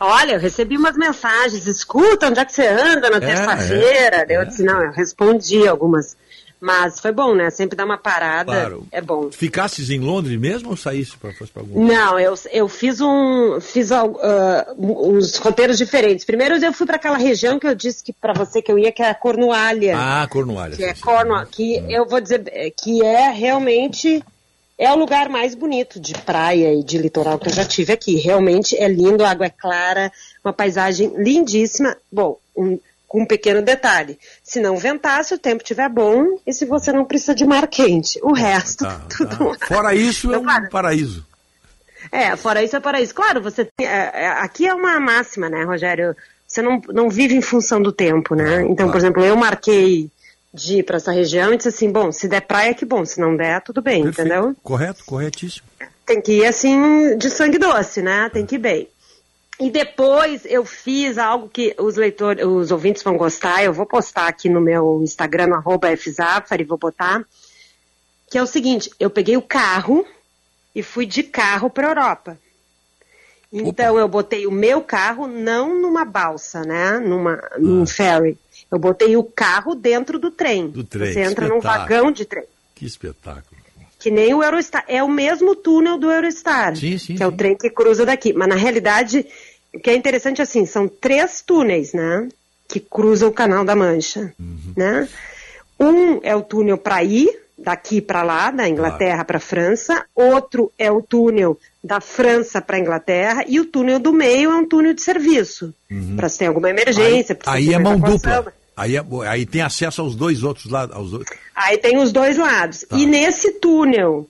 [0.00, 4.26] Olha, eu recebi umas mensagens, escuta, onde é que você anda na É, terça-feira?
[4.28, 4.44] é, eu é.
[4.44, 6.16] disse, não, eu respondi algumas.
[6.60, 7.50] Mas foi bom, né?
[7.50, 8.86] Sempre dar uma parada Claro.
[8.90, 9.30] é bom.
[9.30, 14.04] Ficasses em Londres mesmo ou saísse para algum Não, eu, eu fiz um fiz ah,
[14.76, 16.24] uns roteiros diferentes.
[16.24, 18.90] Primeiro eu fui para aquela região que eu disse que para você que eu ia,
[18.90, 19.94] que é a Cornualha.
[19.96, 20.76] Ah, Cornualha.
[20.76, 24.22] que é Cornwall, que eu vou dizer é, que é realmente
[24.76, 28.16] é o lugar mais bonito de praia e de litoral que eu já tive aqui.
[28.16, 30.10] Realmente é lindo, a água é clara,
[30.44, 31.96] uma paisagem lindíssima.
[32.10, 32.78] Bom, um-
[33.08, 37.04] com um pequeno detalhe: se não ventasse, o tempo estiver bom e se você não
[37.04, 38.20] precisa de mar quente.
[38.22, 38.84] O resto,
[39.16, 41.26] tudo Ah, Fora isso, é um paraíso.
[42.12, 43.14] é, fora isso é paraíso.
[43.14, 46.14] Claro, você tem, é, é, aqui é uma máxima, né, Rogério?
[46.46, 48.62] Você não, não vive em função do tempo, né?
[48.68, 50.08] Então, por exemplo, eu marquei
[50.54, 53.20] de ir para essa região e disse assim, bom, se der praia, que bom, se
[53.20, 54.56] não der, tudo bem, entendeu?
[54.62, 55.66] Correto, corretíssimo.
[56.06, 58.30] Tem que ir assim, de sangue doce, né?
[58.32, 58.88] Tem que ir bem.
[59.60, 64.28] E depois eu fiz algo que os leitores, os ouvintes vão gostar, eu vou postar
[64.28, 67.24] aqui no meu Instagram, arroba fzafari, vou botar,
[68.30, 70.06] que é o seguinte, eu peguei o carro
[70.74, 72.38] e fui de carro para Europa.
[73.52, 76.98] Então eu botei o meu carro não numa balsa, né?
[76.98, 78.36] Numa, num ferry.
[78.70, 80.68] Eu botei o carro dentro do trem.
[80.68, 82.44] Do trem, Você entra num vagão de trem.
[82.74, 83.58] Que espetáculo.
[83.98, 84.84] Que nem o Eurostar.
[84.86, 86.74] É o mesmo túnel do Eurostar.
[86.74, 88.32] que é o trem que cruza daqui.
[88.34, 89.26] Mas na realidade,
[89.74, 92.28] o que é interessante assim, são três túneis, né?
[92.68, 94.32] Que cruzam o Canal da Mancha.
[94.76, 95.08] Né?
[95.78, 100.04] Um é o túnel para ir daqui para lá, da Inglaterra para a França.
[100.14, 103.44] Outro é o túnel da França para a Inglaterra.
[103.46, 105.74] E o túnel do meio é um túnel de serviço.
[106.16, 107.38] Para se tem alguma emergência.
[107.46, 108.52] Aí ter é mão dupla.
[108.76, 110.94] Aí, é- aí tem acesso aos dois outros lados.
[110.94, 111.24] Aos.
[111.54, 112.84] Aí tem os dois lados.
[112.88, 112.96] Tá.
[112.96, 114.28] E nesse túnel,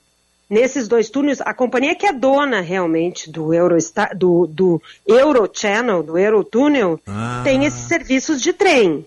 [0.49, 6.17] nesses dois túneis, a companhia que é dona realmente do Eurostar, do, do Eurochannel, do
[6.19, 7.41] Eurotúnel, Ah.
[7.45, 9.05] tem esses serviços de trem.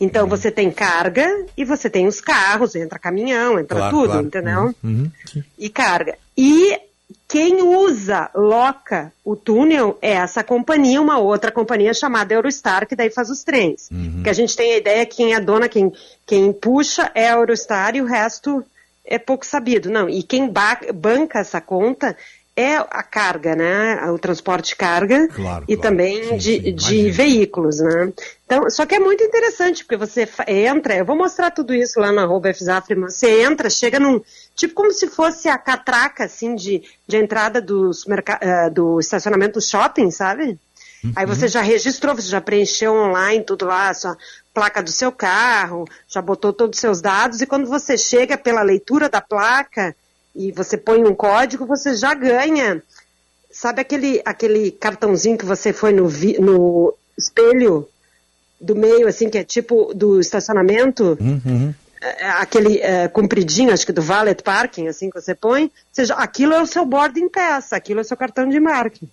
[0.00, 4.26] Então você tem carga e você tem os carros, entra caminhão, entra Claro, tudo, claro.
[4.26, 4.74] entendeu?
[4.82, 5.44] Uhum, sim.
[5.58, 6.16] E carga.
[6.36, 6.78] E
[7.28, 13.10] quem usa, loca o túnel é essa companhia, uma outra companhia chamada Eurostar, que daí
[13.10, 13.88] faz os trens.
[13.92, 14.22] Uhum.
[14.24, 15.92] Que a gente tem a ideia que quem é dona, quem,
[16.26, 18.64] quem puxa é a Eurostar e o resto
[19.04, 19.90] é pouco sabido.
[19.90, 22.16] Não, e quem ba- banca essa conta
[22.56, 24.10] é a carga, né?
[24.10, 28.12] O transporte de carga Claro, e também Sim, de, sim, de veículos, né?
[28.44, 32.10] Então, só que é muito interessante, porque você entra, eu vou mostrar tudo isso lá
[32.12, 34.20] no arroba você entra, chega num,
[34.56, 38.04] tipo como se fosse a catraca, assim, de, de entrada dos
[38.40, 40.58] eh, do estacionamento do shopping, sabe?
[41.16, 44.16] Aí você já registrou, você já preencheu online tudo lá, a sua
[44.52, 48.62] placa do seu carro, já botou todos os seus dados, e quando você chega pela
[48.62, 49.94] leitura da placa
[50.34, 52.82] e você põe um código, você já ganha.
[53.50, 57.88] Sabe aquele, aquele cartãozinho que você foi no, vi- no espelho
[58.60, 61.16] do meio, assim, que é tipo do estacionamento?
[61.20, 61.74] Uhum.
[62.02, 66.14] É, aquele é, compridinho, acho que do valet parking, assim que você põe, ou seja,
[66.14, 69.06] aquilo é o seu boarding pass, aquilo é o seu cartão de embarque.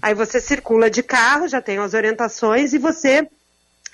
[0.00, 3.28] Aí você circula de carro, já tem as orientações e você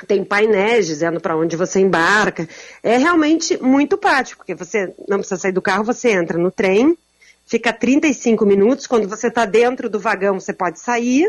[0.07, 2.49] tem painéis dizendo para onde você embarca.
[2.81, 6.97] É realmente muito prático, porque você não precisa sair do carro, você entra no trem,
[7.44, 11.28] fica 35 minutos, quando você está dentro do vagão você pode sair,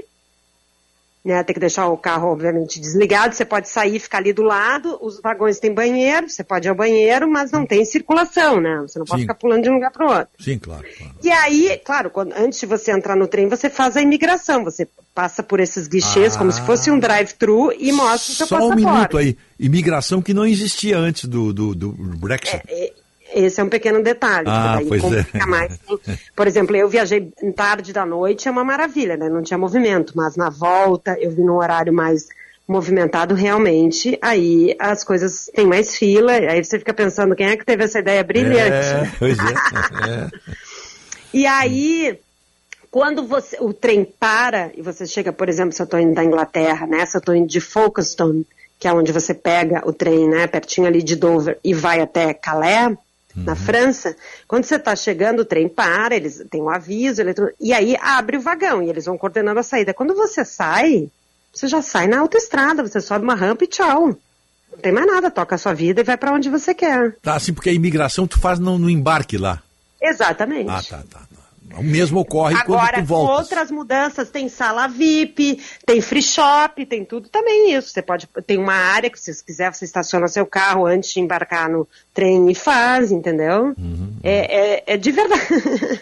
[1.30, 1.44] né?
[1.44, 3.34] Tem que deixar o carro, obviamente, desligado.
[3.36, 4.98] Você pode sair e ficar ali do lado.
[5.02, 8.80] Os vagões têm banheiro, você pode ir ao banheiro, mas não tem circulação, né?
[8.82, 9.28] Você não pode Sim.
[9.28, 10.30] ficar pulando de um lugar para o outro.
[10.40, 10.84] Sim, claro.
[11.24, 14.64] E aí, claro, quando- antes de você entrar no trem, você faz a imigração.
[14.64, 18.48] Você passa por esses guichês como se fosse um drive-thru e mostra o seu Ah.
[18.50, 18.86] Só um passaporte.
[18.86, 19.38] minuto aí.
[19.60, 22.62] Imigração que não existia antes do, do, do Brexit.
[23.34, 24.48] Esse é um pequeno detalhe.
[24.50, 25.24] Ah, porque pois daí é.
[25.24, 25.80] complica mais.
[26.36, 29.30] Por exemplo, eu viajei tarde da noite, é uma maravilha, né?
[29.30, 32.28] Não tinha movimento, mas na volta eu vi num horário mais
[32.68, 37.66] movimentado realmente, aí as coisas têm mais fila, aí você fica pensando quem é que
[37.66, 38.88] teve essa ideia brilhante.
[38.88, 39.52] É, pois é.
[40.10, 40.30] é.
[41.32, 42.20] E aí,
[42.90, 46.24] quando você, o trem para e você chega, por exemplo, se eu estou indo da
[46.24, 47.06] Inglaterra, né?
[47.06, 48.46] Se eu estou indo de Folkestone,
[48.80, 50.48] que é onde você pega o trem, né?
[50.48, 52.98] Pertinho ali de Dover e vai até Calais,
[53.36, 54.16] na França,
[54.48, 58.38] quando você está chegando, o trem para, eles têm um aviso, eletro- e aí abre
[58.38, 59.94] o vagão e eles vão coordenando a saída.
[59.94, 61.10] Quando você sai,
[61.54, 64.08] você já sai na autoestrada, você sobe uma rampa e tchau.
[64.72, 67.16] Não tem mais nada, toca a sua vida e vai para onde você quer.
[67.22, 69.62] Tá, assim, porque a imigração tu faz no, no embarque lá.
[70.02, 70.70] Exatamente.
[70.70, 71.22] Ah, tá, tá.
[71.78, 73.40] O mesmo ocorre quando Agora, tu voltas.
[73.40, 77.90] outras mudanças, tem sala VIP, tem free shop, tem tudo também isso.
[77.90, 81.20] Você pode, tem uma área que se você quiser, você estaciona seu carro antes de
[81.20, 83.74] embarcar no trem e faz, entendeu?
[83.78, 84.18] Uhum.
[84.24, 85.42] É, é, é de verdade.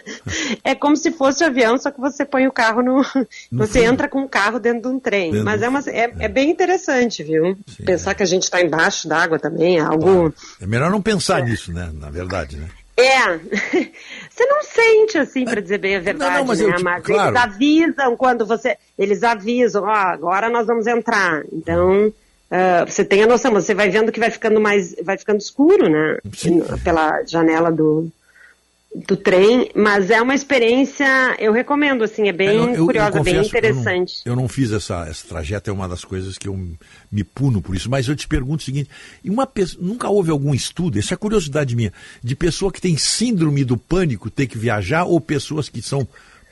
[0.64, 3.04] é como se fosse um avião, só que você põe o carro no.
[3.50, 5.30] No você entra com o carro dentro de um trem.
[5.30, 7.56] Dentro Mas é, uma, é, é bem interessante, viu?
[7.84, 10.32] Pensar que a gente está embaixo d'água também é algo.
[10.60, 11.90] É melhor não pensar nisso, né?
[11.94, 12.68] Na verdade, né?
[12.98, 13.94] É.
[14.38, 16.66] Você não sente assim, para dizer bem a verdade, não, mas né?
[16.66, 17.30] eu, tipo, mas claro.
[17.30, 18.76] eles avisam quando você.
[18.96, 21.42] Eles avisam, ó, agora nós vamos entrar.
[21.52, 22.12] Então,
[22.48, 24.94] ah, você tem a noção, você vai vendo que vai ficando mais.
[25.02, 26.18] vai ficando escuro, né?
[26.84, 28.08] Pela janela do,
[29.06, 31.06] do trem, mas é uma experiência,
[31.38, 34.14] eu recomendo, assim, é bem Eu- eu- curiosa, bem confesso, eu não- interessante.
[34.24, 36.58] Eu não, fiz essa, esse trajeto, é uma das coisas que eu
[37.10, 37.88] me puno por isso.
[37.88, 38.90] Mas eu te pergunto o seguinte:
[39.24, 43.64] uma pessoa, nunca houve algum estudo, essa é curiosidade minha, de pessoa que tem síndrome
[43.64, 46.06] do pânico ter que viajar ou pessoas que são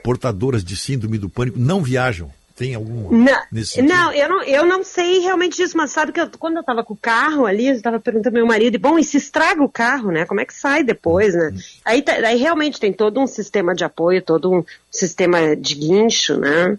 [0.05, 2.31] portadoras de síndrome do pânico não viajam?
[2.57, 6.19] Tem alguma Não, nesse não, eu não, eu não sei realmente disso, mas sabe que
[6.21, 8.79] eu- quando eu tava com o carro ali, eu estava perguntando pro meu marido, e,
[8.79, 10.25] bom, e se estraga o carro, né?
[10.25, 11.53] Como é que sai depois, né?
[11.85, 16.39] Aí, tá- aí realmente tem todo um sistema de apoio, todo um sistema de guincho,
[16.39, 16.79] né?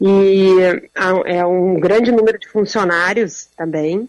[0.00, 0.56] E
[0.94, 4.06] há- é um grande número de funcionários também.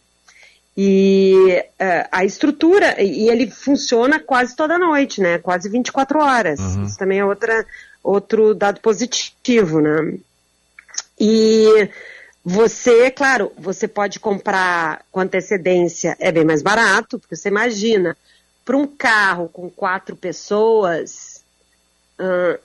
[0.78, 5.38] E eh, a estrutura, e ele funciona quase toda noite, né?
[5.38, 6.60] Quase 24 horas.
[6.60, 6.84] Uhum.
[6.84, 7.66] Isso também é outra,
[8.04, 10.16] outro dado positivo, né?
[11.20, 11.90] E
[12.44, 18.16] você, claro, você pode comprar com antecedência, é bem mais barato, porque você imagina,
[18.64, 21.44] para um carro com quatro pessoas,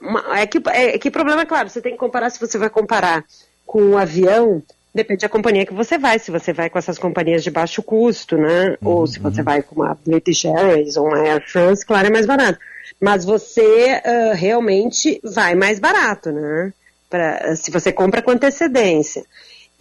[0.00, 2.70] uma- é, que, é que problema, é claro, você tem que comparar, se você vai
[2.70, 3.24] comparar
[3.66, 4.62] com um avião,
[4.94, 8.36] depende da companhia que você vai, se você vai com essas companhias de baixo custo,
[8.36, 12.10] né, ou se você vai com uma British Airways ou uma Air France, claro, é
[12.10, 12.58] mais barato.
[13.00, 16.72] Mas você ah, realmente vai mais barato, né?
[17.10, 19.24] Pra, se você compra com antecedência.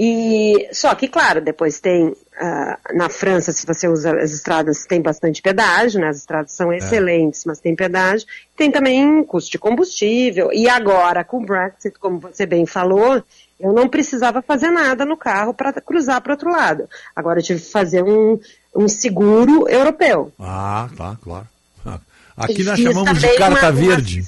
[0.01, 5.01] E só que, claro, depois tem ah, na França, se você usa as estradas, tem
[5.01, 6.07] bastante pedágio, né?
[6.07, 8.25] As estradas são excelentes, mas tem pedágio.
[8.55, 10.51] Tem também custo de combustível.
[10.53, 13.21] E agora, com o Brexit, como você bem falou,
[13.59, 16.87] eu não precisava fazer nada no carro para cruzar para o outro lado.
[17.13, 18.39] Agora eu tive que fazer um,
[18.73, 20.31] um seguro europeu.
[20.39, 21.47] Ah, tá, claro.
[22.37, 24.25] Aqui nós chamamos de carta uma- uma verde.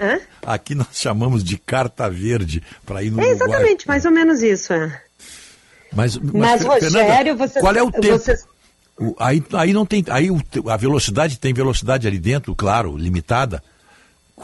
[0.00, 0.18] Hã?
[0.44, 3.48] Aqui nós chamamos de carta verde para ir no É Uruguai.
[3.48, 4.72] exatamente, mais ou menos isso.
[4.72, 5.00] É.
[5.94, 8.18] Mas, Mas, Fer- Rogério, você- qual é o tempo?
[8.18, 8.38] você-
[8.98, 13.62] O- aí, aí não tem, aí o a velocidade tem velocidade ali dentro, claro, limitada.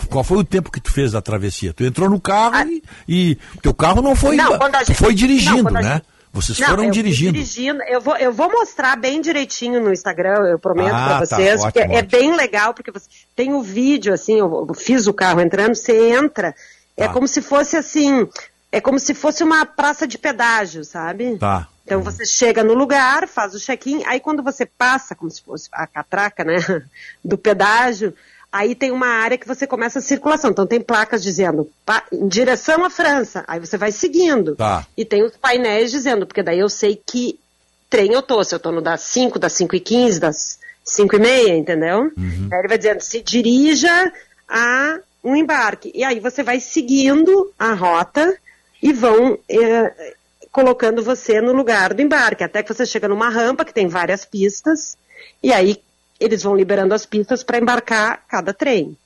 [0.08, 1.72] Qual foi o tempo que tu fez da travessia?
[1.74, 5.14] Tu entrou no carro e, e teu carro não foi, Não, quando a gente- foi
[5.14, 5.92] dirigindo, não, a né?
[5.94, 7.32] gente- Vocês Não, foram eu dirigindo.
[7.32, 7.82] dirigindo.
[7.82, 11.60] Eu vou, eu vou mostrar bem direitinho no Instagram, eu prometo Ah, pra tá, vocês.
[11.60, 12.08] ótimo, porque é ótimo.
[12.10, 16.54] bem legal, porque você tem o vídeo, assim, eu fiz o carro entrando, você entra.
[16.96, 17.12] É Tá.
[17.12, 18.26] como se fosse assim,
[18.70, 21.36] é como se fosse uma praça de pedágio, sabe?
[21.36, 21.68] Tá.
[21.84, 25.68] Então você chega no lugar, faz o check-in, aí quando você passa, como se fosse
[25.72, 26.54] a catraca, né,
[27.24, 28.14] do pedágio,
[28.52, 30.50] aí tem uma área que você começa a circulação.
[30.50, 31.68] Então tem placas dizendo
[32.12, 34.54] em direção à França, aí você vai seguindo.
[34.54, 34.86] Tá.
[34.96, 37.40] E tem os painéis dizendo, porque daí eu sei que
[37.88, 41.16] trem eu tô, se eu tô no das 5, das 5 e 15, das 5
[41.16, 42.10] e meia, entendeu?
[42.52, 44.12] Aí ele vai dizendo, se dirija
[44.48, 45.90] a um embarque.
[45.94, 48.36] E aí você vai seguindo a rota
[48.82, 50.14] e vão eh,
[50.50, 54.24] colocando você no lugar do embarque, até que você chega numa rampa que tem várias
[54.24, 54.96] pistas,
[55.42, 55.80] e aí
[56.22, 58.96] eles vão liberando as pistas para embarcar cada trem.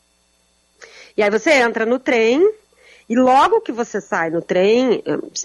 [1.16, 2.40] E aí você entra no trem
[3.08, 5.02] E logo que você sai no trem,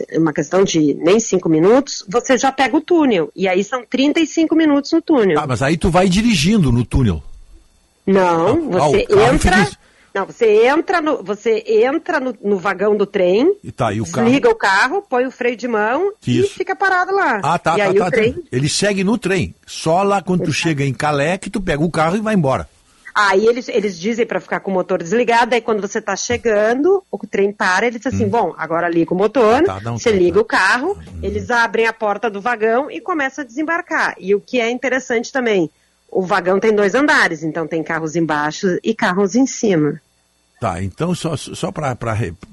[0.09, 3.32] é uma questão de nem cinco minutos, você já pega o túnel.
[3.35, 5.40] E aí são 35 minutos no túnel.
[5.40, 7.22] Ah, mas aí tu vai dirigindo no túnel.
[8.06, 9.69] Não, você ah, o carro entra.
[10.14, 14.06] Não, você entra no, você entra no, no vagão do trem, E tá, e o
[14.06, 14.25] carro.
[14.25, 17.40] desliga o carro, põe o freio de mão e fica parado lá.
[17.43, 18.33] Ah, tá, e tá, aí tá, o trem.
[18.33, 18.40] tá.
[18.51, 19.56] Ele segue no trem.
[19.65, 22.67] Só lá quando tu chega em Calé que tu pega o carro e vai embora.
[23.14, 27.03] Aí eles, eles dizem para ficar com o motor desligado, aí quando você está chegando,
[27.11, 30.17] o trem para, ele diz assim, bom, agora liga o motor, Tá, não, você tá,
[30.17, 34.15] liga o carro, eles abrem a porta do vagão e começam a desembarcar.
[34.17, 35.69] E o que é interessante também,
[36.11, 40.01] o vagão tem dois andares, então tem carros embaixo e carros em cima.
[40.59, 41.98] Tá, então só, só para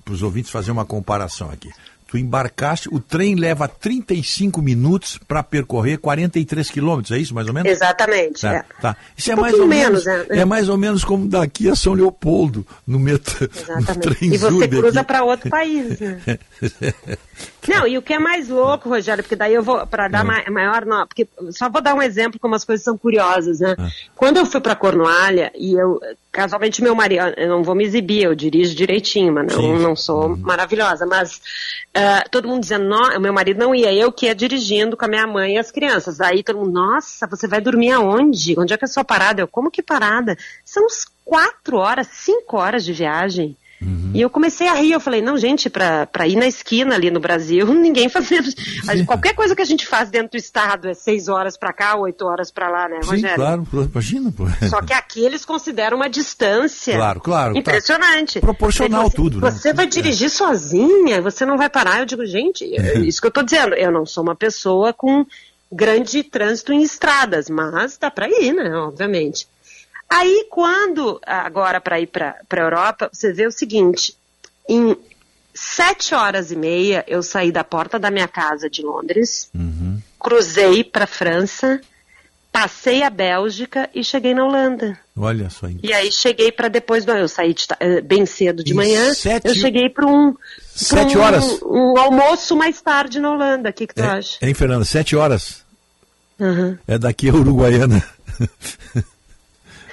[0.08, 1.68] os ouvintes fazer uma comparação aqui.
[2.06, 7.52] Tu embarcaste, o trem leva 35 minutos para percorrer 43 quilômetros, é isso mais ou
[7.52, 7.70] menos?
[7.70, 8.40] Exatamente.
[8.40, 8.64] Tá, é.
[8.80, 8.96] tá.
[9.14, 10.38] Isso é Um mais ou menos, menos, é.
[10.38, 13.98] é mais ou menos como daqui a São Leopoldo, no, metrô, no Exatamente.
[13.98, 16.18] trem E você cruza para outro país, né?
[17.68, 20.44] Não, e o que é mais louco, Rogério, porque daí eu vou, para dar ma-
[20.50, 23.76] maior, não, porque só vou dar um exemplo como as coisas são curiosas, né?
[24.16, 26.00] Quando eu fui para Cornualha, e eu,
[26.32, 30.36] casualmente meu marido, eu não vou me exibir, eu dirijo direitinho, mas não, não sou
[30.36, 31.40] maravilhosa, mas
[31.94, 35.04] ah, todo mundo dizendo, "Nó- o meu marido não ia, eu que ia dirigindo com
[35.04, 36.20] a minha mãe e as crianças.
[36.20, 38.54] Aí todo mundo, nossa, você vai dormir aonde?
[38.58, 39.40] Onde é que é a sua parada?
[39.42, 40.36] Eu, como que parada?
[40.64, 43.56] São uns quatro horas, cinco horas de viagem.
[44.12, 47.10] E eu comecei a rir, eu falei, não, gente, pra, pra ir na esquina ali
[47.10, 48.48] no Brasil, ninguém fazendo.
[49.06, 52.24] Qualquer coisa que a gente faz dentro do estado é seis horas pra cá, oito
[52.26, 53.36] horas pra lá, né, Sim, Rogério?
[53.36, 54.44] claro, pô, imagina, pô.
[54.68, 57.60] Só que aqui eles consideram uma distância Claro, claro, tá.
[57.60, 58.40] impressionante.
[58.40, 59.50] Proporcional Ele falou tudo, né?
[59.50, 62.00] Você vai dirigir sozinha, você não vai parar.
[62.00, 63.74] Eu digo, gente, é isso que eu tô dizendo.
[63.74, 65.24] Eu não sou uma pessoa com
[65.70, 68.74] grande trânsito em estradas, mas dá pra ir, né?
[68.76, 69.46] Obviamente.
[70.10, 74.14] Aí, quando, agora para ir para a Europa, você vê o seguinte:
[74.68, 74.96] em
[75.54, 79.50] sete horas e meia, eu saí da porta da minha casa de Londres,
[80.18, 81.80] cruzei para França,
[82.50, 84.98] passei a Bélgica e cheguei na Holanda.
[85.16, 85.66] Olha só.
[85.82, 87.12] E aí cheguei para depois do.
[87.12, 89.12] Eu saí de eh, bem cedo de Em manhã.
[89.12, 90.34] sete- Eu cheguei para um.
[90.74, 91.44] Sete um- horas?
[91.64, 93.68] Um almoço mais tarde na Holanda.
[93.68, 94.38] O que, que tu acha?
[94.40, 94.84] Hein, Fernanda?
[94.84, 95.62] Sete horas.
[96.38, 96.78] Uhum.
[96.86, 98.02] É daqui a Uruguaiana.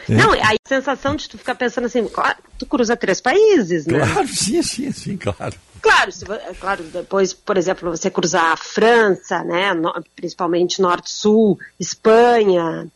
[0.10, 0.14] É.
[0.14, 4.00] Não, aí a sensação de tu ficar pensando assim, claro, tu cruza três países, né?
[4.00, 5.56] Claro, sim, sim, sim, claro.
[5.82, 6.26] Claro, se
[6.60, 12.88] claro, depois, por exemplo, você cruzar a França, né, no- principalmente Norte-Sul, Espanha,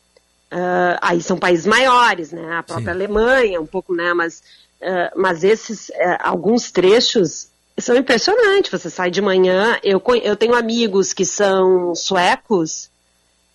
[0.51, 4.41] ah, aí são países maiores, né, a própria Alemanha, um pouco, né, mas,
[4.81, 10.55] ah, mas esses, eh, alguns trechos são impressionantes, você sai de manhã, eu, eu tenho
[10.55, 12.88] amigos que são suecos,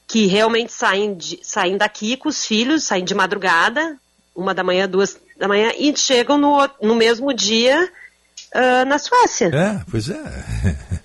[0.07, 3.97] que realmente saem, de- saem daqui com os filhos, saem de madrugada,
[4.35, 7.91] uma da manhã, duas da manhã, e chegam no, no mesmo dia
[8.55, 9.47] ah, na Suécia.
[9.55, 10.21] É, pois é.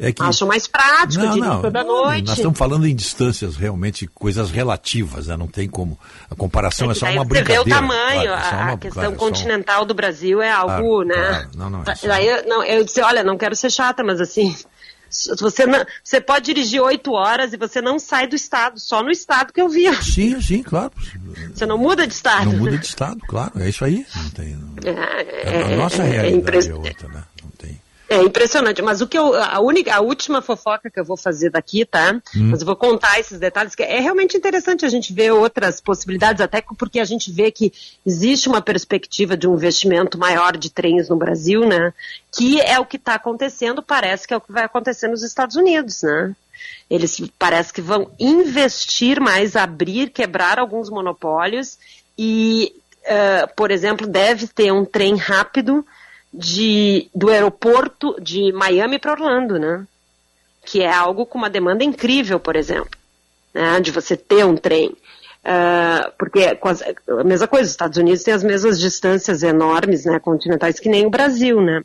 [0.00, 0.22] É que...
[0.22, 2.24] Acham mais prático, Não, não, toda noite.
[2.28, 5.36] Nós estamos falando em distâncias realmente, coisas relativas, né?
[5.36, 5.98] não tem como.
[6.30, 7.64] A comparação é, que só uma você brincadeira.
[7.64, 9.94] vê o tamanho, claro, é a, uma- a questão claro, é só um- continental do
[9.94, 11.48] Brasil é algo, Claro, né?
[11.56, 14.20] Não, não, é só- Daí eu, não, eu disse, olha, não quero ser chata, mas
[14.20, 14.56] assim,
[15.40, 19.10] você, não, você pode dirigir oito horas e você não sai do estado, só no
[19.10, 19.92] estado que eu vi.
[20.02, 20.92] Sim, sim, claro.
[21.54, 22.46] Você não muda de estado.
[22.46, 24.06] Não muda de estado, claro, é isso aí.
[24.16, 27.22] Não tem, É, a nossa é, é realidade impre- é outra, né?
[28.10, 31.50] É impressionante, mas o que eu, a única, a última fofoca que eu vou fazer
[31.50, 32.14] daqui, tá?
[32.34, 32.48] Hum.
[32.50, 36.40] Mas eu vou contar esses detalhes, que é realmente interessante a gente ver outras possibilidades,
[36.40, 37.70] até porque a gente vê que
[38.06, 41.92] existe uma perspectiva de um investimento maior de trens no Brasil, né?
[42.32, 45.56] Que é o que está acontecendo, parece que é o que vai acontecer nos Estados
[45.56, 46.34] Unidos, né?
[46.88, 51.78] Eles parece que vão investir mais, abrir, quebrar alguns monopólios
[52.16, 55.84] e, eh, por exemplo, deve ter um trem rápido
[56.32, 59.86] de, do aeroporto de Miami para Orlando, né?
[60.64, 62.90] Que é algo com uma demanda incrível, por exemplo,
[63.54, 63.80] né?
[63.80, 64.94] de você ter um trem.
[65.44, 70.78] Ah, porque a mesma coisa, os Estados Unidos têm as mesmas distâncias enormes, né, continentais,
[70.78, 71.82] que nem o Brasil, né?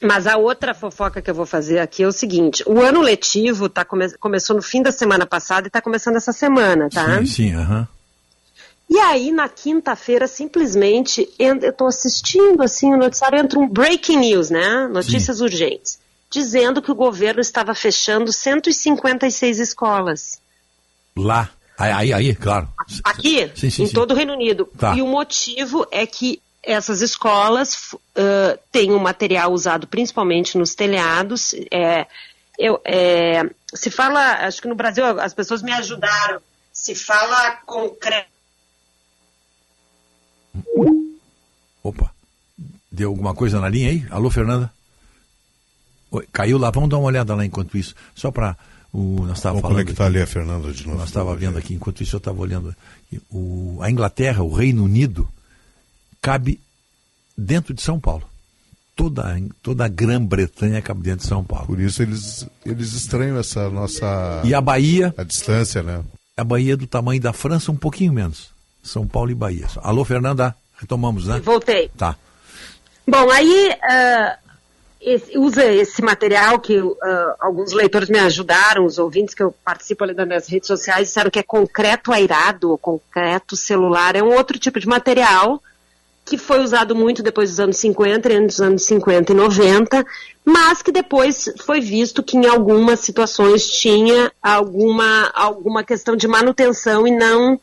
[0.00, 3.68] Mas a outra fofoca que eu vou fazer aqui é o seguinte: o ano letivo
[3.68, 7.18] tá come- começou no fim da semana passada e está começando essa semana, tá?
[7.20, 7.88] Sim, sim, aham.
[8.88, 14.18] E aí, na quinta-feira, simplesmente, en- eu estou assistindo assim o noticiário, entra um breaking
[14.18, 14.86] news, né?
[14.88, 15.98] Notícias urgentes,
[16.30, 20.38] dizendo que o governo estava fechando 156 escolas.
[21.16, 21.50] Lá.
[21.76, 22.68] Aí, aí, claro.
[23.02, 23.92] Aqui, Sim, sim, em sim.
[23.92, 24.68] todo o Reino Unido.
[24.78, 24.94] Tá.
[24.94, 31.52] E o motivo é que essas escolas ãh, têm um material usado principalmente nos telhados.
[31.70, 32.06] É,
[32.58, 33.42] eu, é,
[33.74, 36.40] se fala, acho que no Brasil as pessoas me ajudaram.
[36.72, 38.33] Se fala concreto.
[42.90, 44.06] Deu alguma coisa na linha aí?
[44.08, 44.70] Alô, Fernanda?
[46.12, 47.92] Oi, caiu lá, vamos dar uma olhada lá enquanto isso.
[48.14, 48.56] Só para
[48.92, 50.98] o nós estávamos Vamos falando conectar aqui, ali a Fernanda de novo.
[50.98, 52.72] Nós estava vendo aqui, enquanto isso eu estava olhando.
[53.32, 55.28] O, a Inglaterra, o Reino Unido,
[56.22, 56.60] cabe
[57.36, 58.22] dentro de São Paulo.
[58.94, 61.66] Toda, a- toda a Grã-Bretanha cabe dentro de São Paulo.
[61.66, 64.40] Por isso eles, eles estranham essa nossa.
[64.44, 65.12] E a Bahia?
[65.18, 66.00] A distância, né?
[66.36, 68.53] A Bahia é do tamanho da França, um pouquinho menos.
[68.84, 69.66] São Paulo e Bahia.
[69.82, 70.54] Alô, Fernanda?
[70.76, 71.40] Retomamos, né?
[71.42, 71.90] Voltei.
[71.96, 72.14] Tá.
[73.08, 74.36] Bom, aí ah,
[75.00, 80.04] esse- usa esse material que ah, alguns leitores me ajudaram, os ouvintes que eu participo
[80.04, 84.14] ali das minhas redes sociais, disseram que é concreto airado concreto celular.
[84.14, 85.60] É um outro tipo de material
[86.24, 90.06] que foi usado muito depois dos anos 50, entre os anos 50 e 90,
[90.42, 97.06] mas que depois foi visto que em algumas situações tinha alguma, alguma questão de manutenção
[97.06, 97.60] e não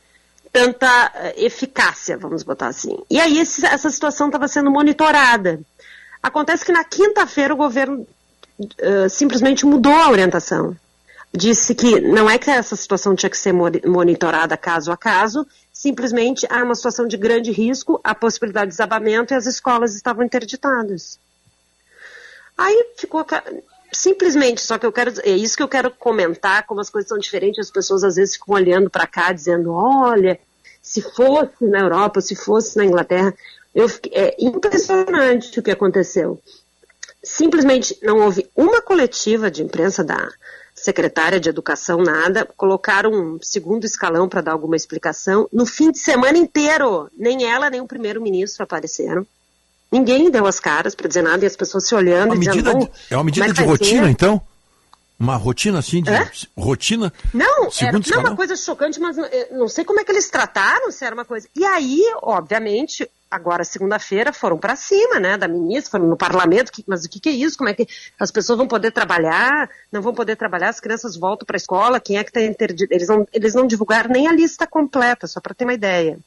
[0.52, 2.98] tanta eh, eficácia, vamos botar assim.
[3.10, 5.60] E aí esse- essa situação estava sendo monitorada.
[6.22, 8.06] Acontece que na quinta-feira o governo
[8.78, 10.76] eh, simplesmente mudou a orientação.
[11.34, 15.48] Disse que não é que essa situação tinha que ser moni- monitorada caso a caso,
[15.72, 20.24] simplesmente há uma situação de grande risco, a possibilidade de desabamento e as escolas estavam
[20.26, 21.18] interditadas.
[22.58, 23.26] Aí ficou
[23.92, 27.18] simplesmente, só que eu quero, é isso que eu quero comentar, como as coisas são
[27.18, 30.40] diferentes, as pessoas às vezes ficam olhando para cá dizendo, olha,
[30.82, 33.34] se fosse na Europa, se fosse na Inglaterra,
[33.74, 36.40] eu fiquei- é impressionante o que aconteceu.
[37.24, 40.32] Simplesmente não houve uma coletiva de imprensa da
[40.74, 45.48] secretária de educação, nada, colocaram um segundo escalão para dar alguma explicação.
[45.54, 49.26] No fim de semana inteiro, nem ela nem o primeiro-ministro apareceram.
[49.92, 52.72] Ninguém deu as caras para dizer nada e as pessoas se olhando Uma e medida
[52.74, 54.42] "Bom, de- é uma medida de rotina, ser?" então?
[55.20, 56.28] Uma rotina assim de Hã?
[56.58, 57.14] rotina?
[57.34, 58.32] Não, era não, escalão?
[58.32, 61.26] uma coisa chocante, mas eh, não sei como é que eles trataram, se era uma
[61.26, 61.48] coisa.
[61.56, 66.84] E aí, obviamente, agora segunda-feira foram para cima, né, da ministra, foram no parlamento, que-
[66.88, 67.56] mas o que, que é isso?
[67.56, 67.88] Como é que
[68.20, 69.70] as pessoas vão poder trabalhar?
[69.92, 72.92] Não vão poder trabalhar, as crianças voltam para a escola, quem é que está interdito?
[72.92, 76.18] Eles não, eles não divulgaram nem a lista completa, só para ter uma ideia.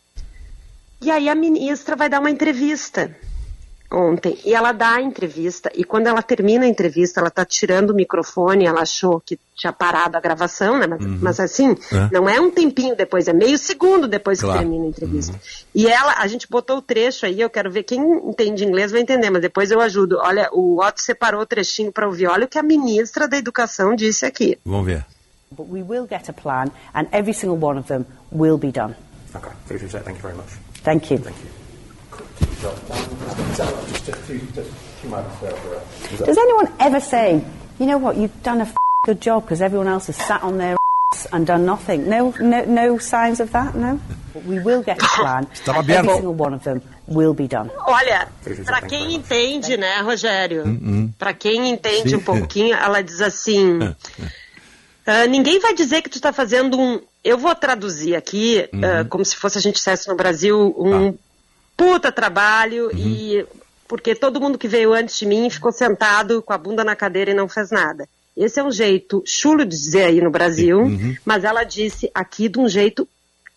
[1.03, 3.15] E aí a ministra vai dar uma entrevista
[3.95, 4.37] ontem.
[4.45, 7.95] E ela dá a entrevista, e quando ela termina a entrevista, ela está tirando o
[7.95, 10.87] microfone, ela achou que tinha parado a gravação, né?
[10.87, 11.19] Mas, Uhum.
[11.23, 12.09] mas assim, É.
[12.13, 14.59] não é um tempinho depois, é meio segundo depois Claro.
[14.59, 15.41] que termina a entrevista.
[15.75, 19.01] E ela, a gente botou o trecho aí, eu quero ver quem entende inglês vai
[19.01, 20.19] entender, mas depois eu ajudo.
[20.19, 22.27] Olha, o Otto separou o trechinho para ouvir.
[22.27, 24.59] Olha o que a ministra da Educação disse aqui.
[24.65, 25.07] Vamos ver.
[25.51, 28.95] But we will get a plan, and every single one of them will be done.
[29.35, 29.83] Okay, thank
[30.17, 30.49] you very much.
[30.83, 31.64] Thank you.
[36.19, 37.45] Does anyone ever say,
[37.79, 40.57] you know what, you've done a f- good job because everyone else has sat on
[40.57, 40.77] their
[41.13, 42.09] ass and done nothing?
[42.09, 44.01] No, no, no signs of that, no?
[44.33, 47.71] But we will get a plan, and every single one of them will be done.
[47.87, 48.29] Olha,
[48.65, 50.65] para quem entende, né, Rogério?
[51.19, 52.17] Para quem entende Sim.
[52.17, 53.79] um pouquinho, ela diz assim:
[55.07, 57.01] ah, ninguém vai dizer que tu está fazendo um.
[57.23, 61.15] Eu vou traduzir aqui, ah, como se fosse a gente dissesse no Brasil, um
[61.77, 63.45] puta trabalho e
[63.89, 67.31] porque todo mundo que veio antes de mim ficou sentado com a bunda na cadeira
[67.31, 68.09] e não fez nada.
[68.37, 71.17] Esse é um jeito chulo de dizer aí no Brasil, Uhum.
[71.25, 73.07] mas ela disse aqui de um jeito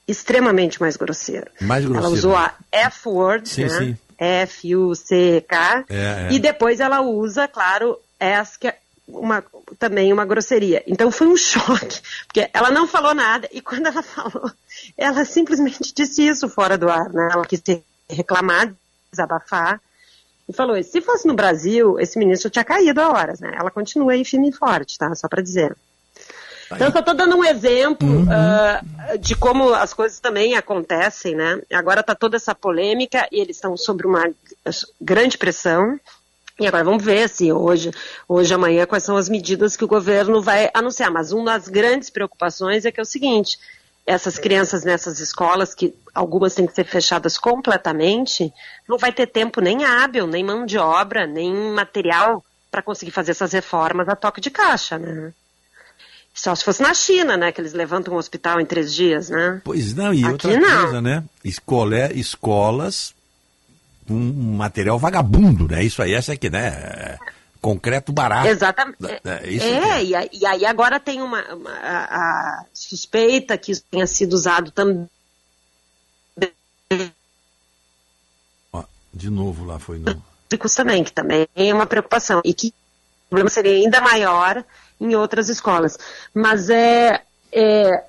[0.08, 1.48] extremamente mais grosseiro.
[1.62, 2.16] Mais Ela grosseiro.
[2.18, 3.70] usou a F-word, Sim, né?
[3.70, 3.98] sim.
[4.20, 5.86] F-U-C-K.
[5.90, 6.28] É, é.
[6.32, 9.44] E depois ela usa, claro, essa que é uma,
[9.80, 10.84] também uma grosseria.
[10.88, 14.52] Então foi um choque, porque ela não falou nada e quando ela falou,
[14.98, 17.30] ela simplesmente disse isso fora do ar, né?
[17.32, 18.74] Ela quis se reclamar,
[19.12, 19.82] desabafar
[20.48, 23.56] e falou: se fosse no Brasil, esse ministro tinha caído a horas, né?
[23.60, 25.14] Ela continua aí firme e forte, tá?
[25.16, 25.76] Só para dizer.
[26.72, 28.82] Então, eu só estou dando um exemplo ah,
[29.18, 31.62] de como as coisas também acontecem, né?
[31.72, 34.30] Agora está toda essa polêmica e eles estão sob uma
[35.00, 36.00] grande pressão.
[36.60, 37.92] E agora vamos ver se hoje,
[38.28, 41.12] hoje, amanhã, quais são as medidas que o governo vai anunciar.
[41.12, 43.58] Mas uma das grandes preocupações é que é o seguinte:
[44.08, 48.54] essas crianças nessas escolas, que algumas têm que ser fechadas completamente,
[48.88, 53.32] não vai ter tempo nem hábil, nem mão de obra, nem material para conseguir fazer
[53.32, 55.34] essas reformas a toque de caixa, né?
[56.34, 57.52] Só se fosse na China, né?
[57.52, 59.60] Que eles levantam um hospital em três dias, né?
[59.66, 60.82] Pois não, e Aqui outra não.
[60.84, 61.24] coisa, né?
[61.44, 63.14] Escolé, escolas
[64.08, 65.84] com um material vagabundo, né?
[65.84, 67.18] Isso aí, essa aqui, né?
[67.58, 68.48] É Concreto barato.
[68.48, 68.98] Exatamente.
[69.04, 72.06] É, isso É, e, e aí agora tem uma, uma- a,
[72.62, 75.08] a suspeita que isso tenha sido usado também.
[78.72, 80.22] Ó, de novo lá foi no.
[80.76, 82.42] também, que também é uma preocupação.
[82.46, 84.64] E que o problema seria ainda maior
[85.00, 85.98] em outras escolas.
[86.34, 87.22] Mas é,
[87.52, 88.04] é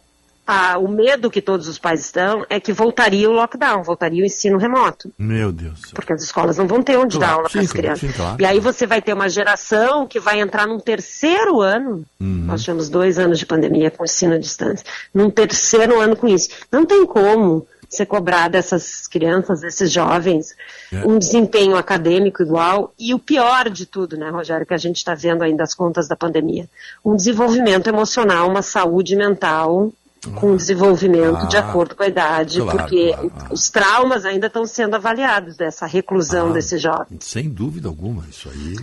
[0.50, 4.26] ah, o medo que todos os pais estão é que voltaria o lockdown, voltaria o
[4.26, 5.12] ensino remoto.
[5.18, 5.82] Meu Deus.
[5.92, 8.00] Porque as escolas não vão ter onde Claro, dar aula para as crianças.
[8.00, 12.02] sim, claro, e aí você vai ter uma geração que vai entrar num terceiro ano.
[12.18, 12.44] Uhum.
[12.46, 14.86] Nós tivemos dois anos de pandemia com ensino à distância.
[15.12, 16.48] Num terceiro ano com isso.
[16.72, 20.54] Não tem como você cobrar dessas crianças, desses jovens,
[20.92, 21.06] É.
[21.06, 22.92] um desempenho acadêmico igual.
[22.98, 26.06] E o pior de tudo, né, Rogério, que a gente está vendo ainda as contas
[26.06, 26.68] da pandemia,
[27.02, 29.90] um desenvolvimento emocional, uma saúde mental
[30.34, 34.66] com desenvolvimento de Ah, acordo com a idade, claro, porque claro, os traumas ainda estão
[34.66, 37.18] sendo avaliados dessa reclusão Ah, desse jovem.
[37.20, 38.76] Sem dúvida alguma, isso aí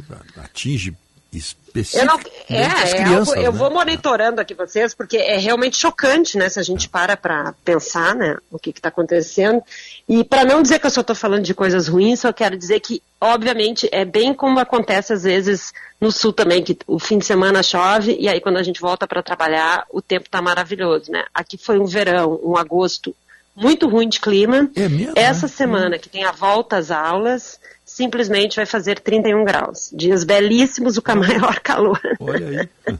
[0.44, 0.96] atinge
[1.34, 2.08] Eu especificamente
[2.50, 3.30] não, as é, é crianças.
[3.30, 3.58] algo, eu né?
[3.60, 6.48] vou monitorando aqui vocês, porque é realmente chocante, né?
[6.48, 8.38] Se a gente para para pensar, né?
[8.50, 9.62] O que está acontecendo.
[10.08, 12.80] E para não dizer que eu só estou falando de coisas ruins, só quero dizer
[12.80, 17.26] que, obviamente, é bem como acontece às vezes no sul também, que o fim de
[17.26, 21.24] semana chove e aí quando a gente volta para trabalhar, o tempo está maravilhoso, né?
[21.34, 23.16] Aqui foi um verão, um agosto
[23.56, 24.70] muito ruim de clima.
[24.76, 29.90] É Essa semana que tem a volta às aulas, simplesmente vai fazer 31 graus.
[29.92, 32.00] Dias belíssimos, o maior calor.
[32.20, 32.98] Olha aí.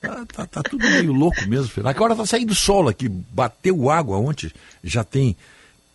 [0.00, 1.68] Tá, tá- tá tudo meio louco mesmo.
[1.68, 1.94] Fernando.
[1.94, 4.50] Agora tá saindo sol aqui, bateu água ontem,
[4.82, 5.36] já tem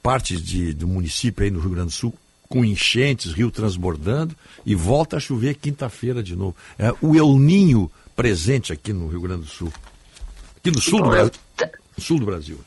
[0.09, 2.11] partes de, do município aí no Rio Grande do Sul
[2.47, 6.55] com enchentes, rio transbordando e volta a chover quinta-feira de novo.
[6.79, 9.71] É o El Ninho presente aqui no Rio Grande do Sul.
[10.57, 11.31] Aqui no sul do Brasil.
[11.95, 12.59] No sul do Brasil.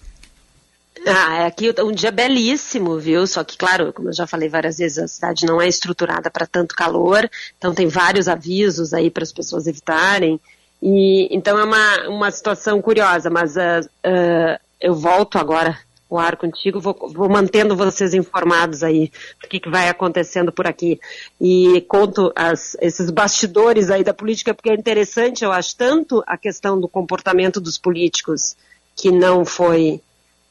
[1.05, 3.27] Ah, é aqui um dia belíssimo, viu?
[3.27, 6.47] Só que, claro, como eu já falei várias vezes, a cidade não é estruturada para
[6.47, 10.39] tanto calor, então tem vários avisos aí para as pessoas evitarem.
[10.81, 15.77] E então é uma, uma situação curiosa, mas ah, ah, eu volto agora
[16.15, 19.11] o ar contigo, vou, vou mantendo vocês informados aí
[19.41, 21.01] do que, que vai acontecendo por aqui.
[21.41, 26.37] E conto as- esses bastidores aí da política, porque é interessante, eu acho, tanto a
[26.37, 28.57] questão do comportamento dos políticos,
[28.95, 30.01] que não foi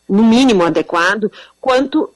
[0.09, 2.09] no mínimo adequado, quanto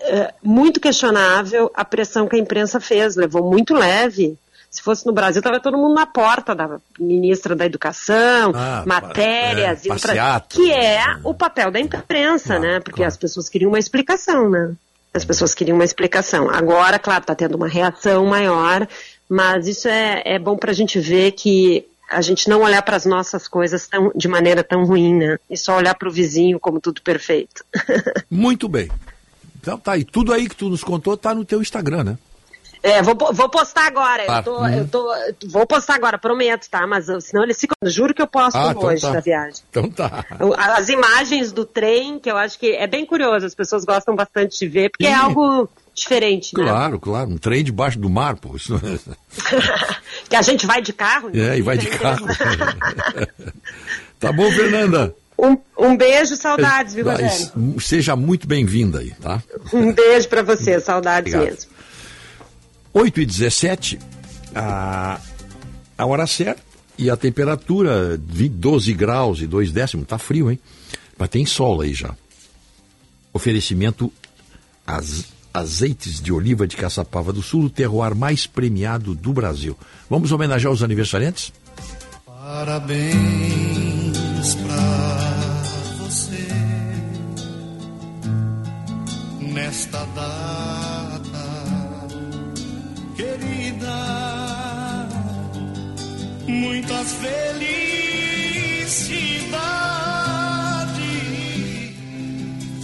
[0.00, 4.38] eh, muito questionável a pressão que a imprensa fez, levou muito leve.
[4.72, 9.84] Se fosse no Brasil, estava todo mundo na porta da ministra da Educação, Ah, matérias,
[9.84, 12.80] é, indo pra- que é o papel da imprensa, né?
[12.80, 14.72] Porque as pessoas queriam uma explicação, né?
[15.12, 16.48] As pessoas queriam uma explicação.
[16.48, 18.88] Agora, claro, está tendo uma reação maior,
[19.28, 22.96] mas isso é, é bom para a gente ver que a gente não olhar para
[22.96, 25.38] as nossas coisas tão, de maneira tão ruim, né?
[25.50, 27.62] E só olhar para o vizinho como tudo perfeito.
[28.30, 28.90] Muito bem.
[29.60, 32.18] Então tá, e tudo aí que tu nos contou tá no teu Instagram, né?
[32.82, 34.24] É, vou, vou postar agora.
[34.28, 34.68] Ah, eu, tô, hum.
[34.68, 35.14] eu tô,
[35.46, 36.84] vou postar agora, prometo, tá?
[36.86, 37.76] Mas eu- senão eles ficam.
[37.84, 39.12] Juro que eu posto Ah, então hoje tá.
[39.12, 39.62] da viagem.
[39.70, 40.24] Então tá.
[40.58, 44.58] As imagens do trem, que eu acho que é bem curioso, as pessoas gostam bastante
[44.58, 45.20] de ver, porque é Sim.
[45.20, 46.64] algo diferente, né?
[46.64, 47.30] Claro, claro.
[47.30, 48.56] Um trem debaixo do mar, pô.
[48.56, 48.74] Isso...
[50.28, 51.30] Que a gente vai de carro.
[51.34, 52.26] É, e vai de carro.
[54.18, 55.14] tá bom, Fernanda?
[55.38, 57.80] Um, um beijo, saudades, viu, Rogério?
[57.80, 59.42] Seja muito bem-vinda aí, tá?
[59.72, 61.54] Um beijo pra você, saudades Obrigado.
[61.56, 61.70] mesmo.
[62.92, 63.98] 8 e 17,
[64.54, 65.20] a,
[65.96, 66.62] a hora certa
[66.98, 70.06] e a temperatura 20, 12 graus e 2 décimos.
[70.06, 70.58] Tá frio, hein?
[71.18, 72.14] Mas tem sol aí já.
[73.32, 74.12] Oferecimento
[74.86, 79.76] az, azeites de oliva de Caçapava do Sul, o terroir mais premiado do Brasil.
[80.08, 81.52] Vamos homenagear os aniversariantes?
[82.26, 83.12] Parabéns
[84.54, 84.91] pra
[97.02, 97.18] Muitas
[100.72, 102.82] felicidades,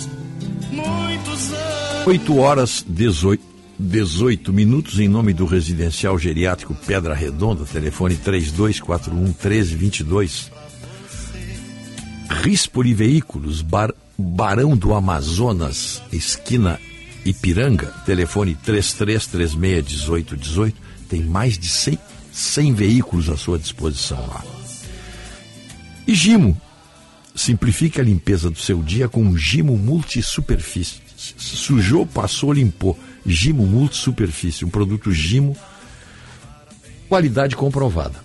[0.73, 2.07] muitos anos.
[2.07, 3.41] 8 horas 18,
[3.79, 10.51] 18 minutos em nome do residencial geriátrico Pedra Redonda, telefone 3241 1322.
[12.43, 16.81] Rispoli Veículos, Bar- Barão do Amazonas, esquina
[17.25, 20.75] Ipiranga, telefone 33361818.
[21.09, 21.97] Tem mais de 100,
[22.39, 24.45] 100 veículos à sua disposição lá.
[26.07, 26.57] E Gimo,
[27.35, 31.01] simplifique a limpeza do seu dia com um Gimo Multisuperfície.
[31.17, 32.97] Sujou, passou, limpou.
[33.27, 35.57] Gimo Multisuperfície, um produto Gimo,
[37.09, 38.21] qualidade comprovada.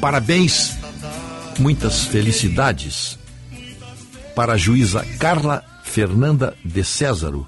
[0.00, 0.72] Parabéns,
[1.58, 3.18] muitas felicidades
[4.34, 7.46] para a juíza Carla Fernanda de Césaro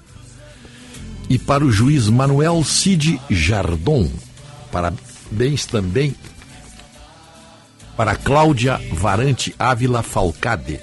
[1.27, 4.09] e para o juiz Manuel Cid Jardon.
[5.29, 6.15] Parabéns também
[7.95, 10.79] para Cláudia Varante Ávila Falcade.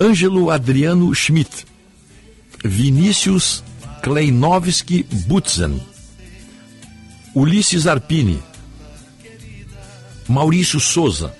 [0.00, 1.66] Ângelo Adriano Schmidt.
[2.64, 3.62] Vinícius
[4.02, 5.80] Kleinovski Butzen.
[7.34, 8.42] Ulisses Arpini.
[10.28, 11.34] Maurício Souza.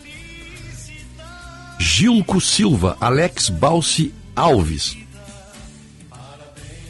[1.79, 5.04] Gilco Silva, Alex Balsi Alves.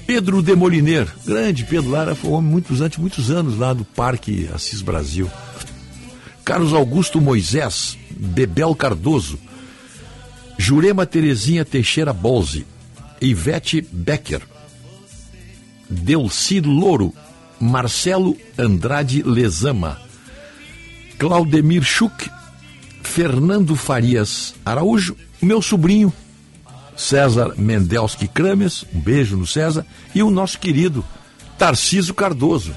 [0.06, 4.48] Pedro Demoliner, grande Pedro Lara, foi um homem muitos, durante muitos anos lá do Parque
[4.52, 5.30] Assis Brasil.
[6.44, 9.38] Carlos Augusto Moisés, Bebel Cardoso,
[10.58, 12.66] Jurema Terezinha Teixeira Bolzi,
[13.20, 14.42] Ivete Becker,
[15.88, 17.14] Delci Louro,
[17.58, 19.98] Marcelo Andrade Lezama,
[21.18, 22.30] Claudemir Schuch,
[23.02, 26.12] Fernando Farias Araújo, meu sobrinho
[26.96, 31.04] César Mendelski Krames, um beijo no César, e o nosso querido
[31.58, 32.74] Tarciso Cardoso,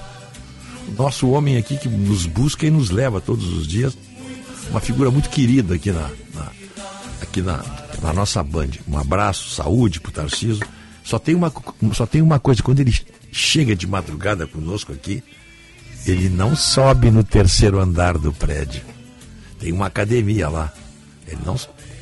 [0.98, 3.98] nosso homem aqui que nos busca e nos leva todos os dias,
[4.70, 6.52] uma figura muito querida aqui na, na-
[7.22, 7.64] aqui na,
[8.02, 8.70] na nossa band.
[8.88, 10.62] Um abraço, saúde pro Tarciso.
[11.04, 11.52] Só tem uma,
[11.94, 12.94] só tem uma coisa, quando ele
[13.32, 15.24] chega de madrugada conosco aqui,
[16.06, 18.82] ele não sobe no terceiro andar do prédio.
[19.60, 20.74] Tem uma academia lá.
[21.28, 21.58] Ele não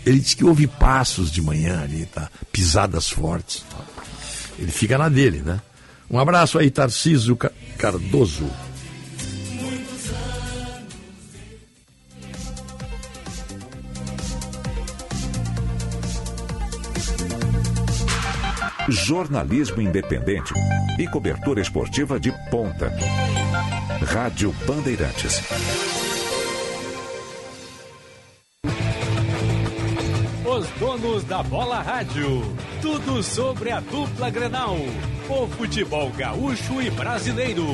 [0.06, 2.30] ele diz que ouve passos de manhã ali, tá?
[2.52, 3.64] Pisadas fortes.
[4.58, 5.60] Ele fica na dele, né?
[6.10, 8.50] Um abraço aí, Tarcísio Ca- Cardoso.
[18.90, 20.54] Jornalismo independente
[21.00, 22.92] e cobertura esportiva de ponta.
[24.06, 25.42] Rádio Bandeirantes.
[31.06, 32.42] Donos da bola rádio.
[32.82, 34.76] Tudo sobre a dupla Grenal.
[35.30, 37.66] O futebol gaúcho e brasileiro.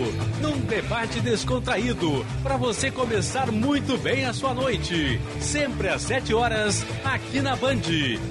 [0.42, 2.26] Num debate descontraído.
[2.44, 5.20] Para você começar muito bem a sua noite.
[5.40, 7.82] Sempre às 7 horas, aqui na Band.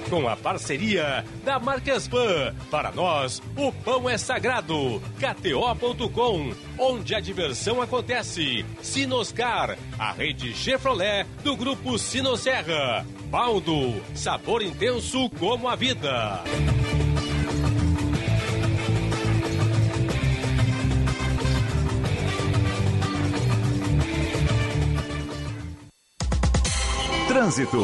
[0.09, 2.53] Com a parceria da Marcas Pan.
[2.69, 5.01] Para nós, o pão é sagrado.
[5.19, 6.53] KTO.com.
[6.77, 8.65] Onde a diversão acontece.
[8.81, 9.77] Sinoscar.
[9.97, 13.05] A rede Chevrolet do grupo Sinosserra.
[13.31, 14.03] Baldo.
[14.13, 16.43] Sabor intenso como a vida.
[27.29, 27.77] Trânsito.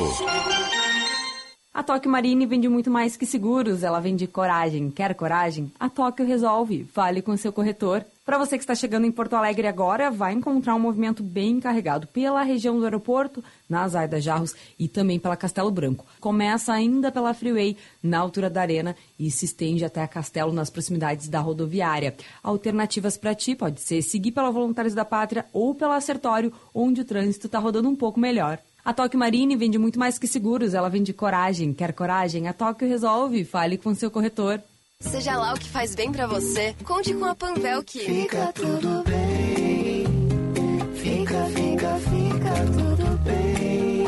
[1.73, 4.91] A Tóquio Marine vende muito mais que seguros, ela vende coragem.
[4.91, 5.71] Quer coragem?
[5.79, 6.83] A Tóquio resolve.
[6.91, 8.03] Fale com seu corretor.
[8.27, 12.07] Para você que está chegando em Porto Alegre agora, vai encontrar um movimento bem carregado
[12.07, 16.05] pela região do aeroporto, na Zaida Jarros e também pela Castelo Branco.
[16.19, 20.69] Começa ainda pela Freeway, na altura da Arena, e se estende até a Castelo, nas
[20.69, 22.17] proximidades da rodoviária.
[22.43, 27.05] Alternativas para ti pode ser seguir pela Voluntários da Pátria ou pela Acertório, onde o
[27.05, 28.59] trânsito está rodando um pouco melhor.
[28.83, 31.73] A Tóquio Marine vende muito mais que seguros, ela vende coragem.
[31.73, 32.49] Quer coragem?
[32.49, 33.45] A Tóquio resolve.
[33.45, 34.61] Fale com seu corretor.
[34.99, 39.03] Seja lá o que faz bem pra você, conte com a Panvel que fica tudo
[39.03, 40.05] bem.
[40.95, 44.05] Fica, fica, fica tudo bem.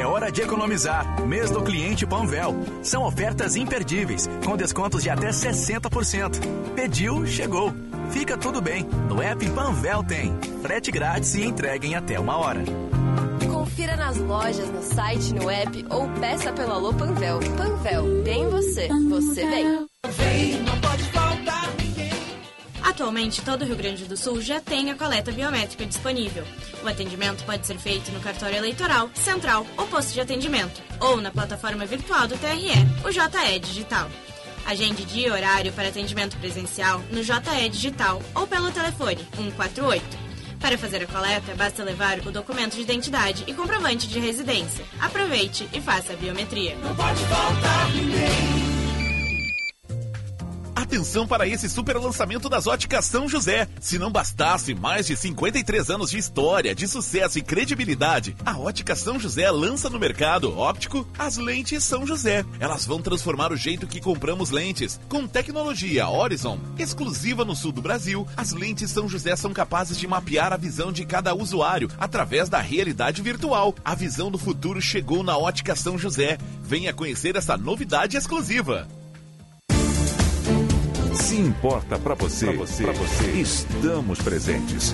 [0.00, 1.26] É hora de economizar.
[1.26, 2.54] Mês do cliente Panvel.
[2.82, 6.40] São ofertas imperdíveis, com descontos de até 60%.
[6.74, 7.70] Pediu, chegou.
[8.10, 8.88] Fica tudo bem.
[9.08, 10.34] No app Panvel tem.
[10.62, 12.64] Frete grátis e entrega em até uma hora.
[13.64, 17.40] Confira nas lojas, no site, no app ou peça pelo Alô Panvel.
[17.56, 19.86] Panvel, bem você, você bem.
[22.82, 26.44] Atualmente, todo o Rio Grande do Sul já tem a coleta biométrica disponível.
[26.84, 31.30] O atendimento pode ser feito no cartório eleitoral, central ou posto de atendimento, ou na
[31.30, 34.10] plataforma virtual do TRE, o JE Digital.
[34.66, 40.33] Agende dia e horário para atendimento presencial no JE Digital ou pelo telefone 148.
[40.64, 44.82] Para fazer a coleta, basta levar o documento de identidade e comprovante de residência.
[44.98, 46.74] Aproveite e faça a biometria.
[46.76, 48.73] Não pode faltar
[50.84, 53.66] Atenção para esse super lançamento das óticas São José.
[53.80, 58.94] Se não bastasse mais de 53 anos de história, de sucesso e credibilidade, a ótica
[58.94, 62.44] São José lança no mercado óptico as lentes São José.
[62.60, 65.00] Elas vão transformar o jeito que compramos lentes.
[65.08, 70.06] Com tecnologia Horizon, exclusiva no sul do Brasil, as lentes São José são capazes de
[70.06, 73.74] mapear a visão de cada usuário através da realidade virtual.
[73.82, 76.36] A visão do futuro chegou na ótica São José.
[76.62, 78.86] Venha conhecer essa novidade exclusiva.
[81.14, 84.92] Se importa pra você, pra você, você, estamos presentes.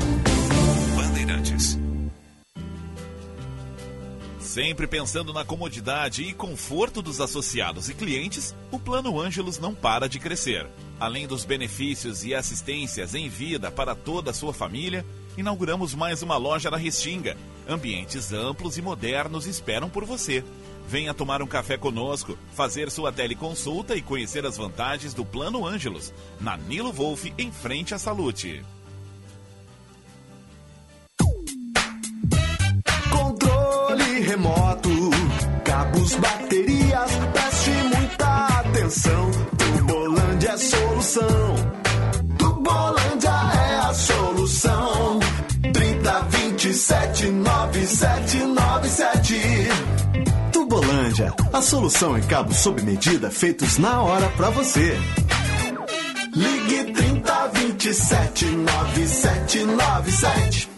[0.95, 1.79] Bandeirantes.
[4.39, 10.09] Sempre pensando na comodidade e conforto dos associados e clientes, o Plano Ângelos não para
[10.09, 10.67] de crescer.
[10.99, 15.07] Além dos benefícios e assistências em vida para toda a sua família,
[15.39, 17.37] inauguramos mais uma loja na Restinga.
[17.67, 20.45] Ambientes amplos e modernos esperam por você.
[20.91, 26.13] Venha tomar um café conosco, fazer sua teleconsulta e conhecer as vantagens do Plano Ângelos,
[26.41, 28.65] na Nilo Wolf, em frente à Salute.
[33.09, 34.91] Controle remoto,
[35.63, 39.31] cabos baterias, preste muita atenção.
[39.59, 41.55] Tubolândia é solução.
[42.37, 45.21] Tubolândia é a solução.
[45.73, 49.20] 30 27 9797.
[51.21, 54.97] Tubolândia, a solução em cabos sob medida feitos na hora pra você.
[56.35, 60.71] Ligue 30 27 9797.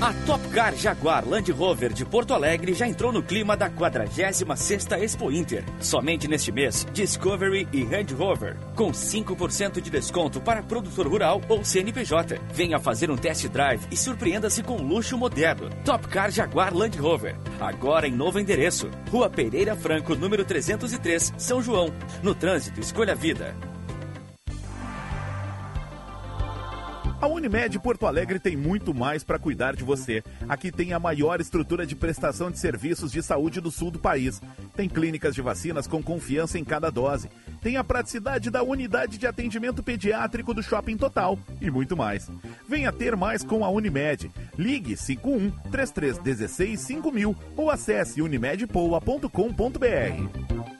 [0.00, 4.98] A Top Car Jaguar Land Rover de Porto Alegre já entrou no clima da 46ª
[4.98, 5.62] Expo Inter.
[5.78, 11.62] Somente neste mês, Discovery e Land Rover, com 5% de desconto para produtor rural ou
[11.62, 12.40] CNPJ.
[12.50, 15.68] Venha fazer um test drive e surpreenda-se com luxo moderno.
[15.84, 18.90] Top Car Jaguar Land Rover, agora em novo endereço.
[19.10, 21.92] Rua Pereira Franco, número 303, São João.
[22.22, 23.54] No trânsito, escolha a vida.
[27.20, 30.24] A Unimed Porto Alegre tem muito mais para cuidar de você.
[30.48, 34.40] Aqui tem a maior estrutura de prestação de serviços de saúde do sul do país.
[34.74, 37.28] Tem clínicas de vacinas com confiança em cada dose.
[37.60, 42.30] Tem a praticidade da unidade de atendimento pediátrico do Shopping Total e muito mais.
[42.66, 44.30] Venha ter mais com a Unimed.
[44.56, 50.79] Ligue 51 3316 5000 ou acesse unimedpoa.com.br.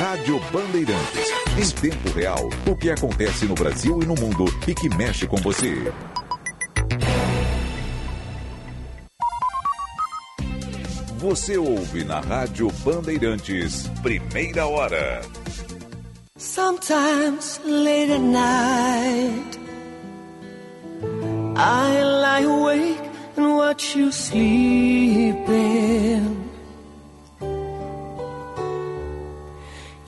[0.00, 1.28] Rádio Bandeirantes.
[1.58, 5.36] Em tempo real, o que acontece no Brasil e no mundo e que mexe com
[5.36, 5.92] você.
[11.18, 15.20] Você ouve na Rádio Bandeirantes, primeira hora.
[16.38, 19.58] Sometimes late at night,
[21.58, 23.02] I lie awake
[23.36, 25.20] and watch you sleeping.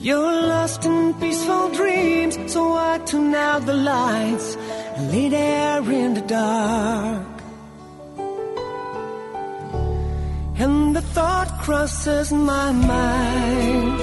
[0.03, 4.57] You're lost in peaceful dreams, so I tune out the lights
[4.97, 7.27] and lay there in the dark.
[10.57, 14.01] And the thought crosses my mind.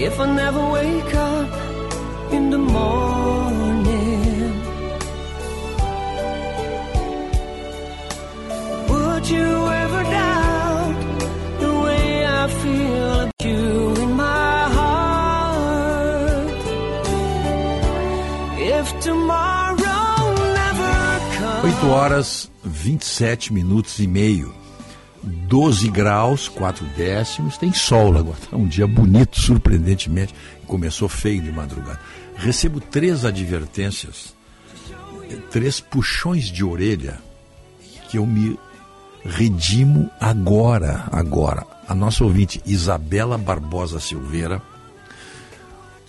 [0.00, 4.52] If I never wake up in the morning,
[8.88, 9.79] would you
[21.80, 24.54] 8 horas 27 minutos e meio.
[25.22, 27.56] 12 graus, 4 décimos.
[27.56, 28.36] Tem sol agora.
[28.52, 30.34] Um dia bonito, surpreendentemente.
[30.66, 31.98] Começou feio de madrugada.
[32.36, 34.34] Recebo três advertências,
[35.50, 37.18] três puxões de orelha
[38.10, 38.58] que eu me
[39.24, 41.66] redimo agora, agora.
[41.88, 44.60] A nossa ouvinte Isabela Barbosa Silveira,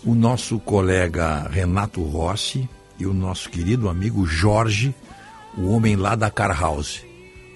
[0.03, 2.67] o nosso colega Renato Rossi
[2.99, 4.93] e o nosso querido amigo Jorge,
[5.57, 7.03] o homem lá da Car House.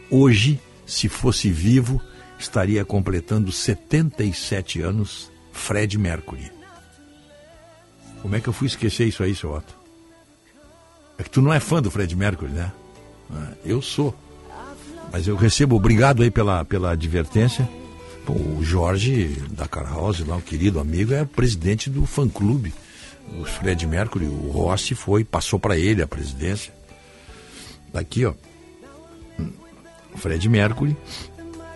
[0.09, 2.01] Hoje, se fosse vivo,
[2.39, 6.51] estaria completando 77 anos, Fred Mercury.
[8.21, 9.75] Como é que eu fui esquecer isso aí, seu Otto?
[11.17, 12.71] É que tu não é fã do Fred Mercury, né?
[13.31, 14.13] Ah, Eu sou.
[15.11, 17.67] Mas eu recebo, obrigado aí pela, pela advertência.
[18.25, 22.73] Pô, o Jorge da Car House, lá, o querido amigo, é presidente do fã-clube.
[23.39, 26.73] O Fred Mercury, o Rossi foi, passou para ele a presidência.
[27.95, 28.33] Tá aqui, ó.
[30.13, 30.97] O Fred Mercury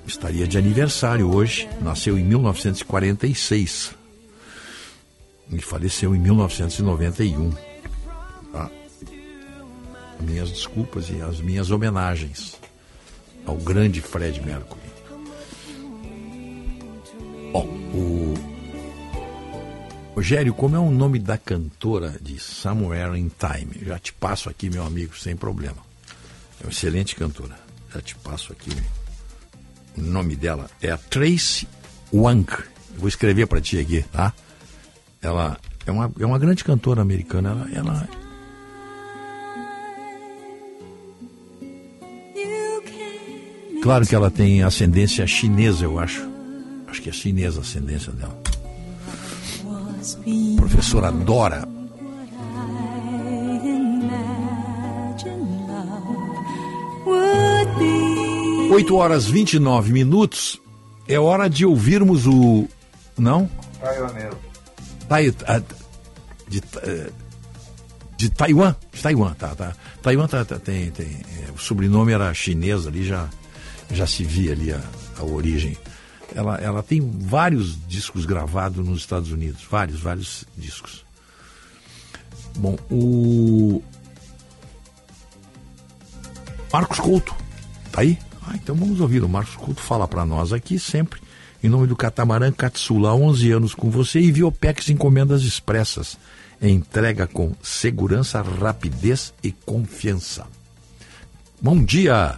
[0.06, 1.70] estaria de aniversário hoje.
[1.82, 3.96] Nasceu em 1946
[5.50, 7.52] e faleceu em 1991.
[8.52, 8.70] Tá?
[10.20, 12.60] Minhas desculpas e as minhas homenagens
[13.46, 14.82] ao grande Fred Mercury.
[17.54, 18.34] Bom, o
[20.16, 23.86] Rogério, como é o nome da cantora de Somewhere in Time?
[23.86, 25.89] Já te passo aqui, meu amigo, sem problema.
[26.60, 27.56] É uma excelente cantora.
[27.94, 28.72] Já te passo aqui.
[29.98, 31.68] O nome dela é a Tracy
[32.14, 32.52] Wank.
[32.94, 34.34] Eu vou escrever para ti aqui, tá?
[35.22, 37.50] Ela é uma, é uma grande cantora americana.
[37.50, 38.10] Ela, ela
[43.82, 46.28] Claro que ela tem ascendência chinesa, eu acho.
[46.88, 48.38] Acho que é chinesa a ascendência dela.
[50.58, 51.79] Professora Dora.
[58.70, 60.62] 8 horas 29 minutos.
[61.08, 62.68] É hora de ouvirmos o.
[63.18, 63.50] Não?
[63.82, 64.38] Caioneiro.
[65.08, 65.32] Tai,
[66.48, 67.10] de, eh,
[68.16, 68.76] de Taiwan.
[68.94, 69.56] De Taiwan, tá.
[69.56, 69.76] tá.
[70.04, 70.92] Taiwan tá, tá- tem.
[70.92, 73.28] tem é, o sobrenome era chinês ali, já,
[73.92, 74.82] já se via ali a,
[75.18, 75.76] a origem.
[76.36, 79.64] Ela, ela tem vários discos gravados nos Estados Unidos.
[79.70, 81.04] Vários, vários discos.
[82.56, 83.82] Bom, o.
[86.72, 87.36] Marcos Couto,
[87.92, 88.16] tá aí?
[88.50, 89.24] Ah, então vamos ouvir.
[89.24, 91.22] O Marcos Couto fala para nós aqui sempre,
[91.64, 96.18] em nome do Catamarã Katsula, há 11 anos com você e Viopex Encomendas Expressas.
[96.60, 100.48] Entrega com segurança, rapidez e confiança.
[101.62, 102.38] Bom dia!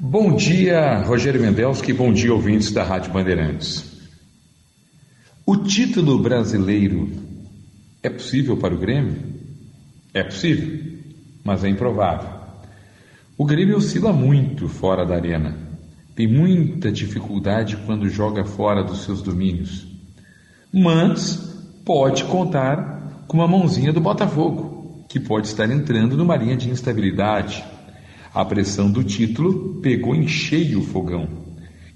[0.00, 1.92] Bom dia, Rogério Mendelski.
[1.92, 3.84] Bom dia, ouvintes da Rádio Bandeirantes.
[5.44, 7.10] O título brasileiro
[8.02, 9.16] é possível para o Grêmio?
[10.14, 11.00] É possível,
[11.44, 12.37] mas é improvável.
[13.40, 15.56] O Grêmio oscila muito fora da arena.
[16.12, 19.86] Tem muita dificuldade quando joga fora dos seus domínios.
[20.72, 21.36] Mas
[21.84, 27.64] pode contar com uma mãozinha do Botafogo, que pode estar entrando numa linha de instabilidade.
[28.34, 31.28] A pressão do título pegou em cheio o fogão,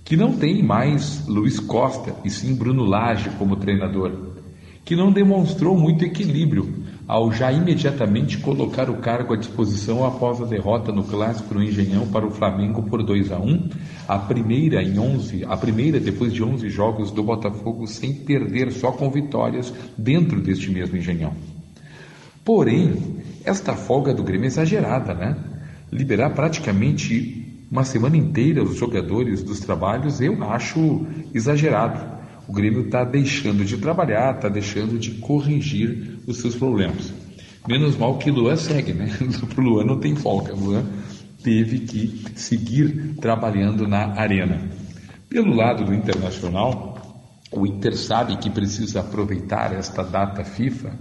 [0.04, 4.36] que não tem mais Luiz Costa e sim Bruno Lage como treinador,
[4.84, 10.46] que não demonstrou muito equilíbrio ao já imediatamente colocar o cargo à disposição após a
[10.46, 13.68] derrota no clássico no Engenhão para o Flamengo por 2 a 1,
[14.08, 18.92] a primeira em 11, a primeira depois de 11 jogos do Botafogo sem perder, só
[18.92, 21.34] com vitórias dentro deste mesmo Engenhão.
[22.42, 25.36] Porém, esta folga do Grêmio é exagerada, né?
[25.92, 32.22] Liberar praticamente uma semana inteira os jogadores dos trabalhos, eu acho exagerado.
[32.48, 37.12] O Grêmio está deixando de trabalhar, está deixando de corrigir os seus problemas.
[37.66, 39.10] Menos mal que Luan segue, né?
[39.54, 40.52] Para o Luan não tem folga.
[40.54, 40.84] Luan
[41.42, 44.60] teve que seguir trabalhando na arena.
[45.28, 46.92] Pelo lado do Internacional,
[47.50, 50.92] o Inter sabe que precisa aproveitar esta data FIFA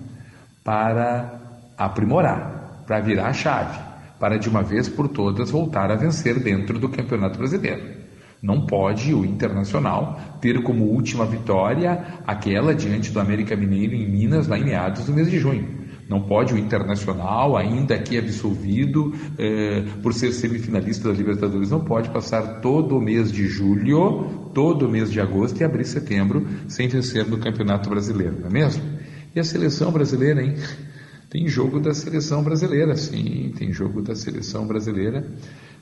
[0.63, 1.39] para
[1.77, 3.79] aprimorar, para virar a chave,
[4.19, 8.00] para de uma vez por todas voltar a vencer dentro do Campeonato Brasileiro.
[8.41, 14.47] Não pode o Internacional ter como última vitória aquela diante do América Mineiro em Minas,
[14.47, 15.81] lá em meados do mês de junho.
[16.09, 22.09] Não pode o Internacional, ainda que absolvido eh, por ser semifinalista da Libertadores, não pode
[22.09, 26.87] passar todo o mês de julho, todo o mês de agosto e abrir setembro sem
[26.87, 28.83] vencer no Campeonato Brasileiro, não é mesmo?
[29.33, 30.55] E a seleção brasileira, hein?
[31.29, 35.25] Tem jogo da seleção brasileira, sim, tem jogo da seleção brasileira,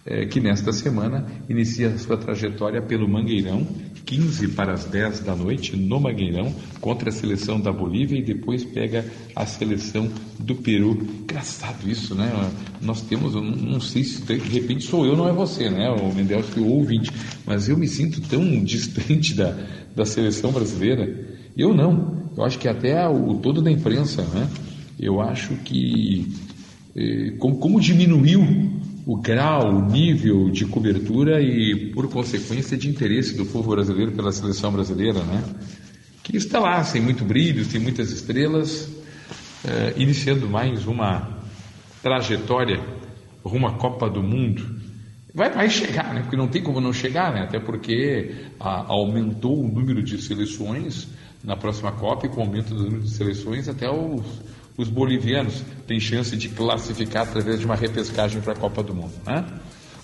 [0.05, 3.67] eh, que nesta semana inicia sua trajetória pelo Mangueirão,
[4.05, 8.63] 15 para as 10 da noite, no Mangueirão, contra a seleção da Bolívia e depois
[8.63, 9.05] pega
[9.35, 10.97] a seleção do Peru.
[11.23, 12.31] Engraçado isso, né?
[12.81, 15.89] Nós temos, não, sei se de repente sou eu, não é você, né?
[15.89, 17.11] O Mendelski, o ouvinte,
[17.45, 19.55] mas eu me sinto tão distante da,
[19.95, 21.13] da seleção brasileira.
[21.55, 24.49] Eu não, eu acho que até o todo da imprensa, né?
[24.99, 26.33] Eu acho que
[26.95, 28.78] eh, como, como diminuiu
[29.09, 34.31] o grau, o nível de cobertura e, por consequência, de interesse do povo brasileiro pela
[34.31, 35.43] seleção brasileira, né?
[36.21, 38.87] Que está lá, sem muito brilho, sem muitas estrelas,
[39.65, 41.27] eh, iniciando mais uma
[42.03, 42.79] trajetória
[43.43, 44.79] rumo à Copa do Mundo.
[45.33, 46.21] Vai, vai chegar, né?
[46.21, 47.41] Porque não tem como não chegar, né?
[47.41, 51.07] Até porque ah, aumentou o número de seleções
[51.43, 54.23] na próxima Copa e com o aumento do número de seleções até os,
[54.79, 59.11] os bolivianos têm chance de classificar através de uma repescagem para a Copa do Mundo.
[59.25, 59.45] Né?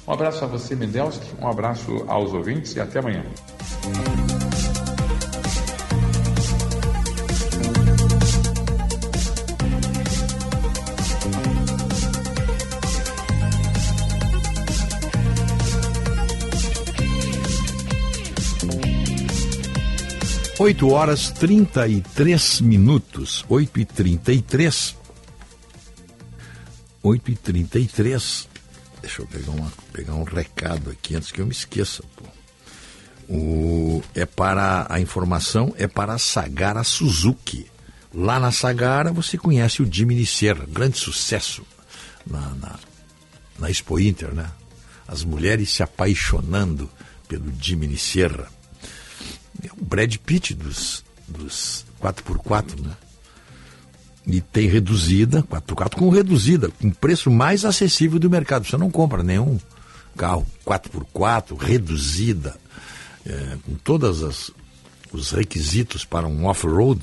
[0.05, 3.23] Um abraço a você, Mendelski, um abraço aos ouvintes e até amanhã.
[20.57, 23.43] Oito horas 33 minutos.
[23.49, 24.95] 8 e 33.
[27.03, 28.47] 8 e 33.
[29.01, 32.01] Deixa eu pegar, uma, pegar um recado aqui antes que eu me esqueça.
[32.15, 32.23] Pô.
[33.27, 37.69] O, é para a informação é para a Sagara Suzuki.
[38.13, 41.63] Lá na Sagara você conhece o Jimmy Serra, grande sucesso
[42.25, 42.79] na, na,
[43.59, 44.49] na Expo Inter, né?
[45.05, 46.89] As mulheres se apaixonando
[47.27, 48.54] pelo Jimmy Serra.
[49.63, 52.93] É o Brad Pitt dos, dos 4x4, né?
[54.27, 58.65] E tem reduzida, 4x4 com reduzida, com preço mais acessível do mercado.
[58.65, 59.59] Você não compra nenhum
[60.17, 62.55] carro 4x4 reduzida,
[63.25, 64.51] é, com todos
[65.11, 67.01] os requisitos para um off-road.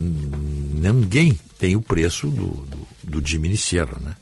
[0.00, 2.88] Ninguém tem o preço do, do,
[3.20, 4.16] do Jimny Sierra, né?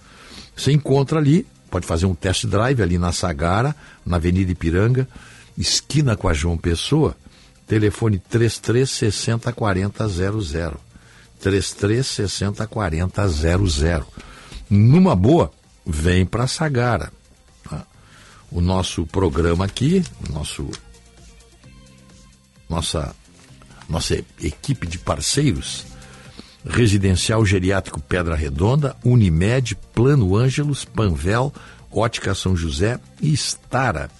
[0.54, 3.74] Você encontra ali pode fazer um test drive ali na Sagara,
[4.04, 5.08] na Avenida Ipiranga,
[5.56, 7.16] esquina com a João Pessoa,
[7.66, 10.80] telefone 3360 40 00.
[11.40, 14.06] 3360 40 00.
[14.68, 15.50] Numa boa,
[15.86, 17.12] vem para Sagara.
[17.68, 17.84] Tá?
[18.50, 20.70] O nosso programa aqui, nosso
[22.68, 23.14] nossa
[23.88, 25.84] nossa equipe de parceiros,
[26.64, 31.52] Residencial Geriátrico Pedra Redonda, Unimed, Plano Ângelos, Panvel,
[31.90, 34.10] Ótica São José e Stara.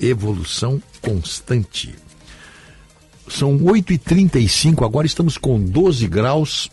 [0.00, 1.94] Evolução constante.
[3.28, 6.70] São 8h35, agora estamos com 12 graus,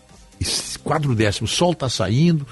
[0.83, 1.51] 4 décimos.
[1.51, 2.45] Sol está saindo,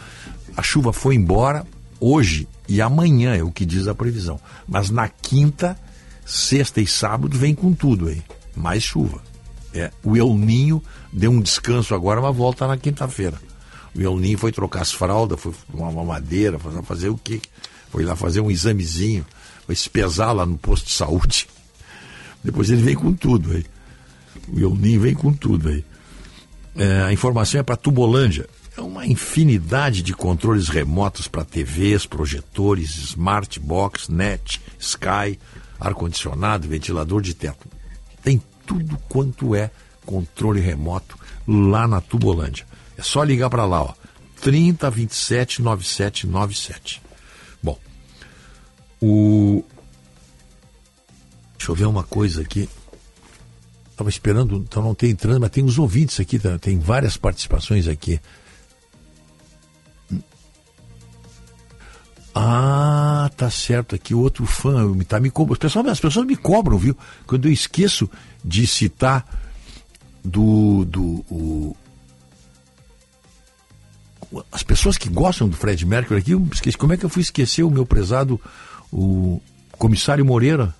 [0.55, 1.65] a chuva foi embora.
[1.99, 4.39] Hoje e amanhã é o que diz a previsão.
[4.67, 5.77] Mas na quinta,
[6.25, 8.21] sexta e sábado vem com tudo aí.
[8.55, 9.21] Mais chuva.
[9.73, 10.81] É, o El Ninho
[11.11, 13.39] deu um descanso agora, mas volta na quinta-feira.
[13.95, 17.41] O El Ninho foi trocar as fraldas, foi tomar uma madeira, fazer, fazer o quê?
[17.89, 19.25] Foi lá fazer um examezinho,
[19.69, 21.47] foi se pesar lá no posto de saúde.
[22.43, 23.63] Depois ele vem com tudo aí.
[24.47, 25.85] O Ninho vem com tudo aí.
[26.75, 28.49] É, a informação é para Tubolândia.
[28.75, 35.37] É uma infinidade de controles remotos para TVs, projetores, smart box, net, sky,
[35.79, 37.67] ar-condicionado, ventilador de teto.
[38.23, 39.69] Tem tudo quanto é
[40.03, 41.15] controle remoto
[41.47, 42.65] lá na Tubolândia.
[42.97, 43.93] É só ligar para lá, ó.
[44.41, 47.01] 30 27 97 97.
[47.03, 47.08] Bom,
[49.01, 49.63] o.
[51.57, 52.69] Deixa eu ver uma coisa aqui.
[53.91, 56.57] Estava esperando, então não tem entrando, mas tem os ouvintes aqui, tá?
[56.57, 58.19] tem várias participações aqui.
[62.33, 65.59] Ah, tá certo aqui, outro fã tá me cobrando.
[65.59, 66.95] Pessoal, as pessoas me cobram, viu?
[67.27, 68.09] Quando eu esqueço
[68.43, 69.25] de citar
[70.23, 70.85] do.
[70.85, 71.75] do o...
[74.51, 77.21] As pessoas que gostam do Fred Mercury aqui, eu esqueci, como é que eu fui
[77.21, 78.39] esquecer o meu prezado,
[78.91, 79.41] o
[79.77, 80.73] comissário Moreira,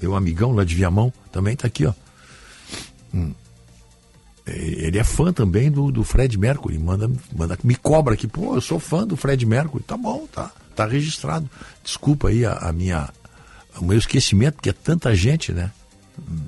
[0.00, 1.92] meu amigão lá de Viamão, também tá aqui, ó.
[3.12, 3.32] Hum.
[4.46, 8.60] Ele é fã também do, do Fred Mercury, manda, manda, me cobra aqui, pô, eu
[8.60, 11.48] sou fã do Fred Mercury, tá bom, tá, tá registrado.
[11.82, 13.08] Desculpa aí a, a minha,
[13.78, 15.72] o meu esquecimento, porque é tanta gente, né?
[16.18, 16.46] Hum.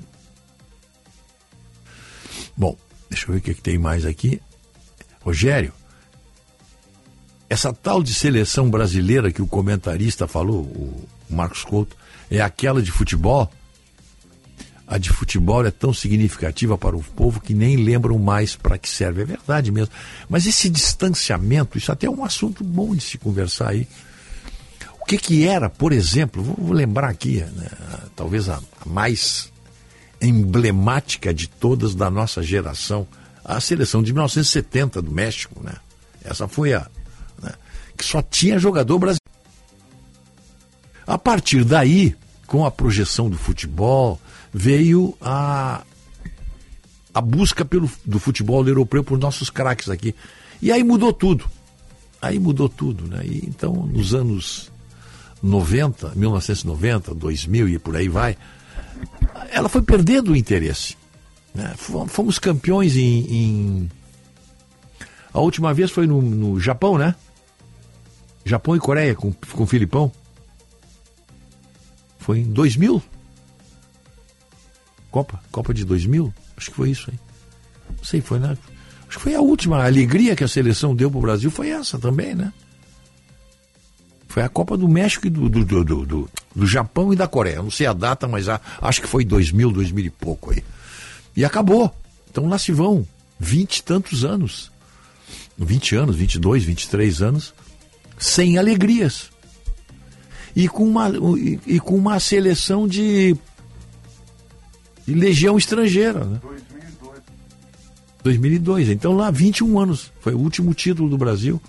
[2.55, 2.77] Bom,
[3.09, 4.41] deixa eu ver o que, que tem mais aqui.
[5.21, 5.73] Rogério,
[7.49, 11.95] essa tal de seleção brasileira que o comentarista falou, o Marcos Couto,
[12.29, 13.51] é aquela de futebol?
[14.85, 18.87] A de futebol é tão significativa para o povo que nem lembram mais para que
[18.87, 19.21] serve.
[19.21, 19.93] É verdade mesmo.
[20.29, 23.87] Mas esse distanciamento, isso até é um assunto bom de se conversar aí.
[25.01, 27.69] O que, que era, por exemplo, vou lembrar aqui, né,
[28.15, 29.51] talvez a, a mais
[30.21, 33.07] emblemática de todas da nossa geração,
[33.43, 35.73] a seleção de 1970 do México, né?
[36.23, 36.87] Essa foi a?
[37.97, 39.21] Que só tinha jogador brasileiro.
[41.05, 44.19] A partir daí, com a projeção do futebol,
[44.53, 45.83] veio a
[47.13, 50.13] a busca pelo do futebol europeu por nossos craques aqui.
[50.61, 51.49] E aí mudou tudo.
[52.21, 53.25] Aí mudou tudo, né?
[53.25, 54.71] E então, nos anos
[55.41, 58.37] 90, 1990, 2000 e por aí vai,
[59.51, 60.95] ela foi perdendo o interesse.
[61.53, 61.73] Né?
[62.07, 63.91] Fomos campeões em, em,
[65.33, 67.15] A última vez foi no, no, Japão, né?
[68.47, 70.11] Japão e Coreia com, com o Filipão.
[72.19, 73.01] Foi em 2000.
[75.11, 76.33] Copa, Copa de 2000.
[76.55, 77.19] Acho que foi isso aí.
[77.95, 78.57] Não sei, foi né?
[79.07, 81.97] Acho que foi a última alegria que a seleção deu para o Brasil foi essa
[81.97, 82.51] também, né?
[84.27, 87.61] Foi a Copa do México e do, do, do, do, do Japão e da Coreia.
[87.61, 90.63] Não sei a data, mas a, acho que foi 2000, 2000 e pouco aí.
[91.35, 91.95] E acabou.
[92.29, 93.07] Então lá se vão
[93.39, 94.71] vinte e tantos anos.
[95.57, 97.53] 20 anos, 22, 23 anos,
[98.17, 99.29] sem alegrias.
[100.55, 101.11] E com uma,
[101.65, 103.35] e, com uma seleção de,
[105.05, 106.25] de legião estrangeira.
[106.25, 106.39] Né?
[106.41, 107.21] 2002.
[108.23, 108.89] 2002.
[108.89, 110.11] Então lá 21 anos.
[110.19, 111.61] Foi o último título do Brasil.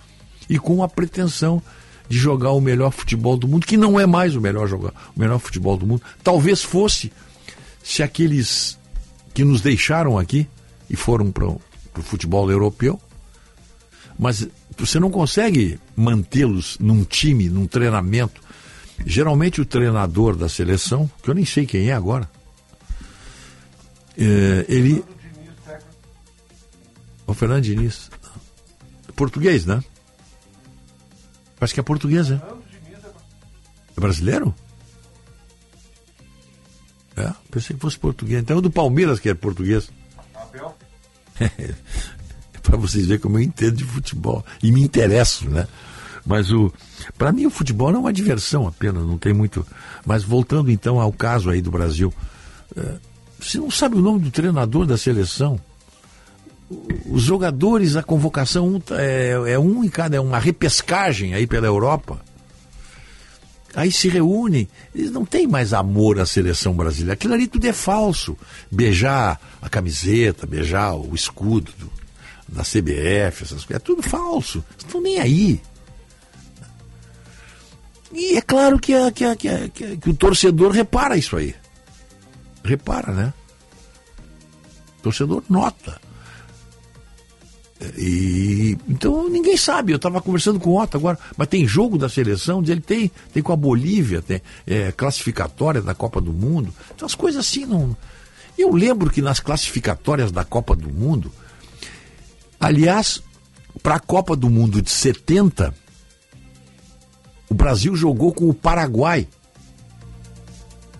[0.48, 1.62] E com a pretensão
[2.08, 5.20] de jogar o melhor futebol do mundo, que não é mais o melhor jogar, o
[5.20, 6.02] melhor futebol do mundo.
[6.24, 7.12] Talvez fosse
[7.82, 8.78] se aqueles
[9.34, 10.48] que nos deixaram aqui
[10.88, 11.60] e foram para o
[12.02, 12.98] futebol europeu,
[14.18, 14.48] mas
[14.86, 18.40] você não consegue mantê-los num time, num treinamento.
[19.04, 22.28] Geralmente o treinador da seleção, que eu nem sei quem é agora,
[24.16, 25.04] é, ele.
[27.26, 28.10] O Fernando Diniz.
[29.14, 29.82] Português, né?
[31.60, 32.40] Acho que é português, é?
[33.96, 34.54] É brasileiro?
[37.16, 38.40] É, pensei que fosse português.
[38.40, 39.90] Então é o do Palmeiras que é português.
[40.34, 40.76] Abel?
[42.68, 44.44] para vocês verem como eu entendo de futebol.
[44.62, 45.66] E me interesso, né?
[46.26, 46.70] Mas o,
[47.16, 49.66] para mim o futebol é uma diversão apenas, não tem muito.
[50.04, 52.12] Mas voltando então ao caso aí do Brasil,
[52.76, 52.96] é,
[53.40, 55.58] você não sabe o nome do treinador da seleção?
[57.10, 61.66] Os jogadores, a convocação um, é, é um em cada, é uma repescagem aí pela
[61.66, 62.20] Europa.
[63.74, 67.14] Aí se reúnem, eles não têm mais amor à seleção brasileira.
[67.14, 68.36] Aquilo ali tudo é falso.
[68.70, 71.97] Beijar a camiseta, beijar o escudo do,
[72.48, 74.64] da CBF, essas coisas, é tudo falso.
[74.78, 75.60] Estão nem aí.
[78.12, 81.54] E é claro que, a, que, a, que, a, que, o torcedor repara isso aí.
[82.64, 83.34] Repara, né?
[84.98, 86.00] O torcedor nota.
[87.96, 89.92] E então ninguém sabe.
[89.92, 93.42] Eu estava conversando com o Otto agora, mas tem jogo da seleção, ele tem, tem
[93.42, 96.74] com a Bolívia, tem é, classificatória da Copa do Mundo.
[96.94, 97.96] Então as coisas assim não.
[98.56, 101.30] Eu lembro que nas classificatórias da Copa do Mundo,
[102.58, 103.22] aliás,
[103.82, 105.74] para a Copa do Mundo de 70,
[107.48, 109.26] o Brasil jogou com o Paraguai.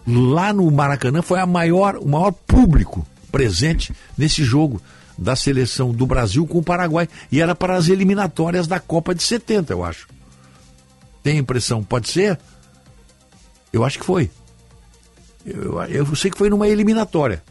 [0.07, 4.81] Lá no Maracanã foi a maior, o maior público presente nesse jogo
[5.19, 7.09] da seleção do Brasil com o Paraguai.
[7.31, 10.09] E era para as eliminatórias da Copa de 70, eu acho.
[11.23, 11.83] Tem impressão?
[11.83, 12.39] Pode ser?
[13.73, 14.31] Eu acho que foi.
[15.45, 17.43] Eu, eu sei que foi numa eliminatória.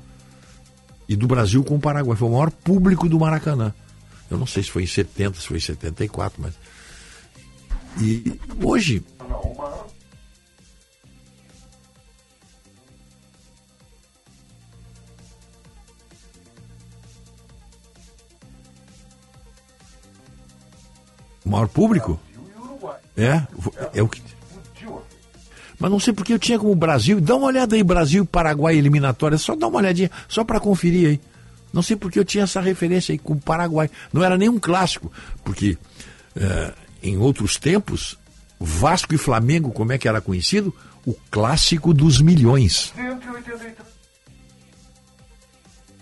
[1.07, 2.17] E do Brasil com o Paraguai.
[2.17, 3.73] Foi o maior público do Maracanã.
[4.29, 6.53] Eu não sei se foi em 70, se foi em 74, mas.
[8.01, 9.03] E hoje.
[21.45, 22.19] O maior público?
[23.15, 23.41] É,
[23.93, 24.21] é o que.
[25.79, 27.21] Mas não sei porque eu tinha como Brasil.
[27.21, 29.37] Dá uma olhada aí, Brasil Paraguai eliminatória.
[29.37, 31.21] Só dá uma olhadinha, só para conferir aí.
[31.71, 33.89] Não sei porque eu tinha essa referência aí com o Paraguai.
[34.11, 35.11] Não era nem um clássico,
[35.43, 35.77] porque
[36.35, 36.73] é,
[37.03, 38.17] em outros tempos,
[38.59, 40.73] Vasco e Flamengo, como é que era conhecido?
[41.05, 42.91] O clássico dos milhões.
[42.95, 43.75] 183.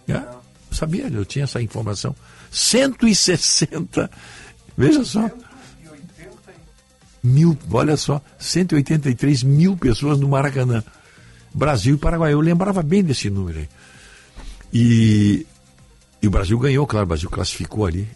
[0.07, 0.23] É,
[0.71, 2.15] sabia, eu tinha essa informação.
[2.51, 4.09] 160
[4.77, 5.29] Veja só.
[7.23, 10.83] Mil, olha só, 183 mil pessoas no Maracanã.
[11.53, 12.33] Brasil e Paraguai.
[12.33, 13.69] Eu lembrava bem desse número aí.
[14.71, 15.47] E,
[16.25, 18.09] e o Brasil ganhou, claro, o Brasil classificou ali.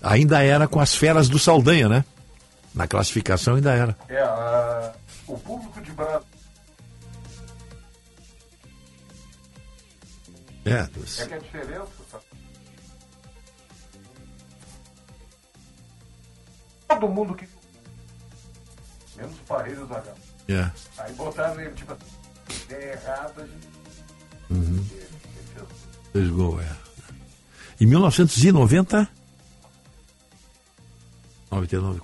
[0.00, 2.04] Ainda era com as feras do Saldanha, né?
[2.72, 3.98] Na classificação ainda era.
[4.08, 4.92] É, a,
[5.26, 6.22] o público de Brasil.
[10.64, 10.88] É,
[11.22, 11.88] é que a diferença
[16.86, 17.48] todo mundo que.
[19.16, 20.14] Menos o Parreira do H.
[20.48, 20.70] É.
[20.98, 21.96] Aí botaram ele, tipo,
[22.66, 23.68] ideia errada, a gente.
[24.48, 24.86] Uhum.
[26.12, 26.89] Fez gol, é.
[27.80, 29.08] Em 1990.
[31.50, 32.00] 99,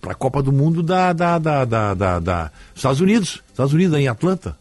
[0.00, 3.96] para a Copa do Mundo da, da, da, da, da, da, Estados Unidos, Estados Unidos
[3.96, 4.58] em Atlanta.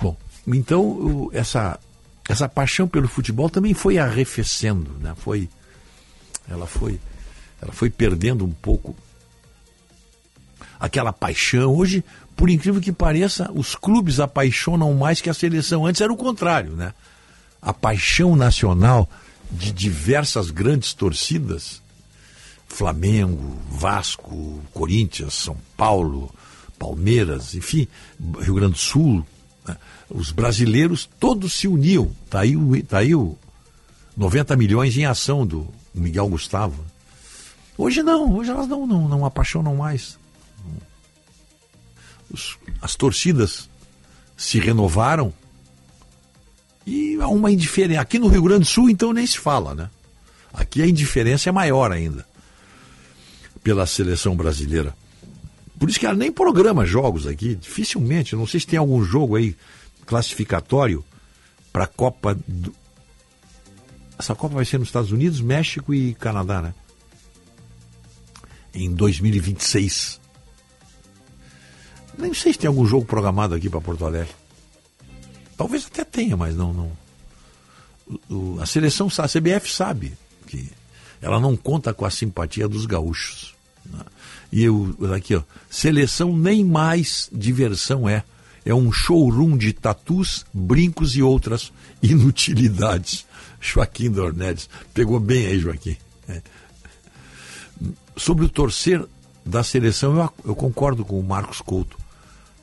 [0.00, 1.80] Bom, então essa
[2.28, 5.12] essa paixão pelo futebol também foi arrefecendo, né?
[5.16, 5.48] Foi,
[6.48, 7.00] ela foi
[7.60, 8.94] ela foi perdendo um pouco
[10.78, 11.74] aquela paixão.
[11.74, 12.04] Hoje,
[12.36, 15.84] por incrível que pareça, os clubes apaixonam mais que a seleção.
[15.84, 16.94] Antes era o contrário, né?
[17.62, 19.08] A paixão nacional
[19.50, 21.80] de diversas grandes torcidas,
[22.66, 26.34] Flamengo, Vasco, Corinthians, São Paulo,
[26.78, 27.86] Palmeiras, enfim,
[28.40, 29.24] Rio Grande do Sul,
[29.66, 29.76] né?
[30.10, 32.10] os brasileiros todos se uniam.
[32.24, 33.36] Está aí, tá aí o
[34.16, 36.84] 90 milhões em ação do Miguel Gustavo.
[37.76, 40.18] Hoje não, hoje elas não, não, não apaixonam mais.
[42.80, 43.68] As torcidas
[44.36, 45.32] se renovaram
[46.86, 48.00] e há uma indiferença.
[48.00, 49.90] Aqui no Rio Grande do Sul, então, nem se fala, né?
[50.52, 52.26] Aqui a indiferença é maior ainda
[53.62, 54.94] pela seleção brasileira.
[55.78, 58.36] Por isso que ela nem programa jogos aqui, dificilmente.
[58.36, 59.56] Não sei se tem algum jogo aí
[60.04, 61.04] classificatório
[61.72, 62.36] para a Copa.
[62.46, 62.74] Do...
[64.18, 66.74] Essa Copa vai ser nos Estados Unidos, México e Canadá, né?
[68.74, 70.20] em 2026.
[72.18, 74.30] Nem sei se tem algum jogo programado aqui para Porto Alegre.
[75.56, 76.72] Talvez até tenha, mas não.
[76.72, 76.92] não.
[78.28, 80.12] O, a seleção, a CBF sabe
[80.46, 80.68] que
[81.20, 83.54] ela não conta com a simpatia dos gaúchos.
[83.86, 84.00] Né?
[84.52, 88.24] E eu, aqui, ó, seleção nem mais diversão é.
[88.64, 93.26] É um showroom de tatus, brincos e outras inutilidades.
[93.60, 94.68] Joaquim Dornelles.
[94.94, 95.96] Pegou bem aí, Joaquim.
[96.28, 96.40] É
[98.16, 99.04] sobre o torcer
[99.44, 101.98] da seleção, eu, eu concordo com o Marcos Couto.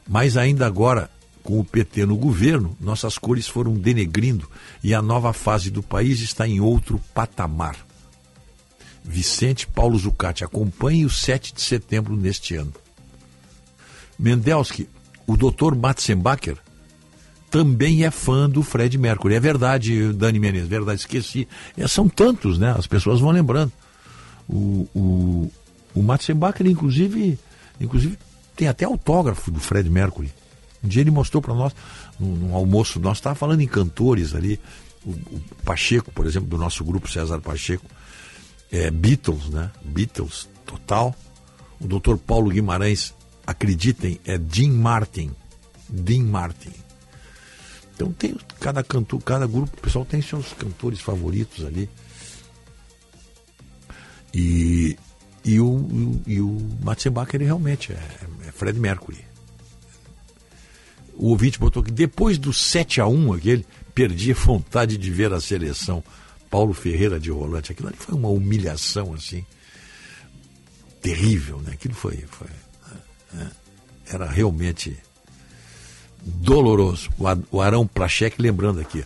[0.07, 1.09] Mas ainda agora,
[1.49, 4.47] com o PT no governo, nossas cores foram denegrindo
[4.83, 7.75] e a nova fase do país está em outro patamar.
[9.03, 10.43] Vicente Paulo Zucati.
[10.43, 12.71] Acompanhe o 7 de setembro neste ano.
[14.19, 14.87] Mendelski,
[15.25, 16.57] o doutor Matzenbacher
[17.49, 19.33] também é fã do Fred Mercury.
[19.33, 21.47] É verdade, Dani Menezes, verdade, esqueci.
[21.75, 22.75] É, são tantos, né?
[22.77, 23.71] As pessoas vão lembrando.
[24.47, 25.51] O, o,
[25.95, 27.39] o Matzenbacher, inclusive,
[27.81, 28.19] inclusive,
[28.55, 30.31] tem até autógrafo do Fred Mercury.
[30.83, 31.73] Um dia ele mostrou para nós,
[32.19, 34.59] num, num, almoço, nós estávamos falando em cantores ali,
[35.05, 37.85] o, o, Pacheco, por exemplo, do nosso grupo César Pacheco,
[38.71, 39.71] é, Beatles, né?
[39.83, 41.15] Beatles, total.
[41.79, 43.13] O doutor Paulo Guimarães,
[43.45, 45.31] acreditem, é Dean Martin.
[45.89, 46.73] Dean Martin.
[47.95, 51.89] Então tem cada cantor, cada grupo, o pessoal tem seus cantores favoritos ali.
[54.33, 54.97] E,
[55.43, 58.01] e o, e o Matzenbach, ele realmente é,
[58.47, 59.28] é Fred Mercury.
[61.19, 65.41] O ouvinte botou que depois do 7 a 1 aquele, perdia vontade de ver a
[65.41, 66.01] seleção.
[66.49, 69.45] Paulo Ferreira de Rolante, aquilo ali foi uma humilhação assim
[71.01, 71.73] terrível, né?
[71.73, 72.47] Aquilo foi, foi
[73.33, 73.51] né?
[74.07, 74.97] era realmente
[76.23, 77.09] doloroso.
[77.51, 79.03] O Arão Plachek lembrando aqui,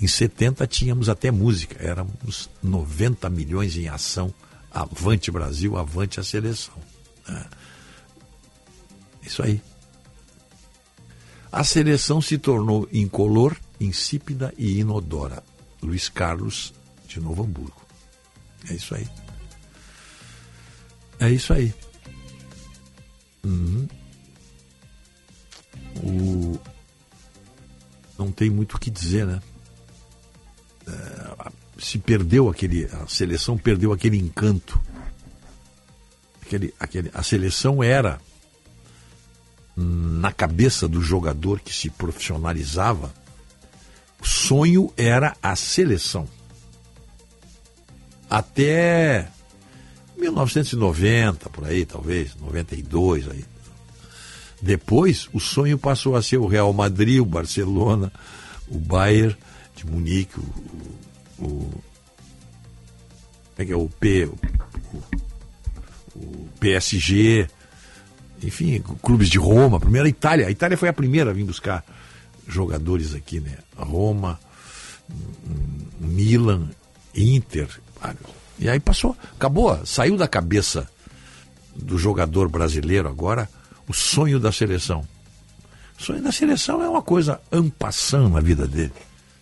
[0.00, 4.32] em 70 tínhamos até música, éramos 90 milhões em ação,
[4.70, 6.74] avante Brasil, avante a seleção.
[7.28, 7.44] Né?
[9.22, 9.60] Isso aí.
[11.56, 15.42] A seleção se tornou incolor, insípida e inodora.
[15.82, 16.74] Luiz Carlos
[17.08, 17.80] de Novo Hamburgo.
[18.68, 19.08] É isso aí.
[21.18, 21.72] É isso aí.
[23.42, 23.88] Uhum.
[26.04, 26.60] O...
[28.18, 29.40] Não tem muito o que dizer, né?
[30.86, 32.84] É, se perdeu aquele.
[32.84, 34.78] A seleção perdeu aquele encanto.
[36.42, 38.20] Aquele, aquele, a seleção era
[39.76, 43.12] na cabeça do jogador que se profissionalizava,
[44.20, 46.26] o sonho era a seleção.
[48.28, 49.28] Até
[50.16, 53.44] 1990, por aí, talvez, 92 aí.
[54.60, 58.10] Depois, o sonho passou a ser o Real Madrid, o Barcelona,
[58.66, 59.36] o Bayern
[59.76, 60.40] de Munique,
[61.38, 61.82] o, o
[63.58, 64.38] é que é o P, o,
[66.14, 67.48] o PSG,
[68.46, 70.46] enfim, clubes de Roma, primeiro a Itália.
[70.46, 71.84] A Itália foi a primeira a vir buscar
[72.46, 73.58] jogadores aqui, né?
[73.76, 74.38] Roma,
[75.98, 76.70] Milan,
[77.12, 77.68] Inter.
[78.58, 80.88] E aí passou, acabou, saiu da cabeça
[81.74, 83.48] do jogador brasileiro agora
[83.88, 85.06] o sonho da seleção.
[85.98, 88.92] O sonho da seleção é uma coisa ampassando na vida dele.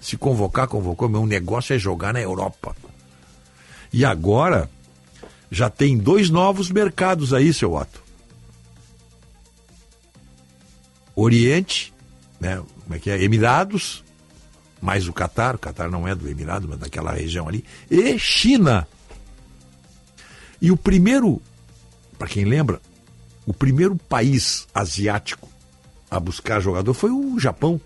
[0.01, 2.75] Se convocar, convocou, meu negócio é jogar na Europa.
[3.93, 4.71] E agora
[5.51, 8.04] já tem dois novos mercados aí, seu Otto.
[11.15, 11.93] Oriente,
[12.41, 12.63] né?
[12.83, 13.23] Como é que é?
[13.23, 14.05] Emirados,
[14.81, 18.87] mais o Catar, o Catar não é do Emirado, mas daquela região ali, e China.
[20.61, 21.41] E o primeiro,
[22.19, 22.81] para quem lembra,
[23.47, 25.49] o primeiro país asiático
[26.11, 27.81] a buscar jogador foi o Japão,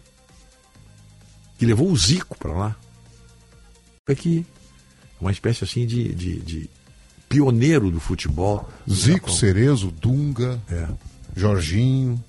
[1.56, 2.76] que levou o Zico para lá.
[4.06, 4.46] Foi que
[5.20, 6.70] uma espécie assim de, de, de
[7.28, 8.68] pioneiro do futebol.
[8.90, 10.88] Zico, Cerezo, Dunga, é.
[11.36, 12.22] Jorginho.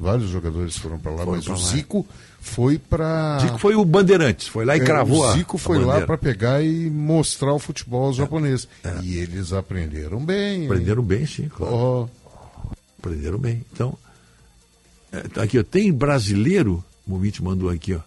[0.00, 1.58] Vários jogadores foram para lá, foram mas o lá.
[1.58, 2.06] Zico
[2.40, 3.38] foi para.
[3.40, 6.62] Zico foi o Bandeirantes, foi lá e é, cravou O Zico foi lá para pegar
[6.62, 8.20] e mostrar o futebol aos é.
[8.20, 8.66] japoneses.
[8.82, 8.98] É.
[9.02, 10.64] E eles aprenderam bem.
[10.64, 11.06] Aprenderam hein?
[11.06, 11.74] bem, sim, claro.
[11.74, 12.70] Oh.
[12.98, 13.62] Aprenderam bem.
[13.70, 13.94] Então,
[15.12, 18.00] é, aqui, ó, tem brasileiro, o ouvinte mandou aqui, ó,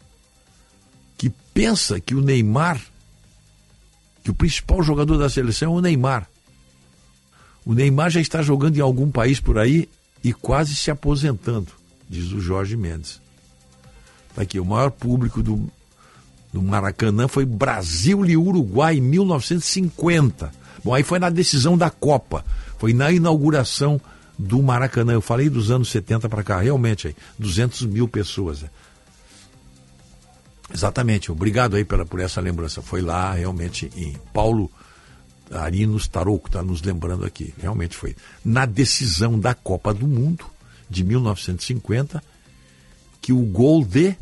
[1.15, 2.81] que pensa que o Neymar,
[4.23, 6.27] que o principal jogador da seleção é o Neymar.
[7.63, 9.87] O Neymar já está jogando em algum país por aí
[10.23, 11.82] e quase se aposentando
[12.13, 13.19] diz o Jorge Mendes.
[14.35, 15.69] Tá aqui, o maior público do,
[16.51, 20.51] do Maracanã foi Brasil e Uruguai em 1950.
[20.83, 22.45] Bom, aí foi na decisão da Copa,
[22.77, 23.99] foi na inauguração
[24.37, 25.13] do Maracanã.
[25.13, 28.61] Eu falei dos anos 70 para cá, realmente, aí, 200 mil pessoas.
[28.61, 28.69] Né?
[30.73, 32.81] Exatamente, obrigado aí pela, por essa lembrança.
[32.81, 34.69] Foi lá, realmente, em Paulo
[35.51, 37.53] Arinos Tarouco está nos lembrando aqui.
[37.59, 38.15] Realmente foi.
[38.43, 40.45] Na decisão da Copa do Mundo,
[40.93, 42.23] de 1950
[43.21, 44.15] que o gol de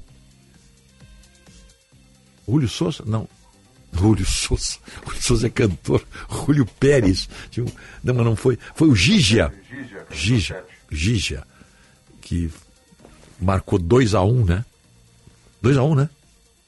[2.47, 3.27] Julio Souza, não,
[3.93, 7.29] Julio Souza, Julio Souza é cantor, Julio Pérez,
[8.03, 9.53] não, mas não foi, foi o Gigia,
[10.11, 11.43] Gigia, Gigia,
[12.21, 12.49] que
[13.39, 14.65] marcou 2 a 1 um, né?
[15.61, 16.09] 2 a 1 um, né?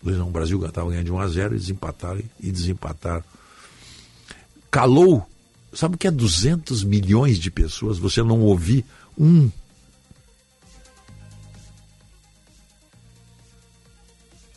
[0.01, 2.23] 2 a 1 um, o Brasil estava ganhando de 1 um a 0 e desempataram
[2.39, 3.23] e desempataram.
[4.71, 5.27] Calou,
[5.71, 7.99] sabe o que é 200 milhões de pessoas?
[7.99, 8.83] Você não ouvir
[9.17, 9.51] um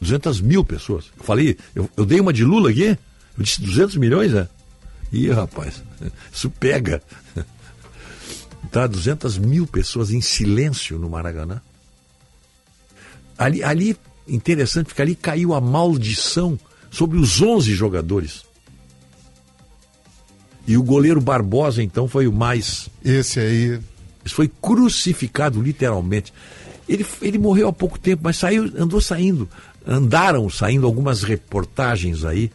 [0.01, 1.07] 200 mil pessoas.
[1.17, 2.99] Eu falei, eu, eu dei uma de Lula aqui,
[3.37, 4.49] eu disse 200 milhões, é?
[5.13, 5.83] Ih, rapaz,
[6.33, 7.03] isso pega.
[8.71, 11.63] Tá 200 mil pessoas em silêncio no Maracanã.
[13.39, 16.59] Ali, ali interessante, porque ali caiu a maldição
[16.91, 18.45] sobre os 11 jogadores.
[20.67, 22.89] E o goleiro Barbosa, então, foi o mais.
[23.05, 23.81] Esse aí.
[24.27, 26.33] Foi crucificado, literalmente.
[26.89, 29.49] Ele, ele morreu há pouco tempo, mas saiu, andou saindo.
[29.87, 32.51] Andaram saindo algumas reportagens aí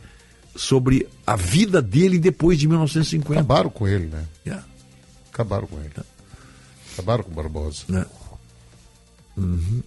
[0.56, 3.40] sobre a vida dele depois de 1950.
[3.40, 4.26] Acabaram com ele, né?
[4.46, 4.66] Yeah.
[5.32, 5.92] Acabaram com ele.
[6.94, 7.84] Acabaram com o Barbosa.
[7.88, 8.06] Né?
[9.38, 9.82] Uhum.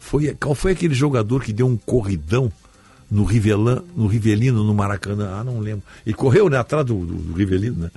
[0.00, 2.50] Foi, qual foi aquele jogador que deu um corridão
[3.10, 5.38] no, Rivelan, no Rivelino, no Maracanã?
[5.38, 5.82] Ah, não lembro.
[6.06, 7.90] Ele correu né, atrás do, do, do Rivelino, né?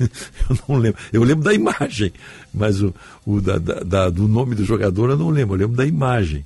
[0.00, 1.00] eu não lembro.
[1.12, 2.12] Eu lembro da imagem,
[2.54, 2.94] mas o,
[3.26, 5.56] o da, da, da, do nome do jogador eu não lembro.
[5.56, 6.44] Eu lembro da imagem.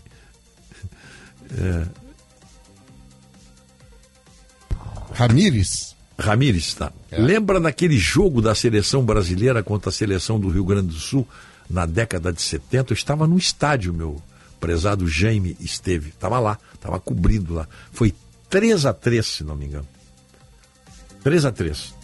[1.59, 1.87] É.
[5.15, 5.95] Ramires.
[6.19, 6.93] Ramires, tá.
[7.11, 7.21] É.
[7.21, 11.27] Lembra daquele jogo da seleção brasileira contra a seleção do Rio Grande do Sul
[11.69, 12.93] na década de 70?
[12.93, 14.23] Eu estava no estádio, meu
[14.61, 16.11] prezado Jaime esteve.
[16.11, 17.69] Estava lá, estava cobrindo lá.
[17.93, 18.15] Foi
[18.49, 19.89] 3 a 3 se não me engano.
[21.25, 21.95] 3 a 3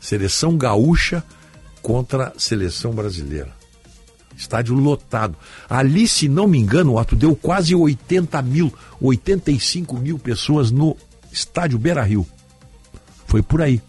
[0.00, 1.24] Seleção gaúcha
[1.82, 3.52] contra a seleção brasileira.
[4.36, 5.36] Estádio lotado.
[5.68, 10.94] Ali, se não me engano, o ato deu quase 80 mil, 85 mil pessoas no
[11.32, 12.26] estádio Beira Rio.
[13.26, 13.80] Foi por aí.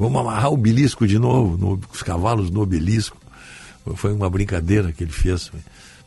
[0.00, 3.18] Vamos amarrar o obelisco de novo, no, os cavalos no obelisco.
[3.96, 5.52] Foi uma brincadeira que ele fez.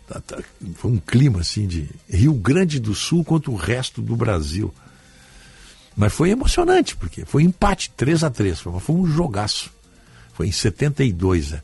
[0.07, 0.39] Tá, tá,
[0.77, 4.73] foi um clima assim de Rio Grande do Sul contra o resto do Brasil.
[5.95, 9.71] Mas foi emocionante, porque foi empate 3 a 3 foi, foi um jogaço.
[10.33, 11.61] Foi em 72, né?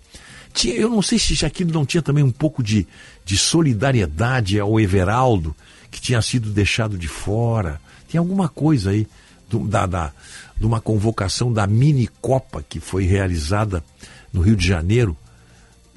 [0.54, 2.88] Tinha, eu não sei se aquilo não tinha também um pouco de,
[3.26, 5.56] de solidariedade ao Everaldo,
[5.90, 7.82] que tinha sido deixado de fora.
[8.08, 9.08] Tem alguma coisa aí
[9.50, 10.14] do, da, da,
[10.60, 13.84] de uma convocação da mini Copa que foi realizada
[14.34, 15.18] no Rio de Janeiro,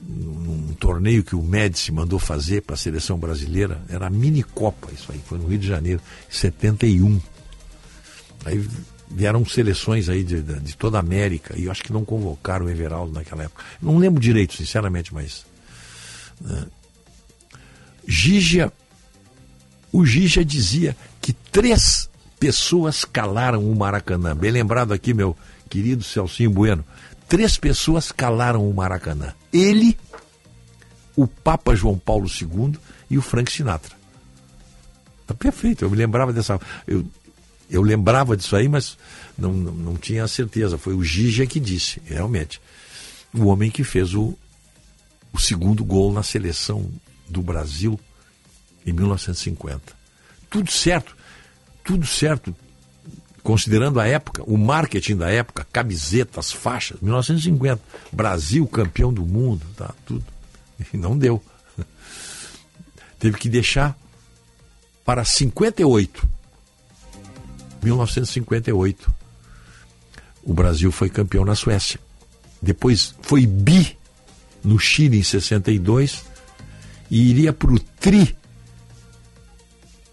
[0.01, 3.83] num torneio que o Médici mandou fazer para a seleção brasileira.
[3.89, 6.01] Era a mini Copa, isso aí, foi no Rio de Janeiro,
[6.31, 7.21] 71.
[8.45, 8.69] Aí
[9.11, 12.71] vieram seleções aí de, de, toda a América e eu acho que não convocaram o
[12.71, 13.65] Everaldo naquela época.
[13.81, 15.45] Não lembro direito, sinceramente, mas.
[16.41, 16.67] Né?
[18.07, 18.73] Gigia,
[19.93, 22.09] o Gigia dizia que três
[22.43, 24.35] pessoas calaram o Maracanã.
[24.35, 25.37] Bem lembrado aqui, meu
[25.71, 26.85] querido Celcinho Bueno.
[27.29, 29.33] Três pessoas calaram o Maracanã.
[29.53, 29.97] Ele,
[31.15, 32.77] o Papa João Paulo II
[33.09, 33.95] e o Frank Sinatra.
[35.25, 36.61] Tá perfeito, eu me lembrava dessa.
[36.85, 37.07] Eu,
[37.71, 38.99] eu lembrava disso aí, mas
[39.39, 40.77] não, não, não tinha certeza.
[40.77, 42.61] Foi o Gigia que disse, realmente.
[43.33, 44.37] O homem que fez o,
[45.33, 46.91] o segundo gol na seleção
[47.29, 48.01] do Brasil
[48.85, 49.81] em 1950.
[50.51, 51.17] Tudo certo,
[51.85, 52.55] tudo certo,
[53.43, 59.93] considerando a época, o marketing da época, camisetas, faixas, 1950, Brasil campeão do mundo, tá,
[60.07, 60.25] tudo.
[60.93, 61.43] E não deu.
[63.19, 63.97] Teve que deixar
[65.05, 66.29] para 58
[67.83, 69.13] 1958.
[70.45, 72.01] O Brasil foi campeão na Suécia.
[72.61, 73.97] Depois foi bi
[74.63, 76.25] no Chile em 62
[77.11, 78.37] e iria para o tri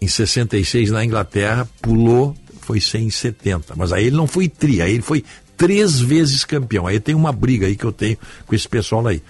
[0.00, 3.74] em 66 na Inglaterra, pulou, foi 100 em 70.
[3.76, 5.24] Mas aí ele não foi tri, aí ele foi
[5.56, 6.86] três vezes campeão.
[6.86, 9.22] Aí tem uma briga aí que eu tenho com esse pessoal aí.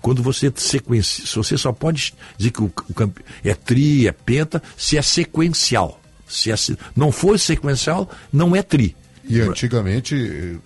[0.00, 3.12] Quando você sequencia, você só pode dizer que o, o
[3.44, 6.00] é tri, é penta, se é sequencial.
[6.26, 6.50] Se
[6.96, 8.94] não for sequencial, não é tri.
[9.24, 10.58] E antigamente,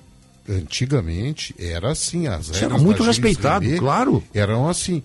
[0.48, 4.22] antigamente era assim, as regras era muito respeitado, claro.
[4.34, 5.02] Eram assim,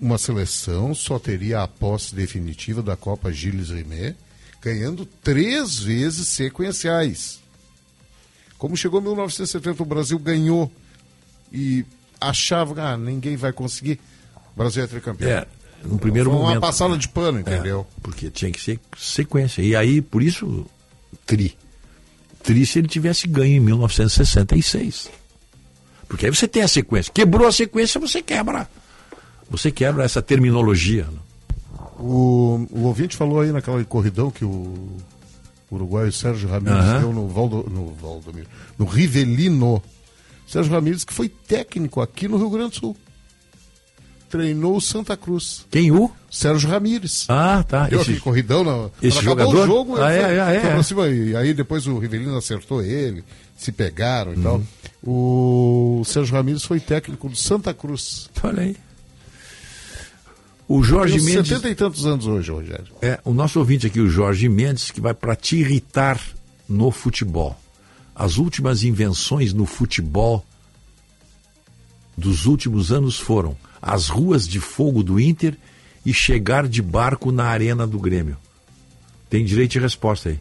[0.00, 4.16] uma seleção só teria a posse definitiva da Copa Gilles Rimet,
[4.62, 7.40] ganhando três vezes sequenciais.
[8.56, 10.70] Como chegou 1970, o Brasil ganhou
[11.52, 11.84] e
[12.20, 14.00] achava, ah, ninguém vai conseguir.
[14.54, 15.30] O Brasil é tricampeão.
[15.30, 15.46] É,
[15.84, 16.62] no primeiro Foi uma momento.
[16.62, 17.86] Uma passada de pano, entendeu?
[17.88, 19.62] É, porque tinha que ser sequência.
[19.62, 20.66] E aí, por isso,
[21.24, 21.56] tri.
[22.42, 25.10] triste se ele tivesse ganho em 1966.
[26.08, 27.12] Porque aí você tem a sequência.
[27.12, 28.68] Quebrou a sequência, você quebra.
[29.50, 31.04] Você quebra essa terminologia.
[31.04, 31.18] né?
[31.98, 34.96] O, o ouvinte falou aí naquela corridão que o
[35.70, 37.00] uruguaio Sérgio Ramírez Aham.
[37.00, 38.46] deu no, Valdo, no Valdomiro,
[38.78, 39.82] no Rivelino.
[40.46, 42.96] Sérgio Ramírez, que foi técnico aqui no Rio Grande do Sul.
[44.30, 45.64] Treinou o Santa Cruz.
[45.70, 46.10] Quem o?
[46.30, 47.24] Sérgio Ramírez.
[47.28, 47.86] Ah, tá.
[47.88, 48.62] Deu Esse- aquele corridão.
[48.62, 49.64] Na, esse jogador?
[49.64, 50.74] o jogo, Ah, foi, é, é, é.
[50.74, 53.24] foi cima, e aí depois o Rivelino acertou ele,
[53.56, 54.42] se pegaram e Uhum.
[54.42, 54.62] tal.
[55.02, 58.28] O Sérgio Ramírez foi técnico do Santa Cruz.
[58.42, 58.76] Olha aí.
[60.68, 61.48] O Jorge Mendes.
[61.48, 62.86] 70 e tantos anos hoje, Rogério.
[63.00, 66.20] É, o nosso ouvinte aqui, o Jorge Mendes, que vai para te irritar
[66.68, 67.58] no futebol.
[68.14, 70.44] As últimas invenções no futebol
[72.14, 75.56] dos últimos anos foram as ruas de fogo do Inter
[76.04, 78.36] e chegar de barco na arena do Grêmio.
[79.30, 80.40] Tem direito de resposta aí.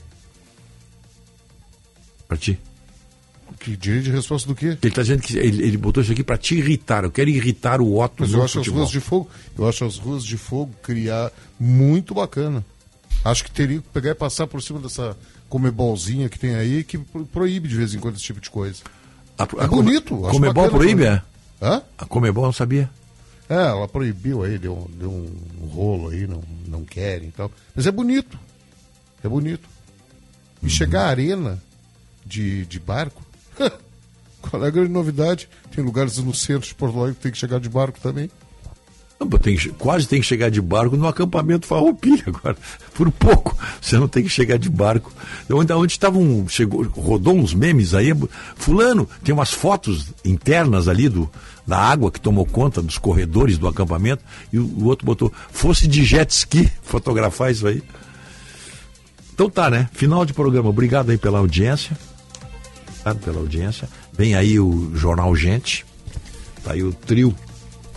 [2.28, 2.60] Pra ti.
[3.60, 4.68] Que direito de resposta do quê?
[4.68, 7.04] Ele está dizendo que ele, ele botou isso aqui para te irritar.
[7.04, 8.80] Eu quero irritar o Otto Mas eu acho as futebol.
[8.82, 12.64] ruas de fogo, eu acho as ruas de fogo criar muito bacana.
[13.26, 15.18] Acho que teria que pegar e passar por cima dessa
[15.50, 18.82] comebolzinha que tem aí que pro- proíbe de vez em quando esse tipo de coisa.
[19.38, 21.22] A, É bonito, acho Comebol bacana proíbe, é?
[21.62, 21.82] Hã?
[21.98, 22.90] A Comebol não sabia.
[23.50, 27.52] É, ela proibiu aí, deu, deu um rolo aí, não, não querem e tal.
[27.76, 28.38] Mas é bonito.
[29.24, 29.68] É bonito.
[30.62, 31.62] E chegar à arena
[32.26, 33.24] de, de barco,
[34.42, 35.50] qual é a grande novidade?
[35.74, 38.30] Tem lugares no centro de Porto Alegre que tem que chegar de barco também.
[39.20, 42.56] Não, tem quase tem que chegar de barco no acampamento Farroupilha agora.
[42.94, 43.58] Por pouco.
[43.82, 45.12] Você não tem que chegar de barco.
[45.50, 46.48] Onde onde estava um.
[46.48, 48.14] Chegou, rodou uns memes aí.
[48.56, 51.30] Fulano, tem umas fotos internas ali do,
[51.66, 54.24] da água que tomou conta dos corredores do acampamento.
[54.54, 57.82] E o, o outro botou, fosse de jet ski fotografar isso aí.
[59.34, 59.90] Então tá, né?
[59.94, 60.70] Final de programa.
[60.70, 61.98] Obrigado aí pela audiência.
[63.08, 63.88] Obrigado pela audiência.
[64.12, 65.86] Vem aí o Jornal Gente.
[66.64, 67.34] Tá aí o trio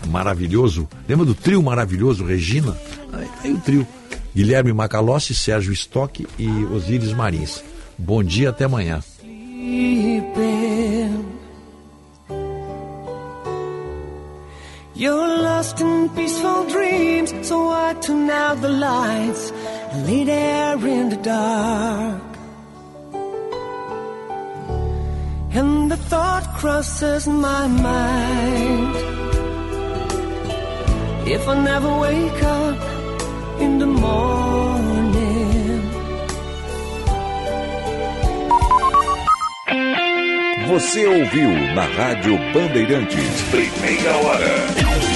[0.07, 0.87] maravilhoso.
[1.07, 2.77] Lembra do trio maravilhoso, Regina?
[3.11, 3.87] Aí, aí o trio.
[4.33, 7.61] Guilherme Macalossi, Sérgio Stock e Osíris Marins.
[7.97, 9.03] Bom dia, até amanhã.
[14.95, 19.51] You're lost in peaceful dreams, so I tune out the lights
[19.91, 22.30] and lay there in the dark.
[25.53, 28.95] And the thought crosses my mind.
[31.27, 32.79] If I never wake up
[33.59, 34.31] in the morning.
[40.67, 43.41] Você ouviu na Rádio Bandeirantes.
[43.51, 45.10] Primeira hora.